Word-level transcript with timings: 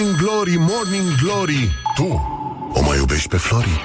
Morning 0.00 0.20
Glory, 0.20 0.56
Morning 0.58 1.14
Glory 1.22 1.70
Tu 1.94 2.04
o 2.72 2.82
mai 2.82 2.96
iubești 2.98 3.28
pe 3.28 3.36
Flori? 3.36 3.80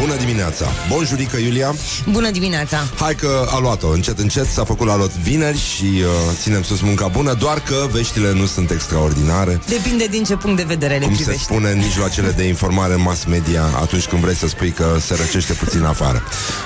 Bună 0.00 0.16
dimineața! 0.16 0.66
Bonjurică, 0.88 1.36
Iulia! 1.36 1.74
Bună 2.10 2.30
dimineața! 2.30 2.76
Hai 2.98 3.14
că 3.14 3.46
a 3.50 3.58
luat-o, 3.58 3.88
încet, 3.88 4.18
încet, 4.18 4.46
s-a 4.46 4.64
făcut 4.64 4.86
la 4.86 4.96
lot 4.96 5.10
vineri 5.10 5.58
și 5.58 5.84
uh, 5.84 6.06
ținem 6.40 6.62
sus 6.62 6.80
munca 6.80 7.06
bună, 7.06 7.32
doar 7.32 7.60
că 7.60 7.86
veștile 7.92 8.32
nu 8.32 8.46
sunt 8.46 8.70
extraordinare. 8.70 9.60
Depinde 9.68 10.06
din 10.06 10.24
ce 10.24 10.36
punct 10.36 10.56
de 10.56 10.62
vedere 10.62 10.98
le 10.98 11.04
Cum 11.04 11.14
privești. 11.14 11.40
se 11.40 11.44
spune 11.44 11.70
în 11.70 11.78
mijloacele 11.78 12.30
de 12.30 12.42
informare 12.42 12.94
mass 12.94 13.24
media 13.24 13.62
atunci 13.80 14.04
când 14.06 14.22
vrei 14.22 14.34
să 14.34 14.48
spui 14.48 14.70
că 14.70 14.96
se 15.00 15.14
răcește 15.14 15.52
puțin 15.52 15.84
afară. 15.84 16.22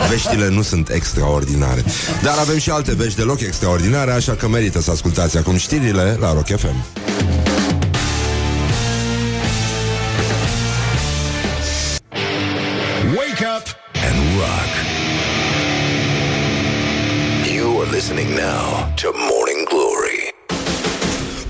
Veștile 0.08 0.48
nu 0.48 0.62
sunt 0.62 0.90
extraordinare. 0.90 1.84
Dar 2.22 2.38
avem 2.38 2.58
și 2.58 2.70
alte 2.70 2.94
vești 2.94 3.18
deloc 3.18 3.40
extraordinare, 3.40 4.10
așa 4.12 4.32
că 4.32 4.48
merită 4.48 4.80
să 4.80 4.90
ascultați 4.90 5.36
acum 5.36 5.56
știrile 5.56 6.16
la 6.20 6.32
Rock 6.32 6.46
FM. 6.56 6.84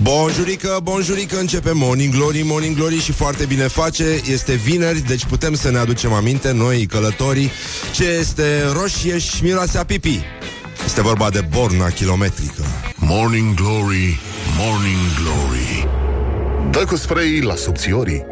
Bonjurică, 0.08 0.80
bonjurică, 0.82 1.38
începe 1.38 1.70
Morning 1.72 2.14
Glory, 2.14 2.42
Morning 2.44 2.76
Glory 2.76 3.00
și 3.00 3.12
foarte 3.12 3.44
bine 3.44 3.66
face. 3.66 4.20
Este 4.30 4.54
vineri, 4.54 5.00
deci 5.00 5.24
putem 5.24 5.54
să 5.54 5.70
ne 5.70 5.78
aducem 5.78 6.12
aminte, 6.12 6.52
noi 6.52 6.86
călătorii, 6.86 7.50
ce 7.94 8.04
este 8.04 8.62
roșie 8.72 9.18
și 9.18 9.42
miroase 9.42 9.78
a 9.78 9.84
pipi. 9.84 10.20
Este 10.84 11.02
vorba 11.02 11.30
de 11.30 11.40
borna 11.50 11.88
kilometrică. 11.88 12.62
Morning 12.96 13.54
Glory, 13.54 14.20
Morning 14.58 14.98
Glory 15.22 15.88
Dă 16.70 16.84
cu 16.84 16.96
spray 16.96 17.40
la 17.40 17.54
subțiorii 17.54 18.24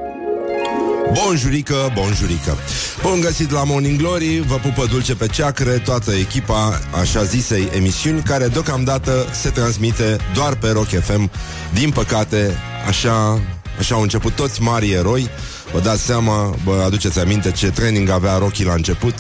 Bonjurică, 1.12 1.92
bonjurică. 1.94 2.56
Bun 3.02 3.20
găsit 3.20 3.50
la 3.50 3.64
Morning 3.64 3.98
Glory. 3.98 4.40
Vă 4.46 4.54
pupă 4.54 4.86
dulce 4.90 5.14
pe 5.14 5.26
ceacre 5.26 5.70
Toată 5.70 6.12
echipa 6.12 6.80
așa 7.00 7.22
zisei 7.22 7.68
emisiuni 7.76 8.22
Care 8.22 8.46
deocamdată 8.48 9.26
se 9.32 9.50
transmite 9.50 10.16
doar 10.34 10.54
pe 10.54 10.68
Rock 10.70 10.88
FM 10.88 11.30
Din 11.72 11.90
păcate 11.90 12.54
Așa, 12.86 13.40
așa 13.78 13.94
au 13.94 14.02
început 14.02 14.34
toți 14.34 14.62
mari 14.62 14.90
eroi 14.90 15.30
Vă 15.72 15.80
dați 15.80 16.02
seama, 16.02 16.54
vă 16.64 16.82
aduceți 16.84 17.18
aminte 17.18 17.50
ce 17.50 17.70
training 17.70 18.08
avea 18.08 18.36
Rocky 18.38 18.64
la 18.64 18.72
început 18.72 19.14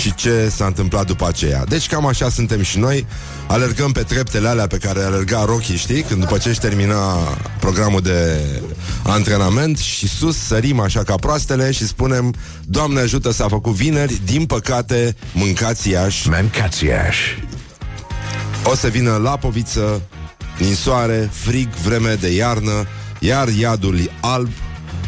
și 0.00 0.14
ce 0.14 0.48
s-a 0.48 0.66
întâmplat 0.66 1.06
după 1.06 1.28
aceea. 1.28 1.64
Deci 1.64 1.86
cam 1.86 2.06
așa 2.06 2.28
suntem 2.28 2.62
și 2.62 2.78
noi, 2.78 3.06
alergăm 3.46 3.92
pe 3.92 4.02
treptele 4.02 4.48
alea 4.48 4.66
pe 4.66 4.76
care 4.76 5.02
alerga 5.02 5.44
Rocky, 5.44 5.76
știi? 5.76 6.02
Când 6.02 6.20
după 6.20 6.38
ce 6.38 6.48
își 6.48 6.58
termina 6.58 7.14
programul 7.60 8.00
de 8.00 8.40
antrenament 9.02 9.78
și 9.78 10.08
sus 10.08 10.36
sărim 10.36 10.80
așa 10.80 11.02
ca 11.02 11.14
proastele 11.14 11.70
și 11.70 11.86
spunem 11.86 12.34
Doamne 12.64 13.00
ajută 13.00 13.32
s-a 13.32 13.48
făcut 13.48 13.72
vineri, 13.72 14.20
din 14.24 14.46
păcate 14.46 15.16
mâncați 15.32 15.88
Iași, 15.88 16.28
Mancațiaș 16.28 17.16
o 18.64 18.74
să 18.74 18.88
vină 18.88 19.16
lapoviță, 19.16 20.02
ninsoare, 20.58 21.30
frig, 21.32 21.68
vreme 21.68 22.14
de 22.14 22.34
iarnă, 22.34 22.86
iar 23.20 23.48
iadul 23.48 24.00
e 24.00 24.08
alb, 24.22 24.50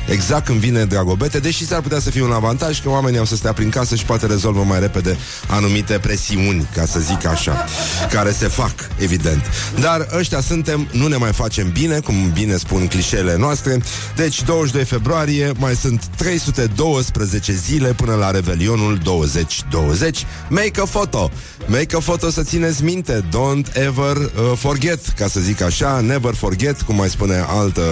exact 0.09 0.45
când 0.45 0.59
vine 0.59 0.85
Dragobete, 0.85 1.39
deși 1.39 1.67
s-ar 1.67 1.81
putea 1.81 2.01
să 2.01 2.11
fie 2.11 2.23
un 2.23 2.33
avantaj 2.33 2.81
că 2.83 2.89
oamenii 2.89 3.19
au 3.19 3.25
să 3.25 3.37
stea 3.37 3.53
prin 3.53 3.71
casă 3.71 3.95
și 3.95 4.05
poate 4.05 4.27
rezolvă 4.27 4.63
mai 4.63 4.81
repede 4.81 5.17
anumite 5.49 5.99
presiuni, 5.99 6.69
ca 6.75 6.87
să 6.87 7.01
zic 7.01 7.27
așa, 7.27 7.65
care 8.11 8.33
se 8.33 8.47
fac, 8.47 8.75
evident. 8.99 9.43
Dar 9.81 10.09
ăștia 10.19 10.41
suntem, 10.41 10.89
nu 10.93 11.07
ne 11.07 11.17
mai 11.17 11.33
facem 11.33 11.71
bine, 11.71 12.01
cum 12.01 12.31
bine 12.33 12.57
spun 12.57 12.87
clișeele 12.87 13.37
noastre, 13.37 13.83
deci 14.17 14.43
22 14.43 14.85
februarie 14.85 15.53
mai 15.59 15.75
sunt 15.75 16.07
312 16.17 17.53
zile 17.53 17.89
până 17.89 18.15
la 18.15 18.31
Revelionul 18.31 18.99
2020. 19.03 20.27
Make 20.49 20.81
a 20.81 20.85
photo! 20.85 21.31
Make 21.67 21.97
a 21.97 21.99
photo 21.99 22.31
să 22.31 22.43
țineți 22.43 22.85
minte, 22.85 23.25
don't 23.29 23.77
ever 23.77 24.17
uh, 24.17 24.31
forget, 24.57 25.09
ca 25.17 25.29
să 25.29 25.41
zic 25.41 25.61
așa, 25.61 26.01
never 26.01 26.35
forget, 26.35 26.83
cum 26.83 26.97
mai 26.97 27.09
spune 27.09 27.45
alt, 27.49 27.77
uh, 27.77 27.85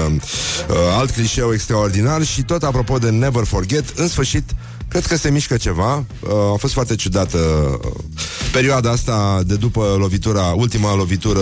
uh, 0.68 0.76
alt 0.98 1.10
clișeu 1.10 1.52
extraordinar 1.52 1.99
și 2.24 2.42
tot 2.42 2.62
apropo 2.62 2.98
de 2.98 3.10
never 3.10 3.44
forget, 3.44 3.88
în 3.96 4.08
sfârșit, 4.08 4.44
Cred 4.90 5.06
că 5.06 5.16
se 5.16 5.30
mișcă 5.30 5.56
ceva. 5.56 5.96
Uh, 5.96 6.30
a 6.52 6.56
fost 6.58 6.72
foarte 6.72 6.94
ciudată 6.94 7.38
uh, 7.38 7.90
perioada 8.52 8.90
asta 8.90 9.42
de 9.46 9.54
după 9.56 9.96
lovitura, 9.98 10.42
ultima 10.42 10.94
lovitură 10.94 11.40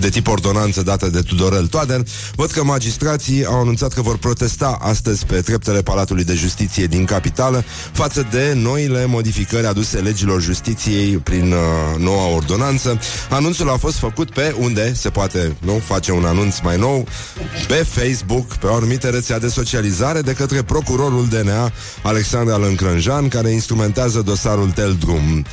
de 0.00 0.08
tip 0.08 0.28
ordonanță 0.28 0.82
dată 0.82 1.08
de 1.08 1.20
Tudorel 1.20 1.66
Toader. 1.66 2.02
Văd 2.34 2.50
că 2.50 2.64
magistrații 2.64 3.44
au 3.44 3.60
anunțat 3.60 3.92
că 3.92 4.02
vor 4.02 4.18
protesta 4.18 4.78
astăzi 4.80 5.26
pe 5.26 5.40
treptele 5.40 5.82
Palatului 5.82 6.24
de 6.24 6.34
Justiție 6.34 6.86
din 6.86 7.04
capitală 7.04 7.64
față 7.92 8.26
de 8.30 8.52
noile 8.56 9.06
modificări 9.06 9.66
aduse 9.66 9.98
legilor 9.98 10.42
justiției 10.42 11.16
prin 11.16 11.52
uh, 11.52 11.58
noua 11.98 12.34
ordonanță. 12.34 13.00
Anunțul 13.30 13.70
a 13.70 13.76
fost 13.76 13.96
făcut 13.96 14.30
pe 14.30 14.54
unde 14.58 14.94
se 14.94 15.10
poate 15.10 15.56
nu 15.60 15.80
face 15.84 16.12
un 16.12 16.24
anunț 16.24 16.58
mai 16.58 16.76
nou 16.76 17.06
pe 17.66 17.74
Facebook, 17.74 18.54
pe 18.54 18.66
o 18.66 18.74
anumită 18.74 19.08
rețea 19.08 19.38
de 19.38 19.48
socializare 19.48 20.20
de 20.20 20.32
către 20.32 20.62
procurorul 20.62 21.26
DNA 21.28 21.72
Alexandra 22.02 22.56
Lâncrânjan, 22.56 23.28
care 23.28 23.50
instrumentează 23.50 24.20
dosarul 24.20 24.70
Teldrum. 24.70 25.44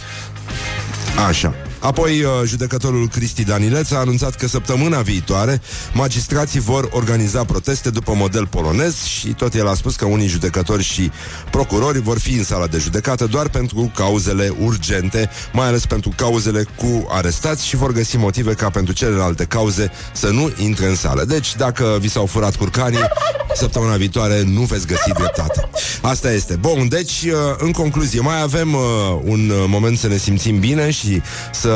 Așa. 1.27 1.53
Apoi, 1.85 2.23
uh, 2.23 2.31
judecătorul 2.45 3.07
Cristi 3.07 3.43
Danileț 3.43 3.91
a 3.91 3.97
anunțat 3.97 4.35
că 4.35 4.47
săptămâna 4.47 5.01
viitoare 5.01 5.61
magistrații 5.93 6.59
vor 6.59 6.89
organiza 6.91 7.43
proteste 7.43 7.89
după 7.89 8.13
model 8.13 8.47
polonez 8.47 9.03
și 9.03 9.27
tot 9.27 9.53
el 9.53 9.67
a 9.67 9.73
spus 9.73 9.95
că 9.95 10.05
unii 10.05 10.27
judecători 10.27 10.83
și 10.83 11.11
procurori 11.51 12.01
vor 12.01 12.19
fi 12.19 12.33
în 12.33 12.43
sala 12.43 12.67
de 12.67 12.77
judecată 12.77 13.25
doar 13.25 13.49
pentru 13.49 13.91
cauzele 13.95 14.53
urgente, 14.59 15.29
mai 15.53 15.67
ales 15.67 15.85
pentru 15.85 16.11
cauzele 16.15 16.65
cu 16.75 17.07
arestați 17.09 17.65
și 17.65 17.75
vor 17.75 17.91
găsi 17.91 18.17
motive 18.17 18.53
ca 18.53 18.69
pentru 18.69 18.93
celelalte 18.93 19.43
cauze 19.43 19.91
să 20.13 20.29
nu 20.29 20.51
intre 20.57 20.85
în 20.85 20.95
sală. 20.95 21.23
Deci, 21.23 21.55
dacă 21.55 21.97
vi 21.99 22.09
s-au 22.09 22.25
furat 22.25 22.55
curcanii, 22.55 23.07
săptămâna 23.55 23.95
viitoare 23.95 24.43
nu 24.45 24.61
veți 24.61 24.87
găsi 24.87 25.11
dreptate. 25.13 25.69
Asta 26.01 26.31
este. 26.31 26.55
Bun, 26.55 26.87
deci, 26.87 27.21
uh, 27.23 27.31
în 27.57 27.71
concluzie, 27.71 28.19
mai 28.19 28.41
avem 28.41 28.73
uh, 28.73 28.81
un 29.23 29.49
uh, 29.49 29.65
moment 29.67 29.97
să 29.97 30.07
ne 30.07 30.17
simțim 30.17 30.59
bine 30.59 30.91
și 30.91 31.21
să 31.51 31.74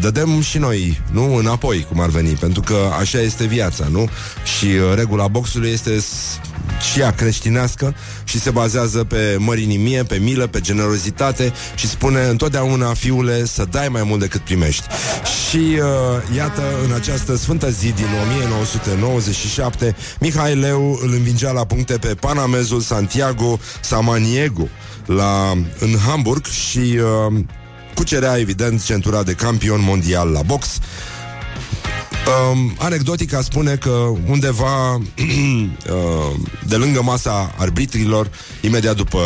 dădem 0.00 0.40
și 0.40 0.58
noi, 0.58 1.00
nu, 1.12 1.34
înapoi, 1.34 1.86
cum 1.88 2.00
ar 2.00 2.08
veni, 2.08 2.30
pentru 2.32 2.60
că 2.60 2.76
așa 3.00 3.20
este 3.20 3.44
viața, 3.44 3.86
nu? 3.90 4.08
Și 4.58 4.64
uh, 4.66 4.94
regula 4.94 5.28
boxului 5.28 5.70
este 5.70 6.00
s- 6.00 6.38
și 6.92 7.00
ea 7.00 7.10
creștinească 7.12 7.94
și 8.24 8.40
se 8.40 8.50
bazează 8.50 9.04
pe 9.04 9.36
mărinimie, 9.38 10.02
pe 10.02 10.16
milă, 10.16 10.46
pe 10.46 10.60
generozitate 10.60 11.52
și 11.74 11.88
spune 11.88 12.24
întotdeauna, 12.24 12.94
fiule, 12.94 13.44
să 13.44 13.64
dai 13.70 13.88
mai 13.88 14.02
mult 14.02 14.20
decât 14.20 14.40
primești. 14.40 14.84
Și 15.48 15.56
uh, 15.56 16.36
iată, 16.36 16.62
în 16.86 16.92
această 16.92 17.36
sfântă 17.36 17.70
zi 17.70 17.92
din 17.92 18.06
1997, 18.26 19.96
Mihai 20.20 20.54
Leu 20.54 20.98
îl 21.02 21.12
învingea 21.12 21.50
la 21.50 21.64
puncte 21.64 21.92
pe 21.98 22.14
panamezul 22.20 22.80
Santiago 22.80 23.58
Samaniego 23.80 24.68
la, 25.06 25.50
în 25.78 25.96
Hamburg 26.06 26.46
și 26.46 26.78
uh, 27.28 27.38
cucerea, 27.94 28.38
evident, 28.38 28.84
centura 28.84 29.22
de 29.22 29.32
campion 29.32 29.80
mondial 29.82 30.28
la 30.28 30.42
box. 30.42 30.78
Um, 32.52 32.74
anecdotica 32.78 33.40
spune 33.40 33.74
că 33.74 33.90
undeva 34.28 34.94
uh, 34.94 35.00
de 36.66 36.76
lângă 36.76 37.02
masa 37.02 37.54
arbitrilor, 37.58 38.30
imediat 38.60 38.96
după, 38.96 39.20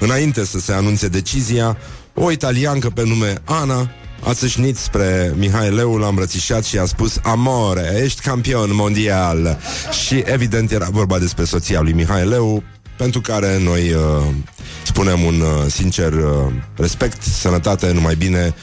înainte 0.00 0.44
să 0.44 0.58
se 0.58 0.72
anunțe 0.72 1.08
decizia, 1.08 1.76
o 2.14 2.30
italiancă 2.30 2.90
pe 2.90 3.04
nume 3.04 3.34
Ana 3.44 3.90
a 4.24 4.34
țâșnit 4.34 4.76
spre 4.76 5.34
Mihai 5.36 5.70
Leu, 5.70 5.96
l-a 5.96 6.06
îmbrățișat 6.06 6.64
și 6.64 6.78
a 6.78 6.84
spus 6.84 7.18
Amore, 7.22 8.00
ești 8.02 8.20
campion 8.20 8.74
mondial 8.74 9.58
Și 10.04 10.22
evident 10.26 10.70
era 10.70 10.88
vorba 10.90 11.18
despre 11.18 11.44
soția 11.44 11.80
lui 11.80 11.92
Mihai 11.92 12.26
Leu 12.26 12.62
Pentru 13.02 13.20
care 13.20 13.58
noi 13.58 13.92
uh, 13.92 14.34
spunem 14.82 15.22
un 15.24 15.40
uh, 15.40 15.70
sincer 15.70 16.12
uh, 16.12 16.52
respect, 16.76 17.22
sănătate, 17.22 17.92
numai 17.92 18.14
bine 18.14 18.54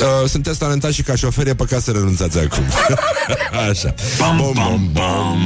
Uh, 0.00 0.28
sunteți 0.28 0.58
talentați 0.58 0.94
și 0.94 1.02
ca 1.02 1.14
șoferi, 1.14 1.48
e 1.48 1.54
păcat 1.54 1.82
să 1.82 1.90
renunțați 1.90 2.38
acum. 2.38 2.64
Așa. 3.70 3.94
Bam, 4.18 4.52
bam, 4.54 4.90
bam. 4.92 5.38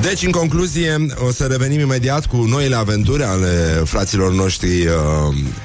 Deci, 0.00 0.22
în 0.22 0.30
concluzie, 0.30 1.06
o 1.26 1.32
să 1.32 1.44
revenim 1.44 1.80
imediat 1.80 2.26
cu 2.26 2.36
noile 2.36 2.76
aventuri 2.76 3.22
ale 3.22 3.82
fraților 3.84 4.32
noștri 4.32 4.86
uh, 4.86 4.92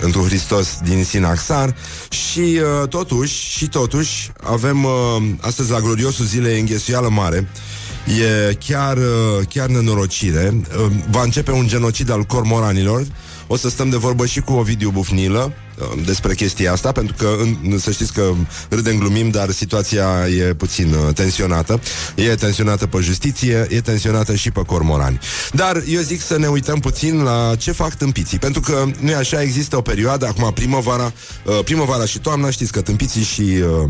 într 0.01 0.18
Hristos 0.18 0.77
din 0.83 1.04
Sinaxar 1.04 1.75
și 2.10 2.39
uh, 2.39 2.88
totuși, 2.88 3.57
și 3.57 3.68
totuși, 3.68 4.31
avem 4.44 4.83
uh, 4.83 4.92
astăzi 5.39 5.72
la 5.72 5.80
gloriosul 5.80 6.25
zilei 6.25 6.60
înghesuială 6.60 7.10
mare. 7.10 7.50
E 8.06 8.54
chiar, 8.54 8.98
uh, 8.98 9.46
chiar 9.50 9.68
nenorocire. 9.68 10.54
Uh, 10.54 10.92
va 11.10 11.24
începe 11.24 11.52
un 11.52 11.68
genocid 11.68 12.12
al 12.12 12.24
cormoranilor, 12.24 13.06
O 13.48 13.56
să 13.56 13.69
stăm 13.69 13.90
de 13.90 13.98
vorbă 13.98 14.25
și 14.25 14.40
cu 14.42 14.54
Ovidiu 14.54 14.90
Bufnilă 14.90 15.54
uh, 15.78 16.04
despre 16.06 16.34
chestia 16.34 16.72
asta, 16.72 16.92
pentru 16.92 17.16
că 17.18 17.36
în, 17.40 17.78
să 17.78 17.92
știți 17.92 18.13
că 18.13 18.31
râdem, 18.69 18.98
glumim, 18.98 19.30
dar 19.30 19.50
situația 19.50 20.07
e 20.38 20.54
puțin 20.54 20.94
uh, 20.94 21.13
tensionată. 21.13 21.80
E 22.16 22.36
tensionată 22.36 22.88
pe 22.88 22.98
justiție, 23.02 23.68
e 23.69 23.81
tensionată 23.81 24.36
și 24.36 24.51
pe 24.51 24.62
cormorani. 24.66 25.19
Dar 25.51 25.84
eu 25.88 26.01
zic 26.01 26.22
să 26.22 26.38
ne 26.38 26.48
uităm 26.48 26.80
puțin 26.80 27.24
la 27.24 27.56
ce 27.58 27.72
fac 27.72 27.96
tâmpiții, 27.96 28.40
pentru 28.40 28.62
că 28.62 28.86
nu 29.00 29.10
e 29.10 29.16
așa, 29.16 29.42
există 29.42 29.78
o 29.78 29.81
perioadă, 29.81 30.28
acum 30.28 30.51
primăvara, 30.54 31.13
uh, 31.46 31.60
primăvara 31.63 32.06
și 32.06 32.19
toamna, 32.19 32.50
știți 32.50 32.72
că 32.72 32.81
tâmpiții 32.81 33.24
și 33.24 33.42
uh, 33.42 33.90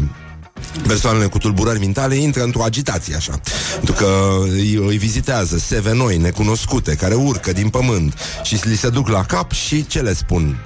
persoanele 0.87 1.25
cu 1.25 1.37
tulburări 1.37 1.79
mentale 1.79 2.15
intră 2.15 2.43
într-o 2.43 2.63
agitație 2.63 3.15
așa 3.15 3.39
Pentru 3.75 3.93
că 3.93 4.37
îi, 4.41 4.73
îi 4.87 4.97
vizitează 4.97 5.57
seve 5.57 5.93
noi, 5.93 6.17
necunoscute, 6.17 6.95
care 6.95 7.13
urcă 7.13 7.51
din 7.51 7.69
pământ 7.69 8.13
Și 8.43 8.59
li 8.63 8.77
se 8.77 8.89
duc 8.89 9.07
la 9.07 9.23
cap 9.23 9.51
și 9.51 9.87
ce 9.87 10.01
le 10.01 10.13
spun? 10.13 10.57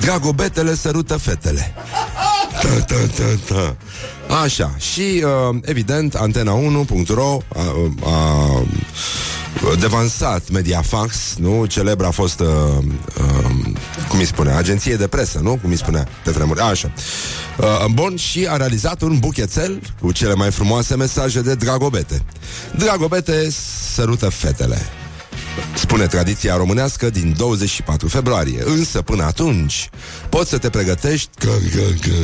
Dragobetele 0.00 0.74
sărută 0.74 1.16
fetele 1.16 1.74
ta, 2.62 2.80
ta, 2.80 3.06
ta, 3.16 3.54
ta. 3.54 3.76
Așa, 4.42 4.74
și 4.78 5.24
uh, 5.24 5.56
evident 5.62 6.16
Antena1.ro 6.16 7.38
a, 7.54 7.62
a 8.04 8.64
devansat 9.78 10.50
Mediafax, 10.50 11.34
nu? 11.38 11.66
Celebra 11.66 12.06
a 12.06 12.10
fost, 12.10 12.40
uh, 12.40 12.46
uh, 12.46 13.50
cum 14.08 14.18
îi 14.18 14.26
spune, 14.26 14.52
agenție 14.52 14.96
de 14.96 15.06
presă, 15.06 15.38
nu? 15.38 15.58
Cum 15.62 15.70
îi 15.70 15.76
spunea 15.76 16.08
pe 16.24 16.30
vremuri. 16.30 16.60
Așa. 16.60 16.92
Uh, 17.58 17.84
bun, 17.90 18.16
și 18.16 18.46
a 18.50 18.56
realizat 18.56 19.02
un 19.02 19.18
buchețel 19.18 19.80
cu 20.00 20.12
cele 20.12 20.34
mai 20.34 20.50
frumoase 20.50 20.96
mesaje 20.96 21.40
de 21.40 21.54
dragobete. 21.54 22.22
Dragobete 22.76 23.50
sărută 23.94 24.28
fetele. 24.28 24.78
Spune 25.74 26.06
tradiția 26.06 26.56
românească 26.56 27.10
din 27.10 27.34
24 27.36 28.08
februarie. 28.08 28.62
Însă, 28.64 29.02
până 29.02 29.24
atunci, 29.24 29.90
poți 30.28 30.50
să 30.50 30.58
te 30.58 30.70
pregătești 30.70 31.28
că, 31.38 31.50
că, 31.74 31.82
că, 32.00 32.14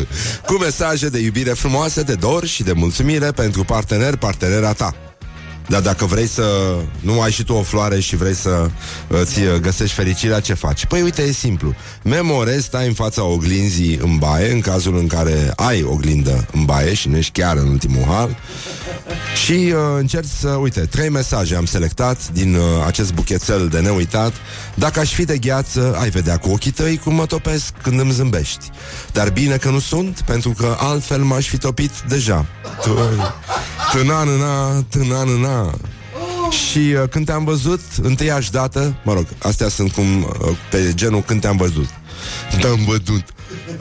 cu 0.46 0.52
mesaje 0.52 1.08
de 1.08 1.18
iubire 1.18 1.50
frumoase, 1.50 2.02
de 2.02 2.14
dor 2.14 2.46
și 2.46 2.62
de 2.62 2.72
mulțumire 2.72 3.30
pentru 3.30 3.64
partener, 3.64 4.16
partenera 4.16 4.72
ta. 4.72 4.94
Dar 5.68 5.80
dacă 5.80 6.04
vrei 6.04 6.26
să 6.26 6.76
nu 7.00 7.20
ai 7.20 7.30
și 7.30 7.44
tu 7.44 7.52
o 7.52 7.62
floare 7.62 8.00
și 8.00 8.16
vrei 8.16 8.34
să 8.34 8.70
îți 9.08 9.40
găsești 9.60 9.94
fericirea, 9.94 10.40
ce 10.40 10.54
faci? 10.54 10.86
Păi 10.86 11.02
uite, 11.02 11.22
e 11.22 11.32
simplu. 11.32 11.74
Memorezi, 12.02 12.64
stai 12.64 12.86
în 12.86 12.92
fața 12.92 13.24
oglinzii 13.24 13.98
în 14.02 14.16
baie, 14.18 14.52
în 14.52 14.60
cazul 14.60 14.96
în 14.96 15.06
care 15.06 15.52
ai 15.56 15.82
oglindă 15.82 16.46
în 16.52 16.64
baie 16.64 16.94
și 16.94 17.08
nu 17.08 17.16
ești 17.16 17.40
chiar 17.40 17.56
în 17.56 17.68
ultimul 17.68 18.04
hal. 18.08 18.36
Și 19.44 19.52
uh, 19.52 19.76
încerci 19.98 20.30
să, 20.38 20.48
uite, 20.48 20.80
trei 20.80 21.08
mesaje 21.08 21.56
am 21.56 21.66
selectat 21.66 22.28
din 22.32 22.54
uh, 22.54 22.62
acest 22.86 23.14
buchețel 23.14 23.68
de 23.68 23.80
neuitat. 23.80 24.32
Dacă 24.74 25.00
aș 25.00 25.12
fi 25.12 25.24
de 25.24 25.38
gheață, 25.38 25.96
ai 26.00 26.10
vedea 26.10 26.36
cu 26.36 26.50
ochii 26.50 26.70
tăi 26.70 27.00
cum 27.04 27.14
mă 27.14 27.26
topesc 27.26 27.72
când 27.82 28.00
îmi 28.00 28.12
zâmbești. 28.12 28.70
Dar 29.12 29.30
bine 29.30 29.56
că 29.56 29.70
nu 29.70 29.78
sunt, 29.78 30.20
pentru 30.26 30.50
că 30.50 30.76
altfel 30.78 31.22
m-aș 31.22 31.48
fi 31.48 31.58
topit 31.58 31.92
deja. 32.08 32.46
Tânanâna, 33.92 34.84
tânanâna. 35.54 35.78
Și 36.50 36.78
uh, 36.78 37.08
când 37.10 37.26
te-am 37.26 37.44
văzut, 37.44 37.80
întâiași 38.02 38.50
dată, 38.50 38.94
mă 39.04 39.12
rog, 39.12 39.26
astea 39.38 39.68
sunt 39.68 39.92
cum 39.92 40.22
uh, 40.22 40.56
pe 40.70 40.92
genul 40.94 41.22
când 41.22 41.40
te-am 41.40 41.56
văzut. 41.56 41.88
Te-am 42.60 42.84
văzut. 42.86 43.24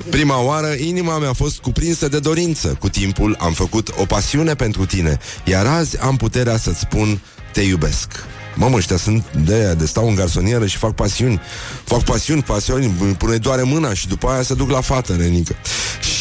Prima 0.10 0.42
oară, 0.42 0.74
inima 0.74 1.18
mea 1.18 1.30
a 1.30 1.34
fost 1.34 1.60
cuprinsă 1.60 2.08
de 2.08 2.20
dorință. 2.20 2.78
Cu 2.80 2.90
timpul 2.90 3.36
am 3.40 3.54
făcut 3.54 3.90
o 3.98 4.06
pasiune 4.06 4.54
pentru 4.54 4.86
tine, 4.86 5.20
iar 5.44 5.66
azi 5.66 6.00
am 6.00 6.18
puterea 6.18 6.58
să-ți 6.58 6.80
spun 6.80 7.20
te 7.54 7.62
iubesc. 7.62 8.26
Mamă, 8.56 8.76
ăștia 8.76 8.98
sunt 8.98 9.24
de 9.46 9.54
aia, 9.54 9.74
de 9.74 9.86
stau 9.86 10.08
în 10.08 10.16
garsonieră 10.16 10.66
și 10.66 10.78
fac 10.78 10.92
pasiuni. 10.92 11.42
Fac 11.84 12.04
pasiuni, 12.04 12.44
pasiuni, 12.44 12.88
pune 13.18 13.38
doare 13.38 13.62
mâna 13.62 13.94
și 13.94 14.08
după 14.08 14.28
aia 14.28 14.42
se 14.42 14.54
duc 14.54 14.70
la 14.70 14.82
fată, 14.82 15.16
Renică. 15.16 15.56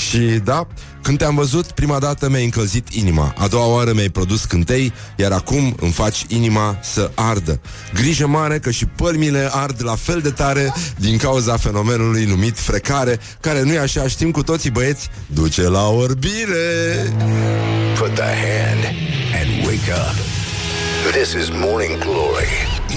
Și 0.08 0.18
da, 0.18 0.66
când 1.02 1.18
te-am 1.18 1.34
văzut, 1.34 1.70
prima 1.70 1.98
dată 1.98 2.28
mi-ai 2.28 2.44
încălzit 2.44 2.88
inima, 2.88 3.34
a 3.38 3.46
doua 3.46 3.66
oară 3.66 3.92
mi-ai 3.92 4.08
produs 4.08 4.44
cântei, 4.44 4.92
iar 5.16 5.32
acum 5.32 5.76
îmi 5.80 5.92
faci 5.92 6.24
inima 6.28 6.78
să 6.82 7.10
ardă. 7.14 7.60
Grijă 7.94 8.26
mare 8.26 8.58
că 8.58 8.70
și 8.70 8.86
pălmile 8.86 9.48
ard 9.50 9.84
la 9.84 9.94
fel 9.94 10.20
de 10.20 10.30
tare 10.30 10.74
din 10.96 11.16
cauza 11.16 11.56
fenomenului 11.56 12.24
numit 12.24 12.58
frecare, 12.58 13.18
care 13.40 13.62
nu 13.62 13.72
e 13.72 13.78
așa, 13.78 14.08
știm 14.08 14.30
cu 14.30 14.42
toții 14.42 14.70
băieți, 14.70 15.08
duce 15.26 15.62
la 15.62 15.88
orbire. 15.88 17.12
Put 17.98 18.14
the 18.14 18.22
hand 18.22 18.84
and 19.40 19.66
wake 19.66 19.92
up. 19.92 20.41
This 21.10 21.34
is 21.34 21.50
Morning 21.50 21.98
Glory 21.98 22.46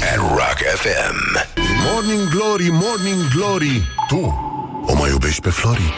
at 0.03 0.19
Rock 0.37 0.59
FM. 0.59 1.17
Morning 1.89 2.29
Glory, 2.29 2.69
Morning 2.69 3.21
Glory 3.33 3.81
Tu 4.07 4.21
o 4.85 4.93
mai 4.95 5.09
iubești 5.09 5.41
pe 5.41 5.49
Flori? 5.49 5.93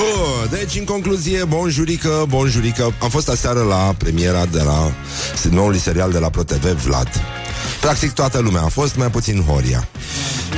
Oh, 0.00 0.50
deci, 0.50 0.78
în 0.78 0.84
concluzie, 0.84 1.44
bonjurică, 1.44 2.24
bonjurică. 2.28 2.94
Am 3.02 3.08
fost 3.08 3.28
aseară 3.28 3.62
la 3.62 3.94
premiera 3.98 4.46
de 4.46 4.62
la 4.62 4.92
noului 5.50 5.78
serial 5.78 6.10
de 6.10 6.18
la 6.18 6.30
ProTV, 6.30 6.82
Vlad. 6.84 7.08
Practic 7.80 8.12
toată 8.12 8.38
lumea 8.38 8.62
a 8.62 8.68
fost, 8.68 8.96
mai 8.96 9.10
puțin 9.10 9.42
Horia. 9.42 9.88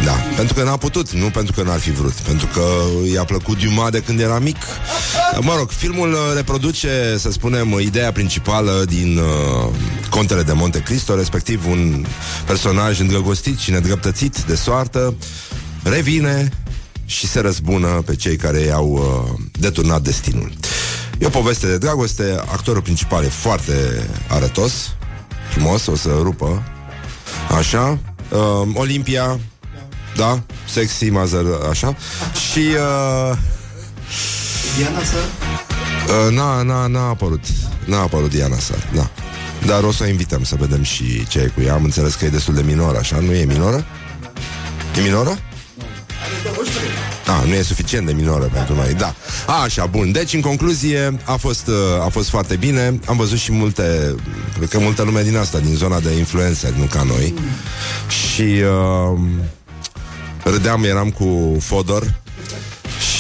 Da, 0.05 0.13
pentru 0.37 0.55
că 0.55 0.63
n-a 0.63 0.77
putut, 0.77 1.11
nu 1.11 1.31
pentru 1.31 1.53
că 1.53 1.63
n-ar 1.63 1.79
fi 1.79 1.91
vrut. 1.91 2.13
Pentru 2.13 2.47
că 2.47 2.63
i-a 3.13 3.25
plăcut 3.25 3.63
Duma 3.63 3.91
de 3.91 4.01
când 4.01 4.21
era 4.21 4.39
mic. 4.39 4.57
Mă 5.41 5.55
rog, 5.57 5.71
filmul 5.71 6.13
uh, 6.13 6.19
reproduce, 6.35 7.17
să 7.19 7.31
spunem, 7.31 7.79
ideea 7.79 8.13
principală 8.13 8.85
din 8.89 9.19
uh, 9.19 9.75
Contele 10.11 10.43
de 10.43 10.53
Monte 10.53 10.83
Cristo 10.83 11.15
Respectiv 11.15 11.67
un 11.69 12.07
personaj 12.47 13.01
îndrăgostit 13.01 13.59
și 13.59 13.71
nedreptățit 13.71 14.41
de 14.41 14.55
soartă 14.55 15.15
Revine 15.83 16.64
și 17.15 17.27
se 17.27 17.41
răzbună 17.41 18.03
pe 18.07 18.15
cei 18.15 18.37
care 18.37 18.61
i-au 18.61 18.93
uh, 18.93 19.41
deturnat 19.53 20.03
destinul. 20.03 20.53
E 21.19 21.27
o 21.27 21.29
poveste 21.29 21.67
de 21.67 21.79
dragoste, 21.79 22.43
actorul 22.47 22.83
principal 22.83 23.25
e 23.25 23.29
foarte 23.29 23.73
arătos, 24.29 24.73
frumos, 25.51 25.87
o 25.87 25.97
să 25.97 26.19
rupă, 26.23 26.63
așa, 27.57 27.99
uh, 28.31 28.69
Olimpia, 28.75 29.39
da, 30.17 30.43
sexy, 30.69 31.11
mother, 31.11 31.45
așa, 31.71 31.97
și... 32.51 32.59
Uh, 32.59 33.37
Diana 34.77 35.03
Sar? 35.03 35.25
Uh, 36.27 36.33
n-a, 36.33 36.63
n-a, 36.63 36.87
n-a 36.87 37.09
apărut, 37.09 37.45
n-a 37.85 38.01
apărut 38.01 38.31
Diana 38.31 38.59
Sar, 38.59 38.91
da. 38.95 39.11
Dar 39.67 39.83
o 39.83 39.93
să 39.93 40.03
o 40.03 40.07
invităm 40.07 40.45
să 40.45 40.57
vedem 40.59 40.83
și 40.83 41.27
ce 41.27 41.39
e 41.39 41.47
cu 41.55 41.61
ea. 41.61 41.75
Am 41.75 41.85
înțeles 41.85 42.15
că 42.15 42.25
e 42.25 42.29
destul 42.29 42.55
de 42.55 42.63
minoră, 42.63 42.99
așa, 42.99 43.19
nu 43.19 43.33
e 43.33 43.45
minoră? 43.45 43.85
E 44.99 45.01
minoră? 45.01 45.39
Da, 47.25 47.43
nu 47.47 47.55
e 47.55 47.63
suficient 47.63 48.07
de 48.07 48.13
minoră 48.13 48.45
pentru 48.45 48.75
noi, 48.75 48.95
da. 48.95 49.15
A, 49.47 49.63
așa, 49.63 49.87
bun. 49.87 50.13
Deci, 50.13 50.33
în 50.35 50.41
concluzie, 50.41 51.19
a 51.25 51.37
fost, 51.37 51.67
uh, 51.67 52.05
a 52.05 52.09
fost 52.09 52.29
foarte 52.29 52.57
bine. 52.57 52.99
Am 53.07 53.17
văzut 53.17 53.39
și 53.39 53.53
multe, 53.53 54.15
cred 54.57 54.69
că 54.69 54.79
multă 54.79 55.03
lume 55.03 55.23
din 55.23 55.37
asta, 55.37 55.59
din 55.59 55.75
zona 55.75 56.01
de 56.01 56.17
influencer, 56.17 56.71
nu 56.71 56.85
ca 56.85 57.03
noi. 57.03 57.35
Și 58.09 58.43
uh, 58.43 59.19
râdeam, 60.43 60.85
eram 60.85 61.11
cu 61.11 61.57
Fodor 61.61 62.21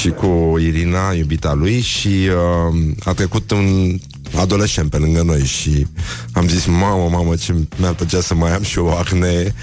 și 0.01 0.09
cu 0.09 0.57
Irina, 0.59 1.13
iubita 1.13 1.53
lui, 1.53 1.81
și 1.81 2.09
uh, 2.09 2.75
a 3.05 3.13
trecut 3.13 3.51
un 3.51 3.99
adolescent 4.39 4.91
pe 4.91 4.97
lângă 4.97 5.23
noi 5.23 5.45
și 5.45 5.87
am 6.33 6.49
zis, 6.49 6.65
mamă, 6.65 7.09
mamă, 7.09 7.37
ce 7.37 7.55
mi-ar 7.77 7.95
plăcea 7.95 8.21
să 8.21 8.35
mai 8.35 8.55
am 8.55 8.63
și 8.63 8.79
o 8.79 8.97
acne. 8.97 9.55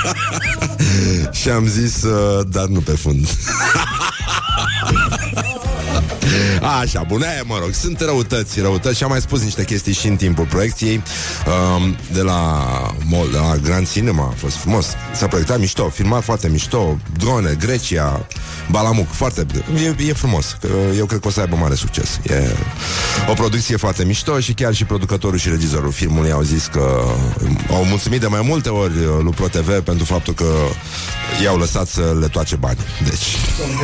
și 1.40 1.48
am 1.48 1.66
zis, 1.66 2.02
uh, 2.02 2.46
dar 2.50 2.66
nu 2.66 2.80
pe 2.80 2.92
fund. 2.92 3.28
Așa, 6.80 7.04
bun, 7.06 7.22
aia, 7.22 7.42
mă 7.44 7.58
rog, 7.60 7.74
sunt 7.74 8.00
răutăți, 8.00 8.60
răutăți 8.60 8.96
și 8.96 9.02
am 9.02 9.10
mai 9.10 9.20
spus 9.20 9.42
niște 9.42 9.64
chestii 9.64 9.92
și 9.92 10.06
în 10.06 10.16
timpul 10.16 10.44
proiecției 10.44 11.02
um, 11.76 11.96
de 12.12 12.20
la 12.22 12.34
mall, 13.04 13.30
de 13.30 13.36
la 13.36 13.56
Grand 13.62 13.90
Cinema, 13.90 14.24
a 14.24 14.34
fost 14.36 14.56
frumos. 14.56 14.86
S-a 15.14 15.26
proiectat 15.26 15.58
mișto, 15.58 15.88
filmat 15.88 16.22
foarte 16.22 16.48
mișto, 16.48 16.98
drone, 17.18 17.56
Grecia, 17.58 18.26
Balamuc, 18.70 19.10
foarte, 19.10 19.46
e, 19.98 20.04
e 20.08 20.12
frumos. 20.12 20.56
Eu 20.96 21.06
cred 21.06 21.20
că 21.20 21.28
o 21.28 21.30
să 21.30 21.40
aibă 21.40 21.56
mare 21.56 21.74
succes. 21.74 22.20
E 22.28 22.56
o 23.30 23.32
producție 23.32 23.76
foarte 23.76 24.04
mișto 24.04 24.40
și 24.40 24.52
chiar 24.52 24.74
și 24.74 24.84
producătorul 24.84 25.38
și 25.38 25.48
regizorul 25.48 25.92
filmului 25.92 26.30
au 26.30 26.42
zis 26.42 26.66
că 26.66 27.00
au 27.70 27.84
mulțumit 27.84 28.20
de 28.20 28.26
mai 28.26 28.40
multe 28.44 28.68
ori 28.68 28.92
lui 29.22 29.32
ProTV 29.32 29.80
pentru 29.80 30.04
faptul 30.04 30.34
că 30.34 30.52
i-au 31.42 31.58
lăsat 31.58 31.86
să 31.88 32.16
le 32.20 32.26
toace 32.26 32.56
bani. 32.56 32.78
Deci, 33.04 33.36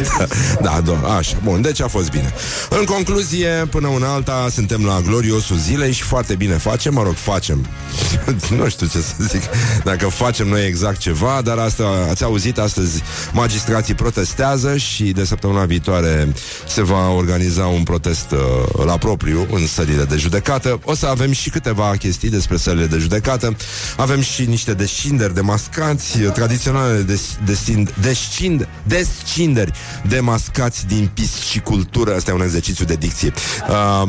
da, 0.66 0.82
do- 0.82 1.16
așa, 1.18 1.36
bun, 1.42 1.60
deci 1.60 1.80
a 1.80 1.88
fost 1.88 2.10
bine. 2.10 2.25
Bine. 2.26 2.80
În 2.80 2.84
concluzie, 2.84 3.48
până 3.70 3.88
una 3.88 4.12
alta, 4.12 4.46
suntem 4.50 4.84
la 4.84 5.00
gloriosul 5.06 5.56
zilei 5.56 5.92
și 5.92 6.02
foarte 6.02 6.34
bine 6.34 6.54
facem, 6.54 6.94
mă 6.94 7.02
rog, 7.02 7.14
facem. 7.14 7.66
nu 8.58 8.68
știu 8.68 8.86
ce 8.86 9.00
să 9.00 9.14
zic, 9.18 9.42
dacă 9.84 10.08
facem 10.08 10.48
noi 10.48 10.66
exact 10.66 10.98
ceva, 10.98 11.40
dar 11.44 11.58
asta 11.58 12.06
ați 12.10 12.24
auzit 12.24 12.58
astăzi, 12.58 13.02
magistrații 13.32 13.94
protestează 13.94 14.76
și 14.76 15.04
de 15.04 15.24
săptămâna 15.24 15.64
viitoare 15.64 16.32
se 16.68 16.82
va 16.82 17.10
organiza 17.10 17.66
un 17.66 17.82
protest 17.82 18.30
uh, 18.30 18.84
la 18.84 18.98
propriu 18.98 19.46
în 19.50 19.66
sălile 19.66 20.04
de 20.04 20.16
judecată. 20.16 20.80
O 20.84 20.94
să 20.94 21.06
avem 21.06 21.32
și 21.32 21.50
câteva 21.50 21.94
chestii 21.98 22.30
despre 22.30 22.56
sălile 22.56 22.86
de 22.86 22.98
judecată. 22.98 23.56
Avem 23.96 24.20
și 24.20 24.44
niște 24.44 24.74
descinderi 24.74 25.34
de 25.34 25.40
mascați 25.40 26.22
uh, 26.22 26.32
tradiționale 26.32 27.00
des, 27.00 27.38
descind, 27.44 27.94
descind, 28.00 28.68
descinderi 28.82 29.72
de 30.08 30.20
mascați 30.20 30.86
din 30.86 31.10
piscicultură. 31.14 32.15
Asta 32.16 32.30
e 32.30 32.34
un 32.34 32.42
exercițiu 32.42 32.84
de 32.84 32.94
dicție. 32.94 33.32
Uh, 33.68 34.08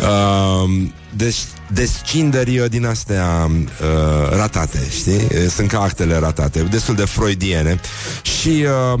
uh, 0.00 0.88
deci, 1.16 1.36
descinderi 1.72 2.58
uh, 2.58 2.70
din 2.70 2.86
astea 2.86 3.50
uh, 3.50 4.36
ratate, 4.36 4.78
știi? 4.90 5.48
Sunt 5.48 5.68
ca 5.68 5.80
actele 5.80 6.16
ratate, 6.18 6.62
destul 6.62 6.94
de 6.94 7.04
freudiene. 7.04 7.80
Și 8.22 8.66
uh, 8.94 9.00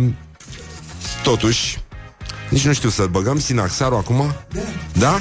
totuși, 1.22 1.78
nici 2.50 2.64
nu 2.64 2.72
știu 2.72 2.88
să-l 2.88 3.06
băgăm 3.06 3.38
Sinaxarul 3.38 3.96
acum? 3.96 4.34
Da? 4.48 4.60
da? 4.92 5.20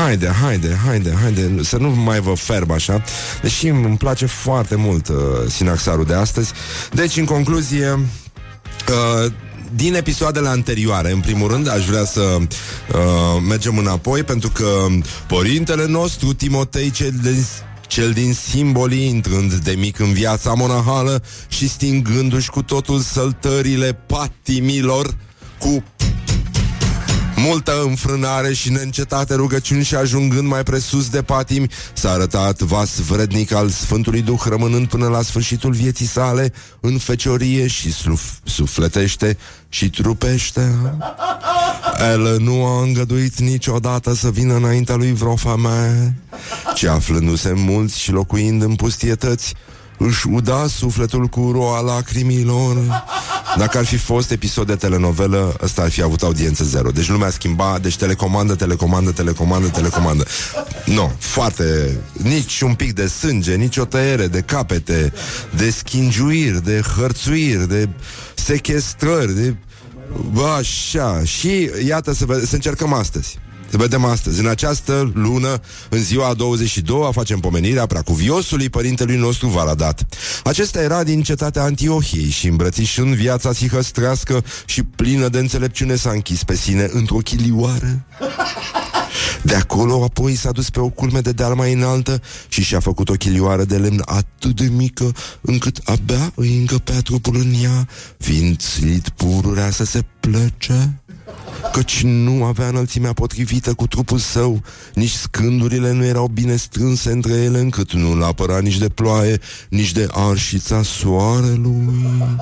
Haide, 0.00 0.28
haide, 0.42 0.78
haide, 0.86 1.14
haide 1.22 1.62
Să 1.62 1.76
nu 1.76 1.88
mai 1.88 2.20
vă 2.20 2.34
ferb 2.34 2.70
așa 2.70 3.02
Deși 3.42 3.66
îmi 3.66 3.96
place 3.96 4.26
foarte 4.26 4.74
mult 4.74 5.08
uh, 5.08 5.16
Sinaxarul 5.48 6.04
de 6.04 6.14
astăzi 6.14 6.52
Deci, 6.92 7.16
în 7.16 7.24
concluzie 7.24 7.90
uh, 7.92 9.32
din 9.74 9.94
episoadele 9.94 10.48
anterioare, 10.48 11.12
în 11.12 11.20
primul 11.20 11.48
rând, 11.48 11.68
aș 11.68 11.86
vrea 11.86 12.04
să 12.04 12.20
uh, 12.20 13.42
mergem 13.48 13.78
înapoi, 13.78 14.22
pentru 14.22 14.48
că 14.48 14.86
părintele 15.26 15.86
nostru, 15.86 16.34
Timotei, 16.34 16.90
cel 16.90 17.12
de 17.22 17.44
cel 17.86 18.12
din 18.12 18.32
simbolii, 18.32 19.08
intrând 19.08 19.52
de 19.52 19.72
mic 19.72 19.98
în 19.98 20.12
viața 20.12 20.52
monahală 20.52 21.22
și 21.48 21.68
stingându-și 21.68 22.50
cu 22.50 22.62
totul 22.62 23.00
săltările 23.00 23.92
patimilor 23.92 25.14
cu 25.58 25.84
multă 27.36 27.82
înfrânare 27.86 28.52
și 28.52 28.70
neîncetate 28.70 29.34
rugăciuni 29.34 29.84
și 29.84 29.94
ajungând 29.94 30.48
mai 30.48 30.62
presus 30.62 31.08
de 31.08 31.22
patimi, 31.22 31.70
s-a 31.92 32.10
arătat 32.10 32.60
vas 32.60 32.98
vrednic 32.98 33.52
al 33.52 33.68
Sfântului 33.68 34.22
Duh, 34.22 34.40
rămânând 34.44 34.88
până 34.88 35.08
la 35.08 35.22
sfârșitul 35.22 35.72
vieții 35.72 36.06
sale 36.06 36.52
în 36.80 36.98
feciorie 36.98 37.66
și 37.66 37.92
suf- 37.92 38.40
sufletește 38.44 39.38
și 39.68 39.90
trupește. 39.90 40.74
El 42.12 42.36
nu 42.40 42.64
a 42.64 42.82
îngăduit 42.82 43.38
niciodată 43.38 44.14
să 44.14 44.30
vină 44.30 44.54
înaintea 44.54 44.94
lui 44.94 45.12
vreo 45.12 45.36
femeie, 45.36 46.14
ci 46.74 46.84
aflându-se 46.84 47.52
mulți 47.52 48.00
și 48.00 48.10
locuind 48.10 48.62
în 48.62 48.74
pustietăți, 48.74 49.54
își 49.98 50.26
uda 50.26 50.66
sufletul 50.66 51.26
cu 51.26 51.50
roa 51.52 51.80
lacrimilor. 51.80 52.76
Dacă 53.56 53.78
ar 53.78 53.84
fi 53.84 53.96
fost 53.96 54.30
episod 54.30 54.66
de 54.66 54.74
telenovelă, 54.74 55.56
ăsta 55.62 55.82
ar 55.82 55.90
fi 55.90 56.02
avut 56.02 56.22
audiență 56.22 56.64
zero. 56.64 56.90
Deci 56.90 57.08
lumea 57.08 57.30
schimba, 57.30 57.78
deci 57.82 57.96
telecomandă, 57.96 58.54
telecomandă, 58.54 59.10
telecomandă, 59.10 59.68
telecomandă. 59.68 60.24
Nu, 60.84 60.94
no, 60.94 61.10
foarte... 61.18 61.96
Nici 62.12 62.60
un 62.60 62.74
pic 62.74 62.92
de 62.92 63.06
sânge, 63.06 63.54
nici 63.54 63.76
o 63.76 63.84
tăiere 63.84 64.26
de 64.26 64.40
capete, 64.40 65.12
de 65.56 65.70
schingiuiri, 65.70 66.64
de 66.64 66.82
hărțuiri, 66.96 67.68
de 67.68 67.88
sechestrări, 68.34 69.34
de... 69.34 69.54
Bă, 70.32 70.54
așa. 70.58 71.22
Și 71.24 71.70
iată 71.86 72.12
să, 72.12 72.24
ve- 72.24 72.46
să 72.46 72.54
încercăm 72.54 72.92
astăzi. 72.92 73.38
Să 73.70 73.76
vedem 73.76 74.04
astăzi. 74.04 74.40
În 74.40 74.46
această 74.46 75.10
lună, 75.14 75.60
în 75.88 76.02
ziua 76.02 76.28
a 76.28 76.34
22 76.34 77.08
facem 77.12 77.38
pomenirea 77.38 77.86
preacuviosului 77.86 78.70
părintelui 78.70 79.16
nostru 79.16 79.48
Valadat. 79.48 80.06
Acesta 80.44 80.82
era 80.82 81.02
din 81.02 81.22
cetatea 81.22 81.62
Antiohiei 81.62 82.28
și 82.30 82.46
îmbrățișând 82.46 83.14
viața 83.14 83.52
sihăstrească 83.52 84.44
și 84.66 84.82
plină 84.82 85.28
de 85.28 85.38
înțelepciune 85.38 85.94
s-a 85.94 86.10
închis 86.10 86.44
pe 86.44 86.56
sine 86.56 86.88
într-o 86.92 87.16
chilioară. 87.16 88.04
De 89.42 89.54
acolo 89.54 90.02
apoi 90.04 90.34
s-a 90.34 90.50
dus 90.50 90.70
pe 90.70 90.80
o 90.80 90.88
culme 90.88 91.20
de 91.20 91.32
deal 91.32 91.54
mai 91.54 91.72
înaltă 91.72 92.20
și 92.48 92.62
și-a 92.62 92.80
făcut 92.80 93.08
o 93.08 93.12
chilioară 93.12 93.64
de 93.64 93.76
lemn 93.76 94.02
atât 94.04 94.56
de 94.56 94.70
mică 94.72 95.12
încât 95.40 95.80
abia 95.84 96.32
îi 96.34 96.58
încăpea 96.58 97.00
trupul 97.00 97.36
în 97.36 97.52
ea, 97.62 97.88
fiind 98.18 98.60
silit 98.60 99.08
pururea 99.08 99.70
să 99.70 99.84
se 99.84 100.04
plece 100.20 101.03
căci 101.72 102.02
nu 102.02 102.44
avea 102.44 102.68
înălțimea 102.68 103.12
potrivită 103.12 103.74
cu 103.74 103.86
trupul 103.86 104.18
său, 104.18 104.62
nici 104.94 105.12
scândurile 105.12 105.92
nu 105.92 106.04
erau 106.04 106.26
bine 106.26 106.56
strânse 106.56 107.10
între 107.10 107.32
ele, 107.32 107.58
încât 107.58 107.92
nu-l 107.92 108.22
apăra 108.22 108.58
nici 108.58 108.78
de 108.78 108.88
ploaie, 108.88 109.40
nici 109.68 109.92
de 109.92 110.08
arșița 110.12 110.82
soarelui. 110.82 112.38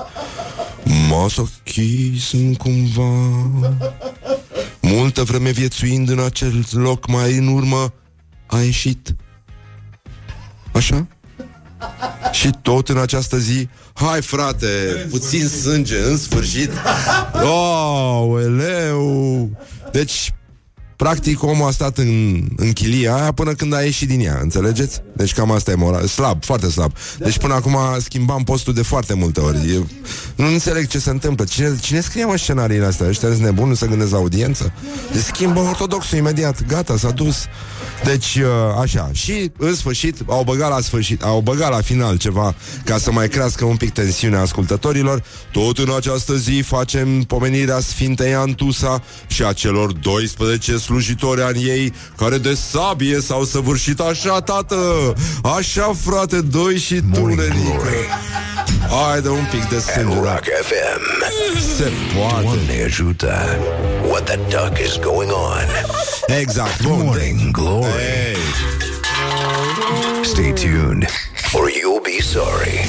Masochism 1.09 2.53
cumva. 2.53 3.49
Multă 4.81 5.23
vreme 5.23 5.51
viețuind 5.51 6.09
în 6.09 6.19
acel 6.19 6.65
loc 6.71 7.07
mai 7.07 7.37
în 7.37 7.47
urmă, 7.47 7.93
a 8.47 8.59
ieșit. 8.59 9.15
Așa? 10.73 11.07
Și 12.31 12.49
tot 12.61 12.89
în 12.89 12.97
această 12.97 13.37
zi 13.37 13.67
Hai 13.93 14.21
frate, 14.21 14.67
puțin 15.09 15.47
sânge 15.47 16.03
În 16.03 16.17
sfârșit 16.17 16.71
Oh, 17.33 18.41
eleu 18.41 19.49
Deci 19.91 20.33
Practic, 21.03 21.43
omul 21.43 21.67
a 21.67 21.71
stat 21.71 21.97
în, 21.97 22.43
în 22.55 22.71
chilia 22.73 23.15
aia 23.15 23.31
până 23.31 23.53
când 23.53 23.73
a 23.73 23.81
ieșit 23.81 24.07
din 24.07 24.19
ea, 24.19 24.39
înțelegeți? 24.41 25.01
Deci 25.15 25.33
cam 25.33 25.51
asta 25.51 25.71
e 25.71 25.75
moral. 25.75 26.05
Slab, 26.05 26.43
foarte 26.43 26.69
slab. 26.69 26.91
Deci 27.17 27.37
până 27.37 27.53
acum 27.53 27.77
schimbam 27.99 28.43
postul 28.43 28.73
de 28.73 28.81
foarte 28.81 29.13
multe 29.13 29.39
ori. 29.39 29.73
Eu 29.73 29.87
nu 30.35 30.45
înțeleg 30.45 30.87
ce 30.87 30.99
se 30.99 31.09
întâmplă. 31.09 31.45
Cine, 31.45 31.75
cine 31.81 31.99
scrie 31.99 32.25
mă 32.25 32.37
scenariile 32.37 32.85
astea? 32.85 33.07
Ăștia 33.07 33.29
sunt 33.29 33.41
nebuni, 33.41 33.67
nu 33.69 33.75
se 33.75 33.87
gândesc 33.87 34.11
la 34.11 34.17
audiență? 34.17 34.73
Deci 35.11 35.21
schimbă 35.21 35.59
ortodoxul 35.59 36.17
imediat. 36.17 36.65
Gata, 36.67 36.97
s-a 36.97 37.11
dus. 37.11 37.45
Deci, 38.03 38.35
uh, 38.35 38.47
așa. 38.81 39.09
Și, 39.13 39.51
în 39.57 39.75
sfârșit, 39.75 40.17
au 40.27 40.43
băgat 40.43 40.69
la 40.69 40.81
sfârșit, 40.81 41.23
au 41.23 41.39
băgat 41.39 41.69
la 41.69 41.81
final 41.81 42.17
ceva 42.17 42.55
ca 42.85 42.97
să 42.97 43.11
mai 43.11 43.27
crească 43.27 43.65
un 43.65 43.75
pic 43.75 43.93
tensiunea 43.93 44.41
ascultătorilor. 44.41 45.23
Tot 45.51 45.77
în 45.77 45.93
această 45.97 46.35
zi 46.35 46.63
facem 46.65 47.21
pomenirea 47.21 47.79
Sfintei 47.79 48.33
Antusa 48.33 49.03
și 49.27 49.43
a 49.43 49.53
celor 49.53 49.91
12 49.91 50.77
slujitori 50.77 51.41
ani 51.41 51.63
ei 51.63 51.93
care 52.17 52.37
de 52.37 52.53
sabie 52.53 53.19
s-au 53.21 53.43
săvârșit 53.43 53.99
așa, 53.99 54.41
tată! 54.41 55.13
Așa, 55.57 55.93
frate, 56.05 56.41
doi 56.41 56.77
și 56.77 57.01
tu, 57.13 57.25
Renică! 57.25 57.89
Haide 58.89 59.29
un 59.29 59.45
pic 59.51 59.69
de 59.69 59.79
sânge, 59.79 60.15
Rock 60.15 60.43
FM. 60.61 61.23
Se 61.75 61.91
poate. 62.15 62.41
Doamne 62.43 62.83
ajută. 62.85 63.57
What 64.07 64.23
the 64.23 64.35
duck 64.35 64.79
is 64.79 64.99
going 64.99 65.31
on? 65.31 65.67
Exact. 66.27 66.83
Bun. 66.83 67.03
Morning 67.03 67.51
Glory. 67.51 67.91
Hey. 67.91 68.35
Stay 70.23 70.51
tuned 70.53 71.05
or 71.53 71.69
you'll 71.69 72.03
be 72.03 72.21
sorry. 72.21 72.85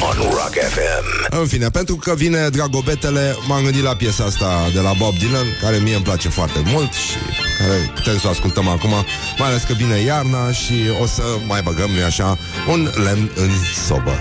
On 0.00 0.16
Rock 0.30 0.52
FM. 0.52 1.36
În 1.40 1.46
fine, 1.46 1.68
pentru 1.68 1.96
că 1.96 2.14
vine 2.14 2.48
Dragobetele, 2.48 3.36
m-am 3.48 3.62
gândit 3.62 3.82
la 3.82 3.94
piesa 3.96 4.24
asta 4.24 4.70
de 4.74 4.80
la 4.80 4.92
Bob 4.92 5.18
Dylan, 5.18 5.46
care 5.60 5.76
mie 5.76 5.94
îmi 5.94 6.04
place 6.04 6.28
foarte 6.28 6.62
mult 6.64 6.92
și 6.92 7.16
care 7.58 7.90
putem 7.94 8.18
să 8.18 8.26
o 8.26 8.30
ascultăm 8.30 8.68
acum, 8.68 8.90
mai 9.38 9.48
ales 9.48 9.62
că 9.62 9.72
vine 9.72 9.96
iarna 9.96 10.52
și 10.52 10.74
o 11.00 11.06
să 11.06 11.22
mai 11.46 11.62
băgăm, 11.62 11.90
nu 11.90 12.04
așa, 12.04 12.38
un 12.68 12.90
lemn 13.04 13.30
în 13.34 13.50
sobă. 13.86 14.18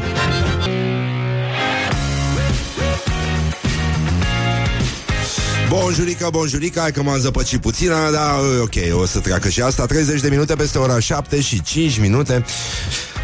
Bonjurica, 5.71 6.29
bonjurica, 6.29 6.81
hai 6.81 6.91
că 6.91 7.01
m-am 7.01 7.19
zăpăcit 7.19 7.61
puțin, 7.61 7.87
dar 7.87 8.39
ok, 8.61 9.01
o 9.01 9.05
să 9.05 9.19
treacă 9.19 9.49
și 9.49 9.61
asta. 9.61 9.85
30 9.85 10.21
de 10.21 10.29
minute 10.29 10.55
peste 10.55 10.77
ora 10.77 10.99
7 10.99 11.41
și 11.41 11.61
5 11.61 11.99
minute. 11.99 12.45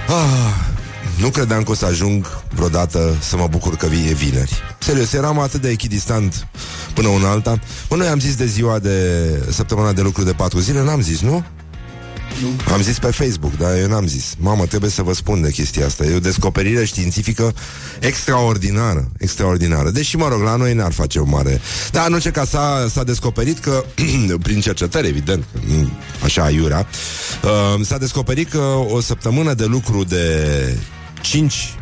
Ah, 0.08 0.54
Nu 1.20 1.30
credeam 1.30 1.64
că 1.64 1.72
o 1.72 1.74
să 1.74 1.86
ajung 1.86 2.42
vreodată 2.56 3.16
să 3.20 3.38
mă 3.38 3.48
bucur 3.50 3.76
că 3.76 3.88
vie 3.88 4.14
vineri. 4.14 4.62
Serios, 4.80 5.14
eram 5.14 5.40
atât 5.40 5.62
de 5.62 5.70
echidistant 5.70 6.48
până 6.94 7.08
una 7.08 7.30
alta. 7.30 7.60
Mă, 7.90 7.96
noi 7.96 8.08
am 8.08 8.20
zis 8.20 8.36
de 8.36 8.46
ziua 8.46 8.80
de 8.80 9.00
săptămâna 9.50 9.92
de 9.92 10.02
lucru 10.02 10.24
de 10.24 10.34
4 10.34 10.60
zile, 10.60 10.84
n-am 10.84 11.02
zis, 11.02 11.22
nu? 11.22 11.44
Nu. 12.42 12.74
Am 12.74 12.82
zis 12.82 13.00
pe 13.00 13.12
Facebook, 13.12 13.58
dar 13.58 13.78
eu 13.78 13.88
n-am 13.88 14.08
zis. 14.08 14.36
Mamă, 14.40 14.66
trebuie 14.66 14.90
să 14.90 15.02
vă 15.02 15.14
spun 15.14 15.42
de 15.42 15.52
chestia 15.52 15.86
asta. 15.86 16.06
E 16.06 16.16
o 16.16 16.20
descoperire 16.20 16.86
științifică 16.86 17.54
extraordinară. 18.00 19.12
Extraordinară. 19.18 19.90
Deși, 19.90 20.16
mă 20.16 20.28
rog, 20.28 20.42
la 20.42 20.56
noi 20.56 20.74
n-ar 20.74 20.92
face 20.92 21.20
o 21.20 21.26
mare... 21.26 21.62
Dar, 21.92 22.08
în 22.08 22.14
orice 22.14 22.32
caz, 22.32 22.50
s-a, 22.50 22.88
s-a 22.90 23.04
descoperit 23.04 23.60
că, 23.60 23.84
prin 24.44 24.60
cercetări, 24.60 25.08
evident, 25.08 25.44
nu 25.68 25.90
așa 26.24 26.44
aiurea, 26.44 26.88
uh, 27.44 27.86
s-a 27.86 27.98
descoperit 27.98 28.50
că 28.50 28.64
o 28.90 29.02
săptămână 29.02 29.54
de 29.54 29.66
lucru 29.66 30.04
de 30.04 30.24
5, 31.30 31.76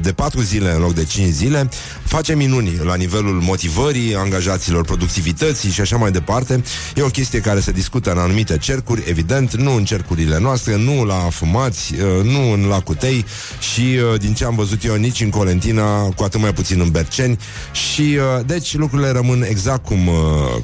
de 0.00 0.12
4 0.12 0.40
zile 0.40 0.72
în 0.72 0.80
loc 0.80 0.94
de 0.94 1.04
5 1.04 1.32
zile, 1.32 1.68
face 2.04 2.34
minuni 2.34 2.80
la 2.84 2.94
nivelul 2.94 3.40
motivării 3.40 4.14
angajaților, 4.14 4.84
productivității 4.84 5.70
și 5.70 5.80
așa 5.80 5.96
mai 5.96 6.10
departe. 6.10 6.62
E 6.94 7.02
o 7.02 7.06
chestie 7.06 7.40
care 7.40 7.60
se 7.60 7.72
discută 7.72 8.10
în 8.10 8.18
anumite 8.18 8.58
cercuri, 8.58 9.02
evident, 9.06 9.56
nu 9.56 9.74
în 9.74 9.84
cercurile 9.84 10.38
noastre, 10.38 10.76
nu 10.76 11.04
la 11.04 11.28
fumați, 11.30 11.94
nu 12.22 12.52
în 12.52 12.66
lacutei 12.68 13.24
și 13.72 13.98
din 14.18 14.34
ce 14.34 14.44
am 14.44 14.54
văzut 14.54 14.84
eu 14.84 14.94
nici 14.94 15.20
în 15.20 15.30
Colentina, 15.30 16.02
cu 16.02 16.22
atât 16.22 16.40
mai 16.40 16.52
puțin 16.52 16.80
în 16.80 16.90
Berceni 16.90 17.38
și 17.72 18.18
deci 18.46 18.76
lucrurile 18.76 19.10
rămân 19.10 19.42
exact 19.42 19.84
cum, 19.84 20.10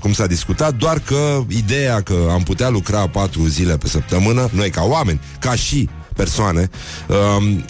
cum 0.01 0.13
s-a 0.13 0.27
discutat, 0.27 0.75
doar 0.75 0.99
că 0.99 1.43
ideea 1.49 2.01
că 2.01 2.29
am 2.31 2.43
putea 2.43 2.69
lucra 2.69 3.09
4 3.09 3.47
zile 3.47 3.77
pe 3.77 3.89
săptămână, 3.89 4.49
noi 4.53 4.71
ca 4.71 4.83
oameni, 4.83 5.21
ca 5.39 5.55
și 5.55 5.89
persoane, 6.17 6.71
um, 7.09 7.65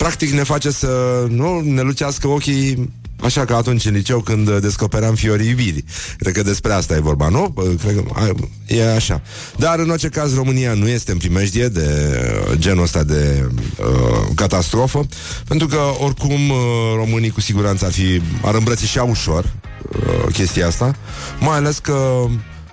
practic 0.00 0.30
ne 0.30 0.42
face 0.42 0.70
să 0.70 1.24
nu 1.28 1.60
ne 1.60 1.80
lucească 1.80 2.28
ochii 2.28 2.90
Așa 3.22 3.44
ca 3.44 3.56
atunci 3.56 3.84
în 3.84 3.92
liceu 3.92 4.20
când 4.20 4.58
descoperam 4.58 5.14
fiorii 5.14 5.48
iubirii. 5.48 5.84
Cred 6.18 6.34
că 6.34 6.42
despre 6.42 6.72
asta 6.72 6.94
e 6.94 7.00
vorba, 7.00 7.28
nu? 7.28 7.54
Cred 7.80 7.94
că 7.94 8.34
e 8.66 8.94
așa. 8.94 9.22
Dar 9.56 9.78
în 9.78 9.90
orice 9.90 10.08
caz 10.08 10.34
România 10.34 10.74
nu 10.74 10.88
este 10.88 11.12
în 11.12 11.18
primejdie 11.18 11.68
de 11.68 12.18
uh, 12.50 12.58
genul 12.58 12.82
ăsta 12.82 13.02
de 13.02 13.48
uh, 13.78 13.86
catastrofă, 14.34 15.06
pentru 15.48 15.66
că 15.66 15.80
oricum 15.98 16.50
uh, 16.50 16.58
românii 16.94 17.30
cu 17.30 17.40
siguranță 17.40 17.84
ar 17.84 17.92
fi 17.92 18.22
ar 18.42 18.54
îmbrățișa 18.54 19.02
ușor 19.02 19.44
uh, 19.44 20.32
chestia 20.32 20.66
asta, 20.66 20.96
mai 21.40 21.56
ales 21.56 21.78
că 21.78 22.24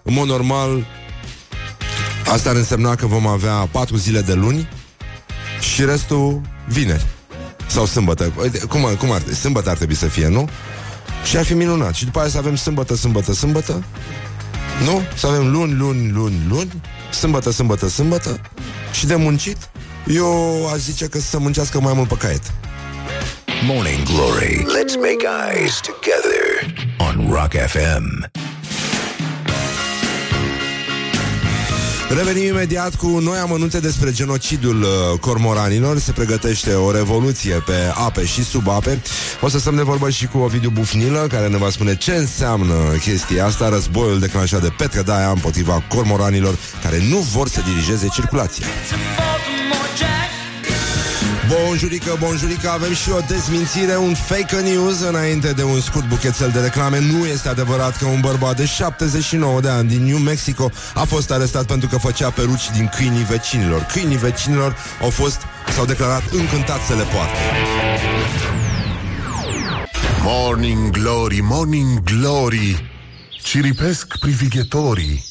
în 0.03 0.13
mod 0.13 0.27
normal 0.27 0.85
asta 2.31 2.49
ar 2.49 2.55
însemna 2.55 2.95
că 2.95 3.05
vom 3.05 3.27
avea 3.27 3.69
patru 3.71 3.95
zile 3.95 4.21
de 4.21 4.33
luni 4.33 4.69
și 5.73 5.85
restul 5.85 6.41
vineri. 6.67 7.16
Sau 7.67 7.85
sâmbătă. 7.85 8.33
Cum, 8.69 8.81
cum 8.99 9.11
ar, 9.11 9.21
sâmbătă 9.33 9.69
ar 9.69 9.77
trebui 9.77 9.95
să 9.95 10.05
fie, 10.05 10.27
nu? 10.27 10.49
Și 11.23 11.37
ar 11.37 11.45
fi 11.45 11.53
minunat. 11.53 11.93
Și 11.93 12.05
după 12.05 12.19
aia 12.19 12.29
să 12.29 12.37
avem 12.37 12.55
sâmbătă, 12.55 12.95
sâmbătă, 12.95 13.33
sâmbătă. 13.33 13.83
Nu? 14.85 15.01
Să 15.15 15.27
avem 15.27 15.51
luni, 15.51 15.73
luni, 15.73 16.11
luni, 16.11 16.45
luni. 16.49 16.81
Sâmbătă, 17.11 17.51
sâmbătă, 17.51 17.87
sâmbătă. 17.87 18.41
Și 18.91 19.05
de 19.05 19.15
muncit, 19.15 19.57
eu 20.07 20.67
aș 20.73 20.77
zice 20.77 21.07
că 21.07 21.19
să 21.19 21.39
muncească 21.39 21.79
mai 21.79 21.93
mult 21.93 22.07
pe 22.07 22.15
caiet. 22.17 22.51
Morning 23.63 24.03
Glory. 24.03 24.65
Let's 24.65 24.95
make 24.95 25.25
eyes 25.51 25.79
together 25.81 26.73
on 26.97 27.29
Rock 27.31 27.53
FM. 27.53 28.29
Revenim 32.09 32.43
imediat 32.43 32.95
cu 32.95 33.07
noi 33.07 33.37
amănunte 33.37 33.79
despre 33.79 34.11
genocidul 34.11 34.81
uh, 34.81 35.19
cormoranilor. 35.19 35.99
Se 35.99 36.11
pregătește 36.11 36.73
o 36.73 36.91
revoluție 36.91 37.53
pe 37.65 37.91
ape 37.93 38.25
și 38.25 38.43
sub 38.43 38.69
ape. 38.69 39.01
O 39.41 39.49
să 39.49 39.59
stăm 39.59 39.75
de 39.75 39.81
vorbă 39.81 40.09
și 40.09 40.27
cu 40.27 40.37
Ovidiu 40.37 40.69
Bufnilă, 40.69 41.27
care 41.29 41.47
ne 41.47 41.57
va 41.57 41.69
spune 41.69 41.95
ce 41.95 42.11
înseamnă 42.11 42.73
chestia 43.01 43.45
asta, 43.45 43.69
războiul 43.69 44.19
declanșat 44.19 44.61
de 44.61 44.73
Petre 44.77 45.01
Daia 45.01 45.29
împotriva 45.29 45.83
cormoranilor 45.89 46.55
care 46.83 47.01
nu 47.09 47.17
vor 47.17 47.47
să 47.47 47.61
dirigeze 47.65 48.07
circulația. 48.07 48.65
Bonjurică, 51.47 52.17
bonjurică, 52.19 52.69
avem 52.69 52.93
și 52.93 53.09
o 53.11 53.19
dezmințire, 53.27 53.97
un 53.97 54.13
fake 54.13 54.55
news 54.55 54.99
înainte 54.99 55.51
de 55.51 55.63
un 55.63 55.81
scurt 55.81 56.07
buchețel 56.07 56.49
de 56.53 56.59
reclame. 56.59 56.99
Nu 56.99 57.25
este 57.25 57.49
adevărat 57.49 57.97
că 57.97 58.05
un 58.05 58.19
bărbat 58.21 58.55
de 58.55 58.65
79 58.65 59.61
de 59.61 59.69
ani 59.69 59.87
din 59.87 60.03
New 60.03 60.17
Mexico 60.17 60.71
a 60.93 61.03
fost 61.03 61.31
arestat 61.31 61.65
pentru 61.65 61.87
că 61.89 61.97
făcea 61.97 62.29
peruci 62.29 62.71
din 62.71 62.89
câinii 62.95 63.23
vecinilor. 63.23 63.81
Câinii 63.81 64.17
vecinilor 64.17 64.75
au 65.01 65.09
fost, 65.09 65.41
s-au 65.75 65.85
declarat 65.85 66.23
încântați 66.31 66.85
să 66.85 66.93
le 66.93 67.03
poartă. 67.03 67.37
Morning 70.23 70.89
Glory, 70.89 71.39
Morning 71.41 72.03
Glory, 72.03 72.91
ciripesc 73.43 74.17
privighetorii. 74.19 75.25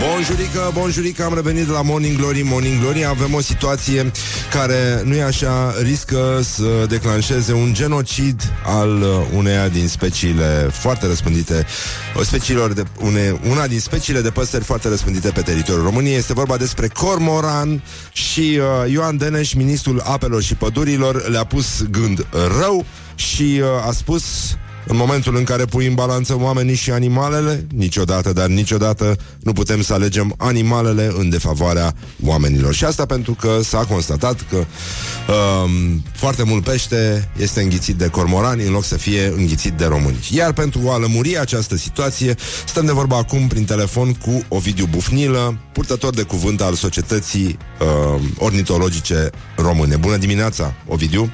Bonjurică, 0.00 0.70
bonjurică, 0.74 1.24
am 1.24 1.34
revenit 1.34 1.68
la 1.68 1.82
Morning 1.82 2.16
Glory, 2.16 2.42
Morning 2.42 2.80
Glory 2.80 3.06
Avem 3.06 3.34
o 3.34 3.40
situație 3.40 4.12
care, 4.52 5.02
nu 5.04 5.14
e 5.14 5.22
așa, 5.22 5.74
riscă 5.82 6.40
să 6.42 6.86
declanșeze 6.88 7.52
un 7.52 7.74
genocid 7.74 8.42
al 8.64 9.00
uh, 9.00 9.08
uneia 9.36 9.68
din 9.68 9.88
speciile 9.88 10.68
foarte 10.72 11.06
răspândite 11.06 11.66
uh, 12.16 12.22
speciilor 12.22 12.72
de, 12.72 12.84
une, 13.00 13.40
Una 13.50 13.66
din 13.66 13.80
speciile 13.80 14.20
de 14.20 14.30
păsări 14.30 14.64
foarte 14.64 14.88
răspândite 14.88 15.30
pe 15.30 15.40
teritoriul 15.40 15.84
României. 15.84 16.16
Este 16.16 16.32
vorba 16.32 16.56
despre 16.56 16.88
cormoran 16.88 17.82
și 18.12 18.60
uh, 18.60 18.92
Ioan 18.92 19.16
Deneș, 19.16 19.52
ministrul 19.52 20.00
apelor 20.04 20.42
și 20.42 20.54
pădurilor 20.54 21.28
Le-a 21.28 21.44
pus 21.44 21.82
gând 21.90 22.26
rău 22.60 22.84
și 23.14 23.60
uh, 23.62 23.86
a 23.86 23.92
spus 23.92 24.24
în 24.88 24.96
momentul 24.96 25.36
în 25.36 25.44
care 25.44 25.64
pui 25.64 25.86
în 25.86 25.94
balanță 25.94 26.36
oamenii 26.40 26.74
și 26.74 26.90
animalele, 26.90 27.66
niciodată, 27.74 28.32
dar 28.32 28.46
niciodată 28.46 29.16
nu 29.40 29.52
putem 29.52 29.82
să 29.82 29.92
alegem 29.92 30.34
animalele 30.36 31.12
în 31.18 31.30
defavoarea 31.30 31.94
oamenilor. 32.24 32.74
Și 32.74 32.84
asta 32.84 33.06
pentru 33.06 33.32
că 33.32 33.60
s-a 33.62 33.84
constatat 33.84 34.44
că 34.50 34.56
um, 34.56 36.02
foarte 36.12 36.42
mult 36.42 36.64
pește 36.64 37.30
este 37.36 37.60
înghițit 37.60 37.94
de 37.94 38.06
cormorani 38.06 38.66
în 38.66 38.72
loc 38.72 38.84
să 38.84 38.96
fie 38.96 39.32
înghițit 39.36 39.72
de 39.72 39.84
români. 39.84 40.28
Iar 40.30 40.52
pentru 40.52 40.80
a 40.90 40.98
lămuri 40.98 41.38
această 41.38 41.76
situație, 41.76 42.34
stăm 42.66 42.86
de 42.86 42.92
vorba 42.92 43.16
acum 43.16 43.46
prin 43.46 43.64
telefon 43.64 44.12
cu 44.12 44.42
Ovidiu 44.48 44.86
Bufnilă, 44.90 45.58
purtător 45.72 46.14
de 46.14 46.22
cuvânt 46.22 46.60
al 46.60 46.74
Societății 46.74 47.58
uh, 47.80 48.20
Ornitologice 48.38 49.30
Române. 49.56 49.96
Bună 49.96 50.16
dimineața, 50.16 50.74
Ovidiu! 50.86 51.30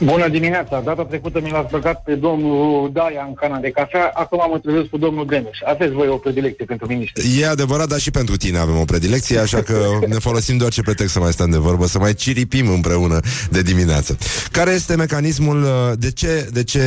Bună 0.00 0.28
dimineața! 0.28 0.80
Data 0.80 1.04
trecută 1.04 1.40
mi 1.42 1.50
l-ați 1.50 1.70
băgat 1.70 2.02
pe 2.02 2.14
domnul 2.14 2.90
Daia 2.92 3.24
în 3.28 3.34
cana 3.34 3.58
de 3.58 3.70
cafea, 3.70 4.10
acum 4.14 4.42
mă 4.50 4.58
trezesc 4.58 4.86
cu 4.86 4.98
domnul 4.98 5.26
Denuș. 5.26 5.58
Aveți 5.64 5.92
voi 5.92 6.08
o 6.08 6.16
predilecție 6.16 6.64
pentru 6.64 6.86
ministri. 6.86 7.40
E 7.40 7.46
adevărat, 7.46 7.88
dar 7.88 7.98
și 7.98 8.10
pentru 8.10 8.36
tine 8.36 8.58
avem 8.58 8.76
o 8.76 8.84
predilecție, 8.84 9.38
așa 9.38 9.62
că 9.62 9.86
ne 10.08 10.18
folosim 10.18 10.56
de 10.56 10.64
orice 10.64 10.82
pretext 10.82 11.12
să 11.12 11.18
mai 11.18 11.32
stăm 11.32 11.50
de 11.50 11.56
vorbă, 11.56 11.86
să 11.86 11.98
mai 11.98 12.14
ciripim 12.14 12.68
împreună 12.68 13.20
de 13.50 13.62
dimineață. 13.62 14.18
Care 14.50 14.70
este 14.70 14.96
mecanismul, 14.96 15.62
uh, 15.62 15.92
de 15.98 16.10
ce, 16.10 16.48
de 16.52 16.64
ce 16.64 16.82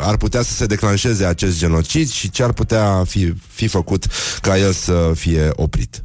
ar 0.00 0.16
putea 0.16 0.42
să 0.42 0.52
se 0.52 0.66
declanșeze 0.66 1.24
acest 1.24 1.58
genocid 1.58 2.10
și 2.10 2.30
ce 2.30 2.42
ar 2.42 2.52
putea 2.52 3.02
fi, 3.06 3.34
fi 3.52 3.66
făcut 3.66 4.04
ca 4.40 4.58
el 4.58 4.72
să 4.72 5.12
fie 5.14 5.50
oprit? 5.54 6.02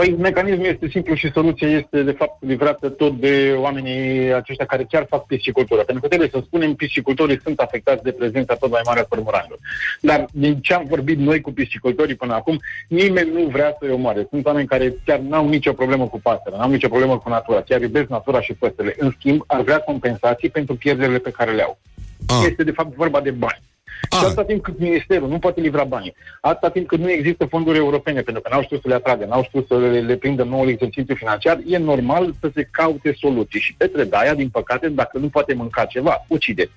Păi 0.00 0.16
mecanismul 0.18 0.66
este 0.66 0.88
simplu 0.88 1.14
și 1.14 1.32
soluția 1.32 1.68
este 1.68 2.02
de 2.02 2.10
fapt 2.10 2.44
livrată 2.44 2.88
tot 2.88 3.20
de 3.20 3.54
oamenii 3.58 4.32
aceștia 4.32 4.66
care 4.66 4.86
chiar 4.90 5.06
fac 5.08 5.26
piscicultură. 5.26 5.82
Pentru 5.82 6.02
că 6.02 6.08
trebuie 6.08 6.28
să 6.32 6.42
spunem, 6.46 6.74
piscicultorii 6.74 7.40
sunt 7.42 7.58
afectați 7.60 8.02
de 8.02 8.12
prezența 8.12 8.54
tot 8.54 8.70
mai 8.70 8.80
mare 8.84 9.00
a 9.00 9.04
cormoranilor. 9.04 9.58
Dar 10.00 10.26
din 10.32 10.60
ce 10.60 10.74
am 10.74 10.84
vorbit 10.88 11.18
noi 11.18 11.40
cu 11.40 11.52
piscicultorii 11.52 12.14
până 12.14 12.34
acum, 12.34 12.60
nimeni 12.88 13.30
nu 13.32 13.48
vrea 13.48 13.76
să-i 13.78 13.90
omoare. 13.90 14.26
Sunt 14.30 14.46
oameni 14.46 14.66
care 14.66 14.94
chiar 15.04 15.18
n-au 15.18 15.48
nicio 15.48 15.72
problemă 15.72 16.06
cu 16.06 16.20
pasărea, 16.20 16.58
n-au 16.58 16.70
nicio 16.70 16.88
problemă 16.88 17.18
cu 17.18 17.28
natura, 17.28 17.62
chiar 17.62 17.80
iubesc 17.80 18.08
natura 18.08 18.40
și 18.40 18.52
păsările. 18.52 18.94
În 18.98 19.10
schimb, 19.18 19.42
ar 19.46 19.60
vrea 19.62 19.78
compensații 19.78 20.50
pentru 20.50 20.74
pierderile 20.74 21.18
pe 21.18 21.30
care 21.30 21.52
le 21.52 21.62
au. 21.62 21.78
Ah. 22.26 22.42
Este 22.48 22.64
de 22.64 22.70
fapt 22.70 22.94
vorba 22.94 23.20
de 23.20 23.30
bani. 23.30 23.69
Ah. 24.08 24.18
Și 24.18 24.24
atâta 24.24 24.44
timp 24.44 24.62
cât 24.62 24.78
Ministerul 24.78 25.28
nu 25.28 25.38
poate 25.38 25.60
livra 25.60 25.84
banii, 25.84 26.14
atâta 26.40 26.70
timp 26.70 26.86
cât 26.86 26.98
nu 26.98 27.10
există 27.10 27.44
fonduri 27.44 27.78
europene, 27.78 28.20
pentru 28.20 28.42
că 28.42 28.48
n-au 28.52 28.62
știut 28.62 28.80
să 28.80 28.88
le 28.88 28.94
atragă, 28.94 29.24
n-au 29.24 29.42
știut 29.42 29.66
să 29.66 29.78
le, 29.78 30.00
le 30.00 30.16
prindă 30.16 30.42
noul 30.42 30.68
exercițiu 30.68 31.14
financiar, 31.14 31.60
e 31.66 31.76
normal 31.78 32.34
să 32.40 32.50
se 32.54 32.68
caute 32.70 33.16
soluții. 33.18 33.60
Și 33.60 33.74
Petre 33.74 34.04
Daia, 34.04 34.34
din 34.34 34.48
păcate, 34.48 34.88
dacă 34.88 35.18
nu 35.18 35.28
poate 35.28 35.54
mânca 35.54 35.84
ceva, 35.84 36.24
ucide. 36.28 36.70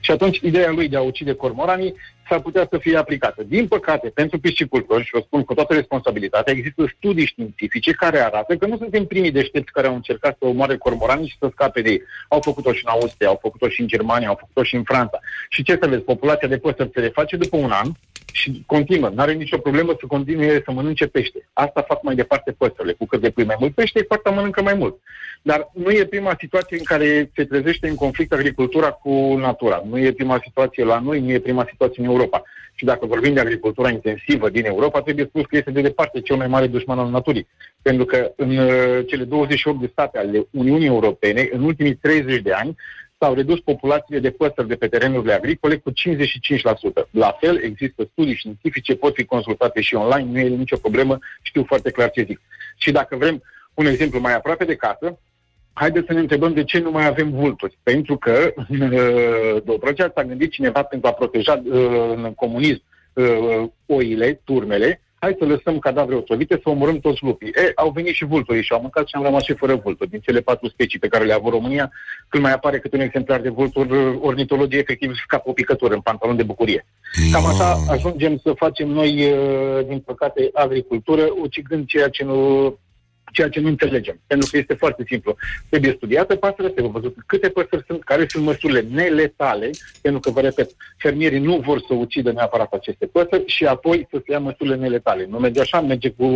Și 0.00 0.10
atunci 0.10 0.38
ideea 0.38 0.70
lui 0.70 0.88
de 0.88 0.96
a 0.96 1.00
ucide 1.00 1.32
cormoranii 1.32 1.94
s-ar 2.28 2.40
putea 2.40 2.66
să 2.70 2.78
fie 2.78 2.96
aplicată. 2.96 3.42
Din 3.42 3.68
păcate, 3.68 4.08
pentru 4.08 4.38
piscicultori, 4.38 5.04
și 5.04 5.14
o 5.14 5.20
spun 5.20 5.44
cu 5.44 5.54
toată 5.54 5.74
responsabilitatea, 5.74 6.52
există 6.52 6.92
studii 6.96 7.26
științifice 7.26 7.92
care 7.92 8.18
arată 8.18 8.56
că 8.56 8.66
nu 8.66 8.76
suntem 8.76 9.04
primii 9.04 9.30
deștepți 9.30 9.72
care 9.72 9.86
au 9.86 9.94
încercat 9.94 10.36
să 10.38 10.46
omoare 10.46 10.76
cormoranii 10.76 11.28
și 11.28 11.36
să 11.40 11.48
scape 11.52 11.80
de 11.82 11.90
ei. 11.90 12.02
Au 12.28 12.40
făcut-o 12.40 12.72
și 12.72 12.82
în 12.86 12.92
Austria, 13.00 13.28
au 13.28 13.38
făcut-o 13.42 13.68
și 13.68 13.80
în 13.80 13.86
Germania, 13.86 14.28
au 14.28 14.38
făcut-o 14.40 14.62
și 14.62 14.74
în 14.74 14.82
Franța. 14.82 15.18
Și 15.48 15.62
ce 15.62 15.78
să 15.80 15.88
vezi, 15.88 16.02
populația 16.02 16.48
de 16.48 16.58
păsări 16.58 16.90
se 16.94 17.00
reface 17.00 17.36
după 17.36 17.56
un 17.56 17.70
an 17.70 17.92
și 18.32 18.62
continuă. 18.66 19.08
Nu 19.08 19.22
are 19.22 19.32
nicio 19.32 19.58
problemă 19.58 19.96
să 20.00 20.06
continue 20.06 20.62
să 20.64 20.72
mănânce 20.72 21.06
pește. 21.06 21.48
Asta 21.52 21.84
fac 21.88 22.02
mai 22.02 22.14
departe 22.14 22.52
păsările. 22.52 22.92
Cu 22.92 23.06
cât 23.06 23.20
de 23.20 23.30
pui 23.30 23.44
mai 23.44 23.56
mult 23.58 23.74
pește, 23.74 24.02
cu 24.02 24.14
atât 24.14 24.34
mănâncă 24.34 24.62
mai 24.62 24.74
mult. 24.74 24.96
Dar 25.42 25.70
nu 25.72 25.90
e 25.90 26.04
prima 26.04 26.36
situație 26.38 26.78
în 26.78 26.84
care 26.84 27.30
se 27.34 27.44
trezește 27.44 27.88
în 27.88 27.94
conflict 27.94 28.32
agricultura 28.32 28.90
cu 28.90 29.34
natura. 29.36 29.82
Nu 29.88 29.98
e 29.98 30.12
prima 30.12 30.40
situație 30.42 30.84
la 30.84 30.98
noi, 30.98 31.20
nu 31.20 31.30
e 31.30 31.38
prima 31.38 31.66
situație 31.68 32.02
în 32.02 32.08
Europa. 32.16 32.42
Și 32.74 32.84
dacă 32.84 33.06
vorbim 33.06 33.32
de 33.34 33.40
agricultura 33.40 33.90
intensivă 33.90 34.50
din 34.50 34.64
Europa, 34.64 35.00
trebuie 35.00 35.24
spus 35.24 35.42
că 35.46 35.56
este 35.56 35.70
de 35.70 35.80
departe 35.80 36.20
cel 36.20 36.36
mai 36.36 36.46
mare 36.46 36.66
dușman 36.66 36.98
al 36.98 37.10
naturii. 37.10 37.48
Pentru 37.82 38.04
că 38.04 38.32
în 38.36 38.56
uh, 38.56 39.06
cele 39.06 39.24
28 39.24 39.80
de 39.80 39.88
state 39.92 40.18
ale 40.18 40.46
Uniunii 40.50 40.86
Europene, 40.86 41.48
în 41.52 41.62
ultimii 41.62 41.94
30 41.94 42.42
de 42.42 42.52
ani, 42.52 42.76
s-au 43.18 43.34
redus 43.34 43.60
populațiile 43.60 44.20
de 44.20 44.30
păsări 44.30 44.68
de 44.68 44.74
pe 44.74 44.88
terenurile 44.88 45.32
agricole 45.32 45.76
cu 45.76 45.90
55%. 45.90 45.94
La 47.10 47.36
fel, 47.40 47.62
există 47.62 48.08
studii 48.12 48.34
științifice, 48.34 48.96
pot 48.96 49.14
fi 49.14 49.24
consultate 49.24 49.80
și 49.80 49.94
online, 49.94 50.30
nu 50.30 50.38
e 50.38 50.48
nicio 50.56 50.76
problemă, 50.76 51.18
știu 51.42 51.64
foarte 51.64 51.90
clar 51.90 52.10
ce 52.10 52.22
zic. 52.22 52.40
Și 52.76 52.90
dacă 52.90 53.16
vrem 53.16 53.42
un 53.74 53.86
exemplu 53.86 54.20
mai 54.20 54.34
aproape 54.34 54.64
de 54.64 54.74
casă, 54.74 55.18
haideți 55.78 56.06
să 56.06 56.12
ne 56.12 56.20
întrebăm 56.20 56.52
de 56.52 56.64
ce 56.64 56.78
nu 56.78 56.90
mai 56.90 57.06
avem 57.06 57.30
vulturi. 57.30 57.78
Pentru 57.82 58.16
că 58.16 58.52
în 58.68 58.92
uh, 58.92 59.62
Dobrogea 59.64 60.12
s-a 60.14 60.24
gândit 60.24 60.50
cineva 60.50 60.82
pentru 60.82 61.08
a 61.08 61.12
proteja 61.12 61.62
uh, 61.64 62.12
în 62.14 62.32
comunism 62.34 62.82
uh, 63.12 63.68
oile, 63.86 64.40
turmele, 64.44 65.00
hai 65.18 65.36
să 65.38 65.44
lăsăm 65.44 65.78
cadavre 65.78 66.14
otrăvite, 66.14 66.60
să 66.62 66.68
omorâm 66.70 66.98
toți 66.98 67.24
lupii. 67.24 67.48
E, 67.48 67.72
au 67.74 67.90
venit 67.90 68.14
și 68.14 68.24
vulturii 68.24 68.62
și 68.62 68.72
au 68.72 68.80
mâncat 68.80 69.06
și 69.06 69.14
am 69.16 69.22
rămas 69.22 69.42
și 69.42 69.54
fără 69.54 69.74
vulturi. 69.74 70.10
Din 70.10 70.20
cele 70.20 70.40
patru 70.40 70.68
specii 70.68 70.98
pe 70.98 71.08
care 71.08 71.24
le 71.24 71.32
avut 71.32 71.52
România, 71.52 71.92
când 72.28 72.42
mai 72.42 72.52
apare 72.52 72.78
câte 72.78 72.96
un 72.96 73.02
exemplar 73.02 73.40
de 73.40 73.48
vulturi, 73.48 74.18
ornitologii 74.20 74.78
efectiv 74.78 75.12
scapă 75.24 75.48
o 75.48 75.52
picătură 75.52 75.94
în 75.94 76.00
pantalon 76.00 76.36
de 76.36 76.42
bucurie. 76.42 76.86
Cam 77.32 77.46
așa 77.46 77.76
ajungem 77.88 78.40
să 78.42 78.52
facem 78.52 78.88
noi, 78.88 79.32
uh, 79.32 79.86
din 79.86 79.98
păcate, 79.98 80.50
agricultură, 80.52 81.22
ucigând 81.42 81.86
ceea 81.86 82.08
ce 82.08 82.24
nu 82.24 82.78
ceea 83.32 83.48
ce 83.48 83.60
nu 83.60 83.68
înțelegem. 83.68 84.20
Pentru 84.26 84.48
că 84.50 84.56
este 84.56 84.74
foarte 84.74 85.04
simplu. 85.06 85.36
Trebuie 85.68 85.92
studiată 85.96 86.36
pasărea, 86.36 86.70
trebuie 86.70 86.92
văzut 86.92 87.16
câte 87.26 87.48
păsări 87.48 87.84
sunt, 87.86 88.04
care 88.04 88.24
sunt 88.28 88.44
măsurile 88.44 88.80
neletale, 88.80 89.70
pentru 90.00 90.20
că, 90.20 90.30
vă 90.30 90.40
repet, 90.40 90.70
fermierii 90.96 91.38
nu 91.38 91.58
vor 91.58 91.80
să 91.86 91.94
ucidă 91.94 92.32
neapărat 92.32 92.72
aceste 92.72 93.06
păsări 93.06 93.42
și 93.46 93.66
apoi 93.66 94.06
să 94.10 94.20
se 94.24 94.32
ia 94.32 94.38
măsurile 94.38 94.76
neletale. 94.76 95.26
Nu 95.30 95.38
merge 95.38 95.60
așa, 95.60 95.80
merge 95.80 96.10
cu 96.10 96.26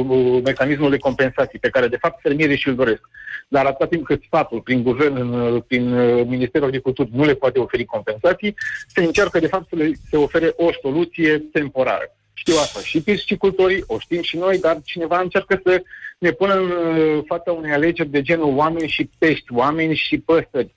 mecanismul 0.44 0.90
de 0.90 0.98
compensații 0.98 1.58
pe 1.58 1.68
care, 1.68 1.86
de 1.86 1.96
fapt, 1.96 2.20
fermierii 2.20 2.56
și-l 2.56 2.74
doresc. 2.74 3.00
Dar 3.48 3.66
atâta 3.66 3.86
timp 3.86 4.04
cât 4.04 4.22
statul, 4.22 4.60
prin 4.60 4.82
guvern, 4.82 5.60
prin 5.60 5.92
uh, 5.92 6.26
Ministerul 6.26 6.66
Agriculturii, 6.66 7.12
nu 7.14 7.24
le 7.24 7.34
poate 7.34 7.58
oferi 7.58 7.84
compensații, 7.84 8.54
se 8.86 9.04
încearcă, 9.04 9.38
de 9.38 9.46
fapt, 9.46 9.68
să 9.68 9.76
le 9.76 9.92
se 10.10 10.16
ofere 10.16 10.52
o 10.56 10.70
soluție 10.82 11.38
temporară. 11.38 12.14
Știu 12.40 12.54
asta 12.60 12.80
și 12.80 13.00
piscicultorii, 13.00 13.84
o 13.86 13.98
știm 13.98 14.22
și 14.22 14.36
noi, 14.36 14.58
dar 14.58 14.80
cineva 14.84 15.20
încearcă 15.20 15.60
să 15.64 15.82
ne 16.18 16.30
pună 16.30 16.54
în 16.54 16.70
uh, 16.70 17.22
fața 17.26 17.52
unei 17.52 17.72
alegeri 17.72 18.10
de 18.10 18.22
genul 18.22 18.56
oameni 18.56 18.88
și 18.88 19.10
pești, 19.18 19.52
oameni 19.52 19.94
și 19.94 20.18
păsări. 20.18 20.74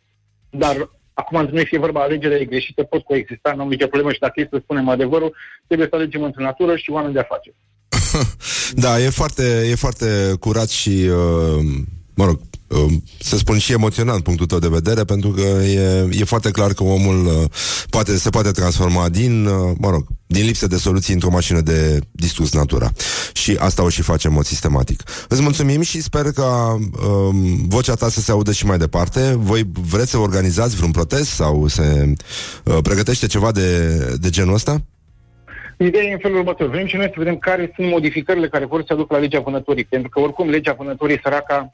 Dar 0.49 0.89
acum 1.13 1.49
nu 1.51 1.63
fie 1.63 1.79
vorba, 1.79 2.01
alegerea 2.01 2.37
e 2.37 2.45
greșită, 2.45 2.83
pot 2.83 3.03
coexista, 3.03 3.53
nu 3.55 3.61
am 3.61 3.67
nicio 3.67 3.87
problemă 3.87 4.11
și 4.11 4.19
dacă 4.19 4.39
e 4.39 4.47
să 4.51 4.59
spunem 4.63 4.89
adevărul, 4.89 5.35
trebuie 5.67 5.87
să 5.89 5.95
alegem 5.95 6.23
între 6.23 6.43
natură 6.43 6.75
și 6.75 6.91
oameni 6.91 7.13
de 7.13 7.19
afaceri. 7.19 7.55
da, 8.85 8.99
e 8.99 9.09
foarte, 9.09 9.67
e 9.71 9.75
foarte 9.75 10.33
curat 10.39 10.69
și, 10.69 10.89
uh, 10.89 11.63
mă 12.15 12.25
rog, 12.25 12.39
Um, 12.39 12.52
să 13.19 13.37
spun 13.37 13.57
și 13.57 13.71
emoționant 13.71 14.23
punctul 14.23 14.45
tău 14.45 14.59
de 14.59 14.67
vedere, 14.67 15.03
pentru 15.03 15.29
că 15.29 15.41
e, 15.41 16.07
e 16.11 16.23
foarte 16.23 16.51
clar 16.51 16.73
că 16.73 16.83
omul 16.83 17.25
uh, 17.25 17.43
poate, 17.89 18.17
se 18.17 18.29
poate 18.29 18.51
transforma 18.51 19.09
din, 19.09 19.45
uh, 19.45 19.75
mă 19.77 19.89
rog, 19.89 20.05
din 20.25 20.45
lipsă 20.45 20.67
de 20.67 20.77
soluții 20.77 21.13
într-o 21.13 21.29
mașină 21.29 21.61
de 21.61 21.99
distrus 22.11 22.53
natura. 22.53 22.91
Și 23.33 23.55
asta 23.59 23.83
o 23.83 23.89
și 23.89 24.01
facem 24.01 24.29
în 24.29 24.35
mod 24.35 24.45
sistematic. 24.45 25.03
Îți 25.27 25.41
mulțumim 25.41 25.81
și 25.81 26.01
sper 26.01 26.31
că 26.31 26.43
um, 27.07 27.67
vocea 27.67 27.93
ta 27.93 28.09
să 28.09 28.19
se 28.19 28.31
audă 28.31 28.51
și 28.51 28.65
mai 28.65 28.77
departe. 28.77 29.33
Voi 29.37 29.63
vreți 29.89 30.09
să 30.09 30.17
organizați 30.17 30.75
vreun 30.75 30.91
protest 30.91 31.29
sau 31.29 31.67
se 31.67 32.13
uh, 32.63 32.77
pregătește 32.83 33.27
ceva 33.27 33.51
de, 33.51 33.97
de 34.21 34.29
genul 34.29 34.53
ăsta? 34.53 34.81
Ideea 35.77 36.03
e 36.03 36.11
în 36.11 36.19
felul 36.19 36.37
următor. 36.37 36.69
Vrem 36.69 36.87
și 36.87 36.95
noi 36.95 37.05
să 37.05 37.15
vedem 37.17 37.37
care 37.37 37.71
sunt 37.75 37.89
modificările 37.89 38.47
care 38.47 38.65
vor 38.65 38.83
să 38.87 38.93
aducă 38.93 39.13
la 39.13 39.19
legea 39.19 39.39
vânătorii. 39.39 39.83
Pentru 39.85 40.09
că 40.09 40.19
oricum 40.19 40.49
legea 40.49 40.73
vânătorii 40.73 41.19
săraca 41.23 41.73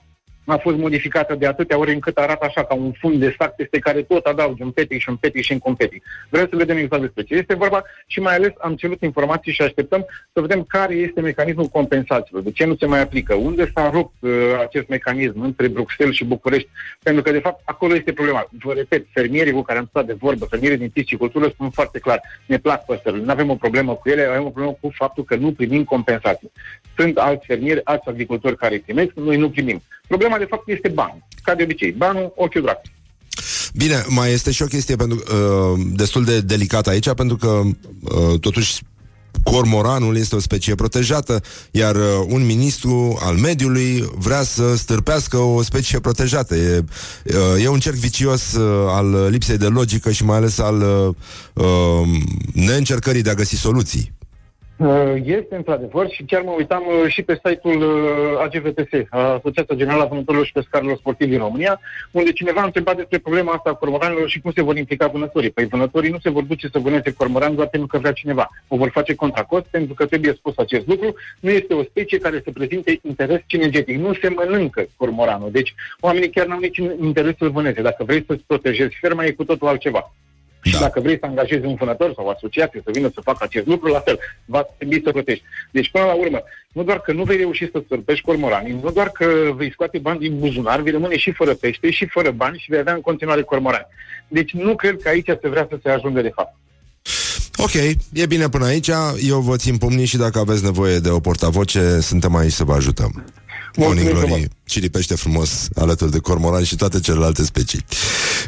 a 0.51 0.57
fost 0.57 0.77
modificată 0.77 1.35
de 1.35 1.45
atâtea 1.45 1.77
ori 1.77 1.93
încât 1.93 2.17
arată 2.17 2.45
așa 2.45 2.63
ca 2.63 2.73
un 2.73 2.91
fund 2.91 3.19
de 3.19 3.35
sac 3.38 3.55
peste 3.55 3.79
care 3.79 4.01
tot 4.01 4.25
adaugi 4.25 4.62
un 4.62 4.71
petic 4.71 4.99
și 4.99 5.09
un 5.09 5.15
petic 5.15 5.43
și 5.43 5.59
un 5.63 5.75
petic. 5.75 6.03
Vreau 6.29 6.47
să 6.49 6.55
vedem 6.55 6.77
exact 6.77 7.01
despre 7.01 7.23
ce 7.23 7.35
este 7.35 7.55
vorba 7.55 7.83
și 8.07 8.19
mai 8.19 8.35
ales 8.35 8.51
am 8.59 8.75
cerut 8.75 9.01
informații 9.01 9.51
și 9.51 9.62
așteptăm 9.62 10.05
să 10.33 10.41
vedem 10.41 10.63
care 10.63 10.93
este 10.93 11.21
mecanismul 11.21 11.65
compensațiilor, 11.65 12.41
de 12.43 12.51
ce 12.51 12.65
nu 12.65 12.75
se 12.75 12.85
mai 12.85 13.01
aplică, 13.01 13.33
unde 13.33 13.71
s-a 13.73 13.89
rupt 13.89 14.15
uh, 14.19 14.31
acest 14.59 14.88
mecanism 14.88 15.41
între 15.41 15.67
Bruxelles 15.67 16.15
și 16.15 16.25
București, 16.25 16.69
pentru 17.03 17.23
că 17.23 17.31
de 17.31 17.39
fapt 17.39 17.62
acolo 17.65 17.95
este 17.95 18.13
problema. 18.13 18.49
Vă 18.63 18.73
repet, 18.73 19.05
fermierii 19.13 19.53
cu 19.53 19.62
care 19.62 19.79
am 19.79 19.88
stat 19.89 20.05
de 20.05 20.13
vorbă, 20.13 20.45
fermierii 20.45 20.77
din 20.77 20.89
piscicultură 20.89 21.47
spun 21.47 21.69
foarte 21.69 21.99
clar, 21.99 22.21
ne 22.45 22.57
plac 22.57 22.85
păsările, 22.85 23.23
nu 23.23 23.31
avem 23.31 23.49
o 23.49 23.55
problemă 23.55 23.93
cu 23.95 24.09
ele, 24.09 24.23
avem 24.23 24.45
o 24.45 24.49
problemă 24.49 24.77
cu 24.81 24.91
faptul 24.93 25.23
că 25.23 25.35
nu 25.35 25.51
primim 25.51 25.83
compensații. 25.83 26.51
Sunt 26.97 27.17
alți 27.17 27.45
fermieri, 27.45 27.81
alți 27.83 28.09
agricultori 28.09 28.57
care 28.57 28.83
primesc, 28.85 29.12
noi 29.13 29.38
nu 29.38 29.49
primim. 29.49 29.81
Problema 30.07 30.38
de 30.39 30.47
fapt, 30.49 30.67
este 30.67 30.88
banul. 30.88 31.28
Ca 31.43 31.56
de 31.56 31.63
obicei, 31.63 31.91
banul, 31.91 32.34
ochiul 32.36 32.62
dracu. 32.62 32.82
Bine, 33.73 34.06
mai 34.08 34.32
este 34.32 34.52
și 34.52 34.62
o 34.62 34.65
chestie 34.65 34.95
pentru, 34.95 35.23
uh, 35.34 35.86
destul 35.93 36.23
de 36.23 36.41
delicată 36.41 36.89
aici, 36.89 37.13
pentru 37.13 37.36
că 37.36 37.62
uh, 38.02 38.39
totuși 38.39 38.82
cormoranul 39.43 40.17
este 40.17 40.36
o 40.36 40.39
specie 40.39 40.75
protejată, 40.75 41.41
iar 41.71 41.95
uh, 41.95 42.25
un 42.28 42.45
ministru 42.45 43.19
al 43.21 43.36
mediului 43.36 44.10
vrea 44.17 44.43
să 44.43 44.75
stârpească 44.75 45.38
o 45.38 45.62
specie 45.62 45.99
protejată. 45.99 46.56
E, 46.56 46.84
uh, 47.25 47.63
e 47.63 47.67
un 47.67 47.80
cerc 47.80 47.95
vicios 47.95 48.54
uh, 48.54 48.86
al 48.88 49.28
lipsei 49.30 49.58
de 49.58 49.67
logică 49.67 50.12
și 50.12 50.23
mai 50.23 50.38
ales 50.38 50.58
al 50.58 50.82
uh, 50.82 51.15
uh, 51.65 52.08
neîncercării 52.54 53.21
de 53.21 53.30
a 53.30 53.34
găsi 53.34 53.56
soluții. 53.56 54.17
Uh, 54.80 55.13
este 55.24 55.56
într-adevăr 55.56 56.10
și 56.10 56.24
chiar 56.24 56.42
mă 56.42 56.54
uitam 56.58 56.84
uh, 56.88 57.12
și 57.12 57.22
pe 57.22 57.39
site-ul 57.44 57.82
uh, 57.82 58.39
AGVTS, 58.39 58.89
Asociația 59.10 59.76
Generală 59.76 60.04
a 60.04 60.06
Vânătorilor 60.06 60.46
și 60.46 60.52
Pescarilor 60.52 60.98
Sportivi 60.98 61.30
din 61.30 61.39
România, 61.39 61.80
unde 62.12 62.32
cineva 62.32 62.62
a 62.62 62.65
întrebat 62.65 62.96
despre 62.96 63.18
problema 63.18 63.52
asta 63.52 63.70
a 63.70 63.74
cormoranilor 63.74 64.30
și 64.30 64.39
cum 64.39 64.52
se 64.52 64.62
vor 64.62 64.78
implica 64.78 65.08
vânătorii. 65.08 65.50
Păi 65.50 65.65
vânătorii 65.65 66.12
nu 66.12 66.20
se 66.20 66.30
vor 66.30 66.44
duce 66.44 66.68
să 66.72 66.80
vâneze 66.80 67.13
cormoran 67.13 67.56
doar 67.56 67.68
pentru 67.68 67.88
că 67.88 67.98
vrea 67.98 68.12
cineva. 68.12 68.50
O 68.68 68.78
vor 68.78 68.89
face 68.89 69.15
contra 69.15 69.44
cost 69.44 69.65
pentru 69.65 69.94
că 69.94 70.06
trebuie 70.06 70.34
spus 70.34 70.58
acest 70.58 70.88
lucru. 70.88 71.15
Nu 71.39 71.50
este 71.50 71.74
o 71.74 71.84
specie 71.84 72.18
care 72.18 72.42
să 72.44 72.52
prezinte 72.52 73.00
interes 73.02 73.39
cinegetic. 73.46 73.98
Nu 73.98 74.13
se 74.13 74.30
mănâncă 74.30 74.88
cormoranul. 74.98 75.52
Deci 75.52 75.74
oamenii 76.00 76.30
chiar 76.30 76.46
n-au 76.46 76.60
niciun 76.60 76.96
interes 77.02 77.38
să-l 77.38 77.52
vâneze. 77.52 77.82
Dacă 77.82 78.04
vrei 78.04 78.24
să-ți 78.28 78.44
protejezi 78.48 78.98
ferma, 79.02 79.26
e 79.26 79.32
cu 79.32 79.44
totul 79.44 79.68
altceva. 79.68 80.12
Și 80.62 80.72
da. 80.72 80.80
dacă 80.80 81.00
vrei 81.00 81.17
să 81.19 81.26
angajezi 81.26 81.65
un 81.65 81.76
vânător 81.76 82.13
sau 82.15 82.26
o 82.26 82.30
asociație 82.30 82.82
să 82.84 82.91
vină 82.93 83.10
să 83.13 83.22
facă 83.24 83.38
acest 83.41 83.67
lucru, 83.67 83.91
la 83.91 84.00
fel, 84.00 84.19
va 84.45 84.63
trebui 84.78 85.02
să 85.04 85.12
plătești. 85.12 85.43
Deci, 85.72 85.91
până 85.91 86.06
la 86.06 86.13
urmă, 86.13 86.43
nu 86.72 86.84
doar 86.84 87.02
că 87.02 87.12
nu 87.12 87.24
vei 87.24 87.38
reuși 87.38 87.69
să 87.72 87.84
sărbești 87.88 88.26
cormoranii, 88.26 88.80
nu 88.84 88.91
doar 88.91 89.10
că 89.10 89.26
vei 89.56 89.72
scoate 89.72 89.98
bani 89.98 90.19
din 90.19 90.39
buzunar, 90.39 90.82
vei 90.82 90.91
rămâne 90.91 91.17
și 91.17 91.32
fără 91.32 91.54
pește, 91.54 91.91
și 91.91 92.06
fără 92.06 92.32
bani 92.32 92.58
și 92.58 92.69
vei 92.69 92.80
avea 92.80 92.93
în 92.93 93.02
continuare 93.02 93.41
cormorani. 93.41 93.88
Deci 94.28 94.52
nu 94.52 94.76
cred 94.76 95.02
că 95.02 95.10
aici 95.10 95.30
se 95.41 95.50
vrea 95.50 95.67
să 95.69 95.80
se 95.84 95.89
ajungă 95.89 96.22
de 96.22 96.32
fapt. 96.36 96.56
Ok, 97.56 97.74
e 98.13 98.26
bine 98.26 98.50
până 98.50 98.65
aici. 98.65 98.89
Eu 99.28 99.39
vă 99.39 99.56
țin 99.56 99.78
pumnii 99.78 100.06
și 100.06 100.17
dacă 100.17 100.39
aveți 100.39 100.63
nevoie 100.63 101.00
de 101.00 101.10
o 101.10 101.19
portavoce, 101.19 102.00
suntem 102.00 102.36
aici 102.36 102.52
să 102.52 102.63
vă 102.63 102.74
ajutăm. 102.74 103.26
Morning 103.76 104.10
Glory 104.10 104.48
și 104.69 104.79
lipește 104.79 105.15
frumos 105.15 105.67
alături 105.75 106.12
de 106.12 106.17
cormoran 106.17 106.63
și 106.63 106.75
toate 106.75 106.99
celelalte 106.99 107.43
specii. 107.43 107.86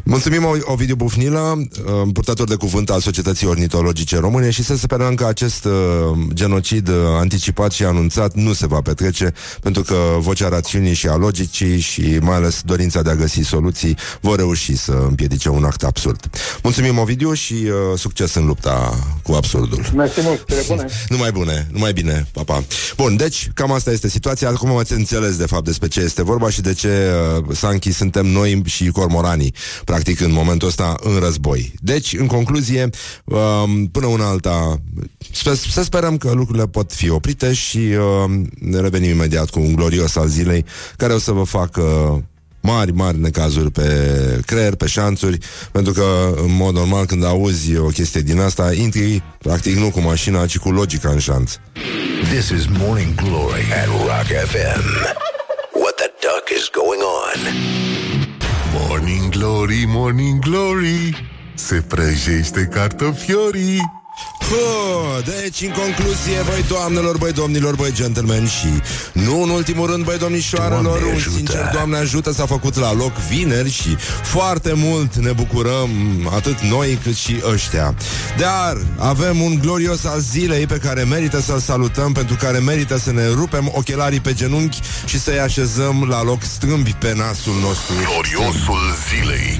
Mulțumim 0.03 0.47
Ovidiu 0.63 0.95
Bufnilă, 0.95 1.57
uh, 1.57 2.09
purtător 2.13 2.47
de 2.47 2.55
cuvânt 2.55 2.89
al 2.89 2.99
Societății 2.99 3.47
Ornitologice 3.47 4.17
Române 4.17 4.49
și 4.49 4.63
să 4.63 4.75
sperăm 4.75 5.15
că 5.15 5.25
acest 5.25 5.65
uh, 5.65 5.71
genocid 6.33 6.87
uh, 6.87 6.95
anticipat 7.19 7.71
și 7.71 7.83
anunțat 7.83 8.33
nu 8.33 8.53
se 8.53 8.67
va 8.67 8.81
petrece, 8.81 9.33
pentru 9.61 9.81
că 9.81 9.95
vocea 10.19 10.49
rațiunii 10.49 10.93
și 10.93 11.07
a 11.07 11.15
logicii 11.15 11.79
și 11.79 12.17
mai 12.21 12.35
ales 12.35 12.61
dorința 12.65 13.01
de 13.01 13.09
a 13.09 13.15
găsi 13.15 13.41
soluții 13.41 13.97
vor 14.21 14.37
reuși 14.37 14.75
să 14.75 14.91
împiedice 15.07 15.49
un 15.49 15.63
act 15.63 15.83
absurd. 15.83 16.29
Mulțumim 16.63 16.97
Ovidiu 16.97 17.33
și 17.33 17.53
uh, 17.53 17.97
succes 17.97 18.33
în 18.33 18.45
lupta 18.45 18.99
cu 19.23 19.31
absurdul. 19.31 19.85
Mersi 19.95 20.19
mult, 20.21 20.67
bune. 20.67 20.85
numai 21.13 21.31
bune, 21.31 21.67
numai 21.71 21.93
bine, 21.93 22.27
papa. 22.31 22.53
Pa. 22.53 22.63
Bun, 22.97 23.15
deci 23.15 23.49
cam 23.53 23.71
asta 23.71 23.91
este 23.91 24.09
situația. 24.09 24.49
Acum 24.49 24.77
ați 24.77 24.93
înțeles 24.93 25.35
de 25.37 25.45
fapt 25.45 25.63
despre 25.63 25.87
ce 25.87 25.99
este 26.11 26.23
vorba 26.23 26.49
și 26.49 26.61
de 26.61 26.73
ce 26.73 27.11
uh, 27.37 27.55
Sanchi 27.55 27.91
suntem 27.91 28.25
noi 28.25 28.61
și 28.65 28.87
cormoranii, 28.87 29.53
practic 29.85 30.19
în 30.19 30.31
momentul 30.31 30.67
ăsta 30.67 30.95
în 31.03 31.19
război. 31.19 31.73
Deci, 31.79 32.13
în 32.13 32.27
concluzie, 32.27 32.89
uh, 33.23 33.63
până 33.91 34.05
una 34.05 34.27
alta, 34.27 34.81
să, 35.31 35.53
să 35.53 35.83
sperăm 35.83 36.17
că 36.17 36.31
lucrurile 36.31 36.67
pot 36.67 36.93
fi 36.93 37.09
oprite 37.09 37.53
și 37.53 37.77
uh, 37.77 38.31
ne 38.59 38.79
revenim 38.79 39.09
imediat 39.09 39.49
cu 39.49 39.59
un 39.59 39.75
glorios 39.75 40.15
al 40.15 40.27
zilei 40.27 40.65
care 40.97 41.13
o 41.13 41.19
să 41.19 41.31
vă 41.31 41.43
facă 41.43 41.81
mari, 42.61 42.91
mari 42.91 43.19
necazuri 43.19 43.71
pe 43.71 43.87
creier, 44.45 44.75
pe 44.75 44.87
șanțuri, 44.87 45.37
pentru 45.71 45.93
că, 45.93 46.33
în 46.35 46.55
mod 46.55 46.73
normal, 46.73 47.05
când 47.05 47.25
auzi 47.25 47.77
o 47.77 47.87
chestie 47.87 48.21
din 48.21 48.39
asta, 48.39 48.73
intri, 48.73 49.23
practic, 49.37 49.75
nu 49.77 49.89
cu 49.89 49.99
mașina, 49.99 50.45
ci 50.45 50.57
cu 50.57 50.71
logica 50.71 51.09
în 51.09 51.19
șanț. 51.19 51.53
This 52.31 52.49
is 52.49 52.65
Morning 52.77 53.15
Glory 53.15 53.65
at 53.81 53.87
Rock 53.87 54.47
FM 54.47 55.19
duck 55.21 55.40
is 56.57 56.69
going 56.69 57.01
on. 57.01 57.39
Morning 58.73 59.31
Glory, 59.31 59.83
Morning 59.87 60.39
Glory, 60.39 61.29
se 61.53 61.81
prăjește 61.81 62.65
cartofiorii. 62.65 64.00
Huh, 64.39 65.23
deci, 65.25 65.61
în 65.61 65.71
concluzie, 65.71 66.41
băi 66.45 66.65
doamnelor, 66.67 67.17
băi 67.17 67.31
domnilor, 67.31 67.75
băi 67.75 67.91
gentlemen 67.93 68.47
și 68.47 68.67
nu 69.13 69.41
în 69.41 69.49
ultimul 69.49 69.87
rând, 69.87 70.03
băi 70.03 70.17
domnișoarelor, 70.17 70.81
Doamne 70.83 71.05
un 71.07 71.15
ajută. 71.15 71.35
sincer 71.35 71.69
Doamne 71.73 71.97
ajută 71.97 72.31
s-a 72.31 72.45
făcut 72.45 72.75
la 72.75 72.93
loc 72.93 73.13
vineri 73.13 73.71
și 73.71 73.97
foarte 74.23 74.73
mult 74.75 75.15
ne 75.15 75.31
bucurăm, 75.31 75.89
atât 76.33 76.59
noi 76.59 76.99
cât 77.03 77.15
și 77.15 77.35
ăștia. 77.51 77.95
Dar 78.37 78.77
avem 78.97 79.41
un 79.41 79.59
glorios 79.61 80.05
al 80.05 80.19
zilei 80.19 80.65
pe 80.65 80.77
care 80.77 81.03
merită 81.03 81.41
să-l 81.41 81.59
salutăm, 81.59 82.11
pentru 82.11 82.35
care 82.35 82.57
merită 82.57 82.97
să 82.97 83.11
ne 83.11 83.27
rupem 83.27 83.71
ochelarii 83.75 84.19
pe 84.19 84.33
genunchi 84.33 84.79
și 85.05 85.19
să-i 85.19 85.39
așezăm 85.39 86.05
la 86.09 86.23
loc 86.23 86.43
strâmbi 86.43 86.93
pe 86.93 87.13
nasul 87.15 87.53
nostru. 87.61 87.93
Gloriosul 87.95 88.79
zilei. 89.09 89.59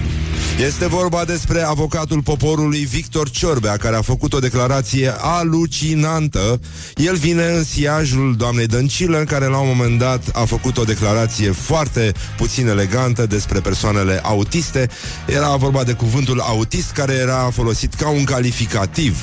Este 0.60 0.88
vorba 0.88 1.26
despre 1.26 1.62
avocatul 1.62 2.22
poporului 2.22 2.80
Victor 2.80 3.30
Ciorbea, 3.30 3.78
care 3.78 3.96
a 3.96 4.02
făcut 4.02 4.34
o 4.34 4.40
declarație 4.42 5.14
alucinantă. 5.18 6.60
El 6.96 7.16
vine 7.16 7.46
în 7.46 7.64
siajul 7.64 8.36
doamnei 8.38 8.68
Dăncilă, 8.68 9.24
care 9.24 9.46
la 9.46 9.58
un 9.58 9.68
moment 9.68 10.00
dat 10.00 10.30
a 10.34 10.46
făcut 10.46 10.78
o 10.78 10.84
declarație 10.84 11.52
foarte 11.52 12.12
puțin 12.38 12.68
elegantă 12.68 13.26
despre 13.26 13.60
persoanele 13.60 14.20
autiste. 14.24 14.90
Era 15.28 15.56
vorba 15.56 15.84
de 15.84 15.94
cuvântul 15.94 16.40
autist, 16.40 16.92
care 16.92 17.14
era 17.14 17.50
folosit 17.54 17.94
ca 17.94 18.10
un 18.10 18.24
calificativ 18.24 19.18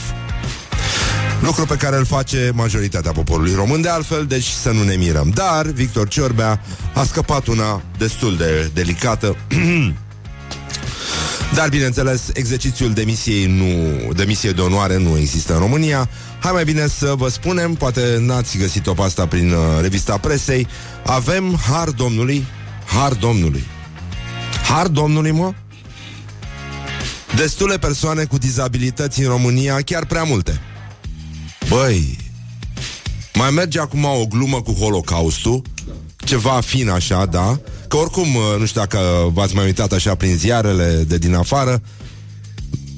Lucru 1.41 1.67
pe 1.67 1.77
care 1.77 1.97
îl 1.97 2.05
face 2.05 2.51
majoritatea 2.55 3.13
poporului 3.13 3.55
român 3.55 3.81
De 3.81 3.89
altfel, 3.89 4.27
deci 4.27 4.47
să 4.47 4.71
nu 4.71 4.83
ne 4.83 4.95
mirăm 4.95 5.31
Dar 5.35 5.67
Victor 5.67 6.09
Ciorbea 6.09 6.61
a 6.95 7.05
scăpat 7.05 7.47
una 7.47 7.83
destul 7.99 8.37
de 8.37 8.71
delicată 8.75 9.37
Dar, 11.55 11.69
bineînțeles, 11.69 12.23
exercițiul 12.33 12.93
demisiei 12.93 13.47
nu, 13.47 14.13
demisie 14.13 14.51
de 14.51 14.61
onoare 14.61 14.99
nu 14.99 15.19
există 15.19 15.53
în 15.53 15.59
România. 15.59 16.09
Hai 16.41 16.53
mai 16.53 16.65
bine 16.65 16.87
să 16.87 17.15
vă 17.17 17.29
spunem, 17.29 17.75
poate 17.75 18.17
n-ați 18.21 18.59
găsit-o 18.59 18.93
pe 18.93 19.03
asta 19.03 19.27
prin 19.27 19.53
uh, 19.53 19.59
revista 19.81 20.19
presei, 20.19 20.67
avem 21.05 21.59
har 21.69 21.89
Domnului, 21.89 22.45
har 22.85 23.13
Domnului. 23.13 23.65
Har 24.69 24.87
Domnului, 24.87 25.31
mă? 25.31 25.53
Destule 27.37 27.79
persoane 27.79 28.25
cu 28.25 28.39
dizabilități 28.39 29.21
în 29.21 29.29
România, 29.29 29.81
chiar 29.81 30.07
prea 30.07 30.23
multe. 30.23 30.61
Băi, 31.69 32.19
mai 33.35 33.51
merge 33.51 33.81
acum 33.81 34.05
o 34.05 34.27
glumă 34.29 34.63
cu 34.63 34.73
Holocaustul, 34.73 35.63
ceva 36.17 36.61
fin 36.61 36.89
așa, 36.89 37.27
da? 37.27 37.61
Că 37.89 37.97
oricum, 37.97 38.35
uh, 38.35 38.59
nu 38.59 38.67
știu 38.67 38.81
dacă 38.81 39.31
v-ați 39.33 39.55
mai 39.55 39.65
uitat 39.65 39.93
așa 39.93 40.15
prin 40.15 40.37
ziarele 40.37 41.05
de 41.07 41.19
din 41.19 41.35
afară, 41.35 41.83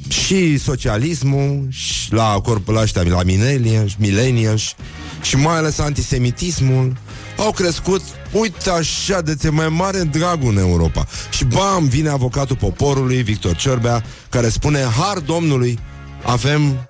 și 0.09 0.59
socialismul, 0.59 1.67
și 1.71 2.13
la 2.13 2.41
corpul 2.43 2.77
ăștia, 2.77 3.03
la 3.03 3.23
mileniași, 3.23 3.97
mileniași, 3.99 4.75
și 5.23 5.37
mai 5.37 5.57
ales 5.57 5.79
antisemitismul, 5.79 6.97
au 7.37 7.51
crescut, 7.51 8.03
uite 8.33 8.71
așa, 8.71 9.21
de 9.21 9.35
ți 9.35 9.49
mai 9.49 9.69
mare 9.69 10.03
dragul 10.03 10.51
în 10.51 10.59
Europa. 10.59 11.07
Și 11.31 11.45
bam, 11.45 11.89
vine 11.89 12.09
avocatul 12.09 12.57
poporului, 12.57 13.23
Victor 13.23 13.57
Ciorbea, 13.57 14.05
care 14.29 14.49
spune, 14.49 14.79
har 14.99 15.19
Domnului, 15.19 15.79
avem 16.23 16.89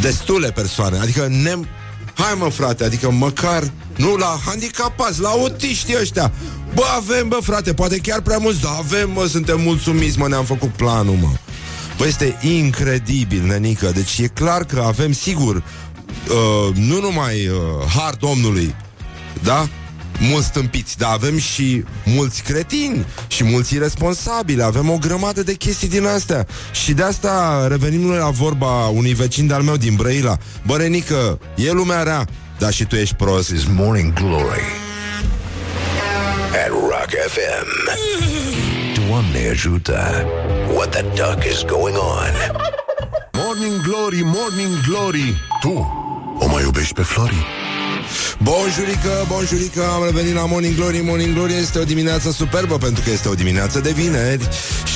destule 0.00 0.50
persoane, 0.50 0.98
adică 0.98 1.26
ne... 1.28 1.54
Hai 2.22 2.34
mă 2.38 2.48
frate, 2.48 2.84
adică 2.84 3.10
măcar 3.10 3.72
nu 3.96 4.16
la 4.16 4.40
handicapați, 4.46 5.20
la 5.20 5.28
autiștii 5.28 5.96
ăștia. 6.00 6.32
Bă, 6.74 6.82
avem, 6.96 7.28
bă 7.28 7.38
frate, 7.42 7.74
poate 7.74 7.98
chiar 7.98 8.20
prea 8.20 8.38
mulți 8.38 8.60
Dar 8.60 8.72
avem, 8.78 9.10
mă, 9.10 9.26
suntem 9.26 9.60
mulțumiți, 9.60 10.18
mă, 10.18 10.28
ne-am 10.28 10.44
făcut 10.44 10.68
planul, 10.68 11.14
mă. 11.14 11.30
Bă, 11.96 12.06
este 12.06 12.38
incredibil, 12.42 13.42
nenică. 13.42 13.90
Deci 13.94 14.18
e 14.18 14.26
clar 14.26 14.64
că 14.64 14.82
avem, 14.86 15.12
sigur 15.12 15.56
uh, 15.56 16.74
Nu 16.74 17.00
numai 17.00 17.46
uh, 17.46 17.92
har 17.96 18.14
Domnului 18.14 18.74
Da? 19.42 19.68
Mulți 20.20 20.46
stâmpiți, 20.46 20.98
dar 20.98 21.12
avem 21.12 21.38
și 21.38 21.84
mulți 22.04 22.42
cretini 22.42 23.06
și 23.26 23.44
mulți 23.44 23.74
irresponsabili, 23.74 24.62
avem 24.62 24.90
o 24.90 24.96
grămadă 24.98 25.42
de 25.42 25.54
chestii 25.54 25.88
din 25.88 26.06
astea. 26.06 26.46
Și 26.72 26.92
de 26.92 27.02
asta 27.02 27.66
revenim 27.68 28.00
noi 28.00 28.18
la 28.18 28.30
vorba 28.30 28.86
unui 28.86 29.14
vecin 29.14 29.46
de-al 29.46 29.62
meu 29.62 29.76
din 29.76 29.94
Brăila. 29.94 30.36
Bă, 30.66 30.76
Renică, 30.76 31.38
e 31.56 31.70
lumea 31.70 32.02
rea, 32.02 32.26
dar 32.58 32.72
și 32.72 32.84
tu 32.84 32.96
ești 32.96 33.14
prost. 33.14 33.48
This 33.48 33.60
is 33.60 33.68
Morning 33.76 34.12
Glory 34.12 34.62
at 36.64 36.68
Rock 36.68 37.10
FM. 37.28 37.98
Doamne 39.06 39.48
ajută! 39.50 40.24
What 40.74 40.90
the 40.90 41.02
duck 41.02 41.44
is 41.44 41.64
going 41.64 41.96
on? 41.96 42.32
Morning 43.32 43.82
Glory, 43.82 44.20
Morning 44.24 44.80
Glory 44.88 45.42
Tu 45.60 45.98
o 46.38 46.46
mai 46.46 46.62
iubești 46.62 46.94
pe 46.94 47.02
Flori? 47.02 47.46
Bonjurică, 48.42 49.24
bonjurică, 49.28 49.82
am 49.94 50.04
revenit 50.04 50.34
la 50.34 50.46
Morning 50.46 50.74
Glory. 50.74 51.00
Morning 51.04 51.34
Glory 51.34 51.54
este 51.54 51.78
o 51.78 51.84
dimineață 51.84 52.30
superbă 52.30 52.78
Pentru 52.78 53.02
că 53.04 53.10
este 53.10 53.28
o 53.28 53.34
dimineață 53.34 53.80
de 53.80 53.90
vineri 53.90 54.48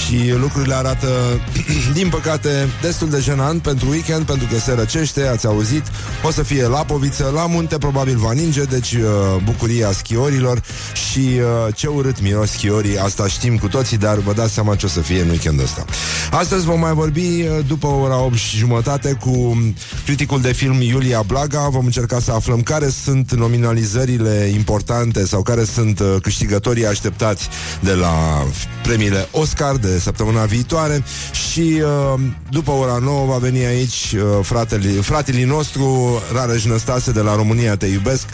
Și 0.06 0.32
lucrurile 0.40 0.74
arată, 0.74 1.08
din 1.98 2.08
păcate 2.08 2.68
Destul 2.80 3.10
de 3.10 3.18
jenant 3.18 3.62
pentru 3.62 3.88
weekend 3.88 4.24
Pentru 4.24 4.46
că 4.52 4.58
se 4.58 4.72
răcește, 4.72 5.26
ați 5.26 5.46
auzit. 5.46 5.82
O 6.22 6.30
să 6.30 6.42
fie 6.42 6.66
lapoviță, 6.66 7.30
la 7.34 7.46
munte 7.46 7.78
probabil 7.78 8.16
va 8.16 8.32
ninge 8.32 8.62
Deci 8.62 8.92
uh, 8.92 9.02
bucuria 9.44 9.92
schiorilor. 9.92 10.62
Și 10.92 11.18
uh, 11.18 11.74
ce 11.74 11.86
urât 11.86 12.20
miros 12.20 12.50
schiorii 12.50 12.98
Asta 12.98 13.26
știm 13.26 13.58
cu 13.58 13.68
toții, 13.68 13.96
dar 13.96 14.18
vă 14.18 14.32
dați 14.32 14.52
seama 14.52 14.74
ce 14.74 14.86
o 14.86 14.88
să 14.88 15.00
fie 15.00 15.20
în 15.20 15.28
weekendul 15.28 15.64
ăsta. 15.64 15.84
Astăzi 16.30 16.64
vom 16.64 16.80
mai 16.80 16.92
vorbi 16.92 17.20
uh, 17.20 17.66
după 17.66 17.86
ora 17.86 18.20
8 18.20 18.34
și 18.34 18.56
jumătate 18.56 19.12
Cu 19.20 19.56
criticul 20.04 20.40
de 20.40 20.52
film 20.52 20.80
Iulia 20.80 21.22
Blaga. 21.26 21.68
Vom 21.68 21.84
încerca 21.84 22.20
să 22.20 22.32
aflăm 22.32 22.62
care 22.62 22.88
sunt 22.88 23.32
nominalizările 23.32 24.50
importante 24.54 25.26
sau 25.26 25.42
care 25.42 25.64
sunt 25.64 26.00
uh, 26.00 26.16
câștigătorii 26.22 26.86
așteptați 26.86 27.48
de 27.80 27.92
la 27.92 28.46
premiile 28.82 29.28
Oscar 29.30 29.76
de 29.76 29.93
săptămâna 29.98 30.44
viitoare 30.44 31.04
și 31.32 31.82
uh, 31.82 32.20
după 32.50 32.70
ora 32.70 32.98
9 33.02 33.26
va 33.26 33.36
veni 33.36 33.64
aici 33.64 34.14
uh, 34.16 34.22
fratele, 34.42 34.88
fratele 34.88 35.44
nostru 35.44 36.22
Rareș 36.32 36.64
Năstase 36.64 37.12
de 37.12 37.20
la 37.20 37.34
România 37.34 37.76
Te 37.76 37.86
Iubesc 37.86 38.26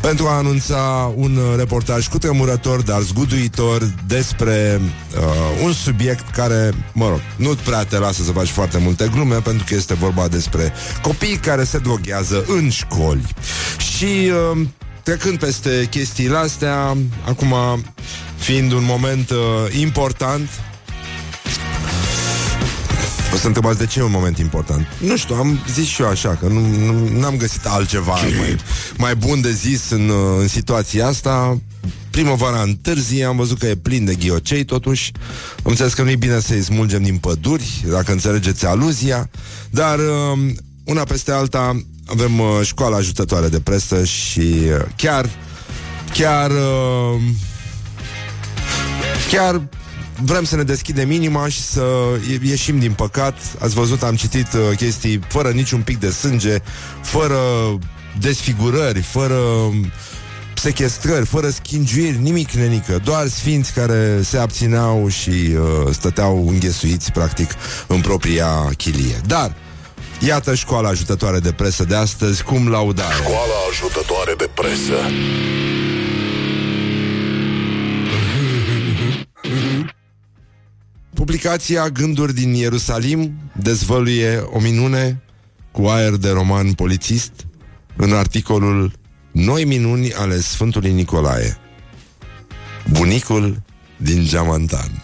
pentru 0.00 0.26
a 0.26 0.36
anunța 0.36 1.12
un 1.16 1.36
uh, 1.36 1.56
reportaj 1.56 2.08
cu 2.08 2.18
tremurător, 2.18 2.82
dar 2.82 3.00
zguduitor 3.00 3.90
despre 4.06 4.80
uh, 4.80 5.64
un 5.64 5.72
subiect 5.72 6.30
care, 6.30 6.72
mă 6.92 7.08
rog, 7.08 7.20
nu 7.36 7.54
prea 7.64 7.84
te 7.84 7.98
lasă 7.98 8.22
să 8.22 8.32
faci 8.32 8.48
foarte 8.48 8.78
multe 8.78 9.10
glume, 9.12 9.34
pentru 9.34 9.64
că 9.68 9.74
este 9.74 9.94
vorba 9.94 10.28
despre 10.28 10.72
copii 11.02 11.36
care 11.36 11.64
se 11.64 11.78
droghează 11.78 12.44
în 12.46 12.70
școli. 12.70 13.24
Și 13.78 14.30
uh, 14.54 14.66
trecând 15.02 15.38
peste 15.38 15.86
chestiile 15.90 16.36
astea, 16.36 16.96
acum 17.26 17.54
fiind 18.36 18.72
un 18.72 18.84
moment 18.84 19.30
uh, 19.30 19.36
important, 19.80 20.48
o 23.36 23.38
să 23.38 23.46
întrebați 23.46 23.78
de 23.78 23.86
ce 23.86 23.98
e 23.98 24.02
un 24.02 24.10
moment 24.10 24.38
important. 24.38 24.86
Nu 24.98 25.16
știu, 25.16 25.34
am 25.34 25.58
zis 25.72 25.86
și 25.86 26.02
eu 26.02 26.08
așa, 26.08 26.36
că 26.40 26.46
nu, 26.46 26.60
nu 26.60 27.18
n-am 27.18 27.36
găsit 27.36 27.66
altceva 27.66 28.12
mai, 28.12 28.56
mai 28.96 29.16
bun 29.16 29.40
de 29.40 29.52
zis 29.52 29.90
în, 29.90 30.08
uh, 30.08 30.40
în 30.40 30.48
situația 30.48 31.06
asta. 31.06 31.60
Primăvara 32.10 32.62
întârzie, 32.62 33.24
am 33.24 33.36
văzut 33.36 33.58
că 33.58 33.66
e 33.66 33.74
plin 33.74 34.04
de 34.04 34.14
ghiocei 34.14 34.64
totuși. 34.64 35.12
Am 35.56 35.70
înțeles 35.70 35.94
că 35.94 36.02
nu 36.02 36.10
e 36.10 36.16
bine 36.16 36.40
să-i 36.40 36.62
smulgem 36.62 37.02
din 37.02 37.16
păduri, 37.16 37.84
dacă 37.90 38.12
înțelegeți 38.12 38.66
aluzia. 38.66 39.30
Dar 39.70 39.98
uh, 39.98 40.52
una 40.84 41.04
peste 41.04 41.32
alta 41.32 41.84
avem 42.06 42.38
uh, 42.38 42.60
școala 42.62 42.96
ajutătoare 42.96 43.48
de 43.48 43.60
presă 43.60 44.04
și 44.04 44.40
uh, 44.40 44.84
chiar, 44.96 45.30
chiar, 46.12 46.50
uh, 46.50 47.20
chiar 49.30 49.68
vrem 50.22 50.44
să 50.44 50.56
ne 50.56 50.62
deschidem 50.62 51.10
inima 51.10 51.48
și 51.48 51.62
să 51.62 51.84
ie- 52.30 52.40
ieșim 52.42 52.78
din 52.78 52.92
păcat. 52.92 53.34
Ați 53.58 53.74
văzut, 53.74 54.02
am 54.02 54.14
citit 54.14 54.52
uh, 54.52 54.76
chestii 54.76 55.20
fără 55.28 55.48
niciun 55.48 55.80
pic 55.80 55.98
de 55.98 56.10
sânge, 56.10 56.58
fără 57.02 57.38
desfigurări, 58.18 59.00
fără 59.00 59.38
sechestrări, 60.54 61.26
fără 61.26 61.50
schingiuiri, 61.50 62.18
nimic 62.22 62.50
nenică, 62.50 63.00
doar 63.04 63.26
sfinți 63.26 63.72
care 63.72 64.20
se 64.22 64.38
abțineau 64.38 65.08
și 65.08 65.30
uh, 65.30 65.92
stăteau 65.92 66.48
înghesuiți, 66.48 67.12
practic, 67.12 67.50
în 67.86 68.00
propria 68.00 68.70
chilie. 68.76 69.20
Dar, 69.26 69.54
iată 70.20 70.54
școala 70.54 70.88
ajutătoare 70.88 71.38
de 71.38 71.52
presă 71.52 71.84
de 71.84 71.94
astăzi, 71.94 72.42
cum 72.42 72.68
laudare. 72.68 73.14
Școala 73.14 73.58
ajutătoare 73.70 74.34
de 74.38 74.50
presă 74.54 74.94
Publicația 81.26 81.88
Gânduri 81.88 82.34
din 82.34 82.54
Ierusalim 82.54 83.34
dezvăluie 83.52 84.36
o 84.36 84.60
minune 84.60 85.22
cu 85.72 85.86
aer 85.86 86.10
de 86.12 86.30
roman 86.30 86.72
polițist 86.72 87.32
în 87.96 88.12
articolul 88.12 88.92
Noi 89.32 89.64
minuni 89.64 90.12
ale 90.12 90.40
Sfântului 90.40 90.92
Nicolae. 90.92 91.58
Bunicul 92.90 93.62
din 93.96 94.24
Geamantan. 94.24 95.02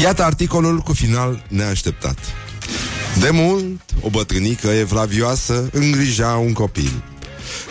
Iată 0.00 0.22
articolul 0.22 0.78
cu 0.78 0.92
final 0.92 1.44
neașteptat. 1.48 2.18
De 3.20 3.30
mult, 3.30 3.80
o 4.00 4.10
bătrânică 4.10 4.68
evlavioasă 4.68 5.68
îngrija 5.72 6.28
un 6.28 6.52
copil. 6.52 7.02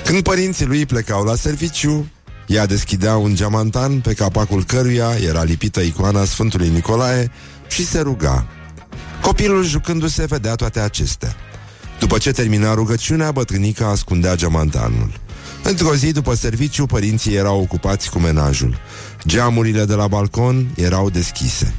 Când 0.03 0.23
părinții 0.23 0.65
lui 0.65 0.85
plecau 0.85 1.23
la 1.23 1.35
serviciu, 1.35 2.07
ea 2.47 2.65
deschidea 2.65 3.15
un 3.15 3.35
geamantan 3.35 3.99
pe 3.99 4.13
capacul 4.13 4.63
căruia 4.63 5.09
era 5.27 5.43
lipită 5.43 5.79
icoana 5.79 6.25
Sfântului 6.25 6.69
Nicolae 6.69 7.31
și 7.67 7.85
se 7.85 7.99
ruga. 7.99 8.47
Copilul 9.21 9.63
jucându-se 9.63 10.25
vedea 10.25 10.55
toate 10.55 10.79
acestea. 10.79 11.35
După 11.99 12.17
ce 12.17 12.31
termina 12.31 12.73
rugăciunea, 12.73 13.31
bătrânica 13.31 13.87
ascundea 13.87 14.35
geamantanul. 14.35 15.11
Într-o 15.63 15.95
zi 15.95 16.11
după 16.11 16.33
serviciu, 16.33 16.85
părinții 16.85 17.35
erau 17.35 17.61
ocupați 17.61 18.09
cu 18.09 18.19
menajul. 18.19 18.77
Geamurile 19.27 19.85
de 19.85 19.93
la 19.93 20.07
balcon 20.07 20.67
erau 20.75 21.09
deschise. 21.09 21.73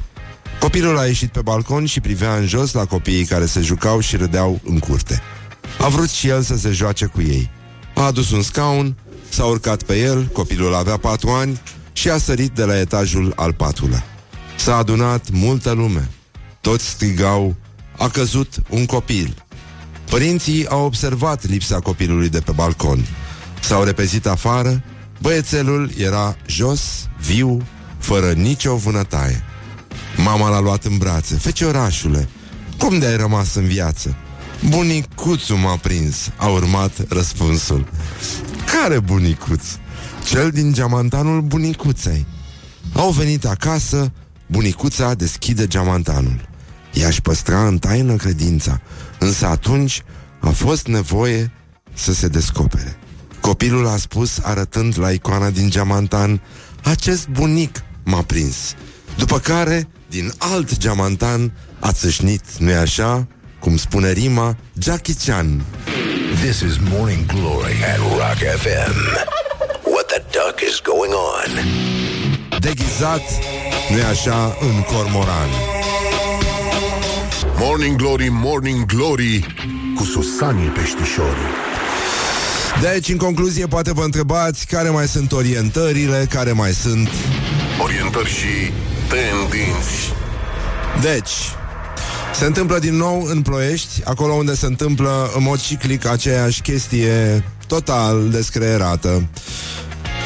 Copilul 0.59 0.97
a 0.97 1.05
ieșit 1.05 1.31
pe 1.31 1.41
balcon 1.41 1.85
și 1.85 1.99
privea 1.99 2.35
în 2.35 2.47
jos 2.47 2.71
la 2.71 2.85
copiii 2.85 3.25
care 3.25 3.45
se 3.45 3.61
jucau 3.61 3.99
și 3.99 4.15
râdeau 4.15 4.59
în 4.63 4.79
curte. 4.79 5.21
A 5.79 5.87
vrut 5.87 6.09
și 6.09 6.27
el 6.27 6.41
să 6.41 6.57
se 6.57 6.71
joace 6.71 7.05
cu 7.05 7.21
ei. 7.21 7.49
A 7.95 8.01
adus 8.01 8.31
un 8.31 8.41
scaun, 8.41 8.95
s-a 9.29 9.45
urcat 9.45 9.83
pe 9.83 9.99
el, 9.99 10.25
copilul 10.25 10.75
avea 10.75 10.97
patru 10.97 11.29
ani 11.29 11.61
și 11.93 12.09
a 12.09 12.17
sărit 12.17 12.51
de 12.51 12.63
la 12.63 12.79
etajul 12.79 13.33
al 13.35 13.53
patrulea. 13.53 14.05
S-a 14.57 14.75
adunat 14.75 15.29
multă 15.29 15.71
lume. 15.71 16.09
Toți 16.61 16.87
strigau, 16.87 17.55
a 17.97 18.09
căzut 18.09 18.55
un 18.69 18.85
copil. 18.85 19.45
Părinții 20.09 20.67
au 20.67 20.85
observat 20.85 21.47
lipsa 21.47 21.79
copilului 21.79 22.29
de 22.29 22.39
pe 22.39 22.51
balcon. 22.51 23.05
S-au 23.61 23.83
repezit 23.83 24.25
afară, 24.25 24.83
băiețelul 25.21 25.91
era 25.97 26.35
jos, 26.47 27.07
viu, 27.19 27.61
fără 27.97 28.31
nicio 28.31 28.75
vânătaie. 28.75 29.43
Mama 30.17 30.49
l-a 30.49 30.59
luat 30.59 30.83
în 30.83 30.97
brațe. 30.97 31.35
Feciorașule, 31.35 32.29
cum 32.77 32.99
de-ai 32.99 33.17
rămas 33.17 33.55
în 33.55 33.65
viață? 33.65 34.15
Bunicuțul 34.69 35.55
m-a 35.55 35.75
prins, 35.75 36.31
a 36.37 36.47
urmat 36.47 36.91
răspunsul. 37.09 37.87
Care 38.71 38.99
bunicuț? 38.99 39.63
Cel 40.25 40.49
din 40.49 40.73
geamantanul 40.73 41.41
bunicuței. 41.41 42.25
Au 42.93 43.11
venit 43.11 43.45
acasă, 43.45 44.11
bunicuța 44.47 45.13
deschide 45.13 45.67
geamantanul. 45.67 46.49
I-aș 46.93 47.19
păstra 47.19 47.67
în 47.67 47.77
taină 47.77 48.15
credința, 48.15 48.81
însă 49.19 49.45
atunci 49.45 50.03
a 50.39 50.49
fost 50.49 50.87
nevoie 50.87 51.51
să 51.93 52.13
se 52.13 52.27
descopere. 52.27 52.97
Copilul 53.39 53.87
a 53.87 53.97
spus, 53.97 54.39
arătând 54.43 54.99
la 54.99 55.11
icoana 55.11 55.49
din 55.49 55.69
geamantan, 55.69 56.41
acest 56.83 57.27
bunic 57.27 57.83
m-a 58.03 58.21
prins. 58.21 58.75
După 59.17 59.39
care, 59.39 59.87
din 60.09 60.31
alt 60.37 60.77
geamantan, 60.77 61.51
a 61.79 61.91
țâșnit, 61.91 62.41
nu-i 62.57 62.73
așa? 62.73 63.27
Cum 63.59 63.77
spune 63.77 64.11
rima, 64.11 64.57
Jackie 64.79 65.15
Chan. 65.25 65.65
This 66.41 66.59
is 66.59 66.77
Morning 66.89 67.25
Glory 67.25 67.75
at 67.83 67.97
Rock 67.97 68.37
FM. 68.57 68.95
What 69.83 70.05
the 70.07 70.21
duck 70.31 70.59
is 70.69 70.81
going 70.83 71.13
on? 71.13 71.51
Deghizat, 72.59 73.21
nu-i 73.89 74.03
așa, 74.03 74.57
în 74.61 74.81
cormoran. 74.81 75.49
Morning 77.59 77.95
Glory, 77.95 78.27
Morning 78.31 78.85
Glory 78.85 79.55
Cu 79.95 80.03
Susanii 80.03 80.67
Peștișorii 80.67 81.51
Deci, 82.81 83.09
în 83.09 83.17
concluzie, 83.17 83.67
poate 83.67 83.93
vă 83.93 84.03
întrebați 84.03 84.65
care 84.65 84.89
mai 84.89 85.07
sunt 85.07 85.31
orientările, 85.31 86.27
care 86.29 86.51
mai 86.51 86.71
sunt... 86.71 87.09
Orientări 87.81 88.29
și 88.29 88.71
tendinți 89.07 90.13
Deci, 91.01 91.31
se 92.33 92.45
întâmplă 92.45 92.79
din 92.79 92.95
nou 92.95 93.23
în 93.23 93.41
Ploiești, 93.41 94.01
acolo 94.03 94.33
unde 94.33 94.55
se 94.55 94.65
întâmplă 94.65 95.31
în 95.35 95.43
mod 95.43 95.61
ciclic 95.61 96.05
aceeași 96.05 96.61
chestie 96.61 97.43
total 97.67 98.29
descreerată. 98.29 99.27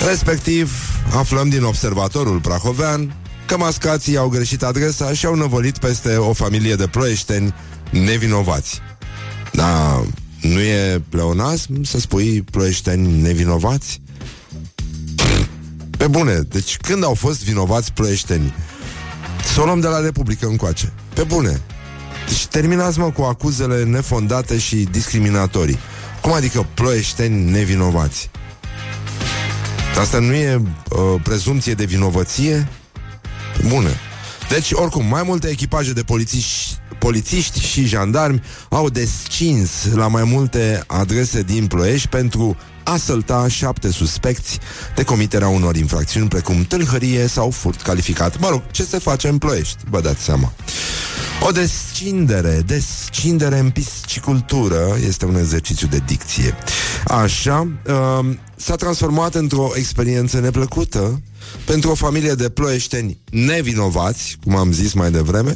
Respectiv, 0.07 0.71
aflăm 1.15 1.49
din 1.49 1.63
observatorul 1.63 2.39
prahovean 2.39 3.15
că 3.45 3.57
mascații 3.57 4.17
au 4.17 4.27
greșit 4.27 4.63
adresa 4.63 5.13
și 5.13 5.25
au 5.25 5.35
năvălit 5.35 5.77
peste 5.77 6.15
o 6.15 6.33
familie 6.33 6.75
de 6.75 6.87
ploieșteni 6.87 7.53
nevinovați. 7.89 8.81
Da, 9.51 10.03
nu 10.41 10.59
e 10.59 11.01
pleonasm 11.09 11.83
să 11.83 11.99
spui 11.99 12.41
ploieșteni 12.41 13.21
nevinovați? 13.21 14.01
Pe 15.97 16.07
bune, 16.07 16.33
deci 16.33 16.77
când 16.77 17.03
au 17.03 17.13
fost 17.13 17.43
vinovați 17.43 17.93
ploieșteni? 17.93 18.53
Să 19.53 19.61
o 19.61 19.65
luăm 19.65 19.79
de 19.79 19.87
la 19.87 19.99
Republică 19.99 20.45
încoace. 20.47 20.93
Pe 21.13 21.23
bune. 21.23 21.61
Deci 22.27 22.45
terminați 22.45 22.99
mă 22.99 23.11
cu 23.11 23.21
acuzele 23.21 23.83
nefondate 23.83 24.57
și 24.57 24.75
discriminatorii. 24.75 25.77
Cum 26.21 26.33
adică 26.33 26.67
ploieșteni 26.73 27.51
nevinovați? 27.51 28.29
Asta 29.99 30.19
nu 30.19 30.33
e 30.33 30.55
uh, 30.55 31.21
prezumție 31.23 31.73
de 31.73 31.85
vinovăție? 31.85 32.67
Bună. 33.67 33.89
Deci, 34.49 34.71
oricum, 34.71 35.05
mai 35.05 35.23
multe 35.23 35.47
echipaje 35.47 35.93
de 35.93 36.03
polițiști, 36.03 36.77
polițiști 36.99 37.59
și 37.59 37.85
jandarmi 37.85 38.43
au 38.69 38.89
descins 38.89 39.69
la 39.93 40.07
mai 40.07 40.23
multe 40.23 40.83
adrese 40.87 41.41
din 41.41 41.67
Ploiești 41.67 42.07
pentru 42.07 42.57
a 42.83 42.97
sălta 42.97 43.47
șapte 43.47 43.91
suspecți 43.91 44.59
de 44.95 45.03
comiterea 45.03 45.47
unor 45.47 45.75
infracțiuni 45.75 46.27
precum 46.27 46.63
tâlhărie 46.63 47.27
sau 47.27 47.49
furt 47.49 47.81
calificat. 47.81 48.39
Mă 48.39 48.49
rog, 48.49 48.61
ce 48.71 48.83
se 48.83 48.97
face 48.97 49.27
în 49.27 49.37
Ploiești, 49.37 49.77
vă 49.89 50.01
dați 50.01 50.23
seama. 50.23 50.53
O 51.41 51.51
descindere, 51.51 52.63
descindere 52.65 53.59
în 53.59 53.69
piscicultură 53.69 54.97
este 55.07 55.25
un 55.25 55.35
exercițiu 55.35 55.87
de 55.87 56.01
dicție. 56.05 56.55
Așa, 57.07 57.67
uh, 57.87 58.35
s-a 58.55 58.75
transformat 58.75 59.35
într-o 59.35 59.71
experiență 59.75 60.39
neplăcută 60.39 61.21
pentru 61.65 61.89
o 61.89 61.95
familie 61.95 62.33
de 62.33 62.49
ploieșteni 62.49 63.19
nevinovați, 63.31 64.37
cum 64.43 64.55
am 64.55 64.71
zis 64.71 64.93
mai 64.93 65.11
devreme, 65.11 65.55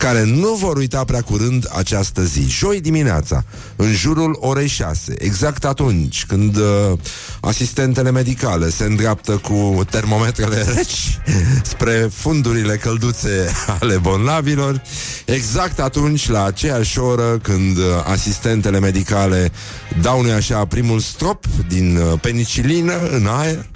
care 0.00 0.24
nu 0.24 0.54
vor 0.54 0.76
uita 0.76 1.04
prea 1.04 1.20
curând 1.20 1.68
această 1.76 2.24
zi. 2.24 2.46
Joi 2.48 2.80
dimineața, 2.80 3.44
în 3.76 3.92
jurul 3.92 4.36
orei 4.40 4.66
6, 4.66 5.14
exact 5.18 5.64
atunci 5.64 6.24
când 6.26 6.56
uh, 6.56 6.98
asistentele 7.40 8.10
medicale 8.10 8.70
se 8.70 8.84
îndreaptă 8.84 9.32
cu 9.36 9.84
termometrele 9.90 10.62
reci 10.76 11.18
spre 11.62 12.10
fundurile 12.12 12.76
călduțe 12.76 13.50
ale 13.80 13.96
bonlavilor, 13.96 14.82
exact 15.24 15.80
atunci, 15.80 16.28
la 16.28 16.44
aceeași 16.44 16.98
oră, 16.98 17.38
când 17.42 17.76
uh, 17.76 17.84
asistentele 18.04 18.80
medicale 18.80 19.52
dau 20.00 20.22
nu 20.22 20.32
așa 20.32 20.64
primul 20.64 21.00
strop 21.00 21.44
din 21.68 21.96
uh, 21.96 22.20
penicilină 22.20 23.08
în 23.10 23.26
aer, 23.26 23.69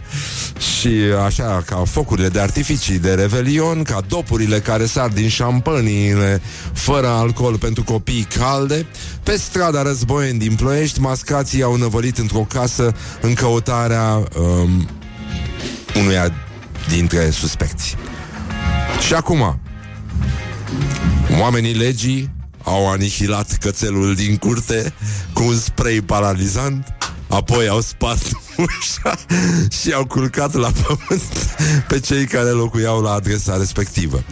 și 0.58 0.88
așa 1.24 1.62
ca 1.66 1.82
focurile 1.86 2.28
de 2.28 2.40
artificii 2.40 2.98
de 2.98 3.14
revelion, 3.14 3.82
ca 3.82 4.00
dopurile 4.08 4.60
care 4.60 4.86
sar 4.86 5.08
din 5.08 5.28
șampaniile 5.28 6.40
fără 6.72 7.08
alcool 7.08 7.58
pentru 7.58 7.82
copii 7.82 8.26
calde, 8.38 8.86
pe 9.22 9.36
strada 9.36 9.82
Războieni 9.82 10.38
din 10.38 10.54
Ploiești, 10.54 11.00
mascații 11.00 11.62
au 11.62 11.76
năvălit 11.76 12.18
într-o 12.18 12.46
casă 12.48 12.94
în 13.20 13.34
căutarea 13.34 14.22
um, 14.38 14.88
unuia 15.94 16.32
dintre 16.88 17.30
suspecți. 17.30 17.96
Și 19.06 19.14
acum, 19.14 19.60
oamenii 21.40 21.74
legii 21.74 22.30
au 22.62 22.90
anihilat 22.90 23.56
cățelul 23.60 24.14
din 24.14 24.36
curte 24.36 24.92
cu 25.32 25.42
un 25.42 25.56
spray 25.56 26.00
paralizant 26.00 26.94
Apoi 27.34 27.68
au 27.68 27.80
spart 27.80 28.43
ușa 28.56 29.18
și 29.80 29.92
au 29.92 30.06
culcat 30.06 30.54
la 30.54 30.70
pământ 30.82 31.56
pe 31.88 32.00
cei 32.00 32.24
care 32.24 32.48
locuiau 32.48 33.02
la 33.02 33.12
adresa 33.12 33.56
respectivă. 33.56 34.24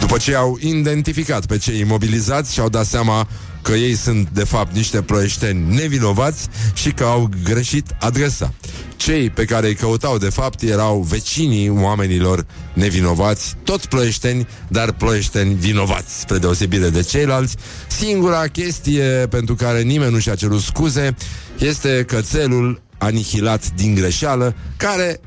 După 0.00 0.16
ce 0.16 0.34
au 0.34 0.58
identificat 0.60 1.46
pe 1.46 1.58
cei 1.58 1.80
imobilizați 1.80 2.52
și 2.52 2.60
au 2.60 2.68
dat 2.68 2.86
seama 2.86 3.28
că 3.62 3.72
ei 3.72 3.94
sunt 3.94 4.28
de 4.32 4.44
fapt 4.44 4.74
niște 4.74 5.02
ploieșteni 5.02 5.74
nevinovați 5.74 6.48
și 6.74 6.90
că 6.90 7.04
au 7.04 7.30
greșit 7.44 7.86
adresa. 8.00 8.52
Cei 8.96 9.30
pe 9.30 9.44
care 9.44 9.66
îi 9.66 9.74
căutau 9.74 10.18
de 10.18 10.28
fapt 10.28 10.62
erau 10.62 11.00
vecinii 11.08 11.68
oamenilor 11.68 12.46
nevinovați, 12.72 13.56
tot 13.64 13.86
ploieșteni, 13.86 14.48
dar 14.68 14.92
ploieșteni 14.92 15.54
vinovați, 15.54 16.20
spre 16.20 16.38
deosebire 16.38 16.88
de 16.88 17.02
ceilalți. 17.02 17.56
Singura 17.88 18.46
chestie 18.46 19.26
pentru 19.30 19.54
care 19.54 19.82
nimeni 19.82 20.12
nu 20.12 20.18
și-a 20.18 20.34
cerut 20.34 20.60
scuze 20.60 21.14
este 21.58 22.04
cățelul 22.06 22.82
anihilat 23.04 23.70
din 23.70 23.94
greșeală, 23.94 24.54
care, 24.76 25.20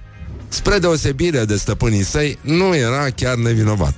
spre 0.48 0.78
deosebire 0.78 1.46
de 1.46 1.56
stăpânii 1.56 2.04
săi, 2.04 2.38
nu 2.42 2.76
era 2.76 3.10
chiar 3.16 3.36
nevinovat. 3.36 3.96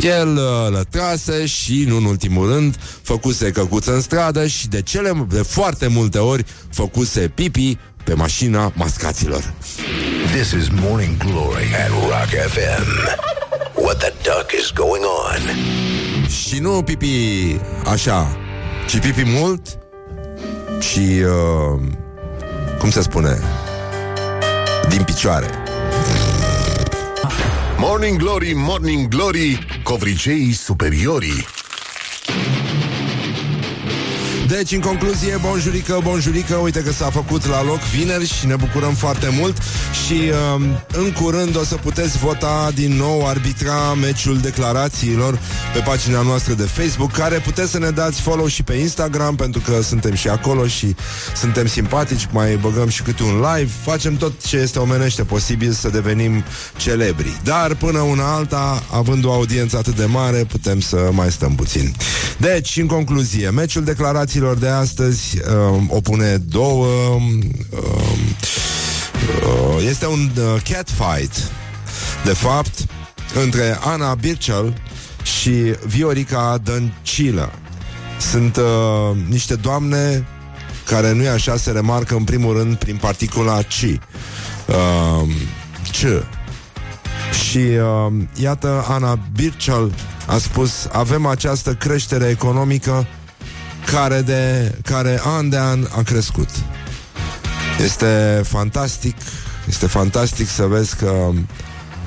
El 0.00 0.28
uh, 0.28 0.70
lătrase 0.70 1.46
și, 1.46 1.84
nu 1.86 1.96
în 1.96 2.04
ultimul 2.04 2.52
rând, 2.52 2.76
făcuse 3.02 3.50
căcuță 3.50 3.94
în 3.94 4.00
stradă 4.00 4.46
și 4.46 4.68
de 4.68 4.82
cele 4.82 5.26
de 5.28 5.42
foarte 5.42 5.86
multe 5.86 6.18
ori 6.18 6.44
făcuse 6.70 7.32
pipi 7.34 7.78
pe 8.04 8.14
mașina 8.14 8.72
mascaților. 8.74 9.54
This 10.32 10.50
is 10.50 10.68
Morning 10.68 11.16
Glory 11.16 11.74
at 11.84 11.88
Rock 11.88 12.28
FM. 12.48 13.18
What 13.74 13.98
the 13.98 14.12
duck 14.22 14.52
is 14.60 14.72
going 14.74 15.04
on? 15.04 15.56
Și 16.28 16.58
nu 16.58 16.82
pipi 16.82 17.56
așa, 17.84 18.36
ci 18.86 18.98
pipi 18.98 19.22
mult 19.24 19.78
și, 20.80 20.98
uh, 20.98 21.80
cum 22.80 22.90
se 22.90 23.02
spune, 23.02 23.40
din 24.88 25.02
picioare. 25.04 25.50
Morning 27.78 28.18
Glory, 28.18 28.52
Morning 28.54 29.08
Glory, 29.08 29.66
covriceii 29.82 30.52
superiorii. 30.52 31.59
Deci, 34.56 34.72
în 34.72 34.80
concluzie, 34.80 35.38
bonjurică, 35.42 36.00
bonjurică, 36.02 36.54
uite 36.54 36.82
că 36.82 36.92
s-a 36.92 37.10
făcut 37.10 37.46
la 37.46 37.62
loc 37.62 37.78
vineri 37.78 38.26
și 38.26 38.46
ne 38.46 38.56
bucurăm 38.56 38.94
foarte 38.94 39.28
mult 39.38 39.56
și 40.06 40.12
uh, 40.12 40.64
în 40.92 41.12
curând 41.12 41.56
o 41.56 41.64
să 41.64 41.74
puteți 41.74 42.18
vota 42.18 42.70
din 42.74 42.92
nou 42.92 43.26
arbitra 43.26 43.94
meciul 43.94 44.38
declarațiilor 44.38 45.38
pe 45.72 45.78
pagina 45.78 46.22
noastră 46.22 46.54
de 46.54 46.62
Facebook, 46.62 47.12
care 47.12 47.38
puteți 47.38 47.70
să 47.70 47.78
ne 47.78 47.90
dați 47.90 48.20
follow 48.20 48.46
și 48.46 48.62
pe 48.62 48.74
Instagram, 48.74 49.36
pentru 49.36 49.60
că 49.60 49.82
suntem 49.82 50.14
și 50.14 50.28
acolo 50.28 50.66
și 50.66 50.94
suntem 51.36 51.66
simpatici, 51.66 52.28
mai 52.32 52.56
băgăm 52.56 52.88
și 52.88 53.02
câte 53.02 53.22
un 53.22 53.44
live, 53.54 53.70
facem 53.84 54.16
tot 54.16 54.44
ce 54.46 54.56
este 54.56 54.78
omenește 54.78 55.22
posibil 55.22 55.72
să 55.72 55.88
devenim 55.88 56.44
celebri. 56.76 57.40
Dar 57.44 57.74
până 57.74 57.98
una 57.98 58.34
alta, 58.34 58.82
având 58.92 59.24
o 59.24 59.32
audiență 59.32 59.76
atât 59.76 59.96
de 59.96 60.04
mare, 60.04 60.44
putem 60.44 60.80
să 60.80 61.08
mai 61.12 61.30
stăm 61.30 61.54
puțin. 61.54 61.94
Deci, 62.36 62.76
în 62.76 62.86
concluzie, 62.86 63.50
meciul 63.50 63.84
declarațiilor 63.84 64.38
de 64.48 64.68
astăzi 64.68 65.38
uh, 65.38 65.82
o 65.88 66.00
pune 66.00 66.36
două... 66.36 66.86
Uh, 66.86 67.22
uh, 69.44 69.84
este 69.88 70.06
un 70.06 70.30
uh, 70.36 70.62
catfight, 70.70 71.50
de 72.24 72.32
fapt, 72.32 72.74
între 73.42 73.78
Ana 73.80 74.14
Birchel 74.14 74.82
și 75.22 75.50
Viorica 75.86 76.58
Dăncilă. 76.62 77.52
Sunt 78.30 78.56
uh, 78.56 79.16
niște 79.28 79.54
doamne 79.54 80.26
care 80.86 81.12
nu 81.12 81.22
e 81.22 81.28
așa, 81.28 81.56
se 81.56 81.70
remarcă 81.70 82.14
în 82.14 82.24
primul 82.24 82.56
rând 82.56 82.76
prin 82.76 82.96
particula 82.96 83.58
C. 83.62 83.82
Uh, 83.82 85.28
C. 85.82 86.24
Și 87.34 87.58
uh, 87.58 88.12
iată, 88.34 88.84
Ana 88.88 89.18
Birchel 89.34 89.92
a 90.26 90.38
spus 90.38 90.88
avem 90.92 91.26
această 91.26 91.74
creștere 91.74 92.28
economică 92.28 93.06
care, 93.86 94.20
de, 94.20 94.74
care 94.84 95.20
an 95.24 95.48
de 95.48 95.56
an 95.56 95.86
a 95.96 96.02
crescut. 96.02 96.48
Este 97.84 98.42
fantastic, 98.44 99.16
este 99.68 99.86
fantastic 99.86 100.48
să 100.48 100.62
vezi 100.62 100.96
că 100.96 101.30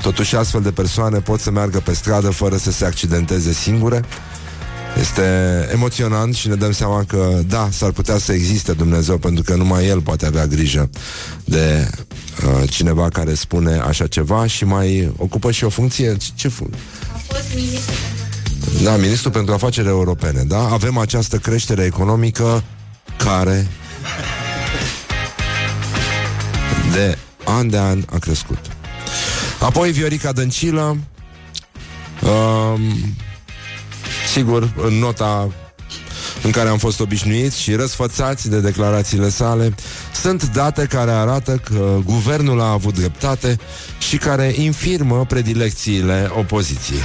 totuși 0.02 0.36
astfel 0.36 0.62
de 0.62 0.72
persoane 0.72 1.20
pot 1.20 1.40
să 1.40 1.52
meargă 1.52 1.80
pe 1.80 1.94
stradă 1.94 2.30
fără 2.30 2.58
să 2.58 2.72
se 2.72 2.86
accidenteze 2.86 3.54
singure. 3.54 4.04
Este 5.00 5.22
emoționant 5.72 6.36
și 6.36 6.48
ne 6.48 6.56
dăm 6.56 6.72
seama 6.72 7.04
că, 7.08 7.40
da, 7.48 7.70
s-ar 7.72 7.92
putea 7.92 8.18
să 8.18 8.34
existe 8.34 8.74
Dumnezeu, 8.74 9.18
pentru 9.18 9.44
că 9.44 9.56
numai 9.56 9.88
El 9.88 10.02
poate 10.02 10.26
avea 10.26 10.48
grijă 10.48 10.90
de 11.46 11.90
uh, 12.46 12.70
cineva 12.70 13.10
care 13.10 13.34
spune 13.34 13.78
așa 13.78 14.08
ceva 14.08 14.48
și 14.48 14.66
mai 14.66 15.14
ocupă 15.18 15.52
și 15.52 15.64
o 15.64 15.70
funcție. 15.70 16.18
Ce, 16.18 16.30
ce 16.36 16.48
funcție? 16.48 16.80
A 17.14 17.20
fost 17.28 17.56
ministru 17.56 18.23
da, 18.84 18.96
ministru 18.96 19.30
pentru 19.30 19.54
afaceri 19.54 19.88
europene, 19.88 20.44
da? 20.44 20.70
Avem 20.72 20.98
această 20.98 21.38
creștere 21.38 21.84
economică 21.84 22.64
care 23.18 23.68
de 26.92 27.18
an 27.46 27.70
de 27.70 27.78
an 27.78 28.04
a 28.10 28.18
crescut. 28.18 28.60
Apoi 29.60 29.92
Viorica 29.92 30.32
Dăncilă 30.32 30.98
um, 32.22 32.82
Sigur, 34.34 34.74
în 34.78 34.94
nota 34.94 35.50
în 36.44 36.52
care 36.52 36.70
am 36.70 36.78
fost 36.78 37.00
obișnuiți 37.00 37.62
și 37.62 37.74
răsfățați 37.74 38.50
de 38.50 38.60
declarațiile 38.60 39.30
sale, 39.30 39.76
sunt 40.14 40.50
date 40.50 40.86
care 40.86 41.12
arată 41.12 41.62
că 41.64 42.00
guvernul 42.06 42.62
a 42.62 42.72
avut 42.72 42.94
dreptate 42.94 43.58
și 43.98 44.18
care 44.18 44.54
infirmă 44.56 45.26
predilecțiile 45.26 46.32
opoziției. 46.38 47.00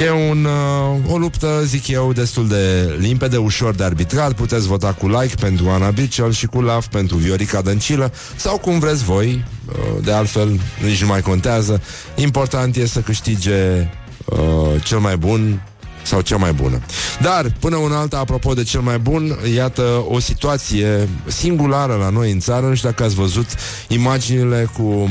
E 0.00 0.10
un, 0.10 0.44
uh, 0.44 1.12
o 1.12 1.18
luptă, 1.18 1.62
zic 1.64 1.88
eu, 1.88 2.12
destul 2.12 2.48
de 2.48 2.94
limpede, 2.98 3.36
ușor 3.36 3.74
de 3.74 3.84
arbitrat. 3.84 4.32
Puteți 4.32 4.66
vota 4.66 4.92
cu 4.92 5.08
like 5.08 5.34
pentru 5.40 5.68
Ana 5.68 5.90
Birchel 5.90 6.32
și 6.32 6.46
cu 6.46 6.60
love 6.60 6.86
pentru 6.90 7.16
Viorica 7.16 7.60
Dăncilă 7.60 8.12
sau 8.36 8.58
cum 8.58 8.78
vreți 8.78 9.04
voi. 9.04 9.44
Uh, 9.68 10.04
de 10.04 10.12
altfel, 10.12 10.60
nici 10.84 11.00
nu 11.00 11.06
mai 11.06 11.20
contează. 11.20 11.82
Important 12.14 12.76
e 12.76 12.86
să 12.86 13.00
câștige 13.00 13.90
uh, 14.24 14.38
cel 14.84 14.98
mai 14.98 15.16
bun 15.16 15.62
sau 16.02 16.20
cea 16.20 16.36
mai 16.36 16.52
bună. 16.52 16.80
Dar, 17.20 17.52
până 17.58 17.76
un 17.76 17.92
alta, 17.92 18.18
apropo 18.18 18.54
de 18.54 18.62
cel 18.62 18.80
mai 18.80 18.98
bun, 18.98 19.38
iată 19.54 20.04
o 20.08 20.18
situație 20.18 21.08
singulară 21.26 21.94
la 21.94 22.08
noi 22.08 22.30
în 22.30 22.40
țară. 22.40 22.66
Nu 22.66 22.74
știu 22.74 22.88
dacă 22.88 23.02
ați 23.02 23.14
văzut 23.14 23.46
imaginile 23.88 24.70
cu 24.76 25.10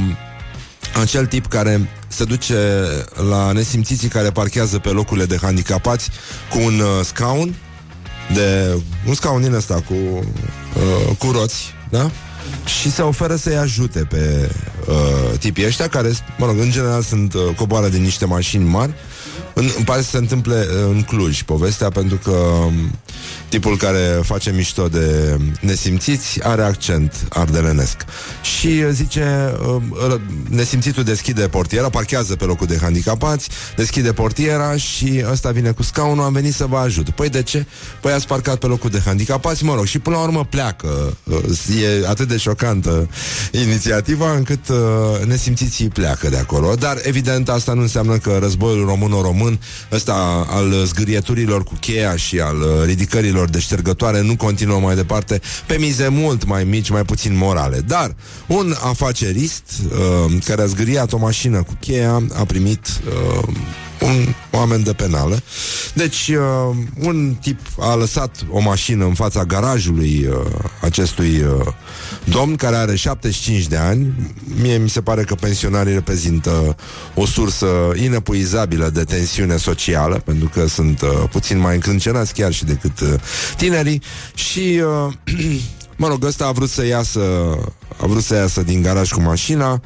acel 0.99 1.25
tip 1.25 1.45
care 1.45 1.89
se 2.07 2.23
duce 2.23 2.57
la 3.29 3.51
nesimțiții 3.51 4.07
care 4.07 4.29
parchează 4.29 4.79
pe 4.79 4.89
locurile 4.89 5.25
de 5.25 5.37
handicapați 5.41 6.09
cu 6.49 6.57
un 6.59 6.79
uh, 6.79 7.05
scaun 7.05 7.55
de 8.33 8.77
un 9.07 9.13
scaun 9.13 9.41
din 9.41 9.53
ăsta 9.53 9.73
cu, 9.73 9.93
uh, 9.93 11.15
cu 11.17 11.31
roți, 11.31 11.73
da? 11.89 12.11
Și 12.65 12.91
se 12.91 13.01
oferă 13.01 13.35
să-i 13.35 13.57
ajute 13.57 13.99
pe 13.99 14.51
uh, 14.87 15.37
tipii 15.39 15.65
ăștia 15.65 15.87
care, 15.87 16.11
mă 16.37 16.45
rog, 16.45 16.59
în 16.59 16.71
general 16.71 17.01
sunt 17.01 17.33
uh, 17.33 17.41
coboară 17.55 17.87
din 17.87 18.01
niște 18.01 18.25
mașini 18.25 18.63
mari 18.63 18.93
în, 19.53 19.69
îmi 19.75 19.85
pare 19.85 20.01
să 20.01 20.09
se 20.09 20.17
întâmple 20.17 20.55
uh, 20.69 20.89
în 20.89 21.01
Cluj 21.01 21.41
povestea 21.41 21.89
pentru 21.89 22.17
că 22.17 22.31
um, 22.31 22.73
tipul 23.49 23.77
care 23.77 24.19
face 24.23 24.51
mișto 24.51 24.87
de 24.87 25.37
nesimțiți 25.61 26.43
are 26.43 26.61
accent 26.61 27.27
ardelenesc. 27.29 27.97
Și 28.41 28.67
uh, 28.67 28.89
zice, 28.91 29.53
uh, 30.07 30.15
nesimțitul 30.49 31.03
deschide 31.03 31.47
portiera, 31.47 31.89
parchează 31.89 32.35
pe 32.35 32.45
locul 32.45 32.67
de 32.67 32.77
handicapați, 32.81 33.49
deschide 33.75 34.13
portiera 34.13 34.75
și 34.75 35.23
ăsta 35.31 35.51
vine 35.51 35.71
cu 35.71 35.83
scaunul, 35.83 36.23
am 36.23 36.33
venit 36.33 36.53
să 36.53 36.65
vă 36.65 36.77
ajut. 36.77 37.09
Păi 37.09 37.29
de 37.29 37.43
ce? 37.43 37.65
Păi 38.01 38.11
ați 38.11 38.27
parcat 38.27 38.55
pe 38.55 38.65
locul 38.65 38.89
de 38.89 39.01
handicapați, 39.05 39.63
mă 39.63 39.75
rog, 39.75 39.85
și 39.85 39.99
până 39.99 40.15
la 40.15 40.21
urmă 40.21 40.45
pleacă. 40.49 41.17
E 41.81 42.07
atât 42.07 42.27
de 42.27 42.37
șocantă 42.37 43.09
inițiativa 43.51 44.33
încât 44.33 44.59
nesimțiții 45.25 45.87
pleacă 45.87 46.29
de 46.29 46.37
acolo. 46.37 46.75
Dar 46.75 46.97
evident 47.01 47.49
asta 47.49 47.73
nu 47.73 47.81
înseamnă 47.81 48.17
că 48.17 48.37
războiul 48.41 48.85
român-român 48.85 49.27
român, 49.39 49.59
ăsta 49.91 50.45
al 50.49 50.85
zgârieturilor 50.85 51.63
cu 51.63 51.73
cheia 51.79 52.15
și 52.15 52.39
al 52.39 52.57
uh, 52.61 52.85
ridicărilor 53.39 53.49
de 53.49 53.59
ștergătoare 53.59 54.21
nu 54.21 54.35
continuă 54.35 54.79
mai 54.79 54.95
departe 54.95 55.41
pe 55.67 55.77
mize 55.77 56.07
mult 56.07 56.45
mai 56.45 56.63
mici, 56.63 56.89
mai 56.89 57.03
puțin 57.03 57.37
morale. 57.37 57.79
Dar 57.87 58.15
un 58.47 58.75
afacerist 58.81 59.63
uh, 59.83 60.33
care 60.45 60.61
a 60.61 60.65
zgâriat 60.65 61.13
o 61.13 61.17
mașină 61.17 61.63
cu 61.63 61.77
cheia 61.79 62.23
a 62.33 62.45
primit 62.45 62.87
uh, 62.87 63.47
un 64.01 64.33
oameni 64.51 64.83
de 64.83 64.93
penală. 64.93 65.41
Deci, 65.93 66.27
uh, 66.27 66.75
un 66.99 67.35
tip 67.41 67.59
a 67.79 67.95
lăsat 67.95 68.45
o 68.51 68.59
mașină 68.59 69.05
în 69.05 69.13
fața 69.13 69.43
garajului 69.43 70.25
uh, 70.29 70.35
acestui 70.81 71.41
uh, 71.41 71.73
domn 72.23 72.55
care 72.55 72.75
are 72.75 72.95
75 72.95 73.67
de 73.67 73.77
ani. 73.77 74.13
Mie 74.61 74.77
mi 74.77 74.89
se 74.89 75.01
pare 75.01 75.23
că 75.23 75.35
pensionarii 75.35 75.93
reprezintă 75.93 76.75
o 77.15 77.25
sursă 77.25 77.67
inepuizabilă 77.95 78.89
de 78.89 79.03
tensiune 79.03 79.57
socială, 79.57 80.21
pentru 80.25 80.49
că 80.53 80.67
sunt 80.67 81.01
uh, 81.01 81.09
puțin 81.31 81.59
mai 81.59 81.75
încrâncenați 81.75 82.33
chiar 82.33 82.53
și 82.53 82.65
decât 82.65 82.99
uh, 82.99 83.13
tinerii. 83.57 84.01
Și, 84.33 84.81
uh, 85.07 85.13
mă 86.01 86.07
rog, 86.07 86.23
ăsta 86.23 86.45
a 86.45 86.51
vrut 86.51 86.69
să 86.69 86.85
iasă, 86.85 87.19
a 88.01 88.07
vrut 88.07 88.23
să 88.23 88.35
iasă 88.35 88.61
din 88.61 88.81
garaj 88.81 89.11
cu 89.11 89.21
mașina, 89.21 89.81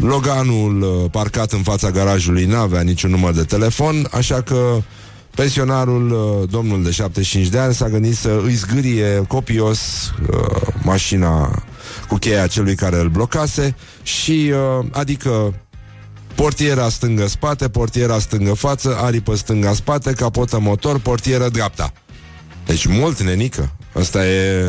Loganul 0.00 0.82
uh, 0.82 1.10
parcat 1.10 1.52
în 1.52 1.62
fața 1.62 1.90
garajului 1.90 2.44
n-avea 2.44 2.80
niciun 2.80 3.10
număr 3.10 3.32
de 3.32 3.42
telefon, 3.42 4.08
așa 4.10 4.42
că 4.42 4.78
pensionarul, 5.34 6.10
uh, 6.10 6.48
domnul 6.50 6.82
de 6.82 6.90
75 6.90 7.46
de 7.46 7.58
ani, 7.58 7.74
s-a 7.74 7.88
gândit 7.88 8.16
să 8.16 8.40
îi 8.44 8.54
zgârie 8.54 9.24
copios 9.28 9.80
uh, 10.30 10.66
mașina 10.82 11.62
cu 12.08 12.14
cheia 12.14 12.46
celui 12.46 12.74
care 12.74 12.96
îl 12.96 13.08
blocase 13.08 13.74
și, 14.02 14.52
uh, 14.80 14.86
adică, 14.92 15.54
portiera 16.34 16.88
stângă-spate, 16.88 17.68
portiera 17.68 18.18
stângă-față, 18.18 18.96
aripă 19.00 19.34
stânga-spate, 19.34 20.12
capotă 20.12 20.58
motor, 20.60 20.98
portieră 20.98 21.48
dreapta. 21.48 21.92
Deci 22.66 22.86
mult, 22.86 23.22
nenică. 23.22 23.72
Asta 23.94 24.26
e, 24.26 24.66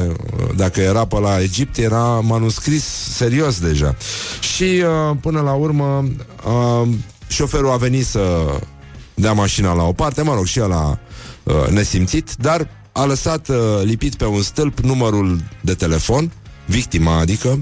dacă 0.55 0.81
era 0.81 1.05
pe 1.05 1.19
la 1.19 1.41
Egipt, 1.41 1.77
era 1.77 2.03
manuscris 2.19 2.83
serios 3.15 3.59
deja. 3.59 3.95
Și 4.55 4.63
uh, 4.63 5.17
până 5.21 5.41
la 5.41 5.53
urmă, 5.53 6.05
uh, 6.45 6.87
șoferul 7.27 7.71
a 7.71 7.77
venit 7.77 8.05
să 8.05 8.45
dea 9.13 9.33
mașina 9.33 9.73
la 9.73 9.83
o 9.83 9.93
parte, 9.93 10.21
mă 10.21 10.33
rog, 10.33 10.45
și 10.45 10.59
el 10.59 10.71
a 10.71 10.99
uh, 11.43 11.67
nesimțit, 11.69 12.35
dar 12.35 12.67
a 12.91 13.05
lăsat 13.05 13.47
uh, 13.47 13.55
lipit 13.83 14.15
pe 14.15 14.25
un 14.25 14.41
stâlp 14.41 14.79
numărul 14.79 15.41
de 15.61 15.73
telefon 15.73 16.31
victima 16.65 17.17
adică, 17.17 17.57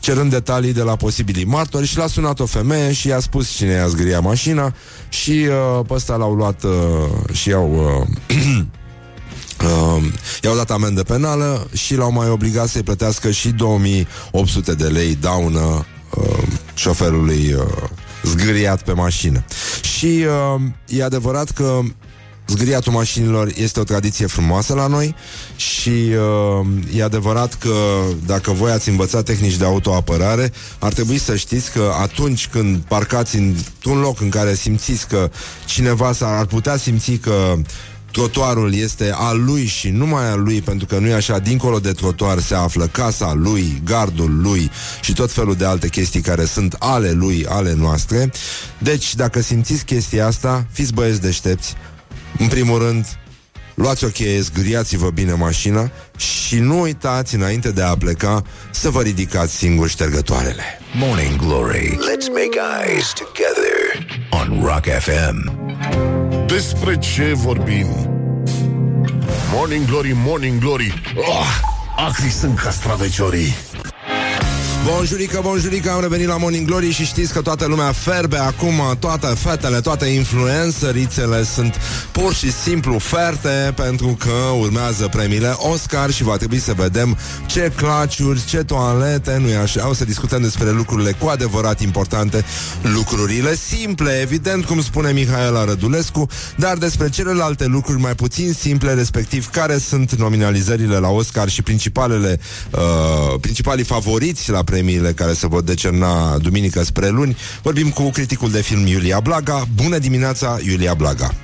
cerând 0.00 0.30
detalii 0.30 0.72
de 0.72 0.82
la 0.82 0.96
posibilii 0.96 1.44
martori 1.44 1.86
și 1.86 1.96
l-a 1.96 2.06
sunat 2.06 2.40
o 2.40 2.46
femeie 2.46 2.92
și 2.92 3.08
i-a 3.08 3.20
spus 3.20 3.50
cine 3.50 3.70
i-a 3.70 3.86
zgria 3.86 4.20
mașina 4.20 4.74
și 5.08 5.30
uh, 5.48 5.84
pe 5.86 5.94
ăsta 5.94 6.16
l-au 6.16 6.34
luat 6.34 6.62
uh, 6.62 6.70
și 7.32 7.48
i-au... 7.48 7.72
Uh, 7.74 8.06
Uh, 8.32 8.64
i-au 10.42 10.56
dat 10.56 10.70
amendă 10.70 11.02
penală 11.02 11.68
și 11.72 11.94
l-au 11.94 12.12
mai 12.12 12.28
obligat 12.28 12.68
să-i 12.68 12.82
plătească 12.82 13.30
și 13.30 13.48
2800 13.48 14.74
de 14.74 14.86
lei 14.86 15.14
daună 15.20 15.86
uh, 16.16 16.42
șoferului 16.74 17.52
uh, 17.52 17.62
zgâriat 18.22 18.82
pe 18.82 18.92
mașină. 18.92 19.44
Și 19.82 20.24
uh, 20.56 20.62
e 20.86 21.04
adevărat 21.04 21.50
că 21.50 21.80
Zgâriatul 22.46 22.92
mașinilor 22.92 23.52
este 23.56 23.80
o 23.80 23.84
tradiție 23.84 24.26
frumoasă 24.26 24.74
la 24.74 24.86
noi 24.86 25.14
și 25.56 25.88
uh, 25.88 26.66
e 26.96 27.02
adevărat 27.02 27.54
că 27.54 27.74
dacă 28.26 28.50
voi 28.50 28.70
ați 28.70 28.88
învățat 28.88 29.24
tehnici 29.24 29.56
de 29.56 29.64
autoapărare, 29.64 30.52
ar 30.78 30.92
trebui 30.92 31.18
să 31.18 31.36
știți 31.36 31.72
că 31.72 31.92
atunci 32.00 32.48
când 32.48 32.76
parcați 32.76 33.36
într-un 33.36 34.00
loc 34.00 34.20
în 34.20 34.28
care 34.28 34.54
simțiți 34.54 35.08
că 35.08 35.30
cineva 35.66 36.12
s 36.12 36.20
ar 36.20 36.46
putea 36.46 36.76
simți 36.76 37.12
că 37.12 37.54
trotuarul 38.12 38.74
este 38.74 39.12
al 39.14 39.44
lui 39.44 39.66
și 39.66 39.88
numai 39.88 40.30
al 40.30 40.42
lui, 40.42 40.60
pentru 40.60 40.86
că 40.86 40.98
nu 40.98 41.06
e 41.06 41.14
așa, 41.14 41.38
dincolo 41.38 41.78
de 41.78 41.92
trotuar 41.92 42.38
se 42.38 42.54
află 42.54 42.86
casa 42.86 43.32
lui, 43.34 43.82
gardul 43.84 44.40
lui 44.42 44.70
și 45.00 45.12
tot 45.12 45.32
felul 45.32 45.54
de 45.54 45.64
alte 45.64 45.88
chestii 45.88 46.20
care 46.20 46.44
sunt 46.44 46.76
ale 46.78 47.10
lui, 47.10 47.46
ale 47.48 47.74
noastre. 47.74 48.30
Deci, 48.78 49.14
dacă 49.14 49.40
simțiți 49.40 49.84
chestia 49.84 50.26
asta, 50.26 50.66
fiți 50.72 50.92
băieți 50.92 51.20
deștepți, 51.20 51.74
în 52.38 52.48
primul 52.48 52.78
rând, 52.78 53.06
luați 53.74 54.04
o 54.04 54.08
cheie, 54.08 54.40
zgâriați-vă 54.40 55.10
bine 55.10 55.32
mașina 55.32 55.90
și 56.16 56.58
nu 56.58 56.80
uitați, 56.80 57.34
înainte 57.34 57.70
de 57.70 57.82
a 57.82 57.96
pleca, 57.96 58.42
să 58.70 58.90
vă 58.90 59.00
ridicați 59.00 59.56
singur 59.56 59.88
ștergătoarele. 59.88 60.64
Morning 60.94 61.36
Glory. 61.36 61.88
Let's 61.88 62.28
make 62.28 62.58
eyes 62.84 63.12
together 63.12 64.06
on 64.30 64.64
Rock 64.64 64.84
FM. 64.84 65.61
Despre 66.52 66.98
ce 66.98 67.32
vorbim? 67.34 67.86
Morning 69.52 69.86
Glory, 69.86 70.12
Morning 70.24 70.60
Glory 70.60 70.92
oh, 71.16 71.46
Acri 71.96 72.28
sunt 72.28 72.58
castraveciorii 72.58 73.54
Bonjurică, 74.86 75.40
bonjurică, 75.42 75.90
am 75.90 76.00
revenit 76.00 76.26
la 76.26 76.36
Morning 76.36 76.66
Glory 76.66 76.90
și 76.90 77.04
știți 77.04 77.32
că 77.32 77.40
toată 77.40 77.66
lumea 77.66 77.92
ferbe 77.92 78.36
acum, 78.36 78.96
toate 78.98 79.26
fetele, 79.26 79.80
toate 79.80 80.06
influențărițele 80.06 81.44
sunt 81.44 81.76
pur 82.12 82.34
și 82.34 82.52
simplu 82.52 82.98
ferte 82.98 83.72
pentru 83.76 84.16
că 84.18 84.32
urmează 84.58 85.08
premiile 85.08 85.54
Oscar 85.56 86.10
și 86.10 86.22
va 86.22 86.36
trebui 86.36 86.58
să 86.58 86.72
vedem 86.72 87.18
ce 87.46 87.72
claciuri, 87.76 88.44
ce 88.44 88.56
toalete, 88.58 89.38
nu 89.40 89.48
e 89.48 89.56
așa, 89.56 89.88
o 89.88 89.94
să 89.94 90.04
discutăm 90.04 90.42
despre 90.42 90.70
lucrurile 90.70 91.12
cu 91.12 91.26
adevărat 91.26 91.80
importante, 91.80 92.44
lucrurile 92.94 93.54
simple, 93.54 94.20
evident, 94.20 94.64
cum 94.64 94.82
spune 94.82 95.12
Mihaela 95.12 95.64
Rădulescu, 95.64 96.26
dar 96.56 96.76
despre 96.76 97.08
celelalte 97.08 97.66
lucruri 97.66 98.00
mai 98.00 98.14
puțin 98.14 98.52
simple, 98.52 98.94
respectiv 98.94 99.50
care 99.50 99.78
sunt 99.78 100.14
nominalizările 100.14 100.96
la 100.96 101.08
Oscar 101.08 101.48
și 101.48 101.62
principalele, 101.62 102.40
uh, 102.70 103.40
principalii 103.40 103.84
favoriți 103.84 104.50
la 104.50 104.62
premiile 104.72 105.12
care 105.12 105.32
se 105.32 105.46
vor 105.46 105.62
decerna 105.62 106.36
duminică 106.38 106.82
spre 106.82 107.08
luni. 107.08 107.36
Vorbim 107.62 107.90
cu 107.90 108.10
criticul 108.10 108.50
de 108.50 108.62
film 108.62 108.86
Iulia 108.86 109.20
Blaga. 109.20 109.64
Bună 109.74 109.98
dimineața, 109.98 110.58
Iulia 110.66 110.94
Blaga! 110.94 111.34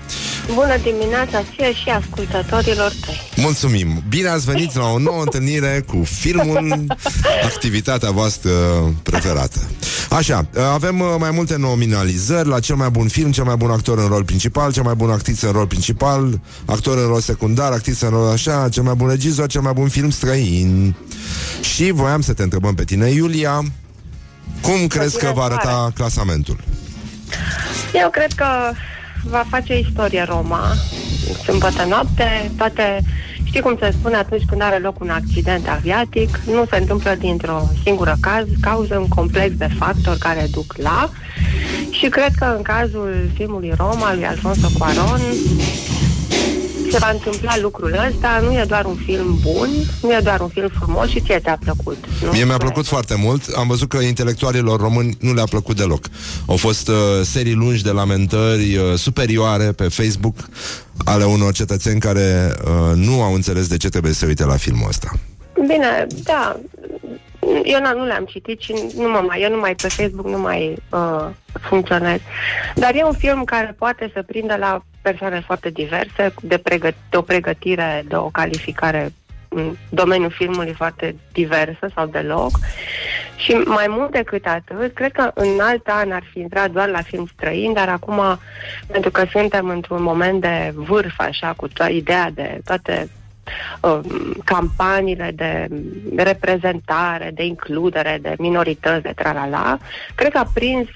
Bună 0.55 0.77
dimineața 0.83 1.43
ție 1.43 1.73
și 1.75 1.89
ascultătorilor 1.89 2.93
tăi! 3.07 3.21
Mulțumim! 3.37 4.03
Bine 4.09 4.29
ați 4.29 4.45
venit 4.45 4.75
la 4.77 4.85
o 4.85 4.99
nouă 4.99 5.21
întâlnire 5.21 5.85
cu 5.87 6.05
filmul, 6.05 6.87
activitatea 7.53 8.11
voastră 8.11 8.51
preferată. 9.03 9.61
Așa, 10.11 10.49
avem 10.73 11.01
uh, 11.01 11.07
mai 11.19 11.31
multe 11.31 11.57
nominalizări 11.57 12.49
la 12.49 12.61
cel 12.61 12.77
mai 12.77 12.91
bun 12.91 13.09
film, 13.09 13.33
cel 13.33 13.45
mai 13.45 13.57
bun 13.57 13.71
actor 13.71 13.99
în 13.99 14.07
rol 14.07 14.25
principal, 14.25 14.73
cel 14.73 14.83
mai 14.83 14.95
bun 14.95 15.11
actriță 15.11 15.47
în 15.47 15.53
rol 15.53 15.67
principal, 15.67 16.41
actor 16.65 16.99
în 16.99 17.07
rol 17.07 17.21
secundar, 17.21 17.73
actriță 17.73 18.05
în 18.05 18.13
rol 18.13 18.27
așa, 18.27 18.69
cel 18.71 18.83
mai 18.83 18.95
bun 18.95 19.09
regizor, 19.09 19.47
cel 19.47 19.61
mai 19.61 19.73
bun 19.73 19.89
film 19.89 20.11
străin. 20.11 20.95
Și 21.61 21.91
voiam 21.91 22.21
să 22.21 22.33
te 22.33 22.43
întrebăm 22.43 22.75
pe 22.75 22.85
tine, 22.85 23.09
Iulia, 23.09 23.63
cum 24.61 24.87
crezi 24.87 25.19
că 25.19 25.33
va 25.35 25.43
arăta 25.43 25.91
clasamentul? 25.95 26.57
Eu 27.95 28.11
cred 28.11 28.33
că 28.33 28.47
va 29.25 29.45
face 29.51 29.79
istorie 29.79 30.23
Roma. 30.23 30.75
Sâmbătă 31.45 31.85
noapte, 31.89 32.51
toate... 32.57 33.01
Știi 33.45 33.61
cum 33.61 33.77
se 33.81 33.95
spune 33.99 34.17
atunci 34.17 34.43
când 34.49 34.63
are 34.63 34.79
loc 34.79 35.01
un 35.01 35.09
accident 35.09 35.69
aviatic? 35.69 36.41
Nu 36.47 36.67
se 36.71 36.77
întâmplă 36.77 37.15
dintr-o 37.19 37.69
singură 37.83 38.17
caz, 38.21 38.47
cauză 38.61 38.99
un 38.99 39.09
complex 39.09 39.55
de 39.55 39.69
factori 39.79 40.19
care 40.19 40.47
duc 40.51 40.75
la 40.77 41.11
și 41.91 42.09
cred 42.09 42.31
că 42.39 42.55
în 42.57 42.63
cazul 42.63 43.31
filmului 43.35 43.73
Roma 43.77 44.15
lui 44.15 44.27
Alfonso 44.27 44.69
Cuaron 44.79 45.21
se 46.91 46.99
va 46.99 47.11
întâmpla 47.11 47.59
lucrul 47.61 47.93
ăsta, 48.09 48.41
nu 48.43 48.53
e 48.53 48.65
doar 48.69 48.85
un 48.85 48.97
film 49.05 49.39
bun, 49.43 49.69
nu 50.03 50.13
e 50.13 50.21
doar 50.23 50.41
un 50.41 50.49
film 50.49 50.69
frumos 50.79 51.09
și 51.09 51.21
ție 51.21 51.39
te-a 51.39 51.59
plăcut. 51.65 51.97
Nu? 52.23 52.31
Mie 52.31 52.45
mi-a 52.45 52.57
plăcut 52.57 52.87
foarte 52.87 53.15
mult. 53.17 53.43
Am 53.57 53.67
văzut 53.67 53.89
că 53.89 53.97
intelectualilor 53.97 54.81
români 54.81 55.17
nu 55.21 55.35
le-a 55.35 55.45
plăcut 55.45 55.77
deloc. 55.77 56.05
Au 56.47 56.57
fost 56.57 56.89
uh, 56.89 56.95
serii 57.23 57.55
lungi 57.55 57.83
de 57.83 57.91
lamentări 57.91 58.77
uh, 58.77 58.95
superioare 58.95 59.73
pe 59.73 59.89
Facebook 59.89 60.37
ale 61.05 61.25
unor 61.25 61.53
cetățeni 61.53 62.01
care 62.01 62.53
uh, 62.65 62.95
nu 62.95 63.23
au 63.23 63.35
înțeles 63.35 63.69
de 63.69 63.77
ce 63.77 63.89
trebuie 63.89 64.13
să 64.13 64.27
uite 64.27 64.45
la 64.45 64.57
filmul 64.57 64.89
ăsta. 64.89 65.11
Bine, 65.67 66.07
da, 66.23 66.61
eu 67.65 67.97
nu 67.97 68.05
le-am 68.05 68.25
citit 68.25 68.61
și 68.61 68.75
nu 68.97 69.09
mă 69.09 69.25
mai, 69.27 69.41
eu 69.43 69.51
nu 69.51 69.59
mai 69.59 69.75
pe 69.75 69.89
Facebook 69.89 70.27
nu 70.27 70.39
mai 70.39 70.77
uh, 70.91 71.27
funcționez. 71.61 72.19
Dar 72.75 72.95
e 72.95 73.05
un 73.05 73.13
film 73.13 73.45
care 73.45 73.75
poate 73.79 74.11
să 74.15 74.23
prindă 74.27 74.57
la 74.59 74.83
persoane 75.09 75.41
foarte 75.41 75.71
diverse, 75.71 76.35
de, 76.43 76.59
pregăt- 76.59 77.09
de 77.11 77.17
o 77.17 77.23
pregătire, 77.23 78.05
de 78.09 78.17
o 78.17 78.29
calificare 78.29 79.13
în 79.49 79.77
domeniul 79.91 80.31
filmului 80.31 80.73
foarte 80.73 81.15
diversă 81.33 81.91
sau 81.95 82.07
deloc. 82.07 82.51
Și 83.37 83.53
mai 83.53 83.87
mult 83.89 84.11
decât 84.11 84.47
atât, 84.47 84.95
cred 84.95 85.13
că 85.13 85.31
în 85.35 85.61
alt 85.61 85.87
an 85.87 86.13
ar 86.13 86.23
fi 86.31 86.39
intrat 86.39 86.71
doar 86.71 86.89
la 86.89 87.01
film 87.01 87.29
străin, 87.33 87.73
dar 87.73 87.89
acum, 87.89 88.39
pentru 88.87 89.11
că 89.11 89.25
suntem 89.31 89.69
într-un 89.69 90.03
moment 90.03 90.41
de 90.41 90.73
vârf, 90.75 91.15
așa, 91.19 91.53
cu 91.57 91.69
toată 91.69 91.93
ideea 91.93 92.31
de 92.35 92.61
toate 92.65 93.09
uh, 93.83 94.01
campaniile 94.45 95.31
de 95.35 95.67
reprezentare, 96.17 97.31
de 97.35 97.45
includere, 97.45 98.19
de 98.23 98.35
minorități, 98.39 99.03
de 99.03 99.13
tralala, 99.17 99.79
cred 100.15 100.33
că 100.33 100.39
a 100.39 100.51
prins 100.55 100.89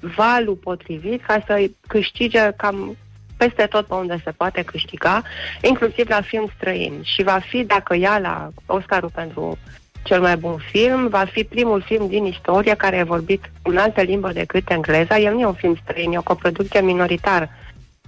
valul 0.00 0.54
potrivit 0.54 1.24
ca 1.24 1.42
să 1.46 1.70
câștige 1.86 2.50
cam 2.56 2.96
peste 3.36 3.66
tot 3.66 3.86
pe 3.86 3.94
unde 3.94 4.20
se 4.24 4.30
poate 4.30 4.62
câștiga, 4.62 5.22
inclusiv 5.62 6.08
la 6.08 6.20
film 6.20 6.50
străin. 6.56 7.00
Și 7.02 7.22
va 7.22 7.38
fi, 7.48 7.64
dacă 7.64 7.96
ia 7.96 8.18
la 8.18 8.48
Oscarul 8.66 9.10
pentru 9.14 9.58
cel 10.02 10.20
mai 10.20 10.36
bun 10.36 10.56
film, 10.70 11.08
va 11.08 11.24
fi 11.24 11.44
primul 11.44 11.82
film 11.82 12.08
din 12.08 12.24
istorie 12.24 12.74
care 12.74 12.98
a 12.98 13.04
vorbit 13.04 13.50
în 13.62 13.76
altă 13.76 14.02
limbă 14.02 14.32
decât 14.32 14.70
engleza. 14.70 15.18
El 15.18 15.32
nu 15.32 15.40
e 15.40 15.46
un 15.46 15.54
film 15.54 15.78
străin, 15.82 16.12
e 16.12 16.18
o 16.18 16.22
coproducție 16.22 16.80
minoritar 16.80 17.50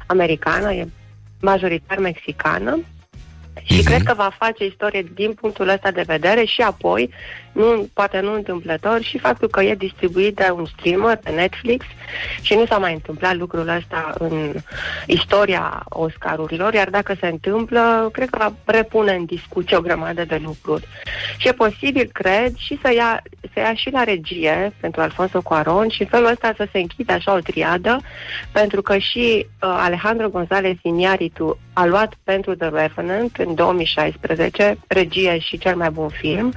americană, 0.06 0.72
e 0.72 0.88
majoritar 1.40 1.98
mexicană 1.98 2.78
și 3.62 3.80
uh-huh. 3.80 3.84
cred 3.84 4.02
că 4.02 4.14
va 4.14 4.30
face 4.38 4.64
istorie 4.64 5.06
din 5.14 5.32
punctul 5.32 5.68
ăsta 5.68 5.90
de 5.90 6.02
vedere 6.06 6.44
și 6.44 6.60
apoi, 6.60 7.10
nu, 7.58 7.88
poate 7.92 8.20
nu 8.20 8.34
întâmplător, 8.34 9.02
și 9.02 9.18
faptul 9.18 9.48
că 9.48 9.62
e 9.62 9.74
distribuit 9.74 10.34
de 10.36 10.50
un 10.54 10.64
streamer 10.64 11.16
pe 11.16 11.30
Netflix 11.30 11.84
și 12.40 12.54
nu 12.54 12.66
s-a 12.66 12.78
mai 12.78 12.92
întâmplat 12.92 13.36
lucrul 13.36 13.68
ăsta 13.68 14.14
în 14.18 14.54
istoria 15.06 15.82
Oscarurilor, 15.88 16.74
iar 16.74 16.90
dacă 16.90 17.14
se 17.20 17.26
întâmplă, 17.26 18.08
cred 18.12 18.30
că 18.30 18.38
va 18.38 18.52
repune 18.64 19.12
în 19.12 19.24
discuție 19.24 19.76
o 19.76 19.80
grămadă 19.80 20.24
de 20.24 20.40
lucruri. 20.44 20.86
Și 21.36 21.48
e 21.48 21.52
posibil, 21.52 22.10
cred, 22.12 22.56
și 22.56 22.78
să 22.82 22.92
ia, 22.94 23.22
să 23.52 23.60
ia 23.60 23.74
și 23.74 23.90
la 23.90 24.04
regie 24.04 24.72
pentru 24.80 25.00
Alfonso 25.00 25.40
Cuaron 25.40 25.88
și 25.88 26.02
în 26.02 26.08
felul 26.08 26.30
ăsta 26.30 26.52
să 26.56 26.68
se 26.72 26.78
închide 26.78 27.12
așa 27.12 27.34
o 27.34 27.38
triadă, 27.38 28.00
pentru 28.52 28.82
că 28.82 28.98
și 28.98 29.46
uh, 29.46 29.76
Alejandro 29.78 30.28
González 30.28 30.76
Iñárritu 30.76 31.58
a 31.72 31.84
luat 31.84 32.14
pentru 32.24 32.54
The 32.54 32.68
Revenant 32.68 33.36
în 33.36 33.54
2016, 33.54 34.78
regie 34.86 35.38
și 35.38 35.58
cel 35.58 35.76
mai 35.76 35.90
bun 35.90 36.08
film. 36.08 36.52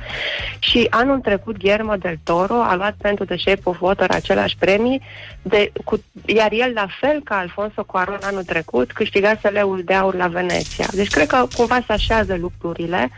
Și 0.60 0.88
anul 0.92 1.20
trecut 1.20 1.58
Guillermo 1.58 1.96
del 1.96 2.20
Toro 2.24 2.62
a 2.62 2.76
luat 2.76 2.96
pentru 3.02 3.26
The 3.26 3.38
Shape 3.38 3.62
of 3.64 3.82
Water 3.82 4.10
același 4.10 4.56
premii, 4.60 5.02
de, 5.42 5.72
cu, 5.86 6.04
iar 6.26 6.52
el, 6.52 6.72
la 6.74 6.88
fel 7.00 7.22
ca 7.24 7.38
Alfonso 7.38 7.84
Cuaron 7.84 8.20
anul 8.22 8.44
trecut, 8.44 8.92
câștigase 8.92 9.48
leul 9.48 9.82
de 9.86 9.94
aur 9.94 10.16
la 10.16 10.28
Veneția. 10.28 10.86
Deci 10.94 11.08
cred 11.08 11.28
că 11.28 11.48
cumva 11.56 11.84
se 11.86 11.94
așează 11.94 12.38
lucrurile. 12.40 13.10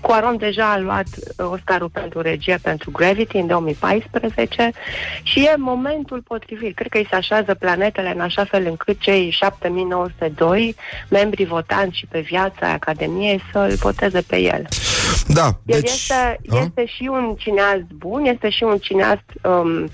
Cuaron 0.00 0.36
deja 0.36 0.72
a 0.72 0.78
luat 0.78 1.06
uh, 1.06 1.46
Oscarul 1.50 1.88
pentru 1.88 2.20
regie 2.20 2.58
pentru 2.62 2.90
Gravity 2.90 3.36
în 3.36 3.46
2014 3.46 4.70
și 5.22 5.40
e 5.40 5.54
momentul 5.56 6.20
potrivit. 6.20 6.74
Cred 6.74 6.90
că 6.90 6.98
îi 6.98 7.06
se 7.10 7.16
așează 7.16 7.54
planetele 7.54 8.12
în 8.14 8.20
așa 8.20 8.44
fel 8.44 8.66
încât 8.66 9.00
cei 9.00 9.30
7902 9.30 10.76
membri 11.08 11.44
votanți 11.44 11.96
și 11.96 12.06
pe 12.06 12.20
viața 12.20 12.72
Academiei 12.72 13.42
să-l 13.52 13.74
voteze 13.74 14.20
pe 14.20 14.36
el. 14.40 14.66
Da, 15.28 15.46
El 15.46 15.80
deci... 15.80 15.90
este, 15.90 16.38
a? 16.48 16.56
este 16.58 16.86
și 16.86 17.08
un 17.12 17.34
cineast 17.38 17.84
bun, 17.96 18.24
este 18.24 18.48
și 18.48 18.62
un 18.62 18.76
cineast, 18.78 19.24
um, 19.42 19.88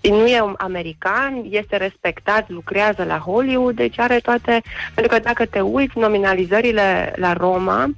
nu 0.00 0.26
e 0.26 0.40
un 0.40 0.54
american, 0.58 1.44
este 1.50 1.76
respectat, 1.76 2.48
lucrează 2.50 3.04
la 3.04 3.18
Hollywood, 3.18 3.74
deci 3.76 3.98
are 3.98 4.18
toate... 4.18 4.62
Pentru 4.94 5.14
că 5.16 5.22
dacă 5.22 5.46
te 5.46 5.60
uiți 5.60 5.98
nominalizările 5.98 7.12
la 7.16 7.32
Roma, 7.32 7.90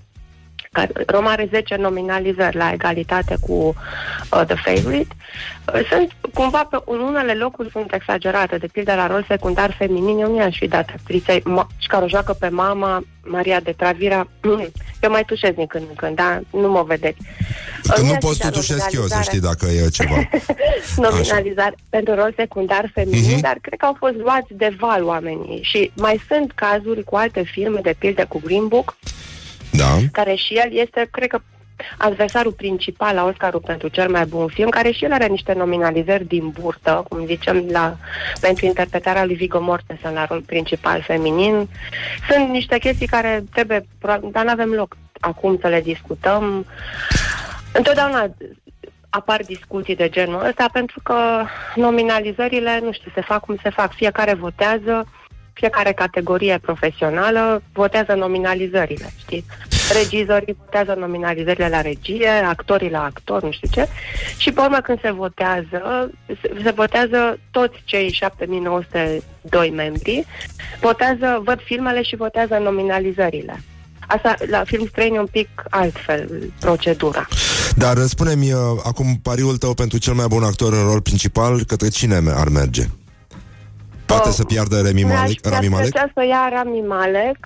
care- 0.72 0.92
Roma 1.06 1.30
are 1.30 1.48
10 1.50 1.76
nominalizări 1.76 2.56
la 2.56 2.72
egalitate 2.72 3.36
cu 3.40 3.52
uh, 3.52 4.42
The 4.46 4.54
Favorite. 4.64 5.14
Uh, 5.74 5.80
Sunt 5.90 6.12
cumva 6.34 6.66
pe 6.70 6.78
în 6.86 6.98
unele 6.98 7.32
locuri 7.34 7.70
sunt 7.70 7.92
exagerate, 7.94 8.56
de 8.56 8.66
pildă 8.72 8.94
la 8.94 9.06
rol 9.06 9.24
secundar 9.28 9.74
feminin, 9.78 10.18
eu 10.18 10.30
nu 10.30 10.36
i-aș 10.36 10.56
fi 10.58 10.68
dat 10.68 10.88
actriței 10.94 11.40
ma- 11.40 11.76
și 11.78 11.88
care 11.88 12.04
o 12.04 12.08
joacă 12.08 12.32
pe 12.32 12.48
mama 12.48 13.02
Maria 13.24 13.60
de 13.60 13.72
Travira. 13.72 14.26
Eu 15.02 15.10
mai 15.10 15.24
tușez 15.24 15.54
din 15.54 15.66
când 15.66 15.84
în 15.88 15.94
când, 15.94 16.16
dar 16.16 16.42
nu 16.50 16.68
mă 16.70 16.82
vedeți. 16.82 17.18
Că 17.82 17.94
Uh, 17.96 18.02
nu 18.02 18.08
i-aș 18.10 18.18
poți 18.18 18.34
fi 18.36 18.40
să 18.42 18.50
dat 18.50 18.58
tușesc 18.58 18.92
eu, 18.92 19.06
să 19.06 19.14
nominalizare 19.14 19.22
știi 19.22 19.40
dacă 19.40 19.66
e 19.66 19.88
ceva. 19.88 20.28
nominalizare 21.10 21.74
pentru 21.88 22.14
rol 22.14 22.32
secundar 22.36 22.90
feminin, 22.94 23.22
Mhm. 23.22 23.36
uh-huh. 23.38 23.40
dar 23.40 23.58
cred 23.60 23.78
că 23.78 23.84
au 23.86 23.96
fost 23.98 24.14
luați 24.14 24.48
de 24.54 24.76
val 24.78 25.04
oamenii. 25.04 25.60
Și 25.62 25.90
mai 25.96 26.20
sunt 26.28 26.52
cazuri 26.54 27.04
cu 27.04 27.16
alte 27.16 27.42
filme, 27.42 27.80
de 27.82 27.94
pildă 27.98 28.26
cu 28.28 28.40
Green 28.44 28.68
Book, 28.68 28.96
Da. 29.72 29.96
care 30.12 30.34
și 30.34 30.54
el 30.54 30.70
este, 30.76 31.08
cred 31.10 31.28
că, 31.28 31.40
adversarul 31.98 32.52
principal 32.52 33.14
la 33.14 33.24
Oscarul 33.24 33.60
pentru 33.60 33.88
cel 33.88 34.10
mai 34.10 34.24
bun 34.24 34.46
film, 34.46 34.68
care 34.68 34.90
și 34.90 35.04
el 35.04 35.12
are 35.12 35.26
niște 35.26 35.52
nominalizări 35.52 36.24
din 36.24 36.48
burtă, 36.48 37.04
cum 37.08 37.26
zicem, 37.26 37.64
la, 37.70 37.96
pentru 38.40 38.66
interpretarea 38.66 39.24
lui 39.24 39.34
Viggo 39.34 39.60
Mortensen 39.60 40.12
la 40.12 40.24
rol 40.24 40.40
principal 40.40 41.02
feminin. 41.02 41.68
Sunt 42.30 42.48
niște 42.48 42.78
chestii 42.78 43.06
care 43.06 43.44
trebuie, 43.52 43.86
pro- 43.98 44.28
dar 44.32 44.44
nu 44.44 44.50
avem 44.50 44.70
loc 44.70 44.96
acum 45.20 45.58
să 45.60 45.68
le 45.68 45.80
discutăm. 45.80 46.66
Întotdeauna 47.72 48.30
apar 49.10 49.42
discuții 49.46 49.96
de 49.96 50.08
genul 50.08 50.46
ăsta 50.46 50.68
pentru 50.72 51.00
că 51.02 51.44
nominalizările, 51.74 52.80
nu 52.82 52.92
știu, 52.92 53.10
se 53.14 53.20
fac 53.20 53.40
cum 53.40 53.56
se 53.62 53.70
fac. 53.70 53.92
Fiecare 53.92 54.34
votează, 54.34 55.06
fiecare 55.58 55.92
categorie 55.92 56.58
profesională 56.58 57.62
votează 57.72 58.12
nominalizările, 58.14 59.12
știți? 59.18 59.46
Regizorii 59.92 60.56
votează 60.58 60.94
nominalizările 60.98 61.68
la 61.68 61.80
regie, 61.80 62.28
actorii 62.28 62.90
la 62.90 63.02
actor, 63.02 63.42
nu 63.42 63.50
știu 63.50 63.68
ce. 63.72 63.88
Și 64.36 64.52
pe 64.52 64.60
urmă 64.60 64.80
când 64.80 65.00
se 65.00 65.10
votează, 65.10 66.10
se, 66.26 66.50
se 66.62 66.70
votează 66.70 67.38
toți 67.50 67.82
cei 67.84 68.12
7902 68.12 69.70
membri, 69.70 70.26
votează, 70.80 71.40
văd 71.44 71.60
filmele 71.64 72.02
și 72.02 72.16
votează 72.16 72.54
nominalizările. 72.58 73.62
Asta 74.06 74.34
la 74.50 74.62
film 74.64 74.86
străin 74.86 75.14
e 75.14 75.18
un 75.18 75.26
pic 75.26 75.48
altfel 75.70 76.52
procedura. 76.60 77.28
Dar 77.76 77.96
uh, 77.96 78.04
spune-mi 78.06 78.52
uh, 78.52 78.60
acum 78.84 79.18
pariul 79.22 79.56
tău 79.56 79.74
pentru 79.74 79.98
cel 79.98 80.14
mai 80.14 80.26
bun 80.28 80.42
actor 80.42 80.72
în 80.72 80.82
rol 80.82 81.00
principal, 81.00 81.64
către 81.64 81.88
cine 81.88 82.22
ar 82.34 82.48
merge? 82.48 82.82
Poate 84.08 84.28
Oh, 84.28 84.34
să 84.34 84.44
piardă 84.44 84.80
Rami 84.80 85.02
Mi-aș- 85.02 85.18
Malek? 85.18 85.44
Rami 85.46 85.58
mi-aș 85.68 85.70
Malek? 85.72 85.90
plăcea 85.90 86.10
să 86.14 86.24
ia 86.24 86.48
Rami 86.52 86.80
Malek. 86.86 87.36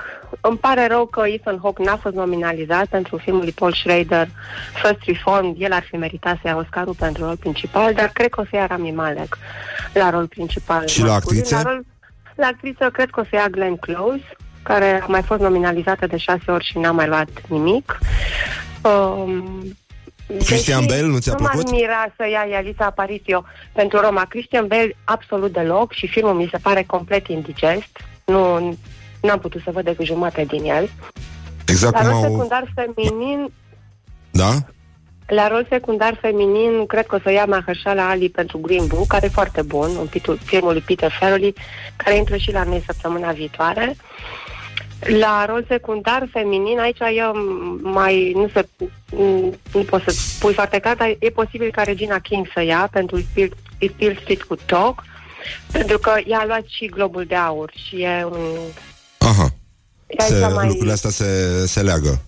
Îmi 0.40 0.56
pare 0.58 0.86
rău 0.86 1.06
că 1.06 1.22
Ethan 1.26 1.58
Hawke 1.62 1.82
n-a 1.82 1.96
fost 1.96 2.14
nominalizat 2.14 2.86
pentru 2.86 3.16
filmul 3.16 3.42
lui 3.42 3.52
Paul 3.52 3.72
Schrader, 3.72 4.28
First 4.82 5.02
Reformed. 5.06 5.54
El 5.58 5.72
ar 5.72 5.82
fi 5.90 5.96
meritat 5.96 6.34
să 6.42 6.48
ia 6.48 6.56
Oscarul 6.56 6.94
pentru 6.98 7.24
rol 7.24 7.36
principal, 7.36 7.92
dar 7.94 8.08
cred 8.08 8.28
că 8.30 8.40
o 8.40 8.44
să 8.50 8.56
ia 8.56 8.66
Rami 8.66 8.90
Malek 8.90 9.38
la 9.92 10.10
rol 10.10 10.26
principal. 10.26 10.86
Și 10.86 11.00
la 11.02 11.06
masculin. 11.12 11.38
actrițe? 11.40 11.62
La, 11.64 11.70
rol, 11.70 11.82
la 12.34 12.46
actriță 12.46 12.90
cred 12.92 13.10
că 13.10 13.20
o 13.20 13.24
să 13.24 13.30
ia 13.36 13.48
Glenn 13.48 13.76
Close, 13.76 14.24
care 14.62 15.00
a 15.02 15.06
mai 15.06 15.22
fost 15.22 15.40
nominalizată 15.40 16.06
de 16.06 16.16
șase 16.16 16.50
ori 16.50 16.64
și 16.64 16.78
n-a 16.78 16.90
mai 16.90 17.06
luat 17.06 17.28
nimic. 17.48 17.98
Um, 18.82 19.62
Christian 20.44 20.86
deși 20.86 21.00
Bale, 21.00 21.12
nu 21.12 21.18
ți-a 21.18 21.32
nu 21.32 21.38
plăcut? 21.38 21.64
m-ar 21.64 21.74
mira 21.80 22.06
să 22.16 22.28
ia 22.28 22.58
Elisa 22.58 22.84
Aparicio 22.84 23.44
pentru 23.72 24.00
Roma. 24.00 24.24
Christian 24.24 24.66
Bale 24.66 24.96
absolut 25.04 25.52
deloc 25.52 25.92
și 25.92 26.06
filmul 26.06 26.34
mi 26.34 26.48
se 26.50 26.58
pare 26.58 26.82
complet 26.86 27.26
indigest. 27.28 27.88
Nu, 28.24 28.76
n-am 29.20 29.38
putut 29.38 29.60
să 29.64 29.70
văd 29.70 29.84
decât 29.84 30.04
jumate 30.04 30.44
din 30.44 30.64
el. 30.64 30.90
Exact 31.66 31.92
La 31.94 32.00
cum 32.00 32.08
rol 32.08 32.16
au... 32.16 32.22
secundar 32.22 32.72
feminin, 32.74 33.52
Da? 34.30 34.50
la 35.26 35.48
rol 35.48 35.66
secundar 35.70 36.18
feminin, 36.20 36.86
cred 36.86 37.06
că 37.06 37.14
o 37.14 37.18
să 37.22 37.30
ia 37.30 37.44
Mahershala 37.44 38.08
Ali 38.08 38.28
pentru 38.28 38.58
Green 38.58 38.86
Book, 38.86 39.06
care 39.06 39.26
e 39.26 39.28
foarte 39.28 39.62
bun, 39.62 39.90
un 39.96 40.06
pitul, 40.06 40.38
filmul 40.44 40.72
lui 40.72 40.80
Peter 40.80 41.10
Farrelly, 41.20 41.54
care 41.96 42.16
intră 42.16 42.36
și 42.36 42.52
la 42.52 42.62
noi 42.64 42.82
săptămâna 42.86 43.32
viitoare. 43.32 43.96
La 45.06 45.44
rol 45.48 45.64
secundar 45.68 46.28
feminin, 46.32 46.78
aici 46.78 46.98
eu 47.16 47.32
mai 47.82 48.32
nu 48.34 48.48
se 48.48 48.68
nu 49.72 49.82
pot 49.86 50.02
să 50.02 50.14
pui 50.40 50.54
foarte 50.54 50.78
clar, 50.78 50.96
dar 50.96 51.16
e 51.18 51.30
posibil 51.30 51.70
ca 51.70 51.82
Regina 51.82 52.18
King 52.18 52.46
să 52.54 52.62
ia 52.62 52.88
pentru 52.92 53.18
If 53.18 53.26
Bill- 53.34 53.56
If 53.78 53.92
Bill 53.96 54.18
Street 54.20 54.42
Could 54.42 54.62
Talk, 54.66 55.02
pentru 55.72 55.98
că 55.98 56.12
ea 56.26 56.38
a 56.38 56.46
luat 56.46 56.64
și 56.66 56.86
Globul 56.86 57.24
de 57.24 57.34
Aur 57.34 57.72
și 57.86 58.02
e 58.02 58.24
un... 58.24 58.58
Aha. 59.18 59.46
E 60.06 60.22
Se, 60.22 60.34
aici 60.34 60.54
mai... 60.54 60.66
Lucrurile 60.66 60.92
astea 60.92 61.10
se, 61.10 61.66
se 61.66 61.82
leagă. 61.82 62.22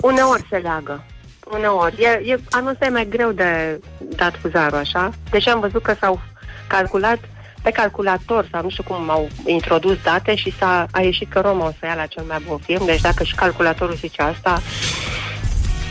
Uneori 0.00 0.46
se 0.50 0.56
leagă. 0.56 1.04
Uneori. 1.52 2.02
E, 2.02 2.22
e, 2.32 2.40
anul 2.50 2.70
ăsta 2.70 2.86
e 2.86 2.88
mai 2.88 3.08
greu 3.08 3.32
de 3.32 3.80
dat 3.98 4.40
cu 4.40 4.48
zarul, 4.48 4.78
așa? 4.78 5.10
Deși 5.30 5.48
am 5.48 5.60
văzut 5.60 5.82
că 5.82 5.96
s-au 6.00 6.20
calculat 6.68 7.18
pe 7.62 7.70
calculator 7.70 8.48
sau 8.52 8.62
nu 8.62 8.70
știu 8.70 8.82
cum 8.82 9.10
au 9.10 9.28
introdus 9.46 9.96
date 10.02 10.34
și 10.34 10.52
s-a, 10.58 10.86
a 10.90 11.00
ieșit 11.00 11.30
că 11.30 11.40
Roma 11.40 11.66
o 11.66 11.70
să 11.78 11.86
ia 11.86 11.94
la 11.94 12.06
cel 12.06 12.24
mai 12.28 12.42
bun 12.46 12.58
film. 12.58 12.84
Deci 12.84 13.00
dacă 13.00 13.24
și 13.24 13.34
calculatorul 13.34 13.94
zice 13.94 14.22
asta... 14.22 14.62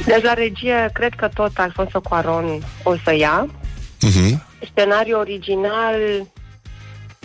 Deci 0.05 0.24
la 0.24 0.34
regie, 0.34 0.89
cred 0.93 1.13
că 1.13 1.28
tot 1.34 1.57
Alfonso 1.57 2.01
Cuaron 2.01 2.59
o 2.84 2.95
să 3.03 3.15
ia. 3.15 3.47
Uh-huh. 4.07 4.34
Scenariul 4.72 5.20
original 5.20 5.95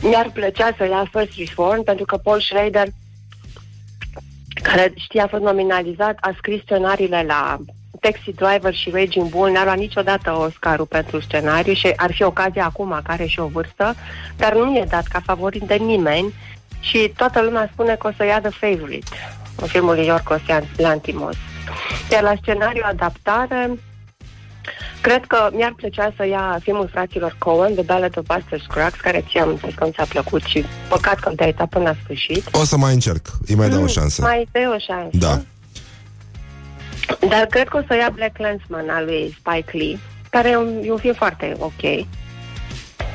mi-ar 0.02 0.30
plăcea 0.32 0.74
să 0.76 0.84
ia 0.84 1.10
First 1.12 1.38
Reform 1.38 1.82
pentru 1.82 2.04
că 2.04 2.16
Paul 2.16 2.40
Schrader 2.40 2.86
care 4.62 4.92
știi 4.96 5.20
a 5.20 5.26
fost 5.26 5.42
nominalizat, 5.42 6.16
a 6.20 6.34
scris 6.36 6.60
scenariile 6.60 7.24
la 7.26 7.58
Taxi 8.04 8.32
Driver 8.32 8.74
și 8.74 8.90
Raging 8.90 9.28
Bull, 9.28 9.52
n-a 9.52 9.64
luat 9.64 9.76
niciodată 9.76 10.30
Oscarul 10.32 10.86
pentru 10.86 11.20
scenariu 11.20 11.72
și 11.72 11.92
ar 11.96 12.12
fi 12.12 12.22
ocazia 12.22 12.64
acum, 12.64 12.88
care 12.88 13.04
are 13.06 13.26
și 13.26 13.40
o 13.40 13.46
vârstă, 13.46 13.94
dar 14.36 14.54
nu 14.54 14.76
e 14.76 14.84
dat 14.88 15.06
ca 15.06 15.20
favorit 15.24 15.62
de 15.62 15.74
nimeni 15.74 16.34
și 16.80 17.12
toată 17.16 17.40
lumea 17.42 17.70
spune 17.72 17.94
că 17.94 18.06
o 18.06 18.10
să 18.16 18.24
ia 18.24 18.40
The 18.40 18.50
Favorite, 18.50 19.10
în 19.56 19.66
filmul 19.66 19.94
lui 19.94 20.06
Yorgos 20.06 20.40
Lantimos. 20.76 21.36
Iar 22.10 22.22
la 22.22 22.34
scenariu 22.40 22.82
adaptare, 22.86 23.70
Cred 25.00 25.24
că 25.26 25.50
mi-ar 25.52 25.72
plăcea 25.76 26.12
să 26.16 26.26
ia 26.26 26.58
filmul 26.62 26.88
fraților 26.92 27.36
Cohen, 27.38 27.74
The 27.74 27.82
Ballad 27.82 28.18
of 28.18 28.24
Buster 28.34 28.60
Scruggs, 28.60 29.00
care 29.00 29.24
ți-am 29.30 29.60
zis 29.64 29.74
că 29.74 29.84
mi 29.84 29.92
ți-a 29.92 30.06
plăcut 30.08 30.42
și 30.42 30.64
păcat 30.88 31.18
că 31.18 31.30
te-ai 31.36 31.48
uitat 31.48 31.68
până 31.68 31.84
la 31.84 31.94
sfârșit. 32.02 32.48
O 32.52 32.64
să 32.64 32.76
mai 32.76 32.92
încerc. 32.92 33.26
Îi 33.46 33.54
mai 33.54 33.68
dau 33.68 33.82
o 33.82 33.86
șansă. 33.86 34.22
Mm, 34.22 34.28
Mai 34.28 34.48
dai 34.52 34.66
o 34.66 34.78
șansă. 34.78 35.16
Da. 35.18 35.40
Dar 37.28 37.46
cred 37.46 37.68
că 37.68 37.76
o 37.76 37.82
să 37.86 37.94
ia 37.94 38.10
Black 38.14 38.38
Landsman 38.38 38.88
al 38.88 39.04
lui 39.04 39.36
Spike 39.38 39.76
Lee, 39.76 39.98
care 40.30 40.48
e 40.48 40.56
un, 40.56 40.80
e 40.82 40.90
un 40.90 40.98
film 40.98 41.14
foarte 41.14 41.56
ok. 41.58 42.06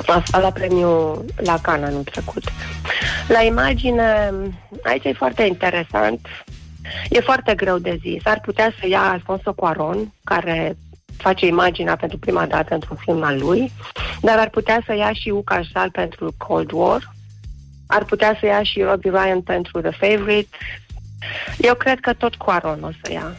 Asta 0.07 0.39
la 0.39 0.51
premiu 0.51 1.25
la 1.35 1.59
Cannes 1.61 1.89
anul 1.89 2.03
trecut. 2.03 2.43
La 3.27 3.41
imagine, 3.41 4.31
aici 4.83 5.03
e 5.03 5.13
foarte 5.13 5.43
interesant. 5.43 6.27
E 7.09 7.19
foarte 7.19 7.55
greu 7.55 7.77
de 7.77 7.97
zis. 8.01 8.25
Ar 8.25 8.39
putea 8.39 8.73
să 8.79 8.87
ia 8.87 9.01
Alfonso 9.01 9.53
Cuaron, 9.53 10.13
care 10.23 10.77
face 11.17 11.45
imaginea 11.45 11.95
pentru 11.95 12.17
prima 12.17 12.45
dată 12.45 12.73
într-un 12.73 12.97
film 12.97 13.23
al 13.23 13.37
lui, 13.39 13.71
dar 14.21 14.37
ar 14.37 14.49
putea 14.49 14.81
să 14.85 14.93
ia 14.95 15.13
și 15.13 15.29
Uca 15.29 15.61
Sal 15.73 15.89
pentru 15.89 16.33
Cold 16.37 16.71
War, 16.71 17.13
ar 17.87 18.03
putea 18.03 18.37
să 18.39 18.45
ia 18.45 18.63
și 18.63 18.81
Robbie 18.81 19.11
Ryan 19.11 19.41
pentru 19.41 19.81
The 19.81 19.91
Favorite. 19.91 20.57
Eu 21.57 21.75
cred 21.75 21.99
că 21.99 22.13
tot 22.13 22.35
Cuaron 22.35 22.83
o 22.83 22.89
să 23.03 23.11
ia. 23.11 23.35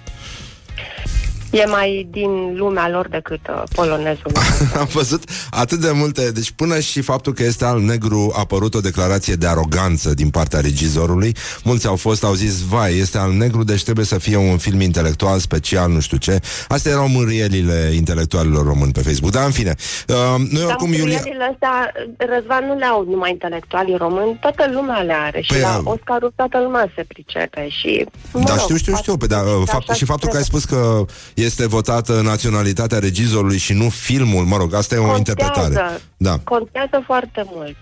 Yeah. 0.81 1.20
E 1.51 1.65
mai 1.67 2.09
din 2.11 2.57
lumea 2.57 2.89
lor 2.89 3.09
decât 3.09 3.41
uh, 3.49 3.63
polonezul. 3.75 4.31
Am 4.81 4.89
văzut 4.93 5.23
atât 5.51 5.79
de 5.81 5.91
multe 5.91 6.31
Deci 6.31 6.51
până 6.51 6.79
și 6.81 7.01
faptul 7.01 7.33
că 7.33 7.43
este 7.43 7.65
al 7.65 7.81
negru 7.81 8.33
A 8.35 8.39
apărut 8.41 8.75
o 8.75 8.81
declarație 8.81 9.35
de 9.35 9.47
aroganță 9.47 10.15
Din 10.15 10.31
partea 10.31 10.61
regizorului 10.61 11.37
Mulți 11.65 11.87
au 11.87 11.97
fost, 11.97 12.25
au 12.25 12.35
zis, 12.35 12.61
vai, 12.61 12.97
este 12.99 13.19
al 13.19 13.33
negru 13.33 13.65
Deci 13.65 13.83
trebuie 13.83 14.05
să 14.05 14.19
fie 14.19 14.37
un 14.37 14.59
film 14.59 14.81
intelectual 14.81 15.39
special 15.39 15.91
Nu 15.91 16.01
știu 16.01 16.17
ce 16.17 16.41
Astea 16.69 16.93
erau 16.93 17.09
mârielile 17.09 17.91
intelectualilor 17.95 18.67
români 18.67 18.93
pe 18.93 19.01
Facebook 19.01 19.33
Dar 19.33 19.45
în 19.45 19.51
fine, 19.51 19.75
uh, 20.09 20.15
noi 20.39 20.49
Dar 20.61 20.65
oricum 20.65 20.93
Iulia 20.93 21.15
mângâierile 21.15 21.49
astea, 21.53 21.93
Răzvan, 22.17 22.65
nu 22.67 22.75
le 22.79 22.85
au 22.85 23.07
numai 23.11 23.31
intelectualii 23.31 23.97
români, 23.97 24.39
toată 24.41 24.71
lumea 24.73 24.99
le 25.01 25.13
are. 25.13 25.41
Și 25.41 25.53
Păi, 25.53 25.61
la 25.61 25.73
a- 25.73 25.83
Oscarul 25.85 26.33
toată 26.37 26.61
lumea 26.61 26.93
se 26.97 27.05
pricepe. 27.09 27.69
Și, 27.69 28.07
mă 28.33 28.43
Da, 28.45 28.53
rog, 28.55 28.61
știu, 28.63 28.77
știu, 28.77 28.95
știu. 28.97 29.17
Pe, 29.17 29.27
da, 29.27 29.39
așa 29.39 29.65
fapt, 29.65 29.91
și 29.91 30.05
faptul 30.05 30.29
că 30.29 30.37
ai 30.37 30.43
trebuie. 30.43 30.61
spus 30.61 30.65
că 30.65 31.05
este 31.45 31.67
votată 31.67 32.21
naționalitatea 32.21 32.99
regizorului 32.99 33.59
și 33.59 33.73
nu 33.73 33.89
filmul, 33.89 34.45
mă 34.45 34.57
rog, 34.57 34.75
asta 34.75 34.95
e 34.95 34.99
o 34.99 35.05
Contează. 35.05 35.19
interpretare. 35.31 36.01
Da. 36.17 36.39
Contează 36.45 37.03
foarte 37.07 37.43
mult. 37.55 37.77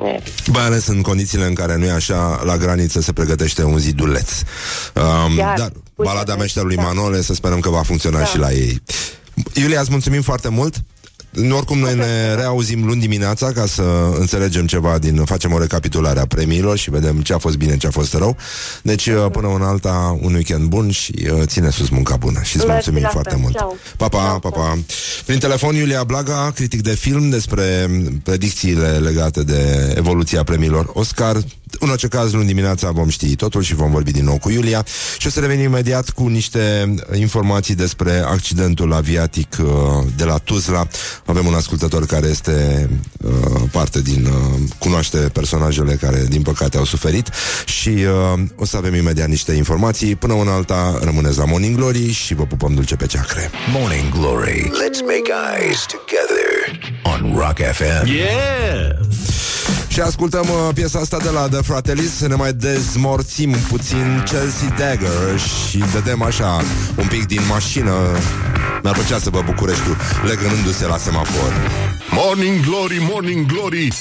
E. 0.00 0.22
Mai 0.52 0.64
ales 0.64 0.86
în 0.86 1.02
condițiile 1.02 1.46
în 1.46 1.54
care 1.54 1.76
nu 1.76 1.84
e 1.84 1.90
așa, 1.90 2.40
la 2.44 2.56
graniță 2.56 3.00
se 3.00 3.12
pregătește 3.12 3.62
un 3.64 3.78
ziduleț. 3.78 4.30
Um, 4.94 5.36
Chiar. 5.36 5.58
dar, 5.58 5.70
Uite, 5.72 6.12
balada 6.12 6.36
meșterului 6.36 6.76
da. 6.76 6.82
Manole, 6.82 7.22
să 7.22 7.34
sperăm 7.34 7.60
că 7.60 7.68
va 7.70 7.82
funcționa 7.82 8.18
Da. 8.18 8.24
și 8.24 8.38
la 8.38 8.52
ei. 8.52 8.82
Iulia, 9.54 9.80
îți 9.80 9.90
mulțumim 9.90 10.22
foarte 10.22 10.48
mult. 10.48 10.74
Oricum, 11.50 11.78
noi 11.78 11.94
ne 11.94 12.34
reauzim 12.40 12.84
luni 12.84 13.00
dimineața 13.00 13.52
ca 13.52 13.66
să 13.66 13.82
înțelegem 14.18 14.66
ceva 14.66 14.98
din... 14.98 15.24
Facem 15.24 15.52
o 15.52 15.58
recapitulare 15.58 16.20
a 16.20 16.26
premiilor 16.26 16.78
și 16.78 16.90
vedem 16.90 17.20
ce 17.20 17.32
a 17.34 17.38
fost 17.38 17.56
bine, 17.56 17.76
ce 17.76 17.86
a 17.86 17.90
fost 17.90 18.14
rău. 18.14 18.36
Deci, 18.82 19.06
uh, 19.06 19.26
până 19.32 19.48
în 19.54 19.62
alta, 19.62 20.18
un 20.20 20.34
weekend 20.34 20.68
bun 20.68 20.90
și 20.90 21.14
uh, 21.32 21.42
ține 21.46 21.70
sus 21.70 21.88
munca 21.88 22.16
bună. 22.16 22.40
Și 22.42 22.56
îți 22.56 22.66
Mersi, 22.66 22.70
mulțumim 22.72 23.02
la 23.02 23.08
foarte 23.08 23.30
fel. 23.30 23.38
mult. 23.40 23.56
Ceau. 23.56 23.76
Pa, 23.96 24.08
pa, 24.08 24.18
Ceau, 24.18 24.38
pa, 24.38 24.50
ceau. 24.50 24.62
pa. 24.64 24.78
Prin 25.24 25.38
telefon, 25.38 25.74
Iulia 25.74 26.04
Blaga, 26.04 26.52
critic 26.54 26.82
de 26.82 26.94
film 26.94 27.30
despre 27.30 27.90
predicțiile 28.22 28.88
legate 28.88 29.42
de 29.42 29.92
evoluția 29.96 30.42
premiilor 30.42 30.90
Oscar. 30.92 31.36
În 31.78 31.88
orice 31.90 32.08
caz, 32.08 32.32
luni 32.32 32.46
dimineața 32.46 32.90
vom 32.90 33.08
ști 33.08 33.36
totul 33.36 33.62
și 33.62 33.74
vom 33.74 33.90
vorbi 33.90 34.10
din 34.10 34.24
nou 34.24 34.38
cu 34.38 34.50
Iulia 34.50 34.84
și 35.18 35.26
o 35.26 35.30
să 35.30 35.40
revenim 35.40 35.64
imediat 35.64 36.10
cu 36.10 36.26
niște 36.26 36.94
informații 37.14 37.74
despre 37.74 38.22
accidentul 38.26 38.92
aviatic 38.92 39.56
uh, 39.60 39.66
de 40.16 40.24
la 40.24 40.38
Tuzla. 40.38 40.86
Avem 41.24 41.46
un 41.46 41.54
ascultător 41.54 42.06
care 42.06 42.26
este 42.26 42.88
uh, 43.24 43.62
parte 43.70 44.02
din... 44.02 44.26
Uh, 44.26 44.32
cunoaște 44.78 45.18
personajele 45.18 45.94
care, 45.94 46.24
din 46.28 46.42
păcate, 46.42 46.76
au 46.76 46.84
suferit 46.84 47.30
și 47.64 47.88
uh, 47.88 48.40
o 48.56 48.64
să 48.64 48.76
avem 48.76 48.94
imediat 48.94 49.28
niște 49.28 49.52
informații. 49.52 50.14
Până 50.14 50.32
una 50.32 50.52
alta, 50.52 50.98
rămâneți 51.02 51.38
la 51.38 51.44
Morning 51.44 51.76
Glory 51.76 52.12
și 52.12 52.34
vă 52.34 52.44
pupăm 52.44 52.74
dulce 52.74 52.96
pe 52.96 53.06
ceacre. 53.06 53.50
Morning 53.72 54.12
Glory. 54.12 54.60
Let's 54.62 55.00
make 55.00 55.28
eyes 55.52 55.86
together 55.86 56.44
on 57.02 57.36
Rock 57.36 57.58
FM. 57.58 58.06
Yeah! 58.06 59.33
Și 59.94 60.00
ascultăm 60.00 60.42
uh, 60.48 60.74
piesa 60.74 60.98
asta 60.98 61.18
de 61.18 61.28
la 61.28 61.48
The 61.48 61.62
Fratellis 61.62 62.16
Să 62.16 62.28
ne 62.28 62.34
mai 62.34 62.52
dezmorțim 62.52 63.50
puțin 63.68 64.22
Chelsea 64.24 64.68
Dagger 64.68 65.38
Și 65.68 65.78
dădem 65.92 66.22
așa 66.22 66.62
un 66.96 67.06
pic 67.06 67.26
din 67.26 67.40
mașină. 67.48 67.92
Mi-ar 68.82 68.94
plăcea 68.94 69.18
să 69.18 69.30
vă 69.30 69.42
Bucureștiul 69.44 69.96
Legându-se 70.26 70.86
la 70.86 70.96
semafor. 70.96 71.52
Morning 72.10 72.60
Glory, 72.60 73.06
Morning 73.10 73.46
Glory 73.46 73.92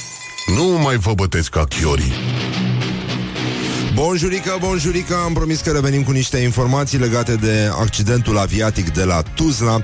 Nu 0.56 0.64
mai 0.84 0.98
vă 0.98 1.14
bătesc 1.14 1.50
ca 1.50 1.64
chiorii 1.64 2.14
Bonjurică, 3.96 4.58
bonjurică, 4.60 5.16
am 5.26 5.34
promis 5.34 5.60
că 5.60 5.72
revenim 5.72 6.04
cu 6.04 6.12
niște 6.12 6.38
informații 6.38 6.98
legate 6.98 7.36
de 7.36 7.72
accidentul 7.80 8.38
aviatic 8.38 8.94
de 8.94 9.04
la 9.04 9.22
Tuzla. 9.22 9.80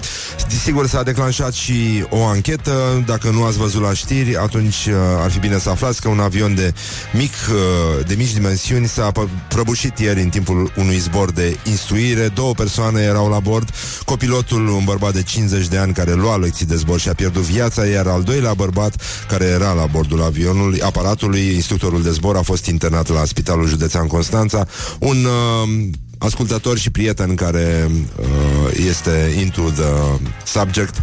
Desigur, 0.47 0.87
s-a 0.87 1.03
declanșat 1.03 1.53
și 1.53 2.05
o 2.09 2.25
anchetă. 2.25 3.03
Dacă 3.05 3.29
nu 3.29 3.43
ați 3.43 3.57
văzut 3.57 3.81
la 3.81 3.93
știri, 3.93 4.37
atunci 4.37 4.85
uh, 4.85 4.93
ar 5.23 5.31
fi 5.31 5.39
bine 5.39 5.57
să 5.57 5.69
aflați 5.69 6.01
că 6.01 6.09
un 6.09 6.19
avion 6.19 6.55
de, 6.55 6.73
mic, 7.13 7.31
uh, 7.49 8.05
de 8.07 8.15
mici 8.15 8.33
dimensiuni 8.33 8.87
s-a 8.87 9.11
pă- 9.11 9.47
prăbușit 9.47 9.99
ieri 9.99 10.21
în 10.21 10.29
timpul 10.29 10.71
unui 10.77 10.97
zbor 10.97 11.31
de 11.31 11.57
instruire. 11.63 12.27
Două 12.27 12.53
persoane 12.53 13.01
erau 13.01 13.29
la 13.29 13.39
bord. 13.39 13.69
Copilotul, 14.05 14.67
un 14.67 14.83
bărbat 14.83 15.13
de 15.13 15.23
50 15.23 15.67
de 15.67 15.77
ani 15.77 15.93
care 15.93 16.13
lua 16.13 16.37
lecții 16.37 16.65
de 16.65 16.75
zbor 16.75 16.99
și 16.99 17.09
a 17.09 17.13
pierdut 17.13 17.41
viața, 17.41 17.85
iar 17.85 18.07
al 18.07 18.23
doilea 18.23 18.53
bărbat 18.53 19.01
care 19.27 19.45
era 19.45 19.73
la 19.73 19.85
bordul 19.85 20.21
avionului, 20.21 20.81
aparatului, 20.81 21.53
instructorul 21.53 22.03
de 22.03 22.11
zbor, 22.11 22.35
a 22.35 22.41
fost 22.41 22.65
internat 22.65 23.07
la 23.07 23.25
Spitalul 23.25 23.67
Județean 23.67 23.98
Constanța. 24.07 24.67
Un 24.99 25.25
uh, 25.25 25.87
ascultător 26.17 26.77
și 26.77 26.89
prieten 26.89 27.35
care 27.35 27.89
uh, 28.19 28.25
este 28.87 29.35
into 29.39 29.61
the 29.61 30.19
subject 30.45 31.01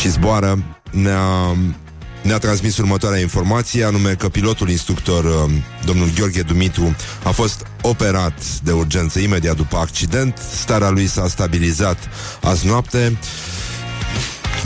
și 0.00 0.08
zboară 0.10 0.64
ne-a 0.90 1.56
ne-a 2.22 2.38
transmis 2.38 2.78
următoarea 2.78 3.20
informație, 3.20 3.84
anume 3.84 4.14
că 4.14 4.28
pilotul 4.28 4.70
instructor, 4.70 5.24
uh, 5.24 5.50
domnul 5.84 6.10
Gheorghe 6.14 6.42
Dumitru, 6.42 6.96
a 7.22 7.30
fost 7.30 7.66
operat 7.82 8.42
de 8.62 8.72
urgență 8.72 9.18
imediat 9.18 9.56
după 9.56 9.76
accident. 9.76 10.38
Starea 10.62 10.90
lui 10.90 11.06
s-a 11.06 11.28
stabilizat 11.28 11.98
azi 12.42 12.66
noapte. 12.66 13.18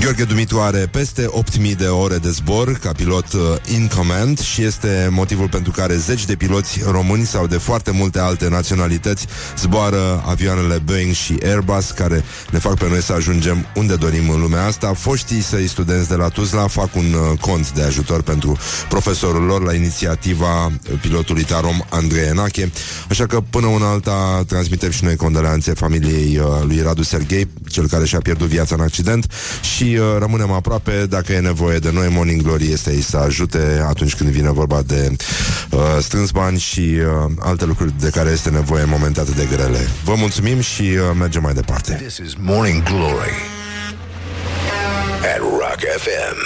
Gheorghe 0.00 0.24
Dumitru 0.24 0.60
are 0.60 0.88
peste 0.90 1.26
8.000 1.60 1.76
de 1.76 1.86
ore 1.86 2.16
de 2.16 2.30
zbor 2.30 2.78
ca 2.78 2.92
pilot 2.92 3.32
uh, 3.32 3.40
in 3.74 3.90
command 3.96 4.40
și 4.40 4.62
este 4.62 5.08
motivul 5.10 5.48
pentru 5.48 5.72
care 5.72 5.96
zeci 5.96 6.24
de 6.24 6.34
piloți 6.34 6.80
români 6.90 7.26
sau 7.26 7.46
de 7.46 7.56
foarte 7.56 7.90
multe 7.90 8.18
alte 8.18 8.48
naționalități 8.48 9.26
zboară 9.58 10.22
avioanele 10.26 10.78
Boeing 10.84 11.12
și 11.12 11.38
Airbus 11.42 11.90
care 11.90 12.24
ne 12.50 12.58
fac 12.58 12.78
pe 12.78 12.88
noi 12.88 13.02
să 13.02 13.12
ajungem 13.12 13.66
unde 13.74 13.94
dorim 13.94 14.30
în 14.30 14.40
lumea 14.40 14.64
asta. 14.64 14.94
Foștii 14.94 15.42
săi 15.42 15.66
studenți 15.66 16.08
de 16.08 16.14
la 16.14 16.28
Tuzla 16.28 16.66
fac 16.66 16.94
un 16.96 17.12
uh, 17.12 17.38
cont 17.38 17.72
de 17.72 17.82
ajutor 17.82 18.22
pentru 18.22 18.58
profesorul 18.88 19.42
lor 19.42 19.62
la 19.62 19.74
inițiativa 19.74 20.66
uh, 20.66 20.72
pilotului 21.00 21.42
Tarom 21.42 21.84
Andrei 21.88 22.26
Enache. 22.28 22.72
Așa 23.08 23.26
că 23.26 23.40
până 23.50 23.66
una 23.66 23.90
alta 23.90 24.44
transmitem 24.46 24.90
și 24.90 25.04
noi 25.04 25.16
condoleanțe 25.16 25.72
familiei 25.72 26.38
uh, 26.38 26.46
lui 26.66 26.80
Radu 26.80 27.02
Serghei, 27.02 27.48
cel 27.70 27.88
care 27.88 28.04
și-a 28.04 28.20
pierdut 28.20 28.48
viața 28.48 28.74
în 28.74 28.80
accident 28.80 29.32
și 29.76 29.83
uh, 29.84 30.16
rămânem 30.18 30.50
aproape 30.50 31.06
dacă 31.08 31.32
e 31.32 31.40
nevoie 31.40 31.78
de 31.78 31.90
noi. 31.92 32.08
Morning 32.10 32.42
Glory 32.42 32.72
este 32.72 32.90
aici 32.90 33.02
să 33.04 33.16
ajute 33.16 33.84
atunci 33.88 34.14
când 34.14 34.30
vine 34.30 34.52
vorba 34.52 34.82
de 34.82 35.16
uh, 35.70 35.80
strâns 36.00 36.30
bani 36.30 36.58
și 36.58 36.80
uh, 36.80 37.32
alte 37.38 37.64
lucruri 37.64 37.92
de 38.00 38.10
care 38.10 38.30
este 38.30 38.50
nevoie 38.50 38.82
în 38.82 38.88
momente 38.88 39.20
atât 39.20 39.34
de 39.34 39.48
grele. 39.50 39.88
Vă 40.04 40.14
mulțumim 40.16 40.60
și 40.60 40.82
uh, 40.82 41.16
mergem 41.18 41.42
mai 41.42 41.54
departe. 41.54 41.92
This 41.92 42.16
is 42.16 42.32
Morning 42.38 42.82
Glory 42.82 43.34
at 45.34 45.38
Rock 45.38 45.80
FM. 45.96 46.38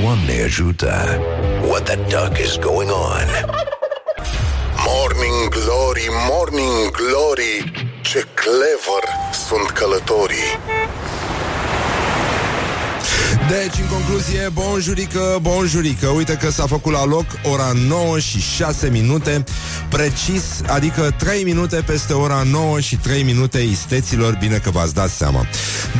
Doamne 0.00 0.42
ajută. 0.44 1.18
What 1.68 1.82
the 1.82 1.96
duck 1.96 2.38
is 2.38 2.56
going 2.56 2.90
on? 2.90 3.26
Morning 4.86 5.48
Glory, 5.48 6.08
Morning 6.30 6.90
Glory 6.90 7.72
Ce 8.00 8.26
clever 8.34 9.04
sunt 9.46 9.70
călătorii 9.70 10.58
Deci, 13.48 13.80
în 13.80 13.86
concluzie, 13.86 14.48
bonjurică, 14.52 15.38
bonjurică. 15.40 16.06
Uite 16.08 16.32
că 16.32 16.50
s-a 16.50 16.66
făcut 16.66 16.92
la 16.92 17.04
loc 17.04 17.24
ora 17.42 17.72
9 17.88 18.18
și 18.18 18.40
6 18.40 18.88
minute. 18.88 19.44
Precis, 19.88 20.42
adică 20.66 21.14
3 21.18 21.44
minute 21.44 21.76
peste 21.86 22.12
ora 22.12 22.42
9 22.50 22.80
și 22.80 22.96
3 22.96 23.22
minute 23.22 23.58
Isteților, 23.58 24.36
bine 24.40 24.56
că 24.56 24.70
v-ați 24.70 24.94
dat 24.94 25.10
seama. 25.10 25.46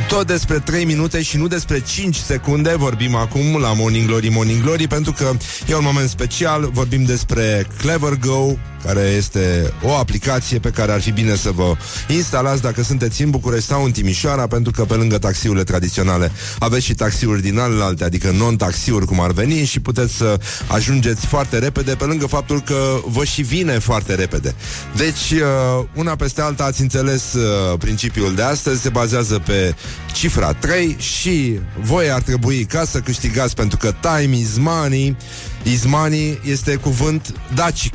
Tot 0.07 0.27
despre 0.27 0.59
3 0.59 0.85
minute 0.85 1.21
și 1.21 1.37
nu 1.37 1.47
despre 1.47 1.79
5 1.79 2.15
secunde 2.15 2.75
Vorbim 2.75 3.15
acum 3.15 3.57
la 3.61 3.73
Morning 3.73 4.07
Glory, 4.07 4.29
Morning 4.29 4.61
Glory 4.61 4.87
Pentru 4.87 5.11
că 5.11 5.31
e 5.67 5.75
un 5.75 5.83
moment 5.83 6.09
special. 6.09 6.69
Vorbim 6.73 7.03
despre 7.03 7.67
Clever 7.77 8.13
Go 8.13 8.53
care 8.85 8.99
este 8.99 9.73
o 9.83 9.95
aplicație 9.95 10.59
pe 10.59 10.69
care 10.69 10.91
ar 10.91 11.01
fi 11.01 11.11
bine 11.11 11.35
să 11.35 11.51
vă 11.51 11.75
instalați 12.07 12.61
dacă 12.61 12.83
sunteți 12.83 13.21
în 13.21 13.29
București 13.29 13.65
sau 13.65 13.83
în 13.83 13.91
Timișoara, 13.91 14.47
pentru 14.47 14.71
că 14.71 14.85
pe 14.85 14.93
lângă 14.93 15.17
taxiurile 15.17 15.63
tradiționale 15.63 16.31
aveți 16.59 16.85
și 16.85 16.93
taxiuri 16.93 17.38
din 17.41 17.59
alte, 17.59 18.03
adică 18.03 18.31
non-taxiuri 18.31 19.05
cum 19.05 19.21
ar 19.21 19.31
veni 19.31 19.65
și 19.65 19.79
puteți 19.79 20.13
să 20.13 20.39
ajungeți 20.67 21.25
foarte 21.25 21.57
repede, 21.57 21.95
pe 21.95 22.03
lângă 22.03 22.25
faptul 22.25 22.61
că 22.61 22.99
vă 23.05 23.23
și 23.23 23.41
vine 23.41 23.79
foarte 23.79 24.15
repede. 24.15 24.55
Deci, 24.95 25.31
uh, 25.31 25.85
una 25.95 26.15
peste 26.15 26.41
alta 26.41 26.63
ați 26.63 26.81
înțeles 26.81 27.33
uh, 27.33 27.77
principiul 27.79 28.35
de 28.35 28.41
astăzi, 28.41 28.81
se 28.81 28.89
bazează 28.89 29.41
pe 29.45 29.75
cifra 30.13 30.53
3 30.53 30.95
și 30.99 31.59
voi 31.81 32.11
ar 32.11 32.21
trebui 32.21 32.65
ca 32.65 32.85
să 32.85 32.99
câștigați 32.99 33.55
pentru 33.55 33.77
că 33.77 33.93
time 34.01 34.37
is 34.37 34.57
money 34.57 35.17
Izmani 35.63 36.39
este 36.45 36.75
cuvânt 36.75 37.33
dacic. 37.53 37.93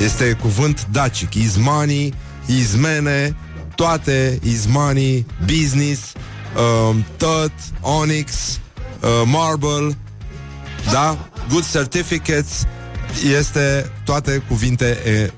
Este 0.00 0.32
cuvânt 0.32 0.86
dacic. 0.92 1.34
Izmani, 1.34 2.14
izmene, 2.46 3.36
toate, 3.74 4.38
izmani, 4.42 5.26
business, 5.46 6.12
um, 6.56 7.04
tot, 7.16 7.52
onyx, 7.80 8.32
uh, 9.00 9.22
marble, 9.24 9.96
da? 10.92 11.30
Good 11.48 11.70
certificates, 11.70 12.66
este 13.38 13.92
toate 14.04 14.42
cuvinte 14.48 14.84
e, 15.04 15.30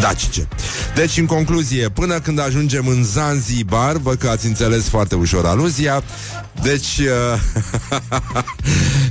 dacice. 0.00 0.48
Deci, 0.94 1.16
în 1.16 1.26
concluzie, 1.26 1.88
până 1.88 2.20
când 2.20 2.38
ajungem 2.38 2.86
în 2.86 3.04
Zanzibar, 3.04 3.96
văd 3.96 4.18
că 4.18 4.28
ați 4.28 4.46
înțeles 4.46 4.88
foarte 4.88 5.14
ușor 5.14 5.46
aluzia, 5.46 6.02
deci, 6.62 6.98
uh, 6.98 7.40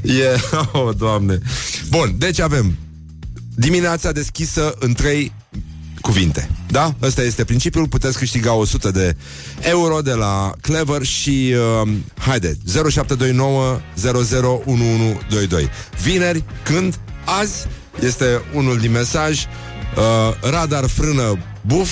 e... 0.22 0.39
Oh, 0.72 0.95
doamne! 0.97 1.39
Bun, 1.89 2.16
deci 2.18 2.39
avem 2.39 2.78
dimineața 3.56 4.12
deschisă 4.12 4.76
în 4.80 4.93
trei 4.93 5.32
cuvinte. 6.06 6.49
Da? 6.68 6.93
Ăsta 7.01 7.22
este 7.22 7.43
principiul. 7.43 7.88
Puteți 7.88 8.18
câștiga 8.18 8.53
100 8.53 8.91
de 8.91 9.16
euro 9.60 10.01
de 10.01 10.14
la 10.14 10.53
Clever 10.62 11.03
și 11.03 11.53
uh, 11.84 11.89
haide, 12.18 12.58
0729 12.89 13.80
001122. 13.95 15.70
Vineri, 16.01 16.43
când? 16.64 16.99
Azi 17.39 17.68
este 17.99 18.41
unul 18.53 18.78
din 18.78 18.91
mesaj. 18.91 19.45
Uh, 19.97 20.49
radar 20.51 20.88
frână 20.88 21.38
buf. 21.62 21.89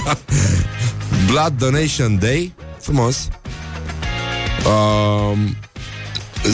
Blood 1.30 1.52
Donation 1.58 2.18
Day. 2.18 2.54
Frumos. 2.80 3.28
Uh, 4.66 5.38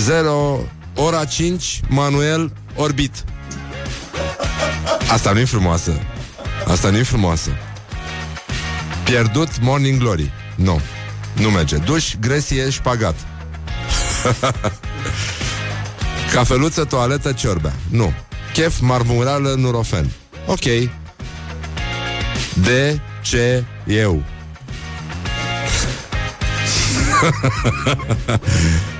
0 0.05 0.61
ora 0.95 1.25
5 1.25 1.81
Manuel 1.89 2.53
Orbit 2.77 3.25
Asta 5.11 5.33
nu 5.33 5.39
e 5.39 5.45
frumoasă 5.45 5.93
Asta 6.67 6.91
nu 6.91 6.97
e 6.97 7.03
frumoasă. 7.03 7.51
Pierdut 9.05 9.61
Morning 9.61 9.99
Glory. 10.01 10.33
Nu. 10.55 10.81
Nu 11.33 11.51
merge. 11.51 11.77
Duș, 11.77 12.15
gresie, 12.21 12.71
șpagat. 12.71 13.15
Cafeluță, 16.33 16.85
toaletă, 16.85 17.33
ciorbea. 17.33 17.73
Nu. 17.91 18.13
Chef, 18.53 18.79
marmurală, 18.81 19.55
nurofen. 19.57 20.11
Ok. 20.47 20.91
De 22.55 23.01
ce 23.23 23.65
eu? 23.87 24.23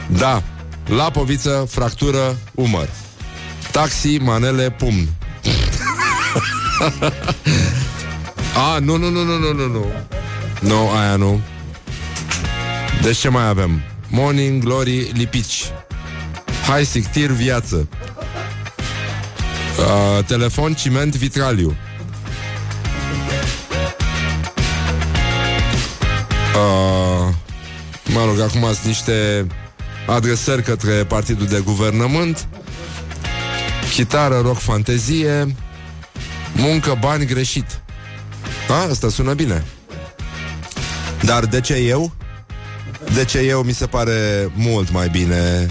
da. 0.19 0.43
Lapoviță, 0.87 1.67
fractură, 1.71 2.37
umăr. 2.55 2.89
Taxi, 3.71 4.17
manele, 4.17 4.71
pumn. 4.71 5.09
A, 8.57 8.79
nu, 8.87 8.97
nu, 8.97 9.11
nu, 9.11 9.23
nu, 9.23 9.39
nu, 9.39 9.53
nu, 9.53 9.67
nu. 9.67 9.87
Nu, 10.61 10.91
aia 10.91 11.17
nu. 11.17 11.41
Deci 13.03 13.17
ce 13.17 13.29
mai 13.29 13.49
avem? 13.49 13.83
Morning 14.09 14.63
Glory 14.63 15.11
Lipici. 15.15 15.73
Hai, 16.67 16.85
sictir, 16.85 17.31
viață. 17.31 17.89
Uh, 19.79 20.25
telefon, 20.25 20.75
ciment, 20.75 21.17
vitraliu. 21.17 21.77
Uh, 26.55 27.35
mă 28.05 28.25
rog, 28.25 28.41
acum 28.41 28.61
sunt 28.61 28.85
niște 28.85 29.47
adresări 30.07 30.63
către 30.63 30.93
partidul 30.93 31.47
de 31.47 31.63
guvernământ. 31.65 32.49
Chitară, 33.95 34.41
rock, 34.41 34.59
fantezie, 34.59 35.55
muncă, 36.57 36.97
bani, 37.01 37.27
greșit. 37.27 37.81
A, 38.69 38.91
asta 38.91 39.09
sună 39.09 39.35
bine. 39.35 39.65
Dar 41.23 41.45
de 41.45 41.61
ce 41.61 41.75
eu? 41.75 42.13
De 43.15 43.25
ce 43.25 43.39
eu 43.39 43.63
mi 43.63 43.73
se 43.73 43.87
pare 43.87 44.51
mult 44.55 44.93
mai 44.93 45.09
bine 45.09 45.67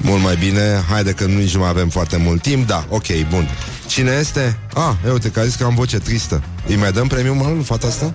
Mult 0.00 0.22
mai 0.22 0.36
bine 0.36 0.84
Haide 0.88 1.12
că 1.12 1.24
nici 1.24 1.54
nu 1.54 1.60
mai 1.60 1.68
avem 1.68 1.88
foarte 1.88 2.16
mult 2.16 2.42
timp 2.42 2.66
Da, 2.66 2.86
ok, 2.88 3.06
bun 3.30 3.48
Cine 3.86 4.10
este? 4.20 4.58
Ah, 4.74 4.94
eu 5.04 5.12
uite 5.12 5.30
că 5.30 5.40
a 5.40 5.44
zis 5.44 5.54
că 5.54 5.64
am 5.64 5.74
voce 5.74 5.98
tristă 5.98 6.42
Îi 6.66 6.76
mai 6.76 6.92
dăm 6.92 7.06
premiul 7.06 7.34
mă 7.34 7.50
lui 7.54 7.64
fata 7.64 7.86
asta? 7.86 8.12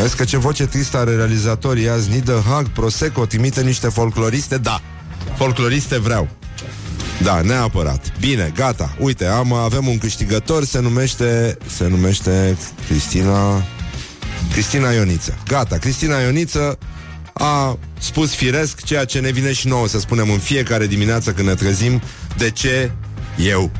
Vezi 0.00 0.16
că 0.16 0.24
ce 0.24 0.36
voce 0.36 0.66
tristă 0.66 0.96
are 0.96 1.14
realizatorii 1.14 1.88
azi 1.88 2.10
Nidă 2.10 2.42
Hag, 2.48 2.68
Prosecco, 2.68 3.26
trimite 3.26 3.62
niște 3.62 3.88
folcloriste 3.88 4.58
Da, 4.58 4.80
folcloriste 5.36 5.98
vreau 5.98 6.28
da, 7.22 7.40
neapărat. 7.40 8.12
Bine, 8.20 8.52
gata. 8.54 8.96
Uite, 8.98 9.26
am, 9.26 9.52
avem 9.52 9.86
un 9.86 9.98
câștigător, 9.98 10.64
se 10.64 10.80
numește 10.80 11.58
se 11.66 11.88
numește 11.88 12.56
Cristina 12.86 13.64
Cristina 14.52 14.90
Ioniță. 14.90 15.38
Gata, 15.46 15.76
Cristina 15.76 16.18
Ioniță 16.18 16.78
a 17.32 17.78
spus 17.98 18.34
firesc 18.34 18.82
ceea 18.82 19.04
ce 19.04 19.20
ne 19.20 19.30
vine 19.30 19.52
și 19.52 19.66
nouă 19.66 19.88
să 19.88 19.98
spunem 19.98 20.30
în 20.30 20.38
fiecare 20.38 20.86
dimineață 20.86 21.32
când 21.32 21.48
ne 21.48 21.54
trezim. 21.54 22.02
De 22.36 22.50
ce 22.50 22.90
eu? 23.38 23.70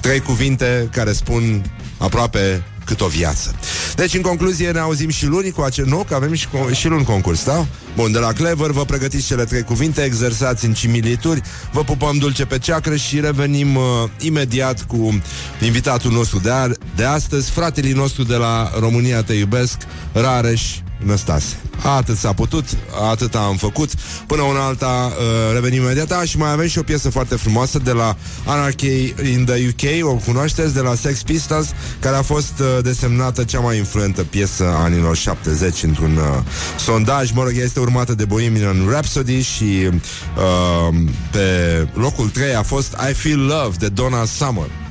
Trei 0.00 0.20
cuvinte 0.20 0.88
care 0.92 1.12
spun 1.12 1.72
aproape 1.98 2.64
cât 2.88 3.00
o 3.00 3.06
viață. 3.06 3.54
Deci, 3.96 4.14
în 4.14 4.20
concluzie, 4.20 4.70
ne 4.70 4.78
auzim 4.78 5.08
și 5.08 5.26
luni 5.26 5.50
cu 5.50 5.60
acel... 5.60 5.84
Nou, 5.86 6.04
că 6.08 6.14
avem 6.14 6.32
și, 6.34 6.46
și 6.72 6.88
luni 6.88 7.04
concurs, 7.04 7.44
da? 7.44 7.66
Bun, 7.96 8.12
de 8.12 8.18
la 8.18 8.32
Clever, 8.32 8.70
vă 8.70 8.84
pregătiți 8.84 9.26
cele 9.26 9.44
trei 9.44 9.62
cuvinte, 9.62 10.02
exersați 10.02 10.64
în 10.64 10.72
cimilituri, 10.72 11.42
vă 11.72 11.82
pupăm 11.84 12.18
dulce 12.18 12.44
pe 12.44 12.58
ceacră 12.58 12.96
și 12.96 13.20
revenim 13.20 13.76
uh, 13.76 13.82
imediat 14.18 14.82
cu 14.86 15.20
invitatul 15.60 16.12
nostru 16.12 16.38
de, 16.38 16.50
a- 16.50 16.68
de 16.96 17.04
astăzi, 17.04 17.50
fratele 17.50 17.92
nostru 17.92 18.22
de 18.22 18.34
la 18.36 18.70
România 18.78 19.22
Te 19.22 19.32
Iubesc, 19.32 19.76
Rareș 20.12 20.62
Năstase. 21.04 21.56
Atât 21.96 22.16
s-a 22.16 22.32
putut, 22.32 22.64
atât 23.10 23.34
am 23.34 23.56
făcut. 23.56 23.90
Până 24.26 24.42
una 24.42 24.64
alta 24.64 25.12
uh, 25.12 25.54
revenim 25.54 25.82
imediat. 25.82 26.12
Ah, 26.12 26.28
și 26.28 26.38
mai 26.38 26.52
avem 26.52 26.66
și 26.66 26.78
o 26.78 26.82
piesă 26.82 27.10
foarte 27.10 27.36
frumoasă 27.36 27.78
de 27.78 27.92
la 27.92 28.16
Anarchy 28.46 29.14
in 29.32 29.44
the 29.44 29.68
UK, 29.68 30.06
o 30.06 30.14
cunoașteți, 30.14 30.74
de 30.74 30.80
la 30.80 30.94
Sex 30.94 31.22
Pistols, 31.22 31.68
care 32.00 32.16
a 32.16 32.22
fost 32.22 32.52
uh, 32.60 32.82
desemnată 32.82 33.44
cea 33.44 33.60
mai 33.60 33.76
influentă 33.76 34.22
piesă 34.22 34.64
a 34.64 34.82
anilor 34.82 35.16
70 35.16 35.82
într-un 35.82 36.16
uh, 36.16 36.42
sondaj. 36.78 37.30
Mă 37.30 37.42
rog, 37.42 37.52
ea 37.56 37.64
este 37.64 37.80
urmată 37.80 38.14
de 38.14 38.24
Bohemian 38.24 38.88
Rhapsody 38.88 39.42
și 39.42 39.88
uh, 39.88 40.94
pe 41.30 41.88
locul 41.94 42.28
3 42.28 42.54
a 42.54 42.62
fost 42.62 42.96
I 43.10 43.12
Feel 43.12 43.40
Love 43.40 43.76
de 43.78 43.88
Donna 43.88 44.24
Summer. 44.24 44.87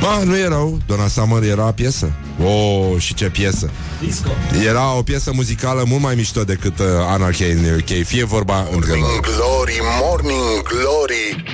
Ba, 0.00 0.22
nu 0.24 0.36
e 0.36 0.46
rău, 0.48 0.78
Donna 0.86 1.08
Summer 1.08 1.42
era 1.42 1.72
piesă. 1.72 2.12
Oh, 2.44 2.98
și 2.98 3.14
ce 3.14 3.30
piesă! 3.30 3.70
Disco. 4.00 4.30
Era 4.66 4.94
o 4.94 5.02
piesă 5.02 5.30
muzicală 5.34 5.84
mult 5.86 6.02
mai 6.02 6.14
mișto 6.14 6.44
decât 6.44 6.78
uh, 6.78 6.86
Anarchy 7.08 7.44
in 7.44 7.62
the 7.62 7.72
UK. 7.72 8.04
Fie 8.06 8.24
vorba 8.24 8.66
între 8.72 8.90
noi. 8.90 9.00
Morning 9.00 9.20
Glory, 9.20 9.80
Morning 10.00 10.62
Glory 10.62 11.44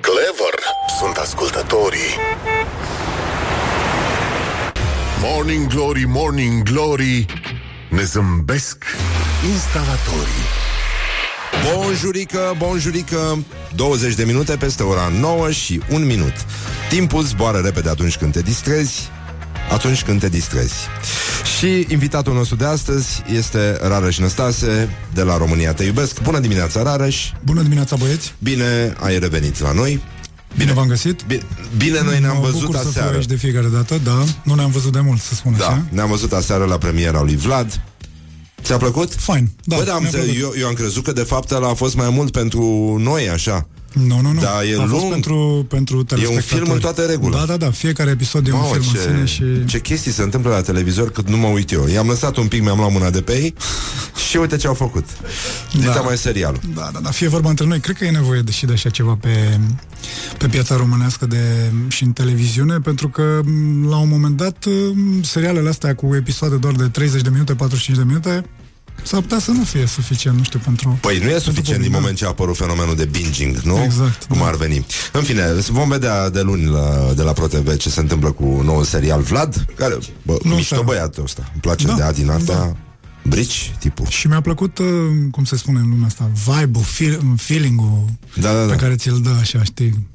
Clever 0.00 0.54
sunt 1.00 1.16
ascultătorii 1.16 2.14
Morning 5.22 5.66
Glory, 5.66 6.04
Morning 6.06 6.62
Glory 6.62 7.26
Ne 7.90 8.02
zâmbesc 8.02 8.84
instalatorii 9.52 10.44
Bonjurică, 11.64 12.54
bonjurică 12.58 13.38
20 13.74 14.14
de 14.14 14.24
minute 14.24 14.56
peste 14.56 14.82
ora 14.82 15.12
9 15.20 15.50
și 15.50 15.80
1 15.90 16.04
minut 16.04 16.32
Timpul 16.88 17.22
zboară 17.22 17.58
repede 17.58 17.88
atunci 17.88 18.16
când 18.16 18.32
te 18.32 18.42
distrezi 18.42 19.08
atunci 19.70 20.02
când 20.02 20.20
te 20.20 20.28
distrezi. 20.28 20.74
Și 21.58 21.86
invitatul 21.88 22.34
nostru 22.34 22.56
de 22.56 22.64
astăzi 22.64 23.22
este 23.32 23.78
Rareș 23.80 24.18
Năstase 24.18 24.88
de 25.14 25.22
la 25.22 25.36
România 25.36 25.72
Te 25.72 25.84
Iubesc. 25.84 26.22
Bună 26.22 26.38
dimineața, 26.38 26.82
Rareș! 26.82 27.30
Bună 27.44 27.62
dimineața, 27.62 27.96
băieți! 27.96 28.34
Bine 28.38 28.94
ai 29.00 29.18
revenit 29.18 29.60
la 29.60 29.72
noi. 29.72 30.02
Bine 30.56 30.72
v-am 30.72 30.86
găsit. 30.86 31.22
Bine, 31.26 31.42
bine 31.76 32.02
noi 32.02 32.20
ne-am 32.20 32.36
Mă 32.36 32.42
văzut 32.42 32.60
bucur 32.60 32.74
să 32.76 32.80
fiu 32.80 32.90
aseară. 32.90 33.16
aici 33.16 33.26
de 33.26 33.36
fiecare 33.36 33.66
dată, 33.72 34.00
da. 34.04 34.24
Nu 34.42 34.54
ne-am 34.54 34.70
văzut 34.70 34.92
de 34.92 35.00
mult, 35.00 35.20
să 35.20 35.34
spun 35.34 35.54
Da, 35.58 35.66
așa. 35.66 35.82
ne-am 35.88 36.08
văzut 36.08 36.32
aseară 36.32 36.64
la 36.64 36.78
premiera 36.78 37.22
lui 37.22 37.36
Vlad. 37.36 37.80
Ți-a 38.66 38.76
plăcut? 38.76 39.14
Fain, 39.14 39.50
da. 39.64 39.76
Bă, 39.76 39.82
da, 39.82 39.92
am 39.92 39.98
mi-a 39.98 40.08
înțeles, 40.08 40.34
plăcut. 40.34 40.54
eu, 40.54 40.60
eu 40.60 40.66
am 40.68 40.74
crezut 40.74 41.04
că 41.04 41.12
de 41.12 41.22
fapt 41.22 41.50
ăla 41.50 41.68
a 41.68 41.74
fost 41.74 41.96
mai 41.96 42.10
mult 42.10 42.30
pentru 42.32 42.96
noi, 43.02 43.28
așa. 43.28 43.66
Nu, 43.92 44.20
nu, 44.20 44.32
nu. 44.32 44.40
Da, 44.40 44.64
e 44.64 44.76
a 44.76 44.80
fost 44.80 44.90
lung. 44.92 45.10
pentru, 45.10 45.66
pentru 45.68 46.02
telespectatori. 46.04 46.60
film 46.60 46.70
în 46.74 46.78
toată 46.80 47.02
regulă. 47.02 47.36
Da, 47.36 47.44
da, 47.44 47.56
da. 47.56 47.70
Fiecare 47.70 48.10
episod 48.10 48.46
e 48.46 48.52
un 48.52 48.58
Mamă, 48.58 48.72
film 48.72 48.82
ce, 48.82 49.08
în 49.08 49.26
sine 49.26 49.46
și... 49.58 49.64
ce 49.64 49.80
chestii 49.80 50.12
se 50.12 50.22
întâmplă 50.22 50.50
la 50.50 50.60
televizor 50.60 51.10
cât 51.10 51.28
nu 51.28 51.36
mă 51.36 51.46
uit 51.46 51.70
eu. 51.72 51.86
I-am 51.88 52.06
lăsat 52.06 52.36
un 52.36 52.46
pic, 52.46 52.62
mi-am 52.62 52.78
luat 52.78 52.92
mâna 52.92 53.10
de 53.10 53.20
pe 53.20 53.32
ei 53.32 53.54
și 54.28 54.36
uite 54.36 54.56
ce 54.56 54.66
au 54.66 54.74
făcut. 54.74 55.04
Dita 55.72 55.92
Da. 55.94 56.00
mai 56.00 56.16
serialul. 56.16 56.60
Da, 56.74 56.90
da, 56.92 56.98
da, 57.02 57.10
fie 57.10 57.28
vorba 57.28 57.48
între 57.48 57.66
noi, 57.66 57.80
cred 57.80 57.96
că 57.96 58.04
e 58.04 58.10
nevoie 58.10 58.40
de 58.40 58.50
și 58.50 58.66
de 58.66 58.72
așa 58.72 58.88
ceva 58.90 59.18
pe, 59.20 59.58
pe 60.38 60.46
piața 60.46 60.76
românească 60.76 61.26
de, 61.26 61.72
și 61.88 62.02
în 62.04 62.12
televiziune, 62.12 62.78
pentru 62.78 63.08
că 63.08 63.40
m, 63.44 63.88
la 63.88 63.96
un 63.96 64.08
moment 64.08 64.36
dat 64.36 64.64
m, 64.94 65.22
serialele 65.22 65.68
astea 65.68 65.94
cu 65.94 66.14
episoade 66.14 66.56
doar 66.56 66.72
de 66.74 66.88
30 66.88 67.20
de 67.22 67.28
minute, 67.30 67.54
45 67.54 67.98
de 67.98 68.04
minute, 68.06 68.44
s-ar 69.02 69.20
putea 69.20 69.38
să 69.38 69.50
nu 69.50 69.64
fie 69.64 69.86
suficient, 69.86 70.36
nu 70.36 70.42
știu, 70.42 70.58
pentru... 70.64 70.98
Păi 71.00 71.18
nu 71.18 71.28
e 71.28 71.38
suficient 71.38 71.64
din 71.66 71.74
public, 71.76 71.90
da. 71.92 71.98
moment 71.98 72.16
ce 72.16 72.24
a 72.24 72.28
apărut 72.28 72.56
fenomenul 72.56 72.96
de 72.96 73.04
binging, 73.04 73.56
nu? 73.56 73.82
Exact, 73.84 74.24
Cum 74.24 74.38
da. 74.38 74.46
ar 74.46 74.56
veni. 74.56 74.86
În 75.12 75.22
fine, 75.22 75.42
vom 75.68 75.88
vedea 75.88 76.30
de 76.30 76.40
luni 76.40 76.64
la, 76.64 77.12
de 77.16 77.22
la 77.22 77.32
ProTV 77.32 77.76
ce 77.76 77.88
se 77.90 78.00
întâmplă 78.00 78.30
cu 78.32 78.60
noul 78.64 78.84
serial 78.84 79.20
Vlad, 79.20 79.64
care, 79.76 79.96
bă, 80.22 80.36
Nu 80.42 80.50
mișto 80.54 80.64
seara. 80.74 80.82
băiatul 80.82 81.22
ăsta. 81.22 81.48
Îmi 81.52 81.60
place 81.60 81.86
Da, 81.86 81.94
de 81.94 82.12
din 82.20 82.30
astea. 82.30 82.54
da. 82.54 82.76
Brici, 83.28 83.74
tipul. 83.78 84.06
Și 84.06 84.26
mi-a 84.26 84.40
plăcut, 84.40 84.78
uh, 84.78 84.86
cum 85.30 85.44
se 85.44 85.56
spune 85.56 85.78
în 85.78 85.88
lumea 85.88 86.06
asta, 86.06 86.30
vibe-ul, 86.46 86.84
feel, 86.84 87.20
feeling-ul 87.36 88.04
Da, 88.40 88.52
da, 88.52 88.64
da. 88.64 88.72
pe 88.72 88.76
care 88.78 88.94
ți-l 88.96 89.20
dă 89.22 89.30
așa, 89.40 89.62
știi? 89.62 90.06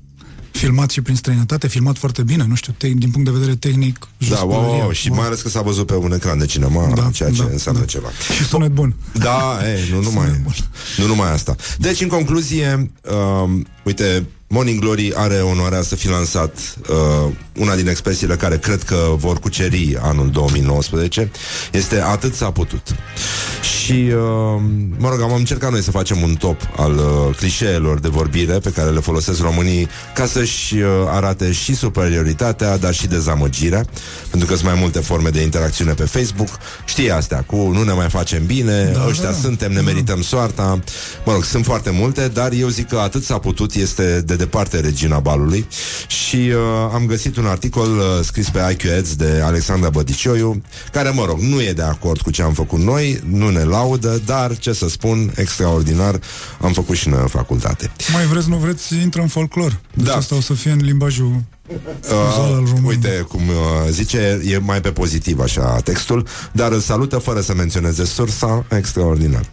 Filmat 0.51 0.89
și 0.89 1.01
prin 1.01 1.15
străinătate, 1.15 1.67
filmat 1.67 1.97
foarte 1.97 2.23
bine, 2.23 2.45
nu 2.47 2.55
știu, 2.55 2.73
te- 2.77 2.88
din 2.88 3.11
punct 3.11 3.32
de 3.32 3.38
vedere 3.38 3.55
tehnic, 3.55 4.07
jos 4.22 4.38
Da, 4.38 4.43
wow, 4.43 4.59
pălăria. 4.59 4.84
wow, 4.84 4.91
și 4.91 5.09
mai 5.09 5.26
ales 5.26 5.41
că 5.41 5.49
s-a 5.49 5.61
văzut 5.61 5.86
pe 5.86 5.95
un 5.95 6.11
ecran 6.13 6.38
de 6.38 6.45
cinema, 6.45 6.91
Da, 6.95 7.09
ceea 7.13 7.30
ce 7.30 7.41
da, 7.41 7.47
înseamnă 7.51 7.80
da. 7.80 7.86
ceva. 7.86 8.07
Și 8.36 8.43
sunet 8.45 8.69
bun. 8.69 8.95
Da, 9.13 9.59
e, 9.67 9.93
nu 9.93 10.01
numai, 10.01 10.28
bun. 10.43 10.53
nu 10.97 11.05
numai 11.05 11.32
asta. 11.32 11.55
Deci, 11.78 12.01
în 12.01 12.07
concluzie, 12.07 12.91
um, 13.43 13.65
uite, 13.84 14.26
Morning 14.47 14.80
Glory 14.80 15.11
are 15.15 15.36
onoarea 15.36 15.82
să 15.82 15.95
fi 15.95 16.07
lansat 16.09 16.76
uh, 16.89 17.32
una 17.57 17.76
din 17.76 17.88
expresiile 17.88 18.36
care 18.36 18.57
cred 18.57 18.84
că 18.84 19.13
vor 19.15 19.39
cuceri 19.39 19.97
anul 20.01 20.30
2019. 20.30 21.32
Este 21.72 22.01
atât 22.01 22.34
s-a 22.34 22.51
putut. 22.51 22.95
Și, 23.84 23.91
uh, 23.91 24.61
mă 24.97 25.09
rog, 25.09 25.22
am 25.22 25.34
încercat 25.34 25.72
noi 25.72 25.82
să 25.84 25.91
facem 25.91 26.22
un 26.22 26.36
top 26.36 26.61
al 26.78 26.91
uh, 26.95 27.36
clișeelor 27.36 27.99
de 27.99 28.07
vorbire 28.07 28.53
pe 28.59 28.69
care 28.72 28.89
le 28.89 28.99
folosesc 28.99 29.41
românii 29.41 29.88
ca 30.13 30.26
să-și 30.26 30.76
uh, 30.76 30.89
arate 31.07 31.51
și 31.51 31.76
superioritatea, 31.76 32.78
dar 32.78 32.93
și 32.93 33.07
dezamăgirea, 33.07 33.86
pentru 34.30 34.47
că 34.47 34.55
sunt 34.55 34.68
mai 34.68 34.80
multe 34.80 34.99
forme 34.99 35.30
de 35.30 35.41
interacțiune 35.41 35.93
pe 35.93 36.03
Facebook. 36.03 36.49
Știi 36.86 37.12
astea, 37.12 37.43
cu 37.47 37.55
nu 37.55 37.84
ne 37.84 37.91
mai 37.91 38.09
facem 38.09 38.45
bine, 38.45 38.91
Da, 38.93 39.05
ăștia 39.07 39.26
da, 39.26 39.32
da. 39.32 39.38
suntem, 39.41 39.72
ne 39.72 39.82
merităm 39.82 40.22
soarta. 40.22 40.80
Mă 41.26 41.34
rog, 41.34 41.43
sunt 41.43 41.66
foarte 41.66 41.89
multe, 41.89 42.28
dar 42.28 42.51
eu 42.51 42.68
zic 42.68 42.88
că 42.88 42.97
atât 42.97 43.24
s-a 43.24 43.34
putut 43.34 43.49
Aputut 43.51 43.76
este 43.82 44.22
de 44.22 44.36
departe 44.36 44.80
regina 44.80 45.20
balului 45.20 45.68
și 46.07 46.36
uh, 46.36 46.55
am 46.93 47.05
găsit 47.05 47.38
un 47.38 47.45
articol 47.45 47.97
uh, 47.97 48.03
scris 48.24 48.49
pe 48.49 48.59
IQ 48.72 48.91
Ads 48.97 49.16
de 49.16 49.41
Alexandra 49.43 49.89
Bădicioiu, 49.89 50.62
care, 50.91 51.09
mă 51.09 51.26
rog, 51.26 51.39
nu 51.39 51.62
e 51.62 51.72
de 51.74 51.82
acord 51.82 52.22
cu 52.22 52.32
ce 52.32 52.41
am 52.41 52.53
făcut 52.53 52.80
noi, 52.80 53.22
nu 53.30 53.49
ne 53.49 53.64
laudă, 53.64 54.22
dar, 54.26 54.57
ce 54.57 54.74
să 54.74 54.89
spun, 54.89 55.32
extraordinar, 55.36 56.20
am 56.62 56.74
făcut 56.74 56.95
și 56.95 57.09
noi 57.09 57.20
în 57.22 57.28
facultate. 57.28 57.91
Mai 58.14 58.26
vreți, 58.26 58.49
nu 58.49 58.55
vreți, 58.57 58.95
intră 58.95 59.22
în 59.22 59.28
folclor. 59.28 59.80
Deci 59.93 60.05
Da. 60.05 60.16
asta 60.16 60.36
o 60.36 60.41
să 60.41 60.53
fie 60.53 60.72
în 60.72 60.80
limbajul 60.82 61.32
uzal 61.32 61.41
al 61.41 61.61
Uh, 61.72 62.63
român. 62.65 62.84
uite 62.86 63.26
cum 63.28 63.41
uh, 63.47 63.89
zice, 63.89 64.41
e 64.45 64.57
mai 64.57 64.82
pe 64.82 64.89
pozitiv 64.89 65.39
așa 65.39 65.80
textul, 65.84 66.28
dar 66.51 66.72
îl 66.72 66.80
salută 66.80 67.17
fără 67.17 67.41
să 67.41 67.53
menționeze 67.53 68.05
sursa, 68.05 68.65
extraordinar. 68.78 69.45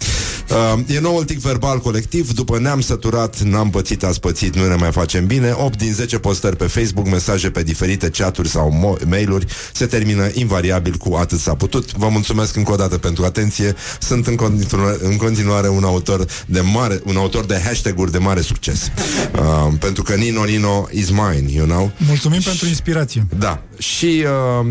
Uh, 0.50 0.80
e 0.86 1.00
noul 1.00 1.24
tic 1.24 1.38
verbal 1.38 1.78
colectiv, 1.78 2.32
după 2.32 2.58
ne-am 2.58 2.80
săturat, 2.80 3.40
n-am 3.40 3.70
pățit, 3.70 4.04
ați 4.04 4.20
pățit, 4.20 4.56
nu 4.56 4.66
ne 4.68 4.74
mai 4.74 4.90
facem 4.92 5.26
bine, 5.26 5.54
8 5.56 5.78
din 5.78 5.92
10 5.92 6.18
postări 6.18 6.56
pe 6.56 6.64
Facebook, 6.64 7.08
mesaje 7.08 7.50
pe 7.50 7.62
diferite 7.62 8.08
chaturi 8.08 8.48
sau 8.48 8.72
mo- 8.72 9.08
mail-uri, 9.08 9.46
se 9.72 9.86
termină 9.86 10.28
invariabil 10.32 10.94
cu 10.94 11.14
atât 11.14 11.38
s-a 11.38 11.54
putut. 11.54 11.92
Vă 11.92 12.08
mulțumesc 12.08 12.56
încă 12.56 12.72
o 12.72 12.76
dată 12.76 12.98
pentru 12.98 13.24
atenție, 13.24 13.74
sunt 14.00 14.26
în 14.26 14.34
continuare, 14.34 14.96
în 15.00 15.16
continuare 15.16 15.68
un 15.68 15.84
autor 15.84 16.24
de 16.46 16.60
mare, 16.60 17.00
un 17.04 17.16
autor 17.16 17.44
de 17.44 17.60
hashtag-uri 17.64 18.12
de 18.12 18.18
mare 18.18 18.40
succes. 18.40 18.90
Uh, 19.34 19.72
pentru 19.80 20.02
că 20.02 20.14
Nino 20.14 20.44
Nino 20.44 20.88
is 20.90 21.10
mine, 21.10 21.52
you 21.52 21.66
know? 21.66 21.90
Mulțumim 22.08 22.40
pentru 22.40 22.66
inspirație. 22.66 23.26
Da. 23.38 23.62
Și 23.78 24.24
uh, 24.60 24.66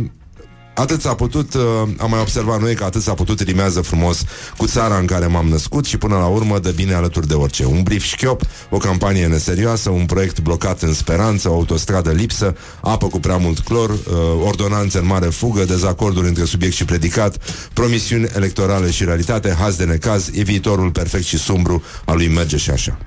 atât 0.73 1.01
s-a 1.01 1.15
putut, 1.15 1.53
uh, 1.53 1.61
am 1.97 2.09
mai 2.09 2.19
observat 2.19 2.61
noi 2.61 2.75
că 2.75 2.83
atât 2.83 3.01
s-a 3.01 3.13
putut 3.13 3.39
rimează 3.39 3.81
frumos 3.81 4.23
cu 4.57 4.65
țara 4.65 4.97
în 4.97 5.05
care 5.05 5.25
m-am 5.25 5.47
născut 5.47 5.85
și 5.85 5.97
până 5.97 6.15
la 6.15 6.25
urmă 6.25 6.59
de 6.59 6.71
bine 6.71 6.93
alături 6.93 7.27
de 7.27 7.33
orice. 7.33 7.65
Un 7.65 7.83
brief 7.83 8.03
șchiop, 8.03 8.41
o 8.69 8.77
campanie 8.77 9.27
neserioasă, 9.27 9.89
un 9.89 10.05
proiect 10.05 10.39
blocat 10.39 10.81
în 10.81 10.93
speranță, 10.93 11.49
o 11.49 11.53
autostradă 11.53 12.11
lipsă, 12.11 12.55
apă 12.81 13.07
cu 13.07 13.19
prea 13.19 13.37
mult 13.37 13.59
clor, 13.59 13.89
uh, 13.89 13.97
ordonanțe 14.45 14.97
în 14.97 15.05
mare 15.05 15.27
fugă, 15.27 15.65
dezacorduri 15.65 16.27
între 16.27 16.43
subiect 16.43 16.73
și 16.73 16.85
predicat, 16.85 17.37
promisiuni 17.73 18.27
electorale 18.35 18.91
și 18.91 19.03
realitate, 19.03 19.55
haz 19.59 19.75
de 19.75 19.85
necaz, 19.85 20.29
e 20.33 20.41
viitorul 20.41 20.91
perfect 20.91 21.25
și 21.25 21.37
sumbru 21.37 21.83
al 22.05 22.15
lui 22.15 22.27
merge 22.27 22.57
și 22.57 22.69
așa. 22.69 22.97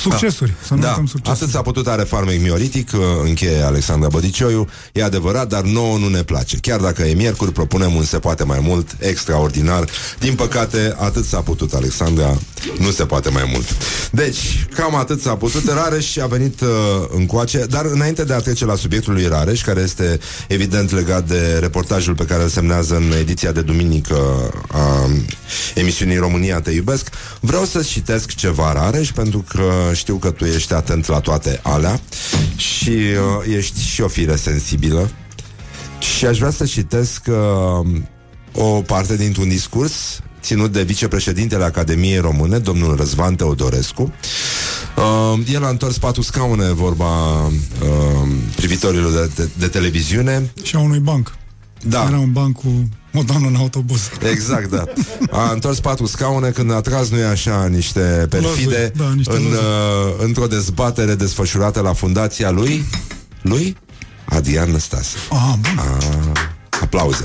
Succesuri, 0.00 0.54
să 0.66 0.74
nu 0.74 0.80
Da, 0.80 0.88
uităm 0.88 1.06
succesuri. 1.06 1.40
atât 1.40 1.54
s-a 1.54 1.62
putut 1.62 1.86
are 1.86 2.02
farmec 2.02 2.40
mioritic, 2.40 2.90
uh, 2.94 3.00
încheie 3.24 3.62
Alexandra 3.62 4.08
Bădicioiu, 4.08 4.68
e 4.92 5.02
adevărat, 5.02 5.48
dar 5.48 5.62
nouă 5.62 5.98
nu 5.98 6.08
ne 6.08 6.22
place. 6.22 6.56
Chiar 6.56 6.80
dacă 6.80 7.02
e 7.02 7.14
miercuri, 7.14 7.52
propunem 7.52 7.94
un 7.94 8.04
se 8.04 8.18
poate 8.18 8.44
mai 8.44 8.58
mult, 8.62 8.96
extraordinar. 8.98 9.84
Din 10.18 10.34
păcate, 10.34 10.94
atât 10.98 11.24
s-a 11.24 11.40
putut, 11.40 11.72
Alexandra, 11.72 12.38
nu 12.78 12.90
se 12.90 13.04
poate 13.04 13.30
mai 13.30 13.48
mult. 13.52 13.76
Deci, 14.10 14.66
cam 14.74 14.94
atât 14.94 15.20
s-a 15.20 15.36
putut. 15.36 15.68
Rareș 15.68 16.16
a 16.16 16.26
venit 16.26 16.60
uh, 16.60 16.68
încoace, 17.16 17.66
dar 17.70 17.84
înainte 17.84 18.24
de 18.24 18.32
a 18.32 18.38
trece 18.38 18.64
la 18.64 18.74
subiectul 18.74 19.12
lui 19.12 19.26
Rareș, 19.26 19.62
care 19.62 19.80
este 19.80 20.18
evident 20.48 20.90
legat 20.92 21.26
de 21.28 21.56
reportajul 21.60 22.14
pe 22.14 22.24
care 22.24 22.42
îl 22.42 22.48
semnează 22.48 22.94
în 22.96 23.12
ediția 23.20 23.52
de 23.52 23.60
duminică 23.60 24.50
a 24.72 25.10
emisiunii 25.74 26.16
România 26.16 26.60
Te 26.60 26.70
Iubesc, 26.70 27.08
vreau 27.40 27.64
să 27.64 27.82
citesc 27.82 28.34
ceva, 28.34 28.72
Rareș, 28.72 29.10
pentru 29.10 29.44
că 29.48 29.72
știu 29.92 30.16
că 30.16 30.30
tu 30.30 30.44
ești 30.44 30.72
atent 30.72 31.06
la 31.06 31.20
toate 31.20 31.60
alea 31.62 32.00
și 32.56 32.90
uh, 32.90 33.56
ești 33.56 33.80
și 33.80 34.00
o 34.00 34.08
fire 34.08 34.36
sensibilă 34.36 35.10
și 35.98 36.26
aș 36.26 36.38
vrea 36.38 36.50
să 36.50 36.64
citesc 36.64 37.22
uh, 37.28 37.86
o 38.52 38.82
parte 38.82 39.16
dintr-un 39.16 39.48
discurs 39.48 40.20
ținut 40.40 40.72
de 40.72 40.82
vicepreședintele 40.82 41.64
Academiei 41.64 42.18
Române, 42.18 42.58
domnul 42.58 42.96
Răzvan 42.96 43.34
Teodorescu. 43.34 44.12
Uh, 44.96 45.40
el 45.52 45.64
a 45.64 45.68
întors 45.68 45.98
patru 45.98 46.22
scaune, 46.22 46.72
vorba 46.72 47.44
uh, 47.46 47.50
privitorilor 48.56 49.12
de, 49.12 49.30
de, 49.34 49.48
de 49.58 49.68
televiziune. 49.68 50.52
Și 50.62 50.76
a 50.76 50.78
unui 50.78 50.98
banc. 50.98 51.34
Da. 51.82 52.04
Era 52.08 52.18
un 52.18 52.32
banc 52.32 52.56
cu 52.56 52.88
o 53.14 53.22
doamnă 53.22 53.48
în 53.48 53.54
autobuz. 53.56 54.00
Exact, 54.30 54.70
da. 54.70 54.84
A 55.30 55.50
întors 55.52 55.80
patru 55.80 56.06
scaune 56.06 56.48
când 56.50 56.72
a 56.72 56.80
tras, 56.80 57.08
nu 57.08 57.26
așa, 57.30 57.66
niște 57.66 58.26
perfide 58.30 58.46
Lozuri, 58.46 58.92
da, 58.96 59.12
niște 59.14 59.36
în, 59.36 59.42
lozuri. 59.42 59.60
uh, 60.18 60.24
într-o 60.24 60.46
dezbatere 60.46 61.14
desfășurată 61.14 61.80
la 61.80 61.92
fundația 61.92 62.50
lui, 62.50 62.84
lui? 63.42 63.76
Adrian 64.24 64.70
Năstase. 64.70 65.16
Ah, 65.30 65.54
bun. 65.60 65.82
Aplauze. 66.82 67.22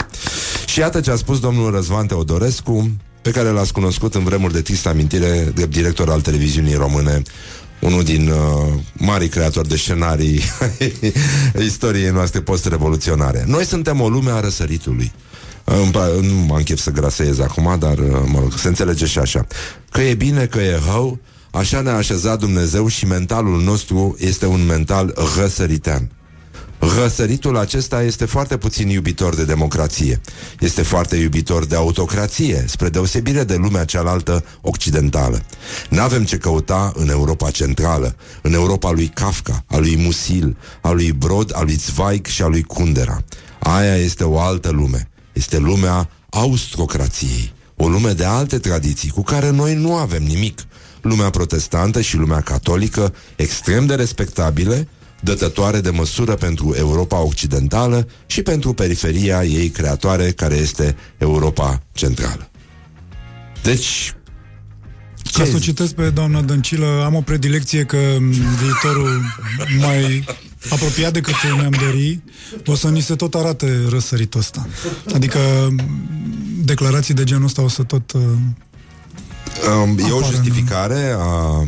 Și 0.65 0.79
iată 0.79 0.99
ce 0.99 1.11
a 1.11 1.15
spus 1.15 1.39
domnul 1.39 1.71
Răzvan 1.71 2.05
Teodorescu, 2.05 2.91
pe 3.21 3.31
care 3.31 3.49
l-ați 3.49 3.73
cunoscut 3.73 4.15
în 4.15 4.23
vremuri 4.23 4.53
de 4.53 4.61
tristă 4.61 4.89
amintire, 4.89 5.51
de 5.55 5.65
director 5.65 6.09
al 6.09 6.21
televiziunii 6.21 6.75
române, 6.75 7.21
unul 7.81 8.03
din 8.03 8.27
uh, 8.29 8.73
mari 8.93 9.27
creatori 9.27 9.67
de 9.67 9.75
scenarii 9.75 10.41
ai 10.61 10.93
istoriei 11.65 12.09
noastre 12.09 12.41
post-revoluționare. 12.41 13.43
Noi 13.47 13.65
suntem 13.65 14.01
o 14.01 14.09
lume 14.09 14.31
a 14.31 14.39
răsăritului. 14.39 15.11
Îmi 15.63 15.91
pa- 15.91 16.21
Nu 16.21 16.33
mă 16.33 16.57
închep 16.57 16.77
să 16.77 16.89
graseiez 16.91 17.39
acum, 17.39 17.75
dar, 17.79 17.97
uh, 17.97 18.21
mă 18.25 18.39
rog, 18.39 18.53
se 18.57 18.67
înțelege 18.67 19.05
și 19.05 19.19
așa. 19.19 19.47
Că 19.91 20.01
e 20.01 20.13
bine, 20.13 20.45
că 20.45 20.59
e 20.59 20.79
rău, 20.91 21.19
așa 21.51 21.81
ne-a 21.81 21.95
așezat 21.95 22.39
Dumnezeu 22.39 22.87
și 22.87 23.05
mentalul 23.05 23.61
nostru 23.61 24.15
este 24.19 24.45
un 24.45 24.65
mental 24.65 25.13
răsăritean. 25.37 26.11
Răsăritul 26.81 27.57
acesta 27.57 28.03
este 28.03 28.25
foarte 28.25 28.57
puțin 28.57 28.89
iubitor 28.89 29.35
de 29.35 29.45
democrație. 29.45 30.21
Este 30.59 30.81
foarte 30.81 31.15
iubitor 31.15 31.65
de 31.65 31.75
autocrație, 31.75 32.65
spre 32.67 32.89
deosebire 32.89 33.43
de 33.43 33.55
lumea 33.55 33.85
cealaltă 33.85 34.43
occidentală. 34.61 35.41
N-avem 35.89 36.23
ce 36.23 36.37
căuta 36.37 36.91
în 36.95 37.09
Europa 37.09 37.51
Centrală, 37.51 38.15
în 38.41 38.53
Europa 38.53 38.91
lui 38.91 39.07
Kafka, 39.07 39.63
a 39.67 39.77
lui 39.77 39.97
Musil, 39.97 40.57
a 40.81 40.91
lui 40.91 41.11
Brod, 41.11 41.51
a 41.55 41.61
lui 41.61 41.75
Zweig 41.75 42.25
și 42.25 42.41
a 42.41 42.47
lui 42.47 42.61
Kundera. 42.61 43.23
Aia 43.59 43.95
este 43.95 44.23
o 44.23 44.39
altă 44.39 44.69
lume. 44.69 45.09
Este 45.33 45.57
lumea 45.57 46.09
austrocrației. 46.29 47.53
O 47.75 47.87
lume 47.87 48.11
de 48.11 48.25
alte 48.25 48.59
tradiții 48.59 49.09
cu 49.09 49.21
care 49.21 49.49
noi 49.49 49.75
nu 49.75 49.95
avem 49.95 50.23
nimic. 50.23 50.61
Lumea 51.01 51.29
protestantă 51.29 52.01
și 52.01 52.15
lumea 52.15 52.41
catolică, 52.41 53.13
extrem 53.35 53.85
de 53.85 53.95
respectabile, 53.95 54.87
dătătoare 55.21 55.79
de 55.81 55.89
măsură 55.89 56.35
pentru 56.35 56.73
Europa 56.77 57.19
Occidentală 57.19 58.07
și 58.25 58.41
pentru 58.41 58.73
periferia 58.73 59.43
ei 59.43 59.69
creatoare, 59.69 60.31
care 60.31 60.55
este 60.55 60.95
Europa 61.17 61.81
Centrală. 61.93 62.49
Deci, 63.63 64.15
Ca 65.33 65.43
să 65.43 65.51
o 65.51 65.57
zici? 65.57 65.63
citesc 65.63 65.93
pe 65.93 66.09
doamna 66.09 66.41
Dăncilă, 66.41 67.01
am 67.05 67.15
o 67.15 67.21
predilecție 67.21 67.83
că 67.83 67.97
m, 68.19 68.29
viitorul 68.31 69.21
mai 69.79 70.25
apropiat 70.69 71.13
decât 71.13 71.33
ne-am 71.57 71.75
dori, 71.85 72.21
o 72.65 72.75
să 72.75 72.89
ni 72.89 73.01
se 73.01 73.15
tot 73.15 73.33
arate 73.33 73.79
răsăritul 73.89 74.39
ăsta. 74.39 74.67
Adică 75.13 75.39
m, 75.69 75.79
declarații 76.63 77.13
de 77.13 77.23
genul 77.23 77.45
ăsta 77.45 77.61
o 77.61 77.67
să 77.67 77.83
tot... 77.83 78.11
Uh, 78.11 78.21
um, 78.21 79.97
e 79.97 80.11
o 80.11 80.17
Apară, 80.17 80.31
justificare 80.31 81.15
a 81.17 81.59
uh, 81.59 81.67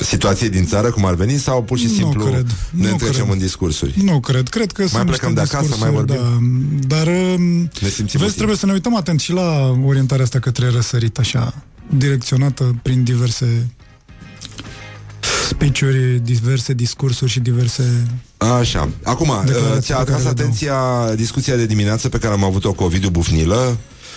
situației 0.00 0.48
din 0.48 0.66
țară, 0.66 0.90
cum 0.90 1.04
ar 1.06 1.14
veni, 1.14 1.38
sau 1.38 1.62
pur 1.62 1.78
și 1.78 1.84
Nu 1.86 1.90
simplu 1.92 2.24
cred. 2.24 2.46
ne 2.70 2.90
Nu 2.90 2.96
trecem 2.96 3.12
cred. 3.22 3.32
în 3.32 3.38
discursuri? 3.38 3.94
nu 4.04 4.20
cred, 4.20 4.48
cred 4.48 4.72
că 4.72 4.86
sunt 4.86 5.06
plecăm 5.06 5.32
niște 5.32 5.44
de 5.46 5.54
acasă, 5.56 5.68
discursuri, 5.68 5.80
mai 5.80 5.90
vorbim? 5.90 6.80
Da, 6.86 6.96
dar 6.96 7.06
um, 7.06 7.42
Ne 7.80 7.88
simțim 7.88 8.04
vezi, 8.04 8.14
puțin. 8.18 8.32
trebuie 8.34 8.56
să 8.56 8.66
ne 8.66 8.72
uităm 8.72 8.96
atent 8.96 9.20
și 9.20 9.32
la 9.32 9.76
orientarea 9.84 10.24
asta 10.24 10.38
către 10.38 10.68
răsărit, 10.68 11.18
așa, 11.18 11.54
direcționată 11.96 12.74
prin 12.82 13.04
diverse 13.04 13.66
speech-uri, 15.48 16.20
diverse 16.22 16.72
discursuri 16.72 17.30
și 17.30 17.40
diverse... 17.40 18.06
Așa. 18.36 18.88
Acum, 19.02 19.32
Declarații 19.44 19.76
uh, 19.76 19.82
ți-a 19.82 19.94
pe 19.96 20.00
atras 20.00 20.16
care 20.22 20.28
le 20.28 20.34
dau. 20.34 20.44
atenția 20.44 21.14
discuția 21.16 21.56
de 21.56 21.66
dimineață 21.66 22.08
pe 22.08 22.18
care 22.18 22.32
am 22.34 22.44
avut-o 22.44 22.72
cu 22.72 22.82
Ovidiu 22.82 23.08
Bufnilă 23.10 23.76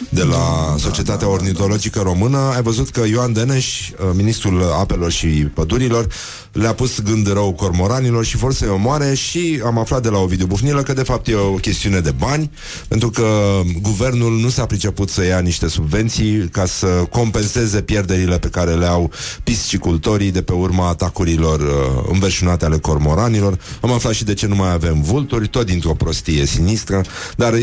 de 0.10 0.24
la 0.24 0.76
Societatea 0.78 1.28
Ornitologică 1.28 2.00
Română. 2.00 2.38
Ai 2.38 2.62
văzut 2.62 2.90
că 2.90 3.04
Ioan 3.08 3.34
Deneș, 3.34 3.90
uh, 3.90 3.96
ministrul 4.14 4.64
apelor 4.80 5.12
și 5.12 5.28
pădurilor, 5.28 6.08
le-a 6.52 6.74
pus 6.74 7.02
gând 7.02 7.32
rău 7.32 7.54
cormoranilor 7.54 8.26
și 8.26 8.38
vor 8.38 8.54
să-i 8.54 8.70
omoare 8.70 9.14
și 9.14 9.62
am 9.66 9.78
aflat 9.78 10.02
de 10.02 10.10
la 10.10 10.18
Ovidiu 10.18 10.46
Bufnilă 10.46 10.84
că 10.84 10.94
de 10.94 11.04
fapt 11.04 11.28
e 11.28 11.36
o 11.36 11.52
chestiune 11.52 12.00
de 12.00 12.12
bani, 12.12 12.52
pentru 12.88 13.10
că 13.10 13.60
guvernul 13.82 14.40
nu 14.40 14.50
s-a 14.50 14.66
priceput 14.66 15.10
să 15.10 15.26
ia 15.26 15.40
niște 15.40 15.68
subvenții 15.68 16.48
ca 16.52 16.66
să 16.66 16.88
compenseze 16.88 17.82
pierderile 17.82 18.40
pe 18.40 18.48
care 18.48 18.74
le 18.74 18.86
au 18.86 19.12
piscicultorii 19.44 20.32
de 20.32 20.42
pe 20.42 20.54
urma 20.54 20.88
atacurilor 20.88 21.60
uh, 21.60 22.10
înverșunate 22.12 22.66
ale 22.66 22.78
cormoranilor. 22.78 23.60
Am 23.82 23.92
aflat 23.92 24.14
și 24.14 24.24
de 24.24 24.34
ce 24.34 24.48
nu 24.48 24.56
mai 24.56 24.72
avem 24.72 25.02
vulturi, 25.02 25.48
tot 25.48 25.66
dintr-o 25.66 25.94
prostie 25.94 26.46
sinistră, 26.46 27.02
dar 27.36 27.54
uh, 27.54 27.62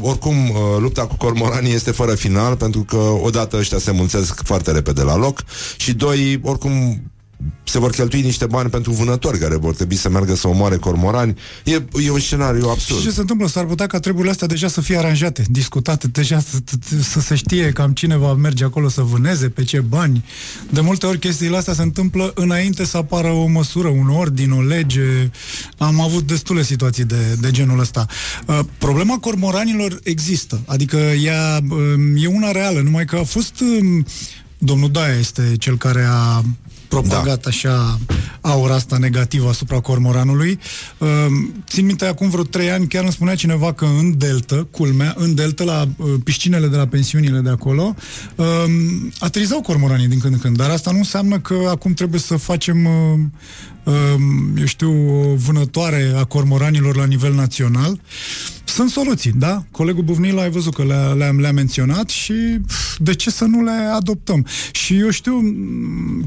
oricum 0.00 0.50
uh, 0.50 0.56
lupta 0.78 1.06
cu 1.06 1.16
cormoranii 1.16 1.73
este 1.74 1.90
fără 1.90 2.14
final, 2.14 2.56
pentru 2.56 2.80
că 2.80 2.96
odată 2.96 3.56
ăștia 3.56 3.78
se 3.78 3.90
mulțesc 3.90 4.42
foarte 4.44 4.72
repede 4.72 5.02
la 5.02 5.16
loc 5.16 5.42
și 5.76 5.92
doi, 5.94 6.40
oricum 6.42 7.02
se 7.64 7.78
vor 7.78 7.90
cheltui 7.90 8.22
niște 8.22 8.46
bani 8.46 8.70
pentru 8.70 8.92
vânători 8.92 9.38
care 9.38 9.56
vor 9.56 9.74
trebui 9.74 9.96
să 9.96 10.08
meargă 10.08 10.34
să 10.34 10.48
omoare 10.48 10.76
cormorani. 10.76 11.38
E, 11.64 11.82
e 12.04 12.10
un 12.10 12.20
scenariu 12.20 12.68
absurd. 12.68 13.00
Și 13.00 13.06
ce 13.06 13.12
se 13.12 13.20
întâmplă? 13.20 13.46
S-ar 13.46 13.64
putea 13.64 13.86
ca 13.86 14.00
treburile 14.00 14.30
astea 14.30 14.46
deja 14.46 14.68
să 14.68 14.80
fie 14.80 14.96
aranjate, 14.96 15.44
discutate, 15.50 16.08
deja 16.08 16.40
să, 16.40 16.58
să 17.02 17.20
se 17.20 17.34
știe 17.34 17.70
cam 17.70 17.92
cine 17.92 18.16
va 18.16 18.34
merge 18.34 18.64
acolo 18.64 18.88
să 18.88 19.02
vâneze, 19.02 19.48
pe 19.48 19.64
ce 19.64 19.80
bani. 19.80 20.24
De 20.70 20.80
multe 20.80 21.06
ori 21.06 21.18
chestiile 21.18 21.56
astea 21.56 21.74
se 21.74 21.82
întâmplă 21.82 22.32
înainte 22.34 22.84
să 22.84 22.96
apară 22.96 23.28
o 23.28 23.46
măsură, 23.46 23.88
un 23.88 24.08
ordin, 24.08 24.50
o 24.50 24.62
lege. 24.62 25.30
Am 25.78 26.00
avut 26.00 26.26
destule 26.26 26.62
situații 26.62 27.04
de, 27.04 27.36
de 27.40 27.50
genul 27.50 27.78
ăsta. 27.78 28.06
Uh, 28.46 28.60
problema 28.78 29.18
cormoranilor 29.18 30.00
există, 30.02 30.60
adică 30.66 30.96
ea 30.96 31.60
uh, 31.70 32.22
e 32.22 32.26
una 32.26 32.50
reală, 32.50 32.80
numai 32.80 33.04
că 33.04 33.16
a 33.16 33.24
fost... 33.24 33.60
Uh, 33.60 34.04
domnul 34.58 34.90
Daia 34.90 35.14
este 35.18 35.52
cel 35.58 35.76
care 35.76 36.06
a 36.10 36.42
propagat 37.00 37.42
da. 37.42 37.48
așa 37.48 37.98
aura 38.40 38.74
asta 38.74 38.96
negativă 38.98 39.48
asupra 39.48 39.80
cormoranului. 39.80 40.58
Uh, 40.98 41.08
țin 41.68 41.86
minte, 41.86 42.06
acum 42.06 42.30
vreo 42.30 42.42
trei 42.42 42.70
ani 42.70 42.86
chiar 42.86 43.02
îmi 43.02 43.12
spunea 43.12 43.34
cineva 43.34 43.72
că 43.72 43.84
în 43.84 44.18
Delta, 44.18 44.66
culmea, 44.70 45.14
în 45.18 45.34
Delta, 45.34 45.64
la 45.64 45.88
uh, 45.96 46.14
piscinele 46.24 46.66
de 46.66 46.76
la 46.76 46.86
pensiunile 46.86 47.38
de 47.38 47.50
acolo, 47.50 47.94
uh, 48.34 48.46
aterizau 49.18 49.60
cormoranii 49.60 50.08
din 50.08 50.18
când 50.18 50.32
în 50.32 50.38
când, 50.40 50.56
dar 50.56 50.70
asta 50.70 50.90
nu 50.90 50.98
înseamnă 50.98 51.38
că 51.38 51.54
acum 51.68 51.92
trebuie 51.92 52.20
să 52.20 52.36
facem 52.36 52.84
uh, 52.84 52.92
Ehm, 53.14 53.32
eu 54.58 54.64
știu, 54.64 54.90
o 54.90 55.34
vânătoare 55.34 56.12
a 56.16 56.24
cormoranilor 56.24 56.96
la 56.96 57.04
nivel 57.04 57.34
național. 57.34 58.00
Sunt 58.64 58.90
soluții, 58.90 59.32
da? 59.36 59.64
Colegul 59.70 60.02
Buvnil 60.02 60.38
ai 60.38 60.50
văzut 60.50 60.74
că 60.74 60.82
le-a, 60.84 61.12
le-a, 61.12 61.30
le 61.30 61.52
menționat 61.52 62.08
și 62.08 62.34
de 62.98 63.14
ce 63.14 63.30
să 63.30 63.44
nu 63.44 63.62
le 63.62 63.70
adoptăm? 63.70 64.46
Și 64.72 64.98
eu 64.98 65.10
știu 65.10 65.40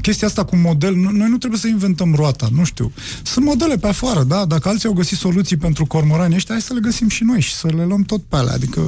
chestia 0.02 0.26
asta 0.26 0.44
cu 0.44 0.56
model, 0.56 0.94
noi 0.94 1.28
nu 1.28 1.38
trebuie 1.38 1.60
să 1.60 1.66
inventăm 1.66 2.14
roata, 2.14 2.48
nu 2.52 2.64
știu. 2.64 2.92
Sunt 3.22 3.44
modele 3.44 3.76
pe 3.76 3.88
afară, 3.88 4.22
da? 4.22 4.44
Dacă 4.44 4.68
alții 4.68 4.88
au 4.88 4.94
găsit 4.94 5.18
soluții 5.18 5.56
pentru 5.56 5.86
cormorani 5.86 6.34
ăștia, 6.34 6.54
hai 6.54 6.62
să 6.62 6.74
le 6.74 6.80
găsim 6.80 7.08
și 7.08 7.24
noi 7.24 7.40
și 7.40 7.54
să 7.54 7.68
le 7.76 7.84
luăm 7.84 8.02
tot 8.02 8.22
pe 8.28 8.36
alea, 8.36 8.54
adică... 8.54 8.80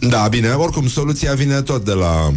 Da, 0.00 0.28
bine, 0.28 0.48
oricum, 0.48 0.88
soluția 0.88 1.34
vine 1.34 1.62
tot 1.62 1.84
de 1.84 1.92
la 1.92 2.32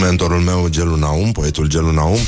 mentorul 0.00 0.40
meu, 0.40 0.68
Gelu 0.70 0.96
Naum, 0.96 1.32
poetul 1.32 1.66
Gelu 1.66 1.90
Naum, 1.90 2.18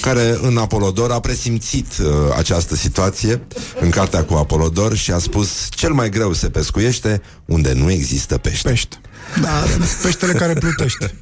care 0.00 0.38
în 0.42 0.56
Apolodor 0.56 1.10
a 1.10 1.20
presimțit 1.20 1.86
uh, 2.00 2.06
această 2.36 2.74
situație 2.74 3.42
în 3.80 3.90
cartea 3.90 4.24
cu 4.24 4.34
Apolodor 4.34 4.96
și 4.96 5.10
a 5.12 5.18
spus 5.18 5.68
cel 5.70 5.92
mai 5.92 6.10
greu 6.10 6.32
se 6.32 6.48
pescuiește 6.48 7.22
unde 7.44 7.72
nu 7.72 7.90
există 7.90 8.38
pește. 8.38 8.68
Pește. 8.68 8.96
Da, 9.40 9.62
peștele 10.02 10.32
care 10.32 10.52
plutește. 10.52 11.14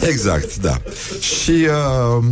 Exact, 0.00 0.56
da. 0.56 0.80
Și... 1.20 1.50
Uh... 1.50 2.24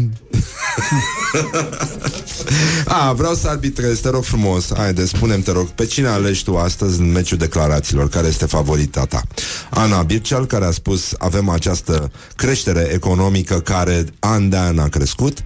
a, 2.87 3.13
vreau 3.13 3.35
să 3.35 3.49
arbitrez, 3.49 3.99
te 3.99 4.09
rog 4.09 4.25
frumos. 4.25 4.75
Haide, 4.77 5.07
spunem 5.07 5.43
te 5.43 5.53
rog, 5.53 5.69
pe 5.69 5.87
cine 5.87 6.09
alegi 6.09 6.45
tu 6.45 6.57
astăzi 6.57 7.01
în 7.01 7.13
meciul 7.13 7.39
declarațiilor? 7.39 8.09
Care 8.09 8.27
este 8.27 8.47
favorita 8.47 9.05
ta? 9.05 9.23
Ana 9.71 10.03
Birceal, 10.03 10.47
care 10.47 10.65
a 10.65 10.71
spus 10.71 11.15
avem 11.19 11.49
această 11.49 12.13
creștere 12.37 12.91
economică 12.93 13.61
care 13.61 14.05
an 14.19 14.49
de 14.49 14.57
an 14.57 14.79
a 14.79 14.89
crescut 14.89 15.45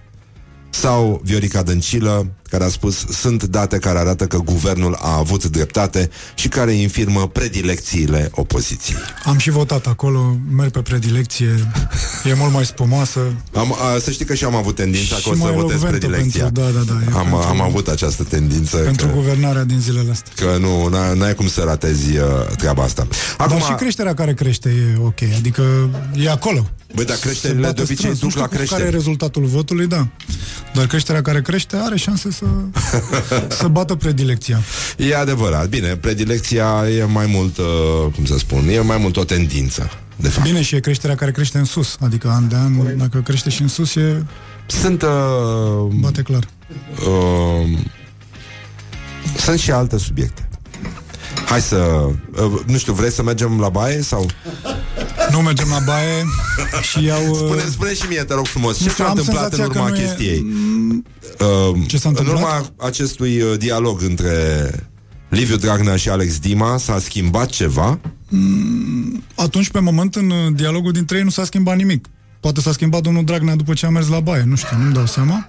sau 0.76 1.20
Viorica 1.24 1.62
Dăncilă, 1.62 2.26
care 2.46 2.64
a 2.64 2.68
spus 2.68 3.04
sunt 3.06 3.42
date 3.42 3.78
care 3.78 3.98
arată 3.98 4.26
că 4.26 4.38
guvernul 4.38 4.96
a 5.00 5.16
avut 5.16 5.44
dreptate 5.44 6.10
și 6.34 6.48
care 6.48 6.72
infirmă 6.72 7.28
predilecțiile 7.28 8.30
opoziției. 8.34 8.98
Am 9.24 9.38
și 9.38 9.50
votat 9.50 9.86
acolo, 9.86 10.36
merg 10.50 10.70
pe 10.70 10.80
predilecție, 10.80 11.70
e 12.24 12.34
mult 12.34 12.52
mai 12.52 12.64
spumoasă. 12.64 13.20
Am, 13.54 13.72
a, 13.72 13.98
să 13.98 14.10
știi 14.10 14.24
că 14.24 14.34
și 14.34 14.44
am 14.44 14.54
avut 14.54 14.74
tendința 14.74 15.16
că 15.22 15.30
o 15.30 15.34
să 15.34 15.52
votez 15.54 15.80
predilecția. 15.80 16.42
Pentru, 16.42 16.62
da, 16.62 16.68
da, 16.70 16.80
da, 16.80 17.18
am, 17.18 17.22
pentru, 17.22 17.48
am 17.48 17.60
avut 17.60 17.88
această 17.88 18.22
tendință. 18.22 18.76
Pentru 18.76 19.06
că, 19.06 19.12
guvernarea 19.12 19.64
din 19.64 19.80
zilele 19.80 20.10
astea. 20.10 20.32
Că 20.36 20.56
nu, 20.58 20.88
n-ai 21.14 21.34
cum 21.34 21.48
să 21.48 21.62
ratezi 21.62 22.16
uh, 22.16 22.24
treaba 22.56 22.82
asta. 22.82 23.06
Acum, 23.36 23.58
Dar 23.58 23.66
și 23.66 23.74
creșterea 23.74 24.14
care 24.14 24.34
crește 24.34 24.68
e 24.68 24.98
ok, 25.00 25.20
adică 25.36 25.62
e 26.16 26.30
acolo. 26.30 26.70
Băi, 26.94 27.04
dar 27.04 27.16
creșterile 27.16 27.70
de 27.70 27.82
obicei 27.82 28.14
duc 28.14 28.34
la 28.34 28.46
creștere. 28.46 28.66
care 28.70 28.84
e 28.84 28.90
rezultatul 28.90 29.44
votului, 29.44 29.86
da. 29.86 30.08
Dar 30.74 30.86
creșterea 30.86 31.22
care 31.22 31.42
crește 31.42 31.76
are 31.76 31.96
șanse 31.96 32.30
să, 32.36 32.44
să 33.60 33.68
bată 33.68 33.94
predilecția. 33.94 34.60
E 34.96 35.16
adevărat. 35.16 35.68
Bine, 35.68 35.96
predilecția 35.96 36.84
e 36.98 37.04
mai 37.04 37.26
mult, 37.26 37.58
uh, 37.58 37.64
cum 38.14 38.24
să 38.24 38.38
spun, 38.38 38.68
e 38.68 38.80
mai 38.80 38.98
mult 38.98 39.16
o 39.16 39.24
tendință. 39.24 39.90
De 40.16 40.28
fapt. 40.28 40.46
Bine, 40.46 40.62
și 40.62 40.74
e 40.74 40.80
creșterea 40.80 41.16
care 41.16 41.30
crește 41.30 41.58
în 41.58 41.64
sus. 41.64 41.96
Adică 42.00 42.28
an 42.28 42.48
de 42.48 42.56
an, 42.56 42.76
Corect. 42.76 42.98
dacă 42.98 43.18
crește 43.18 43.50
și 43.50 43.62
în 43.62 43.68
sus, 43.68 43.94
e... 43.94 44.24
Sunt... 44.66 45.02
Uh, 45.02 45.08
Bate 46.00 46.22
clar. 46.22 46.48
Uh, 47.06 47.78
sunt 49.36 49.58
și 49.58 49.70
alte 49.70 49.98
subiecte. 49.98 50.48
Hai 51.46 51.60
să... 51.60 51.76
Uh, 51.76 52.60
nu 52.66 52.76
știu, 52.76 52.92
vrei 52.92 53.10
să 53.10 53.22
mergem 53.22 53.60
la 53.60 53.68
baie 53.68 54.02
sau... 54.02 54.26
Nu 55.36 55.42
mergem 55.42 55.68
la 55.68 55.78
baie 55.78 56.24
și 56.82 57.04
iau... 57.04 57.34
Spune, 57.34 57.62
uh, 57.62 57.68
spune 57.70 57.94
și 57.94 58.06
mie, 58.08 58.22
te 58.22 58.34
rog 58.34 58.46
frumos, 58.46 58.82
ce 58.82 58.88
s-a 58.88 59.08
întâmplat 59.08 59.52
în 59.52 59.64
urma 59.64 59.90
chestiei? 59.90 60.46
E... 61.38 61.44
Uh, 61.44 61.76
ce 61.86 61.98
s-a 61.98 62.08
întâmplat? 62.08 62.36
În 62.36 62.42
urma 62.42 62.72
acestui 62.76 63.40
uh, 63.40 63.58
dialog 63.58 64.02
între 64.02 64.34
Liviu 65.28 65.56
Dragnea 65.56 65.96
și 65.96 66.08
Alex 66.08 66.38
Dima 66.38 66.76
s-a 66.76 66.98
schimbat 66.98 67.48
ceva? 67.48 67.98
Mm, 68.28 69.22
atunci, 69.34 69.70
pe 69.70 69.80
moment, 69.80 70.14
în 70.14 70.30
uh, 70.30 70.52
dialogul 70.54 70.92
dintre 70.92 71.16
ei 71.16 71.22
nu 71.22 71.30
s-a 71.30 71.44
schimbat 71.44 71.76
nimic. 71.76 72.08
Poate 72.46 72.60
s-a 72.60 72.72
schimbat 72.72 73.02
domnul 73.02 73.24
Dragnea 73.24 73.54
după 73.54 73.74
ce 73.74 73.86
a 73.86 73.88
mers 73.88 74.08
la 74.08 74.20
baie, 74.20 74.42
nu 74.42 74.56
știu, 74.56 74.76
nu-mi 74.76 74.92
dau 74.92 75.06
seama. 75.06 75.48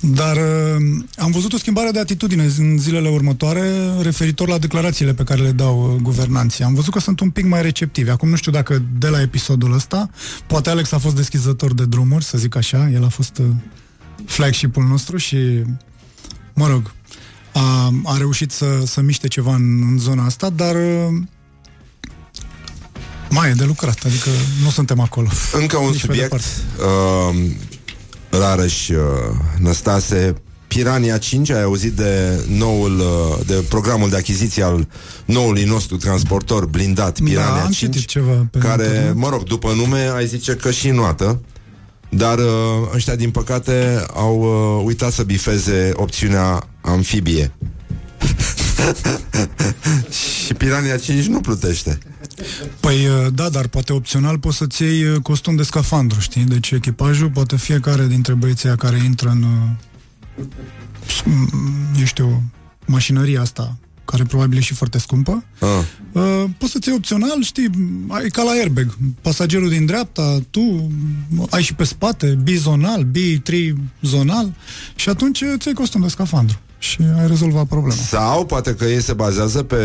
Dar 0.00 0.36
uh, 0.36 1.02
am 1.16 1.30
văzut 1.30 1.52
o 1.52 1.56
schimbare 1.56 1.90
de 1.90 1.98
atitudine 1.98 2.42
în 2.58 2.78
zilele 2.78 3.08
următoare 3.08 3.70
referitor 4.00 4.48
la 4.48 4.58
declarațiile 4.58 5.14
pe 5.14 5.24
care 5.24 5.42
le 5.42 5.50
dau 5.50 5.92
uh, 5.92 6.00
guvernanții. 6.02 6.64
Am 6.64 6.74
văzut 6.74 6.92
că 6.92 7.00
sunt 7.00 7.20
un 7.20 7.30
pic 7.30 7.44
mai 7.44 7.62
receptivi. 7.62 8.10
Acum 8.10 8.28
nu 8.28 8.36
știu 8.36 8.52
dacă 8.52 8.82
de 8.98 9.08
la 9.08 9.20
episodul 9.20 9.72
ăsta, 9.72 10.10
poate 10.46 10.70
Alex 10.70 10.92
a 10.92 10.98
fost 10.98 11.16
deschizător 11.16 11.74
de 11.74 11.84
drumuri, 11.84 12.24
să 12.24 12.38
zic 12.38 12.56
așa, 12.56 12.88
el 12.88 13.04
a 13.04 13.08
fost 13.08 13.38
uh, 13.38 13.46
flagship-ul 14.26 14.84
nostru 14.84 15.16
și, 15.16 15.36
mă 16.54 16.66
rog, 16.66 16.92
a, 17.52 17.92
a 18.04 18.16
reușit 18.16 18.50
să, 18.50 18.66
să 18.84 19.00
miște 19.00 19.28
ceva 19.28 19.54
în, 19.54 19.82
în 19.90 19.98
zona 19.98 20.24
asta, 20.24 20.50
dar 20.50 20.74
uh, 20.74 21.22
mai 23.32 23.50
e 23.50 23.52
de 23.52 23.64
lucrat, 23.64 23.98
adică 24.06 24.28
nu 24.62 24.70
suntem 24.70 25.00
acolo. 25.00 25.28
Încă 25.52 25.76
un 25.76 25.90
Nici 25.90 26.00
subiect. 26.00 26.32
Uh, 26.32 27.50
Rareș 28.30 28.88
uh, 28.88 28.96
Năstase 29.58 30.34
Pirania 30.66 31.18
5, 31.18 31.50
ai 31.50 31.62
auzit 31.62 31.92
de 31.92 32.44
noul 32.48 32.98
uh, 32.98 33.46
de 33.46 33.64
programul 33.68 34.10
de 34.10 34.16
achiziție 34.16 34.62
al 34.62 34.88
noului 35.24 35.64
nostru 35.64 35.96
transportor 35.96 36.66
blindat 36.66 37.18
da, 37.18 37.24
Pirania 37.24 37.54
da, 37.54 37.64
am 37.64 37.70
5, 37.70 38.04
ceva 38.04 38.46
pe 38.50 38.58
care, 38.58 38.84
internet. 38.84 39.14
mă 39.14 39.28
rog, 39.28 39.42
după 39.42 39.72
nume 39.72 40.10
ai 40.14 40.26
zice 40.26 40.54
că 40.54 40.70
și 40.70 40.88
noată, 40.88 41.40
dar 42.08 42.38
uh, 42.38 42.44
ăștia 42.94 43.14
din 43.16 43.30
păcate 43.30 44.04
au 44.14 44.40
uh, 44.40 44.84
uitat 44.86 45.12
să 45.12 45.22
bifeze 45.22 45.92
opțiunea 45.94 46.68
amfibie. 46.80 47.52
și 50.44 50.54
Pirania 50.54 50.96
5 50.96 51.26
nu 51.26 51.40
plutește. 51.40 51.98
Păi 52.80 53.06
uh, 53.06 53.26
da, 53.34 53.48
dar 53.48 53.66
poate 53.66 53.92
opțional 53.92 54.38
poți 54.38 54.56
să-ți 54.56 54.82
iei 54.82 55.04
uh, 55.04 55.20
costum 55.22 55.56
de 55.56 55.62
scafandru, 55.62 56.20
știi? 56.20 56.44
Deci 56.44 56.70
echipajul, 56.70 57.30
poate 57.30 57.56
fiecare 57.56 58.06
dintre 58.06 58.34
băieții 58.34 58.76
care 58.76 59.02
intră 59.04 59.28
în 59.28 59.42
uh, 59.42 60.48
eu 61.98 62.04
știu, 62.04 62.42
mașinăria 62.86 63.40
asta 63.40 63.76
care 64.04 64.24
probabil 64.24 64.58
e 64.58 64.60
și 64.60 64.74
foarte 64.74 64.98
scumpă, 64.98 65.44
ah. 65.60 65.68
uh, 66.12 66.44
poți 66.58 66.72
să-ți 66.72 66.88
iei 66.88 66.96
opțional, 66.96 67.42
știi, 67.42 67.70
e 68.24 68.28
ca 68.28 68.42
la 68.42 68.50
airbag. 68.50 68.96
Pasagerul 69.20 69.68
din 69.68 69.86
dreapta, 69.86 70.38
tu 70.50 70.90
ai 71.50 71.62
și 71.62 71.74
pe 71.74 71.84
spate, 71.84 72.38
bizonal, 72.42 73.02
bi-tri-zonal 73.02 74.52
și 74.94 75.08
atunci 75.08 75.40
îți 75.40 75.66
iei 75.66 75.76
costum 75.76 76.00
de 76.00 76.08
scafandru 76.08 76.58
și 76.82 76.98
ai 77.20 77.26
rezolvat 77.26 77.64
problema. 77.66 78.00
Sau 78.08 78.44
poate 78.44 78.74
că 78.74 78.84
ei 78.84 79.02
se 79.02 79.12
bazează 79.12 79.62
pe 79.62 79.76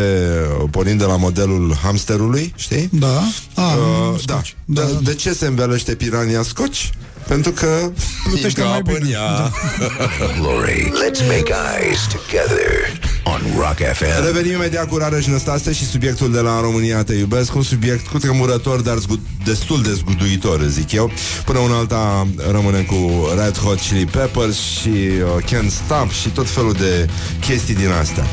pornind 0.71 0.99
de 0.99 1.05
la 1.05 1.17
modelul 1.17 1.75
hamsterului, 1.81 2.53
știi? 2.55 2.89
Da. 2.91 3.21
A, 3.55 3.73
uh, 3.73 4.25
da. 4.25 4.41
Da, 4.65 4.81
da. 4.81 4.99
De 5.03 5.13
ce 5.13 5.33
se 5.33 5.45
învelește 5.45 5.95
pirania 5.95 6.41
scoci? 6.41 6.89
Pentru 7.27 7.51
că 7.51 7.91
plutește 8.23 8.63
mai 8.63 8.81
bine. 8.81 9.09
Da. 9.11 9.51
Glory, 10.39 10.91
let's 11.03 11.27
make 11.27 11.53
eyes 11.79 12.07
together 12.07 12.99
on 13.33 13.41
Rock 13.57 13.77
FM. 13.93 14.25
Revenim 14.25 14.51
imediat 14.51 14.87
cu 14.87 14.97
Rareș 14.97 15.25
Năstase 15.25 15.73
și 15.73 15.85
subiectul 15.85 16.31
de 16.31 16.39
la 16.39 16.61
România 16.61 17.03
Te 17.03 17.13
Iubesc, 17.13 17.55
un 17.55 17.61
subiect 17.61 18.07
cu 18.07 18.17
tremurător, 18.17 18.81
dar 18.81 18.97
zgud- 18.97 19.43
destul 19.45 19.81
de 19.81 19.93
zguduitor, 19.93 20.61
zic 20.61 20.91
eu. 20.91 21.11
Până 21.45 21.59
una 21.59 21.77
alta 21.77 22.27
rămânem 22.51 22.83
cu 22.83 23.27
Red 23.43 23.57
Hot 23.57 23.79
Chili 23.79 24.05
Peppers 24.05 24.57
și 24.57 24.87
uh, 24.89 25.43
Can't 25.43 25.71
Stop 25.85 26.11
și 26.21 26.29
tot 26.29 26.49
felul 26.49 26.73
de 26.73 27.09
chestii 27.39 27.75
din 27.75 27.89
astea. 27.89 28.23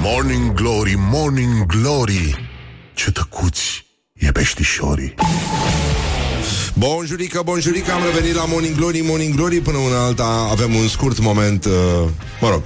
Morning 0.00 0.52
Glory, 0.52 0.94
Morning 0.98 1.66
Glory, 1.66 2.48
ce 2.94 3.10
tăcuți 3.10 3.86
e 4.12 4.30
peștișorii. 4.32 5.14
Bonjurică, 6.78 7.42
bonjurică, 7.44 7.92
am 7.92 8.02
revenit 8.12 8.34
la 8.34 8.44
Morning 8.44 8.76
Glory, 8.76 9.00
Morning 9.00 9.34
Glory 9.34 9.60
Până 9.60 9.76
una 9.76 10.04
alta 10.04 10.48
avem 10.50 10.74
un 10.74 10.88
scurt 10.88 11.20
moment 11.20 11.64
uh, 11.64 11.72
Mă 12.40 12.48
rog, 12.50 12.62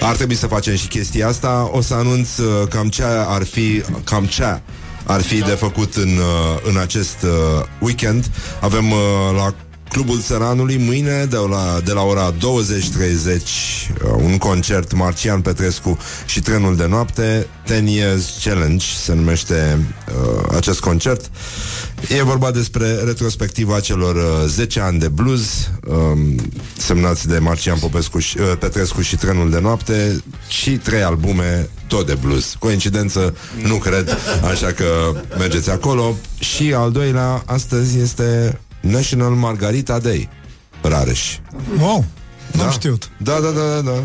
ar 0.00 0.16
trebui 0.16 0.34
să 0.34 0.46
facem 0.46 0.74
și 0.74 0.88
chestia 0.88 1.28
asta. 1.28 1.70
O 1.72 1.80
să 1.80 1.94
anunț 1.94 2.36
uh, 2.36 2.68
cam 2.68 2.88
ce 2.88 3.02
ar 3.04 3.44
fi 3.44 3.82
Cam 4.04 4.24
ce 4.24 4.60
ar 5.06 5.22
fi 5.22 5.38
de 5.38 5.50
făcut 5.50 5.94
în, 5.94 6.08
uh, 6.08 6.70
în 6.70 6.76
acest 6.76 7.22
uh, 7.22 7.64
weekend. 7.80 8.30
Avem 8.60 8.90
uh, 8.90 8.98
la 9.36 9.54
Clubul 9.88 10.20
Țăranului 10.20 10.76
mâine 10.76 11.24
de 11.24 11.36
la, 11.36 11.80
de 11.84 11.92
la 11.92 12.02
ora 12.02 12.32
20.30 12.32 12.38
uh, 12.38 14.10
un 14.22 14.38
concert 14.38 14.92
Marcian 14.92 15.40
Petrescu 15.40 15.98
și 16.26 16.40
Trenul 16.40 16.76
de 16.76 16.86
Noapte 16.86 17.46
10 17.66 17.90
Years 17.90 18.40
Challenge 18.44 18.84
se 19.04 19.14
numește 19.14 19.78
uh, 20.08 20.56
acest 20.56 20.80
concert 20.80 21.30
E 22.08 22.22
vorba 22.22 22.50
despre 22.50 22.92
retrospectiva 22.92 23.80
celor 23.80 24.14
uh, 24.14 24.46
10 24.46 24.80
ani 24.80 24.98
de 24.98 25.08
blues 25.08 25.70
um, 25.86 26.36
semnați 26.76 27.28
de 27.28 27.38
Marcian 27.38 27.78
Popescu 27.78 28.18
și, 28.18 28.38
uh, 28.38 28.52
Petrescu 28.58 29.00
și 29.00 29.16
Trenul 29.16 29.50
de 29.50 29.58
Noapte 29.60 30.22
și 30.48 30.70
trei 30.70 31.02
albume 31.02 31.68
tot 31.86 32.06
de 32.06 32.14
blues. 32.20 32.56
Coincidență? 32.58 33.36
Nu 33.62 33.76
cred, 33.76 34.18
așa 34.50 34.72
că 34.72 34.84
mergeți 35.38 35.70
acolo. 35.70 36.14
Și 36.38 36.72
al 36.74 36.92
doilea, 36.92 37.42
astăzi 37.46 37.98
este 37.98 38.60
National 38.80 39.30
Margarita 39.30 39.98
Day. 39.98 40.28
Rareș. 40.82 41.36
Wow, 41.78 42.04
n-am 42.52 42.66
Da. 42.66 42.70
știut. 42.70 43.10
Da, 43.22 43.38
da, 43.40 43.50
da, 43.50 43.74
da, 43.74 43.80
da. 43.80 44.02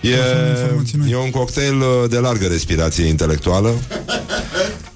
E, 0.00 0.16
informații 0.62 0.98
noi. 0.98 1.10
e 1.10 1.16
un 1.16 1.30
cocktail 1.30 1.74
uh, 1.80 1.86
de 2.10 2.18
largă 2.18 2.46
respirație 2.46 3.04
intelectuală 3.04 3.74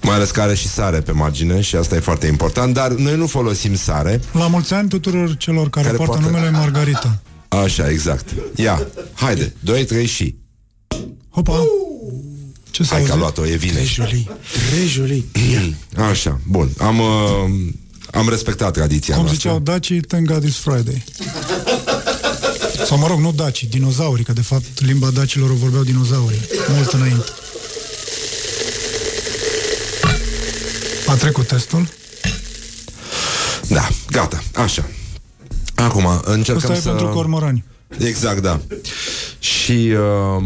Mai 0.01 0.15
ales 0.15 0.31
că 0.31 0.41
are 0.41 0.53
și 0.55 0.67
sare 0.67 0.99
pe 1.01 1.11
margine 1.11 1.61
Și 1.61 1.75
asta 1.75 1.95
e 1.95 1.99
foarte 1.99 2.27
important 2.27 2.73
Dar 2.73 2.91
noi 2.91 3.15
nu 3.17 3.27
folosim 3.27 3.75
sare 3.75 4.21
La 4.31 4.47
mulți 4.47 4.73
ani 4.73 4.89
tuturor 4.89 5.37
celor 5.37 5.69
care, 5.69 5.85
Care 5.85 5.97
care 5.97 6.07
poartă 6.09 6.23
poartă- 6.29 6.39
numele 6.39 6.57
Margarita. 6.57 7.21
Așa, 7.47 7.89
exact 7.89 8.29
Ia, 8.55 8.87
haide, 9.13 9.53
2, 9.59 9.85
3 9.85 10.05
și 10.05 10.35
Hopa! 11.29 11.59
Ce 12.71 12.83
s-a 12.83 12.95
Hai 12.95 13.03
că 13.03 13.11
a 13.11 13.15
auzit? 13.15 13.19
luat-o, 13.35 13.51
e 13.51 13.55
vine 13.55 13.73
Trejului, 13.73 14.29
trejului. 14.69 15.25
Așa, 16.09 16.39
bun 16.47 16.69
Am, 16.79 16.99
uh, 16.99 17.05
am 18.11 18.29
respectat 18.29 18.73
tradiția 18.73 19.15
Cum 19.15 19.23
noastră 19.23 19.49
ziceau 19.49 19.63
dacii, 19.63 20.01
thank 20.01 20.27
God 20.27 20.45
it's 20.45 20.59
Friday. 20.59 21.03
Sau 22.87 22.97
mă 22.97 23.07
rog, 23.07 23.19
nu 23.19 23.31
dacii, 23.31 23.67
dinozaurii, 23.67 24.25
că 24.25 24.33
de 24.33 24.41
fapt 24.41 24.81
limba 24.85 25.09
dacilor 25.09 25.49
o 25.49 25.53
vorbeau 25.53 25.83
dinozaurii, 25.83 26.41
mult 26.69 26.91
înainte. 26.91 27.25
A 31.07 31.15
trecut 31.15 31.47
testul? 31.47 31.87
Da, 33.67 33.87
gata, 34.09 34.43
așa 34.55 34.89
Acum, 35.75 36.21
încercăm 36.23 36.71
Ăsta 36.71 36.73
e 36.73 36.81
să... 36.81 36.89
pentru 36.89 37.07
cormorani. 37.07 37.63
Exact, 37.99 38.41
da 38.41 38.61
Și... 39.39 39.71
Uh, 39.71 40.43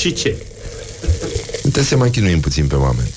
Și 0.00 0.12
ce? 0.12 0.46
Trebuie 1.60 1.84
să 1.84 1.96
mai 1.96 2.10
chinuim 2.10 2.40
puțin 2.40 2.66
pe 2.66 2.74
oameni. 2.74 3.14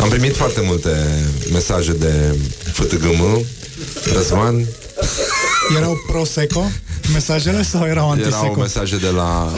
Am 0.00 0.08
primit 0.08 0.36
foarte 0.36 0.60
multe 0.60 1.24
mesaje 1.52 1.92
de 1.92 2.34
FTGM, 2.72 3.44
Răzvan, 4.12 4.66
Erau 5.76 6.02
pro-seco 6.06 6.70
mesajele 7.12 7.62
sau 7.62 7.80
erau 7.80 7.90
erau 7.90 8.10
anti-seco? 8.10 8.60
mesaje 8.60 8.96
de 8.96 9.08
la... 9.08 9.52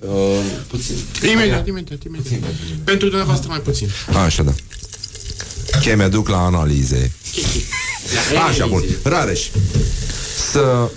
Uh, 0.00 0.38
puțin. 0.68 0.94
Imediat, 1.32 1.66
imediat, 1.66 2.02
imediat. 2.04 2.42
Pentru 2.84 3.06
dumneavoastră 3.08 3.48
mai 3.50 3.60
puțin. 3.60 3.88
Așa, 4.24 4.42
da. 4.42 4.52
Che 5.80 5.94
mi 5.94 6.02
aduc 6.02 6.28
la 6.28 6.44
analize. 6.44 7.12
Așa, 8.48 8.66
bun. 8.66 8.84
Rareș. 9.02 9.40
Să... 10.50 10.90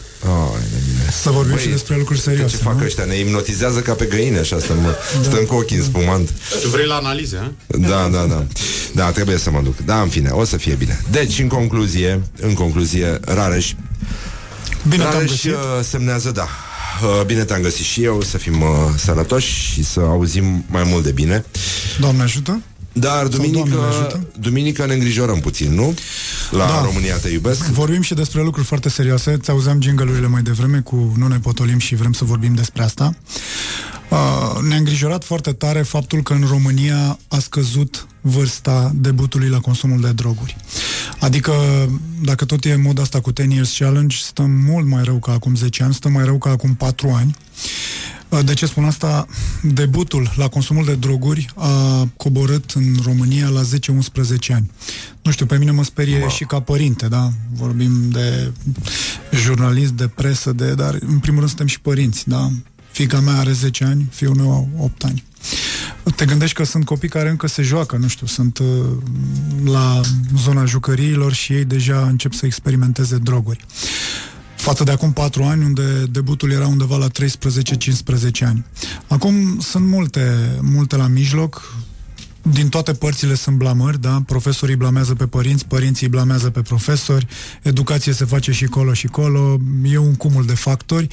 Ai, 1.26 1.34
de 1.34 1.40
mine. 1.40 1.40
Să 1.40 1.40
vorbim 1.40 1.54
Băi, 1.54 1.64
și 1.64 1.70
despre 1.70 1.95
lucruri 1.98 2.20
Ce 2.20 2.26
serioase, 2.30 2.58
fac 2.58 2.78
nu? 2.80 2.84
ăștia? 2.86 3.04
Ne 3.06 3.16
hipnotizează 3.16 3.80
ca 3.80 3.94
pe 3.94 4.06
găini 4.06 4.38
Așa 4.38 4.60
stăm, 4.60 4.78
da. 4.84 4.95
stăm 5.30 5.44
cu 5.45 5.56
ochii 5.56 5.78
în 5.78 5.84
spumant 5.84 6.30
Tu 6.62 6.68
vrei 6.70 6.86
la 6.86 6.95
analize, 6.95 7.38
ha? 7.38 7.52
Da, 7.68 8.10
da, 8.12 8.26
da. 8.26 8.45
Da, 8.94 9.12
trebuie 9.12 9.38
să 9.38 9.52
mă 9.52 9.62
duc. 9.64 9.78
Da, 9.86 10.02
în 10.02 10.10
fine, 10.10 10.30
o 10.30 10.44
să 10.44 10.58
fie 10.58 10.74
bine. 10.74 11.02
Deci, 11.12 11.40
în 11.40 11.48
concluzie, 11.48 12.22
în 12.41 12.54
concluzie, 12.54 13.20
Rareș, 13.22 13.74
Bine 14.88 15.04
te-am 15.04 15.14
Rareș 15.14 15.30
găsit. 15.30 15.52
uh, 15.52 15.58
semnează, 15.84 16.32
da. 16.32 16.48
Uh, 17.04 17.26
Bine 17.26 17.44
te-am 17.44 17.62
găsit 17.62 17.86
și 17.86 18.04
eu, 18.04 18.22
să 18.22 18.38
fim 18.38 18.62
uh, 18.62 18.68
sănătoși 18.95 19.52
și 19.72 19.84
să 19.84 20.00
auzim 20.00 20.66
mai 20.70 20.84
mult 20.86 21.04
de 21.04 21.12
bine. 21.12 21.45
Doamne 22.00 22.22
ajută. 22.22 22.62
Dar 22.94 23.28
duminică, 23.28 23.70
Doamne 23.70 23.76
ne 23.76 23.95
ajută. 23.95 24.28
duminică 24.40 24.86
ne 24.86 24.94
îngrijorăm 24.94 25.40
puțin, 25.40 25.74
nu? 25.74 25.94
La 26.52 26.65
Da. 26.65 26.82
România 26.86 27.18
te 27.18 27.30
iubesc. 27.30 27.65
Vorbim 27.65 28.02
și 28.02 28.14
despre 28.14 28.41
lucruri 28.44 28.68
foarte 28.68 28.90
serioase. 28.90 29.38
Ți 29.38 29.49
auzeam 29.49 29.82
jingle 29.82 30.28
mai 30.28 30.41
devreme 30.41 30.80
cu 30.80 31.14
Nu 31.18 31.28
ne 31.28 31.40
potolim 31.40 31.78
și 31.80 31.95
vrem 31.95 32.14
să 32.14 32.24
vorbim 32.24 32.53
despre 32.53 32.84
asta. 32.84 33.15
Uh, 34.10 34.61
ne-a 34.68 34.78
îngrijorat 34.78 35.24
foarte 35.24 35.52
tare 35.52 35.82
faptul 35.82 36.22
că 36.22 36.34
în 36.34 36.45
România 36.49 37.20
a 37.28 37.40
scăzut 37.40 38.07
vârsta 38.22 38.91
debutului 38.95 39.49
la 39.49 39.60
consumul 39.60 40.02
de 40.02 40.11
droguri. 40.11 40.57
Adică, 41.20 41.53
dacă 42.22 42.45
tot 42.45 42.65
e 42.65 42.76
moda 42.76 43.02
asta 43.02 43.20
cu 43.22 43.32
10 43.36 43.53
Years 43.53 43.78
Challenge, 43.78 44.15
stăm 44.20 44.52
mult 44.52 44.88
mai 44.88 45.03
rău 45.03 45.18
ca 45.20 45.32
acum 45.32 45.56
10 45.56 45.84
ani, 45.84 45.94
stăm 45.94 46.11
mai 46.11 46.26
rău 46.26 46.38
ca 46.38 46.49
acum 46.49 46.74
4 46.76 47.10
ani. 47.10 47.36
Uh, 48.34 48.45
De 48.45 48.53
ce 48.53 48.65
spun 48.65 48.85
asta? 48.85 49.27
Debutul 49.61 50.31
la 50.35 50.47
consumul 50.47 50.85
de 50.85 50.95
droguri 50.95 51.49
a 51.55 52.07
coborât 52.18 52.72
în 52.72 52.95
România 53.03 53.49
la 53.49 53.61
10-11 53.61 53.65
ani. 54.53 54.72
Nu 55.22 55.31
știu, 55.31 55.45
pe 55.45 55.57
mine 55.57 55.72
mă 55.72 55.84
sperie 55.84 56.27
și 56.27 56.43
ca 56.43 56.60
părinte, 56.60 57.07
da? 57.07 57.30
Vorbim 57.55 58.10
de 58.10 58.51
jurnalist, 59.31 59.91
de 59.91 60.07
presă, 60.07 60.51
de, 60.51 60.73
dar 60.73 60.97
în 60.99 61.19
primul 61.19 61.38
rând 61.38 61.47
suntem 61.47 61.68
și 61.68 61.80
părinți, 61.80 62.30
da? 62.30 62.49
Fica 62.91 63.19
mea 63.19 63.38
are 63.38 63.51
10 63.51 63.84
ani, 63.84 64.07
fiul 64.11 64.35
meu 64.35 64.51
are 64.51 64.84
8 64.84 65.03
ani. 65.03 65.23
Te 66.15 66.26
gândești 66.26 66.55
că 66.55 66.64
sunt 66.64 66.85
copii 66.85 67.10
care 67.10 67.30
încă 67.30 67.47
se 67.47 67.61
joacă, 67.61 67.97
nu 67.97 68.07
știu, 68.07 68.27
sunt 68.27 68.57
uh, 68.57 68.68
la 69.65 70.01
zona 70.38 70.65
jucăriilor 70.65 71.34
și 71.34 71.53
ei 71.53 71.65
deja 71.65 72.07
încep 72.07 72.34
să 72.34 72.45
experimenteze 72.45 73.18
droguri 73.18 73.65
față 74.64 74.84
de 74.84 74.91
acum 74.91 75.14
4 75.14 75.44
ani, 75.44 75.64
unde 75.64 76.06
debutul 76.11 76.52
era 76.52 76.68
undeva 76.68 76.98
la 76.98 77.07
13-15 77.07 77.11
ani. 78.45 78.65
Acum 79.07 79.60
sunt 79.60 79.88
multe, 79.88 80.57
multe 80.61 80.95
la 80.95 81.07
mijloc, 81.07 81.76
din 82.41 82.69
toate 82.69 82.94
părțile 82.94 83.35
sunt 83.35 83.57
blamări, 83.57 84.02
da? 84.02 84.23
Profesorii 84.26 84.76
blamează 84.76 85.15
pe 85.15 85.27
părinți, 85.27 85.65
părinții 85.65 86.07
blamează 86.07 86.49
pe 86.49 86.61
profesori, 86.61 87.27
educație 87.61 88.14
se 88.14 88.26
face 88.26 88.52
și 88.52 88.65
colo 88.65 88.94
și 88.94 89.07
colo, 89.07 89.60
e 89.84 89.98
un 89.98 90.15
cumul 90.15 90.45
de 90.45 90.56
factori. 90.56 91.07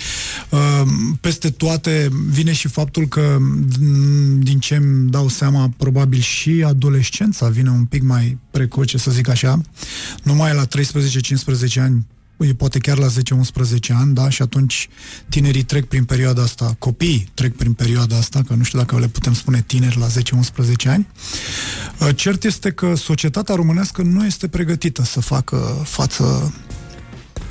Uh, 0.48 0.82
Peste 1.20 1.51
toate 1.51 2.09
vine 2.28 2.52
și 2.52 2.68
faptul 2.68 3.09
că, 3.09 3.36
m, 3.40 4.40
din 4.40 4.59
ce 4.59 4.74
îmi 4.74 5.10
dau 5.10 5.28
seama, 5.28 5.70
probabil 5.77 6.20
și 6.20 6.64
adolescența 6.66 7.48
vine 7.48 7.70
un 7.70 7.85
pic 7.85 8.02
mai 8.02 8.39
precoce, 8.51 8.98
să 8.98 9.10
zic 9.10 9.28
așa, 9.28 9.60
numai 10.22 10.55
la 10.55 10.66
13-15 10.66 10.68
ani 11.81 11.97
e 11.97 12.19
poate 12.47 12.79
chiar 12.79 12.99
la 12.99 13.07
10-11 13.07 13.11
ani, 13.93 14.15
da, 14.15 14.29
și 14.29 14.43
atunci 14.43 14.89
tinerii 15.29 15.62
trec 15.62 15.85
prin 15.85 16.05
perioada 16.05 16.43
asta, 16.43 16.75
copiii 16.79 17.29
trec 17.35 17.57
prin 17.57 17.73
perioada 17.73 18.17
asta, 18.17 18.43
că 18.47 18.55
nu 18.55 18.62
știu 18.62 18.79
dacă 18.79 18.99
le 18.99 19.09
putem 19.09 19.35
spune 19.35 19.62
tineri 19.67 19.99
la 19.99 20.07
10-11 20.07 20.89
ani. 20.89 21.07
Uh, 22.01 22.09
Cert 22.17 22.45
este 22.45 22.71
că 22.71 22.95
societatea 22.95 23.55
românească 23.55 24.03
nu 24.03 24.27
este 24.27 24.49
pregătită 24.49 25.05
să 25.05 25.21
facă 25.21 25.83
față 25.85 26.55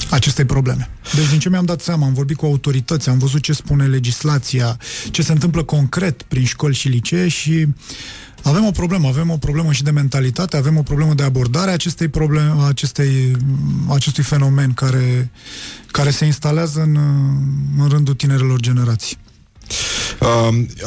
acestei 0.09 0.45
probleme. 0.45 0.89
Deci 1.15 1.29
din 1.29 1.39
ce 1.39 1.49
mi-am 1.49 1.65
dat 1.65 1.81
seama, 1.81 2.05
am 2.05 2.13
vorbit 2.13 2.37
cu 2.37 2.45
autorități, 2.45 3.09
am 3.09 3.17
văzut 3.17 3.41
ce 3.41 3.53
spune 3.53 3.85
legislația, 3.85 4.77
ce 5.11 5.21
se 5.21 5.31
întâmplă 5.31 5.63
concret 5.63 6.21
prin 6.21 6.45
școli 6.45 6.75
și 6.75 6.87
licee 6.87 7.27
și 7.27 7.67
avem 8.43 8.65
o 8.65 8.71
problemă, 8.71 9.07
avem 9.07 9.29
o 9.29 9.37
problemă 9.37 9.71
și 9.71 9.83
de 9.83 9.91
mentalitate, 9.91 10.57
avem 10.57 10.77
o 10.77 10.81
problemă 10.81 11.13
de 11.13 11.23
abordare 11.23 11.69
a 11.69 11.73
acestei 11.73 12.07
probleme, 12.07 12.53
a 12.57 12.67
acestei, 12.67 13.35
acestui 13.87 14.23
fenomen 14.23 14.73
care, 14.73 15.31
care 15.87 16.09
se 16.09 16.25
instalează 16.25 16.81
în, 16.81 16.97
în 17.77 17.87
rândul 17.87 18.13
tinerelor 18.13 18.59
generații. 18.59 19.17
Uh, 20.19 20.27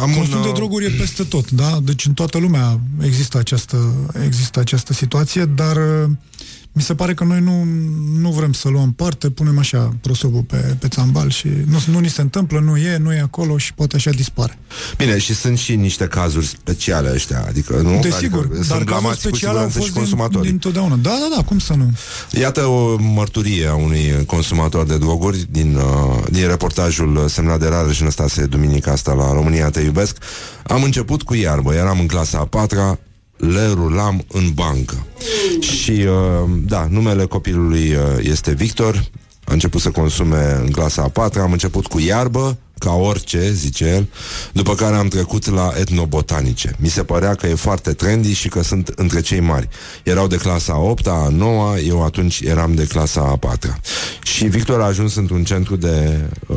am 0.01 0.13
Consum 0.15 0.37
un, 0.37 0.43
de 0.43 0.49
uh, 0.49 0.55
droguri 0.55 0.85
e 0.85 0.89
peste 0.89 1.23
tot, 1.23 1.51
da? 1.51 1.79
Deci 1.83 2.07
în 2.07 2.13
toată 2.13 2.39
lumea 2.39 2.81
există 3.01 3.39
această, 3.39 3.95
există 4.25 4.61
această 4.61 4.93
situație, 4.93 5.45
dar 5.45 5.77
uh, 5.77 6.11
mi 6.75 6.83
se 6.83 6.95
pare 6.95 7.15
că 7.15 7.25
noi 7.25 7.41
nu, 7.41 7.65
nu 8.21 8.31
vrem 8.31 8.53
să 8.53 8.69
luăm 8.69 8.93
parte, 8.93 9.31
punem 9.31 9.59
așa 9.59 9.97
prosobul 10.01 10.43
pe, 10.43 10.57
pe 10.57 10.89
țambal 10.89 11.31
și 11.31 11.49
nu, 11.67 11.83
nu 11.93 11.99
ni 11.99 12.09
se 12.09 12.21
întâmplă, 12.21 12.61
nu 12.61 12.77
e, 12.77 12.97
nu 12.97 13.13
e 13.13 13.21
acolo 13.21 13.59
și 13.59 13.75
poate 13.75 13.97
așa 13.97 14.11
dispare. 14.11 14.59
Bine, 14.97 15.19
și 15.19 15.35
sunt 15.35 15.59
și 15.59 15.77
niște 15.77 16.07
cazuri 16.07 16.47
speciale 16.47 17.11
ăștia, 17.13 17.45
adică 17.49 17.77
nu? 17.77 17.99
Desigur, 18.01 18.39
adică 18.39 18.55
dar 18.55 18.65
sunt 18.65 18.69
cazuri 18.69 18.85
blamați 18.85 19.23
cu 19.23 19.29
speciale 19.29 19.59
au 19.59 19.69
siguranță 19.69 19.79
fost 19.79 19.87
și 19.87 19.93
din, 19.93 20.01
consumatorii. 20.01 20.51
din 20.51 20.59
totdeauna. 20.59 20.97
Da, 20.97 21.11
da, 21.11 21.37
da, 21.37 21.43
cum 21.43 21.59
să 21.59 21.75
nu? 21.75 21.91
Iată 22.31 22.65
o 22.65 22.97
mărturie 23.01 23.67
a 23.67 23.75
unui 23.75 24.25
consumator 24.27 24.87
de 24.87 24.99
droguri 24.99 25.47
din, 25.51 25.75
uh, 25.75 26.25
din 26.31 26.47
reportajul 26.47 27.29
semnat 27.29 27.61
de 27.61 27.69
rară 27.69 27.93
și 27.93 28.03
Năstase 28.03 28.47
duminica 28.47 28.93
asta 28.93 29.13
la 29.13 29.33
România 29.33 29.71
Te 29.71 29.81
Iubesc. 29.81 30.17
Am 30.63 30.83
început 30.83 31.23
cu 31.23 31.35
iarbă, 31.35 31.75
eram 31.75 32.01
în 32.01 32.07
clasa 32.07 32.39
a 32.39 32.45
patra, 32.45 32.99
le 33.43 33.67
rulam 33.75 34.25
în 34.33 34.51
bancă. 34.55 35.07
Și, 35.61 35.91
uh, 35.91 36.51
da, 36.67 36.87
numele 36.91 37.25
copilului 37.25 37.95
uh, 37.95 38.01
este 38.21 38.53
Victor, 38.53 39.05
a 39.45 39.53
început 39.53 39.81
să 39.81 39.91
consume 39.91 40.59
în 40.61 40.71
clasa 40.71 41.03
a 41.03 41.09
patra, 41.09 41.43
am 41.43 41.53
început 41.53 41.87
cu 41.87 42.01
iarbă, 42.01 42.59
ca 42.83 42.91
orice, 42.93 43.53
zice 43.53 43.85
el, 43.85 44.09
după 44.53 44.75
care 44.75 44.97
am 44.97 45.09
trecut 45.09 45.51
la 45.51 45.73
etnobotanice. 45.79 46.77
Mi 46.79 46.89
se 46.89 47.03
părea 47.03 47.35
că 47.35 47.47
e 47.47 47.55
foarte 47.55 47.93
trendy 47.93 48.33
și 48.33 48.49
că 48.49 48.63
sunt 48.63 48.89
între 48.89 49.21
cei 49.21 49.41
mari. 49.41 49.69
Erau 50.03 50.27
de 50.27 50.37
clasa 50.37 50.73
a 50.73 50.79
8 50.79 51.07
a 51.07 51.29
9 51.33 51.77
eu 51.79 52.05
atunci 52.05 52.41
eram 52.41 52.75
de 52.75 52.87
clasa 52.87 53.21
a 53.21 53.37
4 53.37 53.77
Și 54.23 54.45
Victor 54.45 54.81
a 54.81 54.85
ajuns 54.85 55.15
într-un 55.15 55.45
centru 55.45 55.77
de 55.77 56.21
uh, 56.47 56.57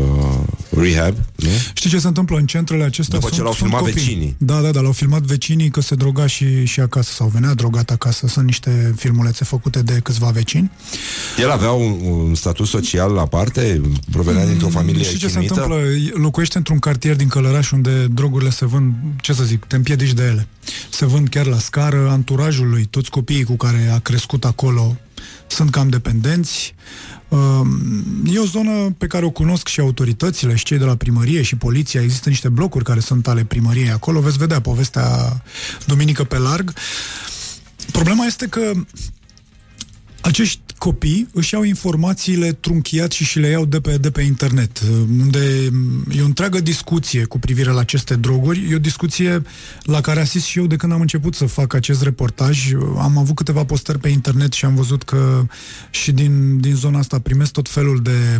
rehab, 0.69 1.15
nu? 1.35 1.49
Știi 1.73 1.89
ce 1.89 1.99
se 1.99 2.07
întâmplă 2.07 2.37
în 2.37 2.45
centrele 2.45 2.83
acestea? 2.83 3.19
După 3.19 3.35
ce 3.35 3.41
l-au 3.41 3.51
filmat 3.51 3.79
copii. 3.79 3.93
vecinii. 3.93 4.35
Da, 4.37 4.59
da, 4.61 4.71
da, 4.71 4.79
l-au 4.79 4.91
filmat 4.91 5.21
vecinii 5.21 5.69
că 5.69 5.81
se 5.81 5.95
droga 5.95 6.27
și, 6.27 6.65
și 6.65 6.79
acasă 6.79 7.11
sau 7.13 7.27
venea 7.27 7.53
drogat 7.53 7.89
acasă. 7.89 8.27
Sunt 8.27 8.45
niște 8.45 8.93
filmulețe 8.97 9.43
făcute 9.43 9.81
de 9.81 9.99
câțiva 10.03 10.29
vecini. 10.29 10.71
El 11.39 11.49
avea 11.51 11.71
un, 11.71 11.99
un 12.03 12.35
statut 12.35 12.67
social 12.67 13.17
aparte, 13.17 13.81
provenea 14.11 14.45
dintr-o 14.45 14.67
familie 14.67 15.03
Știi 15.03 15.17
ce 15.17 15.27
se 15.27 15.33
chimită. 15.33 15.53
întâmplă? 15.53 15.85
Locuiește 16.17 16.57
într-un 16.57 16.79
cartier 16.79 17.15
din 17.15 17.27
Călăraș 17.27 17.71
unde 17.71 18.07
drogurile 18.07 18.49
se 18.49 18.65
vând, 18.65 18.93
ce 19.21 19.33
să 19.33 19.43
zic, 19.43 19.65
te 19.65 19.75
împiedici 19.75 20.13
de 20.13 20.23
ele. 20.23 20.47
Se 20.89 21.05
vând 21.05 21.29
chiar 21.29 21.45
la 21.45 21.57
scară, 21.57 22.09
anturajul 22.09 22.69
lui, 22.69 22.85
toți 22.85 23.09
copiii 23.09 23.43
cu 23.43 23.55
care 23.55 23.89
a 23.93 23.99
crescut 23.99 24.45
acolo 24.45 24.97
sunt 25.47 25.69
cam 25.69 25.89
dependenți. 25.89 26.75
Um, 27.27 27.67
E 28.25 28.39
o 28.39 28.45
zonă 28.45 28.95
pe 28.97 29.07
care 29.07 29.25
o 29.25 29.29
cunosc 29.29 29.67
și 29.67 29.79
autoritățile 29.79 30.55
și 30.55 30.63
cei 30.63 30.77
de 30.77 30.85
la 30.85 30.95
primărie 30.95 31.41
și 31.41 31.55
poliția. 31.55 32.01
Există 32.01 32.29
niște 32.29 32.49
blocuri 32.49 32.83
care 32.83 32.99
sunt 32.99 33.27
ale 33.27 33.43
primăriei 33.43 33.91
acolo. 33.91 34.19
Veți 34.19 34.37
vedea 34.37 34.61
povestea 34.61 35.03
duminică 35.85 36.23
pe 36.23 36.37
larg. 36.37 36.73
Problema 37.91 38.25
este 38.25 38.47
că 38.47 38.71
acești 40.25 40.59
copii 40.77 41.27
își 41.33 41.53
iau 41.53 41.63
informațiile 41.63 42.51
trunchiat 42.51 43.11
și 43.11 43.23
și 43.23 43.39
le 43.39 43.47
iau 43.47 43.65
de 43.65 43.79
pe, 43.79 43.97
de 43.97 44.11
pe 44.11 44.21
internet, 44.21 44.81
unde 45.19 45.71
e 46.17 46.21
o 46.21 46.25
întreagă 46.25 46.59
discuție 46.59 47.23
cu 47.23 47.39
privire 47.39 47.71
la 47.71 47.79
aceste 47.79 48.15
droguri. 48.15 48.67
E 48.71 48.75
o 48.75 48.79
discuție 48.79 49.41
la 49.81 50.01
care 50.01 50.19
asist 50.19 50.45
și 50.45 50.59
eu 50.59 50.65
de 50.65 50.75
când 50.75 50.91
am 50.91 51.01
început 51.01 51.35
să 51.35 51.45
fac 51.45 51.73
acest 51.73 52.01
reportaj. 52.01 52.71
Am 52.97 53.17
avut 53.17 53.35
câteva 53.35 53.63
postări 53.63 53.99
pe 53.99 54.09
internet 54.09 54.53
și 54.53 54.65
am 54.65 54.75
văzut 54.75 55.03
că 55.03 55.47
și 55.89 56.11
din, 56.11 56.59
din 56.59 56.75
zona 56.75 56.99
asta 56.99 57.19
primesc 57.19 57.51
tot 57.51 57.69
felul 57.69 58.01
de, 58.01 58.37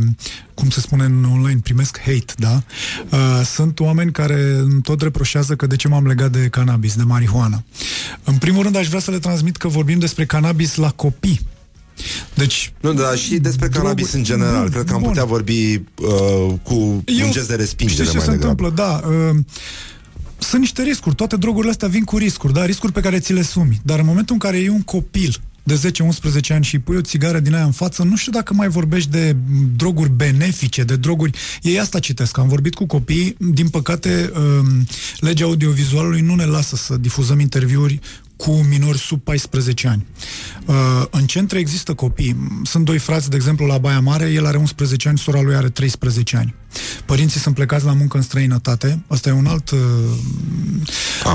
cum 0.54 0.70
se 0.70 0.80
spune 0.80 1.04
în 1.04 1.24
online, 1.24 1.60
primesc 1.64 2.00
hate, 2.00 2.34
da? 2.38 2.64
Uh, 3.12 3.42
sunt 3.46 3.80
oameni 3.80 4.12
care 4.12 4.58
îmi 4.58 4.82
tot 4.82 5.02
reproșează 5.02 5.56
că 5.56 5.68
de 5.68 5.76
ce 5.76 5.88
m-am 5.88 6.08
legat 6.08 6.32
de 6.32 6.48
cannabis, 6.48 6.96
de 6.96 7.04
marihuana. 7.04 7.64
În 8.24 8.38
primul 8.38 8.64
rând 8.64 8.76
aș 8.76 8.88
vrea 8.88 9.00
să 9.00 9.12
le 9.12 9.20
transmit 9.20 9.58
că 9.58 9.68
vorbim 9.68 10.00
despre 10.00 10.26
cannabis 10.26 10.76
la 10.76 10.90
copii. 10.90 11.54
Deci, 12.34 12.74
Nu, 12.82 12.94
dar 12.94 13.18
și 13.18 13.38
despre 13.38 13.68
cannabis 13.68 14.14
în 14.14 14.24
general. 14.24 14.62
Bun, 14.62 14.70
Cred 14.72 14.84
că 14.86 14.94
am 14.94 15.00
bun. 15.00 15.10
putea 15.10 15.26
vorbi 15.26 15.74
uh, 15.76 16.54
cu 16.64 16.74
un 17.24 17.32
gest 17.32 17.48
de 17.48 17.56
respingere 17.56 18.04
Știi 18.04 18.12
ce 18.12 18.18
mai 18.18 18.26
se 18.26 18.32
degrabă. 18.32 18.68
întâmplă? 18.68 18.84
Da. 18.84 19.08
Uh, 19.08 19.36
sunt 20.38 20.62
niște 20.62 20.82
riscuri. 20.84 21.16
Toate 21.16 21.36
drogurile 21.36 21.72
astea 21.72 21.88
vin 21.88 22.04
cu 22.04 22.18
riscuri, 22.18 22.54
da? 22.54 22.66
Riscuri 22.66 22.92
pe 22.92 23.00
care 23.02 23.20
ți 23.20 23.34
le 23.34 23.42
sumi. 23.42 23.80
Dar 23.84 24.00
în 24.00 24.06
momentul 24.06 24.34
în 24.34 24.40
care 24.40 24.58
e 24.58 24.70
un 24.70 24.82
copil 24.82 25.36
de 25.64 25.80
10-11 26.44 26.48
ani 26.50 26.64
și 26.64 26.76
îi 26.76 26.82
pui 26.82 26.96
o 26.98 27.02
țigară 27.02 27.40
din 27.40 27.54
aia 27.54 27.64
în 27.64 27.72
față, 27.72 28.04
nu 28.04 28.16
știu 28.16 28.32
dacă 28.32 28.54
mai 28.54 28.68
vorbești 28.68 29.10
de 29.10 29.36
droguri 29.76 30.10
benefice, 30.10 30.84
de 30.84 30.96
droguri... 30.96 31.38
Ei 31.62 31.80
asta 31.80 32.00
citesc. 32.00 32.38
Am 32.38 32.48
vorbit 32.48 32.74
cu 32.76 32.86
copii. 32.86 33.36
Din 33.40 33.70
păcate, 33.70 34.32
um, 34.60 34.86
legea 35.20 35.46
audiovizualului 35.46 36.22
nu 36.22 36.36
ne 36.36 36.46
lasă 36.46 36.76
să 36.76 36.96
difuzăm 36.98 37.40
interviuri 37.40 38.00
cu 38.38 38.52
minori 38.52 38.98
sub 38.98 39.22
14 39.22 39.88
ani. 39.88 40.06
Uh, 40.66 40.76
în 41.10 41.26
centre 41.26 41.60
există 41.60 41.94
copii. 41.94 42.36
Sunt 42.64 42.86
doi 42.86 42.98
frați, 42.98 43.30
de 43.30 43.36
exemplu, 43.36 43.66
la 43.66 43.78
Baia 43.78 44.00
Mare, 44.00 44.32
el 44.32 44.46
are 44.46 44.58
11 44.58 45.08
ani, 45.08 45.18
sora 45.18 45.42
lui 45.42 45.56
are 45.56 45.70
13 45.70 46.38
ani. 46.38 46.56
Părinții 47.06 47.40
sunt 47.40 47.56
plecați 47.56 47.86
la 47.86 47.94
muncă 47.94 48.18
în 48.18 48.24
străinătate. 48.24 49.04
Asta 49.08 49.30
e 49.30 49.32
un 49.32 49.46
alt, 49.46 49.70
uh, 49.70 49.80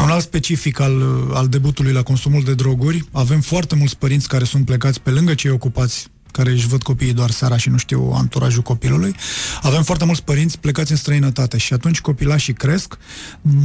un 0.03 0.11
alt 0.11 0.23
specific 0.23 0.81
al, 0.81 0.97
uh, 1.01 1.37
al 1.37 1.49
debutului 1.49 1.93
la 1.93 2.03
consumul 2.03 2.43
de 2.43 2.55
droguri. 2.55 3.05
Avem 3.13 3.41
foarte 3.41 3.75
mulți 3.75 3.97
părinți 3.97 4.29
care 4.29 4.45
sunt 4.45 4.65
plecați 4.65 5.01
pe 5.01 5.11
lângă 5.11 5.35
cei 5.35 5.51
ocupați 5.51 6.09
care 6.33 6.51
își 6.51 6.67
văd 6.67 6.83
copiii 6.83 7.13
doar 7.13 7.31
seara 7.31 7.57
și 7.57 7.69
nu 7.69 7.77
știu 7.77 8.13
anturajul 8.15 8.63
copilului. 8.63 9.15
Avem 9.63 9.83
foarte 9.83 10.05
mulți 10.05 10.23
părinți 10.23 10.59
plecați 10.59 10.91
în 10.91 10.97
străinătate 10.97 11.59
și 11.59 11.73
atunci 11.73 12.01
copilașii 12.01 12.53
cresc, 12.53 12.99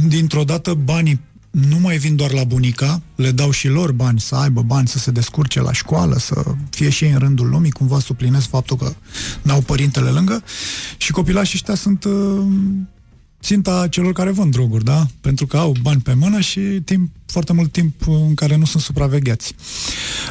dintr-o 0.06 0.44
dată 0.44 0.74
banii 0.74 1.20
nu 1.60 1.78
mai 1.78 1.96
vin 1.96 2.16
doar 2.16 2.32
la 2.32 2.44
bunica, 2.44 3.02
le 3.14 3.30
dau 3.30 3.50
și 3.50 3.68
lor 3.68 3.92
bani 3.92 4.20
să 4.20 4.34
aibă 4.34 4.62
bani 4.62 4.88
să 4.88 4.98
se 4.98 5.10
descurce 5.10 5.60
la 5.60 5.72
școală, 5.72 6.18
să 6.18 6.42
fie 6.70 6.88
și 6.88 7.04
ei 7.04 7.10
în 7.10 7.18
rândul 7.18 7.48
lumii, 7.48 7.70
cumva 7.70 7.98
suplinesc 7.98 8.48
faptul 8.48 8.76
că 8.76 8.94
n-au 9.42 9.60
părintele 9.60 10.10
lângă. 10.10 10.42
Și 10.96 11.12
copilașii 11.12 11.54
ăștia 11.54 11.74
sunt 11.74 12.04
uh, 12.04 12.46
ținta 13.42 13.86
celor 13.90 14.12
care 14.12 14.30
vând 14.30 14.52
droguri, 14.52 14.84
da? 14.84 15.06
Pentru 15.20 15.46
că 15.46 15.56
au 15.56 15.74
bani 15.82 16.00
pe 16.00 16.14
mână 16.14 16.40
și 16.40 16.60
timp, 16.60 17.10
foarte 17.26 17.52
mult 17.52 17.72
timp 17.72 17.94
în 18.06 18.34
care 18.34 18.56
nu 18.56 18.64
sunt 18.64 18.82
supravegheați. 18.82 19.54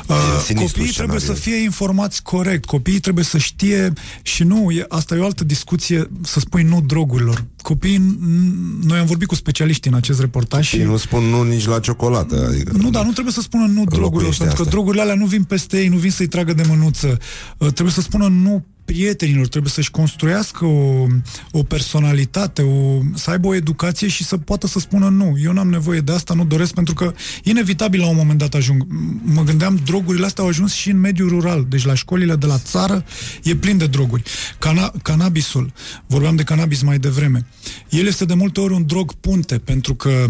Uh, 0.07 0.15
sinistru 0.45 0.77
copiii 0.77 0.93
trebuie 0.93 1.19
să 1.19 1.25
scenariul. 1.25 1.53
fie 1.55 1.63
informați 1.63 2.23
corect, 2.23 2.65
copiii 2.65 2.99
trebuie 2.99 3.23
să 3.23 3.37
știe 3.37 3.93
și 4.21 4.43
nu, 4.43 4.71
e, 4.71 4.85
asta 4.89 5.15
e 5.15 5.19
o 5.19 5.25
altă 5.25 5.43
discuție, 5.43 6.09
să 6.23 6.39
spui 6.39 6.63
nu 6.63 6.81
drogurilor. 6.81 7.45
Copiii, 7.61 7.97
n- 7.97 8.83
noi 8.85 8.97
am 8.99 9.05
vorbit 9.05 9.27
cu 9.27 9.35
specialiști 9.35 9.87
în 9.87 9.93
acest 9.93 10.19
reportaj 10.19 10.67
și 10.67 10.77
Și 10.77 10.83
nu 10.83 10.97
spun 10.97 11.23
nu 11.23 11.43
nici 11.43 11.65
la 11.65 11.79
ciocolată. 11.79 12.45
Adică, 12.49 12.71
nu, 12.77 12.89
dar 12.89 13.05
nu 13.05 13.11
trebuie 13.11 13.33
să 13.33 13.41
spună 13.41 13.63
nu 13.63 13.71
drogurilor, 13.73 14.03
Înlocuiește 14.05 14.39
pentru 14.43 14.55
că 14.55 14.67
asta. 14.67 14.75
drogurile 14.75 15.01
alea 15.01 15.15
nu 15.15 15.25
vin 15.25 15.43
peste 15.43 15.77
ei, 15.81 15.87
nu 15.87 15.97
vin 15.97 16.11
să-i 16.11 16.27
tragă 16.27 16.53
de 16.53 16.63
mânuță. 16.67 17.17
Uh, 17.57 17.71
Trebuie 17.71 17.93
să 17.93 18.01
spună 18.01 18.27
nu 18.27 18.65
prietenilor, 18.85 19.47
trebuie 19.47 19.71
să-și 19.71 19.91
construiască 19.91 20.65
o, 20.65 21.05
o 21.51 21.63
personalitate, 21.63 22.61
o, 22.61 22.99
să 23.13 23.29
aibă 23.29 23.47
o 23.47 23.55
educație 23.55 24.07
și 24.07 24.23
să 24.23 24.37
poată 24.37 24.67
să 24.67 24.79
spună 24.79 25.09
nu, 25.09 25.35
eu 25.43 25.51
n-am 25.51 25.69
nevoie 25.69 25.99
de 25.99 26.11
asta, 26.11 26.33
nu 26.33 26.45
doresc, 26.45 26.73
pentru 26.73 26.93
că 26.93 27.13
inevitabil 27.43 27.99
la 27.99 28.07
un 28.07 28.15
moment 28.15 28.39
dat 28.39 28.53
ajung. 28.53 28.83
M- 28.83 29.33
Mă 29.33 29.43
gândeam, 29.43 29.79
drogurile 29.85 30.25
astea 30.25 30.43
au 30.43 30.49
ajuns 30.49 30.73
și 30.73 30.89
în 30.89 30.99
mediul 30.99 31.29
rural, 31.29 31.65
deci 31.69 31.85
la 31.85 31.93
școlile 31.93 32.35
de 32.35 32.45
la 32.45 32.57
țară 32.57 33.05
e 33.43 33.55
plin 33.55 33.77
de 33.77 33.87
droguri. 33.87 34.23
Cana- 34.57 35.01
cannabisul, 35.01 35.73
vorbeam 36.07 36.35
de 36.35 36.43
cannabis 36.43 36.81
mai 36.81 36.99
devreme, 36.99 37.45
el 37.89 38.07
este 38.07 38.25
de 38.25 38.33
multe 38.33 38.59
ori 38.59 38.73
un 38.73 38.85
drog 38.85 39.13
punte, 39.13 39.57
pentru 39.57 39.95
că 39.95 40.25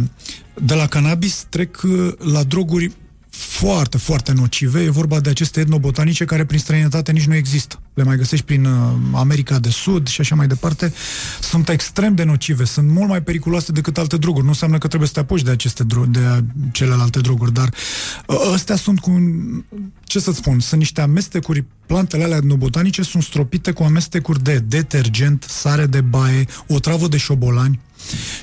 de 0.62 0.74
la 0.74 0.88
cannabis 0.88 1.46
trec 1.50 1.82
uh, 1.84 2.12
la 2.18 2.44
droguri 2.44 2.92
foarte, 3.30 3.98
foarte 3.98 4.32
nocive. 4.32 4.82
E 4.82 4.90
vorba 4.90 5.20
de 5.20 5.30
aceste 5.30 5.60
etnobotanice 5.60 6.26
care 6.26 6.46
prin 6.46 6.60
străinătate 6.60 7.12
nici 7.12 7.26
nu 7.26 7.36
există. 7.36 7.80
Le 7.96 8.04
mai 8.04 8.18
găsești 8.18 8.46
prin 8.46 8.66
uh, 8.66 8.94
America 9.14 9.60
de 9.60 9.70
Sud 9.70 10.08
și 10.08 10.22
așa 10.22 10.36
mai 10.36 10.48
departe. 10.48 10.94
Sunt 11.42 11.70
extrem 11.70 12.16
de 12.16 12.24
nocive, 12.24 12.64
sunt 12.64 12.90
mult 12.90 13.10
mai 13.10 13.22
periculoase 13.22 13.72
decât 13.72 13.98
alte 13.98 14.18
droguri. 14.18 14.44
Nu 14.44 14.50
înseamnă 14.50 14.78
că 14.78 14.88
trebuie 14.88 15.08
să 15.08 15.14
te 15.14 15.20
apuci 15.20 15.42
de 15.42 15.52
aceste 15.52 15.84
dro- 15.84 16.10
de 16.10 16.20
uh, 16.20 16.38
celelalte 16.72 17.20
droguri, 17.20 17.54
dar 17.54 17.70
uh, 18.28 18.52
astea 18.54 18.76
sunt 18.76 19.00
cu 19.00 19.12
un, 19.12 19.64
ce 20.04 20.20
să 20.20 20.32
spun, 20.32 20.60
sunt 20.60 20.80
niște 20.80 21.02
amestecuri 21.02 21.66
plantele 21.86 22.24
alea 22.24 22.38
etnobotanice 22.38 23.02
sunt 23.02 23.24
stropite 23.24 23.72
cu 23.72 23.84
amestecuri 23.84 24.44
de 24.44 24.64
detergent, 24.68 25.46
sare 25.48 25.86
de 25.86 26.02
baie, 26.02 26.46
o 26.68 26.80
travă 26.80 27.08
de 27.08 27.18
șobolani. 27.18 27.80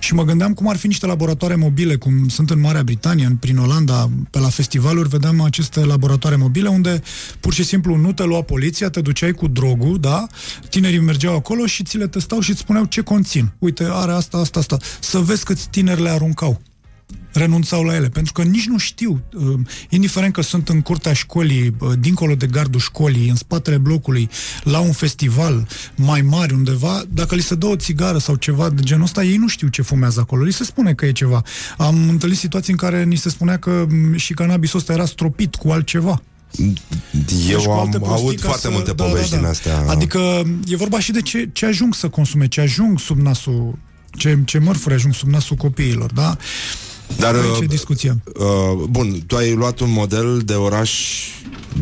Și 0.01 0.15
mă 0.15 0.25
gândeam 0.25 0.55
cum 0.55 0.69
ar 0.69 0.77
fi 0.77 0.87
niște 0.87 1.07
laboratoare 1.07 1.55
mobile, 1.55 1.97
cum 1.97 2.29
sunt 2.29 2.51
în 2.51 2.61
Marea 2.61 2.83
Britanie, 2.83 3.25
în, 3.25 3.37
prin 3.37 3.59
Olanda, 3.59 4.11
pe 4.31 4.39
la 4.39 4.49
festivaluri, 4.49 5.09
vedeam 5.09 5.41
aceste 5.41 5.85
laboratoare 5.85 6.37
mobile 6.37 6.69
unde 6.69 7.03
pur 7.41 7.53
și 7.53 7.63
simplu 7.63 7.97
nu 7.97 8.13
te 8.13 8.25
lua 8.25 8.43
poliția, 8.43 8.91
te 8.91 9.01
duceai 9.01 9.33
cu 9.33 9.49
drogul, 9.49 9.99
da? 10.01 10.27
Tinerii 10.69 10.99
mergeau 10.99 11.37
acolo 11.37 11.67
și 11.67 11.83
ți 11.83 11.97
le 11.97 12.07
testau 12.07 12.41
și 12.41 12.51
îți 12.51 12.61
spuneau 12.61 12.85
ce 12.85 13.01
conțin. 13.01 13.53
Uite, 13.59 13.87
are 13.91 14.13
asta, 14.13 14.39
asta, 14.39 14.59
asta. 14.59 14.77
Să 15.01 15.19
vezi 15.19 15.45
câți 15.45 15.69
tineri 15.69 16.03
le 16.03 16.09
aruncau 16.09 16.61
renunțau 17.33 17.83
la 17.83 17.95
ele, 17.95 18.09
pentru 18.09 18.33
că 18.33 18.43
nici 18.43 18.67
nu 18.67 18.79
știu, 18.79 19.23
uh, 19.35 19.59
indiferent 19.89 20.33
că 20.33 20.41
sunt 20.43 20.69
în 20.69 20.81
curtea 20.81 21.13
școlii, 21.13 21.75
uh, 21.79 21.93
dincolo 21.99 22.35
de 22.35 22.47
gardul 22.47 22.81
școlii, 22.81 23.29
în 23.29 23.35
spatele 23.37 23.79
blocului, 23.79 24.29
la 24.63 24.79
un 24.79 24.93
festival 24.93 25.67
mai 25.97 26.21
mare 26.23 26.55
undeva, 26.55 27.03
dacă 27.09 27.35
li 27.35 27.43
se 27.43 27.55
dă 27.55 27.67
o 27.67 27.77
țigară 27.77 28.19
sau 28.19 28.35
ceva 28.35 28.71
de 28.71 28.83
genul 28.83 29.05
ăsta, 29.05 29.25
ei 29.25 29.37
nu 29.37 29.49
știu 29.49 29.69
ce 29.69 29.83
fumează 29.83 30.21
acolo, 30.21 30.43
li 30.45 30.53
se 30.53 30.65
spune 30.65 30.95
că 30.95 31.07
e 31.07 31.13
ceva. 31.13 31.43
Am 31.79 32.09
întâlnit 32.09 32.39
situații 32.39 32.73
în 32.73 32.79
care 32.79 33.05
ni 33.05 33.17
se 33.17 33.29
spunea 33.29 33.57
că 33.59 33.87
m, 33.91 34.17
și 34.17 34.35
cannabisul 34.35 34.79
ăsta 34.79 34.93
era 34.93 35.05
stropit 35.05 35.55
cu 35.55 35.71
altceva. 35.71 36.23
Deci 37.11 37.51
Eu 37.51 37.61
cu 37.63 37.71
alte 37.71 37.97
am 37.97 38.03
prostii 38.03 38.27
aud 38.27 38.39
ca 38.41 38.47
foarte 38.47 38.67
să- 38.67 38.71
multe 38.73 38.93
da, 38.93 39.05
povești 39.05 39.31
da, 39.31 39.37
da. 39.37 39.41
din 39.43 39.51
astea. 39.51 39.85
Adică 39.89 40.43
e 40.67 40.77
vorba 40.77 41.01
și 41.01 41.13
de 41.13 41.21
ce, 41.23 41.49
ce 41.53 41.67
ajung 41.67 41.95
să 41.95 42.09
consume, 42.09 42.49
ce 42.49 42.61
ajung 42.61 42.99
sub 42.99 43.19
nasul, 43.19 43.79
ce, 44.17 44.39
ce 44.45 44.59
mărfuri 44.59 44.95
ajung 44.95 45.15
sub 45.15 45.29
nasul 45.29 45.57
copiilor, 45.57 46.13
da? 46.13 46.37
Dar, 47.19 47.35
Aici 47.35 47.61
e 47.61 47.65
uh, 47.65 47.69
discuția. 47.69 48.17
Uh, 48.35 48.85
bun, 48.89 49.23
tu 49.27 49.37
ai 49.37 49.55
luat 49.55 49.81
un 49.81 49.93
model 49.93 50.43
de 50.45 50.55
oraș 50.55 50.93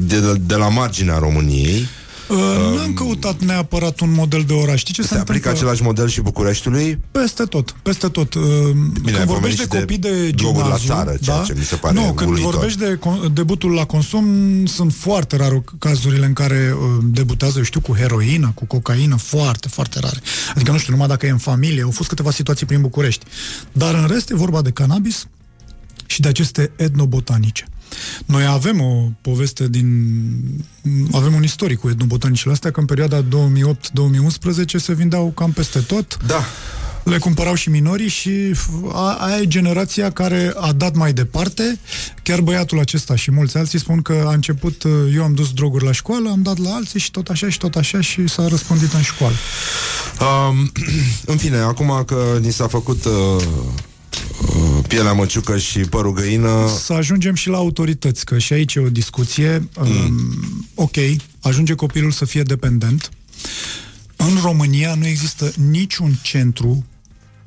de, 0.06 0.34
de 0.46 0.54
la 0.54 0.68
marginea 0.68 1.18
României 1.18 1.86
Uh, 2.30 2.76
N-am 2.76 2.92
căutat 2.94 3.40
neapărat 3.40 4.00
un 4.00 4.12
model 4.12 4.42
de 4.46 4.52
oraș. 4.52 4.78
Știi 4.80 4.94
ce 4.94 5.02
se, 5.02 5.08
Se 5.08 5.14
aplică 5.14 5.32
întâmplă? 5.48 5.58
același 5.60 5.82
model 5.82 6.08
și 6.08 6.20
Bucureștiului? 6.20 6.98
Peste 7.10 7.44
tot, 7.44 7.74
peste 7.82 8.08
tot. 8.08 8.34
Uh, 8.34 8.42
ai 8.44 9.12
când 9.12 9.16
vorbești 9.16 9.18
de 9.18 9.24
pomenit 9.26 9.58
și 9.58 9.66
de 9.66 9.78
copii 9.78 9.98
de 9.98 10.30
droguri 10.30 10.68
la 10.68 10.76
gimnaziu... 10.78 10.88
țară, 10.88 11.16
ceea 11.22 11.42
ce 11.42 11.54
mi 11.58 11.64
se 11.64 11.76
pare 11.76 11.94
Nu, 11.94 12.12
când 12.12 12.28
uluitor. 12.30 12.52
vorbești 12.54 12.78
de 12.78 12.98
con- 12.98 13.32
debutul 13.32 13.72
la 13.72 13.84
consum, 13.84 14.26
sunt 14.66 14.92
foarte 14.92 15.36
rare 15.36 15.64
cazurile 15.78 16.26
în 16.26 16.32
care 16.32 16.74
uh, 16.80 17.04
debutează, 17.04 17.58
eu 17.58 17.64
știu, 17.64 17.80
cu 17.80 17.94
heroină, 17.96 18.52
cu 18.54 18.64
cocaină, 18.64 19.16
foarte, 19.16 19.68
foarte 19.68 19.98
rare. 20.00 20.20
Adică, 20.54 20.70
nu 20.72 20.78
știu, 20.78 20.92
numai 20.92 21.08
dacă 21.08 21.26
e 21.26 21.30
în 21.30 21.38
familie, 21.38 21.82
au 21.82 21.90
fost 21.90 22.08
câteva 22.08 22.30
situații 22.30 22.66
prin 22.66 22.80
București. 22.80 23.24
Dar 23.72 23.94
în 23.94 24.06
rest 24.06 24.30
e 24.30 24.34
vorba 24.34 24.62
de 24.62 24.70
cannabis 24.70 25.26
și 26.06 26.20
de 26.20 26.28
aceste 26.28 26.70
etnobotanice. 26.76 27.64
Noi 28.26 28.46
avem 28.46 28.80
o 28.80 29.08
poveste 29.20 29.68
din... 29.68 30.08
avem 31.12 31.34
un 31.34 31.42
istoric 31.42 31.78
cu 31.78 31.88
etnobotanicile 31.88 32.52
astea, 32.52 32.70
că 32.70 32.80
în 32.80 32.86
perioada 32.86 33.22
2008-2011 33.22 33.24
se 34.76 34.94
vindeau 34.94 35.32
cam 35.36 35.52
peste 35.52 35.78
tot. 35.78 36.18
Da. 36.26 36.44
Le 37.04 37.18
cumpărau 37.18 37.54
și 37.54 37.70
minorii 37.70 38.08
și 38.08 38.30
a- 38.92 39.16
aia 39.20 39.36
e 39.36 39.46
generația 39.46 40.10
care 40.10 40.52
a 40.56 40.72
dat 40.72 40.94
mai 40.94 41.12
departe. 41.12 41.78
Chiar 42.22 42.40
băiatul 42.40 42.78
acesta 42.78 43.16
și 43.16 43.30
mulți 43.30 43.56
alții 43.56 43.78
spun 43.78 44.02
că 44.02 44.24
a 44.26 44.32
început, 44.32 44.84
eu 45.14 45.22
am 45.22 45.34
dus 45.34 45.52
droguri 45.52 45.84
la 45.84 45.92
școală, 45.92 46.30
am 46.30 46.42
dat 46.42 46.58
la 46.58 46.70
alții 46.70 47.00
și 47.00 47.10
tot 47.10 47.28
așa 47.28 47.48
și 47.48 47.58
tot 47.58 47.74
așa 47.74 48.00
și 48.00 48.26
s-a 48.26 48.48
răspândit 48.48 48.92
în 48.92 49.02
școală. 49.02 49.34
Um, 50.20 50.72
în 51.32 51.36
fine, 51.36 51.56
acum 51.56 52.02
că 52.06 52.38
ni 52.40 52.52
s-a 52.52 52.66
făcut 52.66 53.04
uh, 53.04 53.12
uh, 53.36 53.44
pielea 54.88 55.12
măciucă 55.12 55.58
și 55.58 55.78
părul 55.78 56.12
găină, 56.12 56.68
Să 56.84 56.92
ajungem 56.92 57.34
și 57.34 57.48
la 57.48 57.56
autorități, 57.56 58.24
că 58.24 58.38
și 58.38 58.52
aici 58.52 58.74
e 58.74 58.80
o 58.80 58.88
discuție. 58.90 59.68
Mm. 59.78 60.66
Ok, 60.74 60.96
ajunge 61.40 61.74
copilul 61.74 62.10
să 62.10 62.24
fie 62.24 62.42
dependent. 62.42 63.10
În 64.16 64.38
România 64.42 64.94
nu 64.94 65.06
există 65.06 65.52
niciun 65.70 66.18
centru 66.22 66.84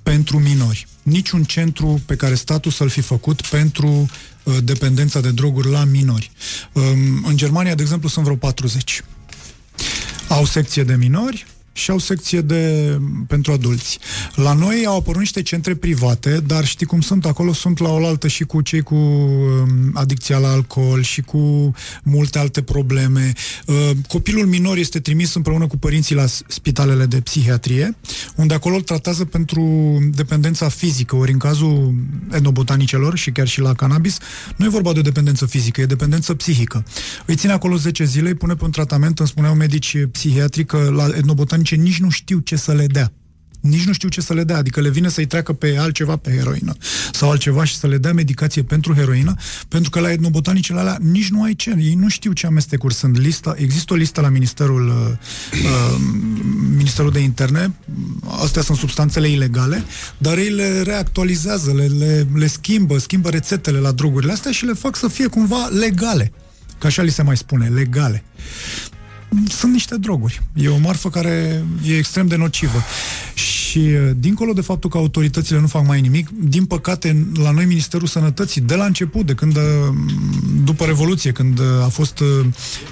pentru 0.03 0.39
minori. 0.39 0.88
Niciun 1.03 1.43
centru 1.43 2.01
pe 2.05 2.15
care 2.15 2.35
statul 2.35 2.72
să-l 2.72 2.89
fi 2.89 3.01
făcut 3.01 3.41
pentru 3.41 4.10
uh, 4.43 4.57
dependența 4.64 5.19
de 5.19 5.31
droguri 5.31 5.69
la 5.69 5.84
minori. 5.84 6.31
Um, 6.73 7.26
în 7.27 7.38
Germania, 7.38 7.76
de 7.76 7.81
exemplu, 7.81 8.10
sunt 8.10 8.23
vreo 8.23 8.38
40. 8.38 9.03
Au 10.27 10.45
secție 10.45 10.84
de 10.84 10.95
minori 10.95 11.45
și 11.74 11.91
au 11.91 11.98
secție 11.98 12.41
de 12.41 12.98
pentru 13.28 13.52
adulți. 13.52 14.00
La 14.36 14.54
noi 14.54 14.84
au 14.86 14.98
apărut 14.98 15.20
niște 15.20 15.41
centre 15.41 15.76
private, 15.76 16.40
dar 16.45 16.66
știi 16.66 16.86
cum 16.86 17.02
sunt 17.02 17.26
acolo, 17.26 17.54
sunt 17.54 17.80
la 17.80 17.90
oaltă 17.90 18.28
și 18.28 18.44
cu 18.44 18.62
cei 18.62 18.82
cu 18.82 18.95
um, 18.95 19.91
adicția 19.94 20.38
la 20.38 20.48
alcool 20.52 21.02
și 21.02 21.22
cu 21.22 21.74
multe 22.04 22.40
alte 22.40 22.62
probleme. 22.62 23.34
Uh, 23.66 23.90
Copilul 24.08 24.45
minor 24.45 24.78
este 24.78 25.00
trimis 25.00 25.34
împreună 25.34 25.68
cu 25.68 25.78
părinții 25.78 26.16
la 26.16 26.26
s- 26.26 26.41
spitalele 26.48 27.06
de 27.06 27.22
psihiatrie, 27.22 27.95
unde 28.36 28.54
acolo 28.54 28.76
îl 28.76 28.82
tratează 28.82 29.26
pentru 29.26 29.62
dependența 30.16 30.70
fizică, 30.70 31.16
ori 31.16 31.32
în 31.32 31.38
cazul 31.38 31.94
etnobotanicelor 32.32 33.18
și 33.18 33.32
chiar 33.32 33.48
și 33.48 33.60
la 33.60 33.74
cannabis, 33.74 34.18
nu 34.56 34.66
e 34.66 34.70
vorba 34.70 34.94
de 34.94 35.00
o 35.00 35.02
dependență 35.02 35.45
fizică, 35.45 35.82
e 35.82 35.86
dependență 35.86 36.34
psihică. 36.34 36.86
Îi 37.26 37.36
ține 37.36 37.52
acolo 37.52 37.76
10 37.76 38.04
zile, 38.04 38.28
îi 38.28 38.36
pune 38.36 38.54
pe 38.54 38.64
un 38.64 38.72
tratament, 38.72 39.20
îmi 39.20 39.28
spuneau 39.28 39.56
medici 39.56 39.98
psihiatri 40.12 40.66
că 40.66 40.91
la 40.95 41.10
etnobotanice 41.64 41.76
nici 41.76 41.99
nu 41.99 42.10
știu 42.10 42.40
ce 42.40 42.56
să 42.56 42.73
le 42.73 42.88
dea. 42.88 43.11
Nici 43.61 43.85
nu 43.85 43.94
știu 43.94 44.10
ce 44.10 44.22
să 44.22 44.34
le 44.34 44.44
dea, 44.44 44.57
adică 44.57 44.81
le 44.81 44.90
vine 44.90 45.10
să-i 45.10 45.26
treacă 45.26 45.53
pe 45.53 45.77
altceva, 45.77 46.15
pe 46.18 46.31
heroină 46.31 46.73
sau 47.14 47.30
altceva 47.30 47.64
și 47.64 47.76
să 47.76 47.88
le 47.88 47.98
dea 47.98 48.14
medicație 48.14 48.64
pentru 48.64 48.94
heroină, 48.94 49.35
pentru 49.68 49.90
că 49.90 49.99
la 49.99 50.11
etnobotanicele 50.11 50.80
alea 50.80 50.98
nici 51.02 51.30
nu 51.30 51.44
ai 51.44 51.56
ce, 51.56 51.76
ei 51.80 51.94
nu 51.94 52.10
știu 52.10 52.31
ce 52.31 52.45
amestecuri 52.45 52.94
sunt. 52.94 53.18
Lista, 53.18 53.56
există 53.57 53.94
o 53.94 53.95
listă 53.95 54.22
la 54.22 54.30
Ministerul, 54.30 54.88
uh, 54.88 55.64
uh, 55.64 55.99
Ministerul 56.76 57.11
de 57.11 57.19
Interne, 57.19 57.73
astea 58.44 58.61
sunt 58.61 58.77
substanțele 58.77 59.30
ilegale, 59.30 59.84
dar 60.18 60.38
ei 60.38 60.49
le 60.49 60.81
reactualizează, 60.81 61.73
le, 61.73 61.85
le, 61.85 62.27
le 62.35 62.48
schimbă, 62.48 62.98
schimbă 62.98 63.30
rețetele 63.30 63.80
la 63.80 63.91
drogurile 63.91 64.31
astea 64.31 64.52
și 64.52 64.65
le 64.65 64.73
fac 64.73 64.95
să 64.95 65.07
fie 65.07 65.27
cumva 65.27 65.68
legale. 65.68 66.31
Că 66.77 66.88
așa 66.88 67.02
li 67.02 67.11
se 67.11 67.22
mai 67.22 67.38
spune, 67.38 67.68
legale 67.68 68.23
sunt 69.49 69.72
niște 69.72 69.97
droguri. 69.97 70.41
E 70.55 70.68
o 70.68 70.77
marfă 70.77 71.10
care 71.10 71.65
e 71.85 71.97
extrem 71.97 72.27
de 72.27 72.35
nocivă. 72.35 72.84
Și 73.34 73.77
uh, 73.77 74.11
dincolo 74.18 74.53
de 74.53 74.61
faptul 74.61 74.89
că 74.89 74.97
autoritățile 74.97 75.60
nu 75.60 75.68
fac 75.68 75.88
mai 75.88 76.01
nimic, 76.01 76.30
din 76.30 76.65
păcate, 76.65 77.27
la 77.34 77.51
noi 77.51 77.65
Ministerul 77.65 78.07
Sănătății, 78.07 78.61
de 78.61 78.76
la 78.76 78.85
început, 78.85 79.26
de 79.26 79.34
când, 79.34 79.55
uh, 79.55 79.61
după 80.64 80.85
Revoluție, 80.85 81.31
când 81.31 81.60
uh, 81.60 81.65
a 81.84 81.88
fost, 81.88 82.19
uh, 82.19 82.27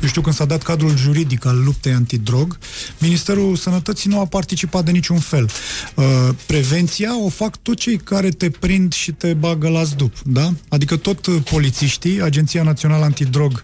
eu 0.02 0.08
știu, 0.08 0.22
când 0.22 0.36
s-a 0.36 0.46
dat 0.46 0.64
cadrul 0.64 0.98
juridic 0.98 1.46
al 1.46 1.64
luptei 1.64 1.94
antidrog, 1.94 2.58
Ministerul 3.00 3.56
Sănătății 3.56 4.10
nu 4.10 4.20
a 4.20 4.26
participat 4.26 4.86
de 4.86 4.92
niciun 4.92 5.20
fel. 5.20 5.50
Uh, 5.96 6.06
Prevenția 6.46 7.24
o 7.24 7.30
fac 7.30 7.58
tot 7.58 7.78
cei 7.78 7.98
care 7.98 8.30
te 8.30 8.50
prind 8.50 8.94
și 8.94 9.12
te 9.12 9.34
bagă 9.34 9.70
la 9.70 9.84
zdup, 9.84 10.14
da? 10.24 10.54
Adică 10.70 10.96
tot 10.96 11.26
uh, 11.26 11.36
polițiștii, 11.50 12.22
Agenția 12.22 12.64
Națională 12.64 13.04
Antidrog 13.04 13.64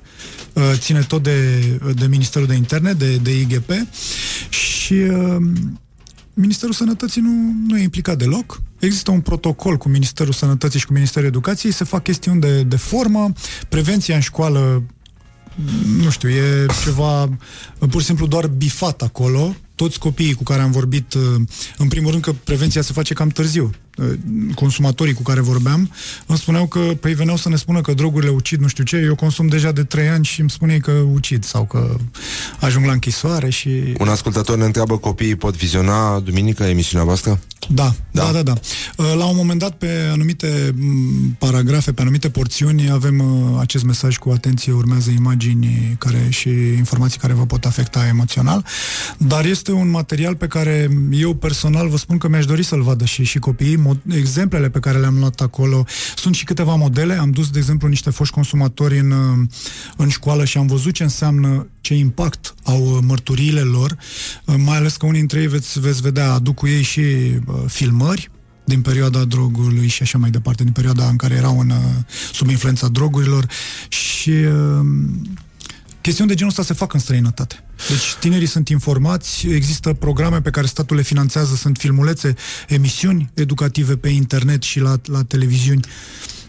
uh, 0.53 0.63
ține 0.73 0.99
tot 0.99 1.23
de, 1.23 1.59
de 1.95 2.07
Ministerul 2.07 2.47
de 2.47 2.55
Interne, 2.55 2.93
de, 2.93 3.15
de 3.15 3.39
IGP 3.39 3.71
și 4.49 4.93
uh, 4.93 5.35
Ministerul 6.39 6.73
Sănătății 6.73 7.21
nu, 7.21 7.53
nu 7.67 7.77
e 7.77 7.83
implicat 7.83 8.17
deloc. 8.17 8.61
Există 8.79 9.11
un 9.11 9.21
protocol 9.21 9.77
cu 9.77 9.89
Ministerul 9.89 10.33
Sănătății 10.33 10.79
și 10.79 10.85
cu 10.85 10.93
Ministerul 10.93 11.27
Educației, 11.27 11.71
se 11.71 11.83
fac 11.83 12.03
chestiuni 12.03 12.41
de, 12.41 12.63
de 12.63 12.75
formă, 12.75 13.31
prevenția 13.69 14.15
în 14.15 14.21
școală 14.21 14.83
nu 16.03 16.09
știu, 16.09 16.29
e 16.29 16.65
ceva 16.83 17.37
pur 17.89 17.99
și 17.99 18.05
simplu 18.07 18.27
doar 18.27 18.47
bifat 18.47 19.01
acolo. 19.01 19.55
Toți 19.75 19.99
copiii 19.99 20.33
cu 20.33 20.43
care 20.43 20.61
am 20.61 20.71
vorbit, 20.71 21.13
uh, 21.13 21.21
în 21.77 21.87
primul 21.87 22.11
rând 22.11 22.23
că 22.23 22.33
prevenția 22.43 22.81
se 22.81 22.93
face 22.93 23.13
cam 23.13 23.29
târziu. 23.29 23.71
Uh, 23.97 24.05
Consumatorii 24.55 25.13
cu 25.13 25.21
care 25.21 25.39
vorbeam 25.39 25.91
îmi 26.25 26.37
spuneau 26.37 26.67
că, 26.67 26.79
păi 26.79 27.13
veneau 27.13 27.37
să 27.37 27.49
ne 27.49 27.55
spună 27.55 27.81
că 27.81 27.93
drogurile 27.93 28.31
ucid, 28.31 28.59
nu 28.59 28.67
știu 28.67 28.83
ce, 28.83 28.97
eu 28.97 29.15
consum 29.15 29.47
deja 29.47 29.71
de 29.71 29.83
trei 29.83 30.07
ani 30.07 30.25
și 30.25 30.39
îmi 30.39 30.49
spune 30.49 30.77
că 30.77 30.91
ucid 30.91 31.43
sau 31.43 31.65
că 31.65 31.95
ajung 32.59 32.85
la 32.85 32.91
închisoare 32.91 33.49
și... 33.49 33.69
un 33.99 34.07
ascultător 34.07 34.57
ne 34.57 34.65
întreabă 34.65 34.97
copiii 34.97 35.35
pot 35.35 35.55
viziona 35.55 36.19
duminică 36.19 36.63
emisiunea 36.63 37.05
voastră? 37.05 37.39
Da, 37.69 37.93
da, 38.11 38.31
da, 38.31 38.41
da. 38.41 38.53
Uh, 38.97 39.13
La 39.17 39.25
un 39.25 39.35
moment 39.35 39.59
dat, 39.59 39.71
pe 39.77 40.09
anumite 40.11 40.73
m, 40.75 41.35
paragrafe, 41.39 41.91
pe 41.93 42.01
anumite 42.01 42.29
porțiuni, 42.29 42.91
avem 42.91 43.19
uh, 43.19 43.59
acest 43.59 43.83
mesaj 43.83 44.17
cu 44.17 44.29
atenție, 44.29 44.73
urmează 44.73 45.09
imagini 45.09 45.95
care 45.99 46.27
și 46.29 46.49
informații 46.77 47.19
care 47.19 47.33
vă 47.33 47.45
pot 47.45 47.65
afecta 47.65 48.07
emoțional, 48.07 48.65
dar 49.17 49.45
este 49.45 49.71
un 49.71 49.89
material 49.89 50.35
pe 50.35 50.47
care 50.47 50.89
eu 51.11 51.33
personal 51.33 51.89
vă 51.89 51.97
spun 51.97 52.17
că 52.17 52.27
mi-aș 52.27 52.45
dori 52.45 52.63
să-l 52.63 52.81
vadă 52.81 53.05
și, 53.05 53.23
și 53.23 53.39
copiii. 53.39 53.75
Mo- 53.87 54.15
exemplele 54.15 54.69
pe 54.69 54.79
care 54.79 54.97
le-am 54.97 55.17
luat 55.17 55.41
acolo. 55.41 55.85
Sunt 56.15 56.35
și 56.35 56.43
câteva 56.43 56.75
modele. 56.75 57.13
Am 57.13 57.31
dus, 57.31 57.49
de 57.49 57.59
exemplu, 57.59 57.87
niște 57.87 58.09
foști 58.09 58.33
consumatori 58.33 58.99
în, 58.99 59.11
uh, 59.11 59.47
în 59.97 60.09
școală 60.09 60.45
și 60.45 60.57
am 60.57 60.67
văzut 60.67 60.93
ce 60.93 61.03
înseamnă, 61.03 61.67
ce 61.81 61.93
impact 61.93 62.55
au 62.63 62.81
uh, 62.81 62.97
mărturiile 63.01 63.61
lor, 63.61 63.97
uh, 64.45 64.55
mai 64.57 64.77
ales 64.77 64.97
că 64.97 65.05
unii 65.05 65.19
dintre 65.19 65.39
ei 65.39 65.47
veți, 65.47 65.79
veți 65.79 66.01
vedea, 66.01 66.33
aduc 66.33 66.55
cu 66.55 66.67
ei 66.67 66.81
și 66.81 66.99
uh, 66.99 67.55
filmări 67.67 68.31
din 68.65 68.81
perioada 68.81 69.23
drogului 69.23 69.87
și 69.87 70.01
așa 70.01 70.17
mai 70.17 70.29
departe, 70.29 70.63
din 70.63 70.71
perioada 70.71 71.07
în 71.07 71.15
care 71.15 71.35
erau 71.35 71.59
în, 71.59 71.69
uh, 71.69 71.75
sub 72.33 72.49
influența 72.49 72.87
drogurilor. 72.87 73.45
Și 73.89 74.29
uh, 74.29 74.85
chestiuni 76.07 76.29
de 76.29 76.35
genul 76.35 76.51
ăsta 76.51 76.63
se 76.63 76.79
fac 76.79 76.93
în 76.93 76.99
străinătate. 76.99 77.63
Deci 77.89 78.15
tinerii 78.19 78.47
sunt 78.47 78.69
informați, 78.69 79.47
există 79.47 79.93
programe 79.93 80.41
pe 80.41 80.49
care 80.49 80.67
statul 80.67 80.95
le 80.95 81.01
finanțează, 81.01 81.55
sunt 81.55 81.77
filmulețe, 81.77 82.35
emisiuni 82.67 83.29
educative 83.33 83.95
pe 83.97 84.09
internet 84.09 84.61
și 84.61 84.79
la, 84.79 84.95
la 85.05 85.23
televiziuni. 85.23 85.79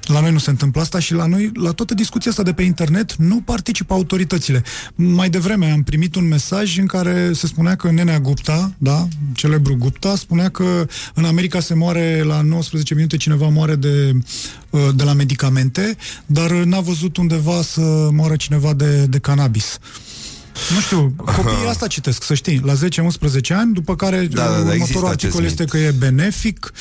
La 0.09 0.21
noi 0.21 0.33
nu 0.33 0.39
se 0.39 0.51
întâmplă 0.51 0.81
asta 0.81 0.99
și 0.99 1.15
la 1.15 1.27
noi, 1.27 1.51
la 1.55 1.71
toată 1.71 1.95
discuția 1.95 2.31
asta 2.31 2.43
de 2.43 2.53
pe 2.53 2.63
internet, 2.63 3.15
nu 3.15 3.41
participă 3.41 3.95
autoritățile. 3.95 4.63
Mai 4.95 5.31
devreme 5.31 5.71
am 5.71 5.83
primit 5.83 6.15
un 6.15 6.29
mesaj 6.29 6.79
în 6.79 6.87
care 6.87 7.33
se 7.33 7.47
spunea 7.47 7.77
că 7.77 7.91
Nenea 7.91 8.21
Gupta, 8.21 8.73
da, 8.79 9.09
celebru 9.33 9.77
Gupta, 9.77 10.17
spunea 10.17 10.49
că 10.49 10.87
în 11.15 11.25
America 11.25 11.61
se 11.61 11.75
moare 11.75 12.23
la 12.23 12.41
19 12.41 12.95
minute 12.95 13.17
cineva 13.17 13.49
moare 13.49 13.75
de, 13.75 14.13
uh, 14.71 14.89
de 14.95 15.05
la 15.05 15.13
medicamente, 15.13 15.97
dar 16.27 16.51
n-a 16.51 16.81
văzut 16.81 17.17
undeva 17.17 17.63
să 17.63 18.09
moară 18.13 18.37
cineva 18.37 18.75
de, 18.75 19.07
de 19.07 19.19
cannabis. 19.19 19.79
Nu 20.75 20.81
știu, 20.81 21.15
copiii 21.17 21.69
asta 21.69 21.87
citesc, 21.87 22.23
să 22.23 22.35
știi, 22.35 22.61
la 22.65 22.73
10-11 22.75 22.77
ani, 23.53 23.73
după 23.73 23.97
care 23.97 24.17
Da, 24.31 24.43
da, 24.43 24.49
da, 24.49 24.51
următorul 24.59 24.75
există 24.81 25.07
articol 25.07 25.41
acest 25.41 25.61
este 25.61 25.65
că 25.65 25.77
e 25.79 25.91
benefic, 25.99 26.73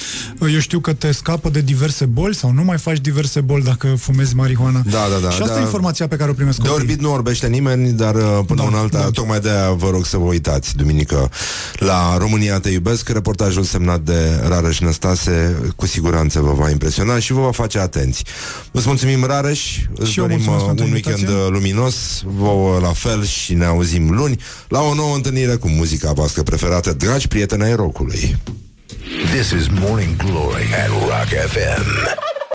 eu 0.53 0.59
știu 0.59 0.79
că 0.79 0.93
te 0.93 1.11
scapă 1.11 1.49
de 1.49 1.61
diverse 1.61 2.05
boli 2.05 2.35
sau 2.35 2.51
nu 2.51 2.63
mai 2.63 2.77
faci 2.77 2.97
diverse 2.97 3.41
boli 3.41 3.63
dacă 3.63 3.87
fumezi 3.99 4.35
marihuana. 4.35 4.81
Da, 4.89 5.05
da, 5.13 5.27
da, 5.27 5.29
Și 5.29 5.41
asta 5.41 5.53
da. 5.53 5.59
e 5.59 5.63
informația 5.63 6.07
pe 6.07 6.15
care 6.15 6.29
o 6.29 6.33
primesc 6.33 6.57
De 6.61 6.67
copiii. 6.67 6.85
orbit 6.87 7.01
nu 7.01 7.11
orbește 7.13 7.47
nimeni, 7.47 7.91
dar 7.91 8.15
uh, 8.15 8.21
până 8.21 8.61
Da, 8.61 8.63
da, 8.63 8.63
un 8.63 8.73
alta, 8.73 8.97
da. 8.97 9.03
da. 9.03 9.09
tocmai 9.09 9.39
de 9.39 9.49
aia 9.49 9.71
vă 9.71 9.89
rog 9.89 10.05
să 10.05 10.17
vă 10.17 10.23
uitați 10.25 10.75
duminică 10.75 11.29
la 11.73 12.17
România 12.17 12.59
Te 12.59 12.69
Iubesc, 12.69 13.09
reportajul 13.09 13.63
semnat 13.63 13.99
de 14.01 14.41
Rareș 14.47 14.79
Năstase, 14.79 15.55
cu 15.75 15.85
siguranță 15.85 16.39
vă 16.41 16.53
va 16.53 16.69
impresiona 16.69 17.19
și 17.19 17.33
vă 17.33 17.41
va 17.41 17.51
face 17.51 17.79
atenți. 17.79 18.23
Îți 18.71 18.87
mulțumim, 18.87 19.23
Rareș, 19.23 19.77
îți 19.95 20.11
Și 20.11 20.19
eu 20.19 20.25
dorim 20.27 20.43
mulțumesc 20.43 20.61
uh, 20.61 20.67
pentru 20.67 20.85
un 20.85 20.91
weekend 20.91 21.17
invitație. 21.17 21.43
uh, 21.45 21.51
luminos, 21.51 21.95
vouă 22.25 22.79
la 22.79 22.91
fel 22.93 23.25
și 23.25 23.53
ne 23.53 23.65
auzim 23.67 24.11
luni 24.15 24.39
la 24.67 24.81
o 24.81 24.93
nouă 24.93 25.15
întâlnire 25.15 25.55
cu 25.55 25.67
muzica 25.67 26.11
voastră 26.11 26.43
preferată, 26.43 26.93
dragi 26.93 27.27
prieteni 27.27 27.63
ai 27.63 27.75
rockului. 27.75 28.37
This 29.33 29.49
is 29.49 29.67
Morning 29.79 30.15
Glory 30.15 30.67
at 30.83 30.89
Rock 30.89 31.49
FM. 31.49 32.35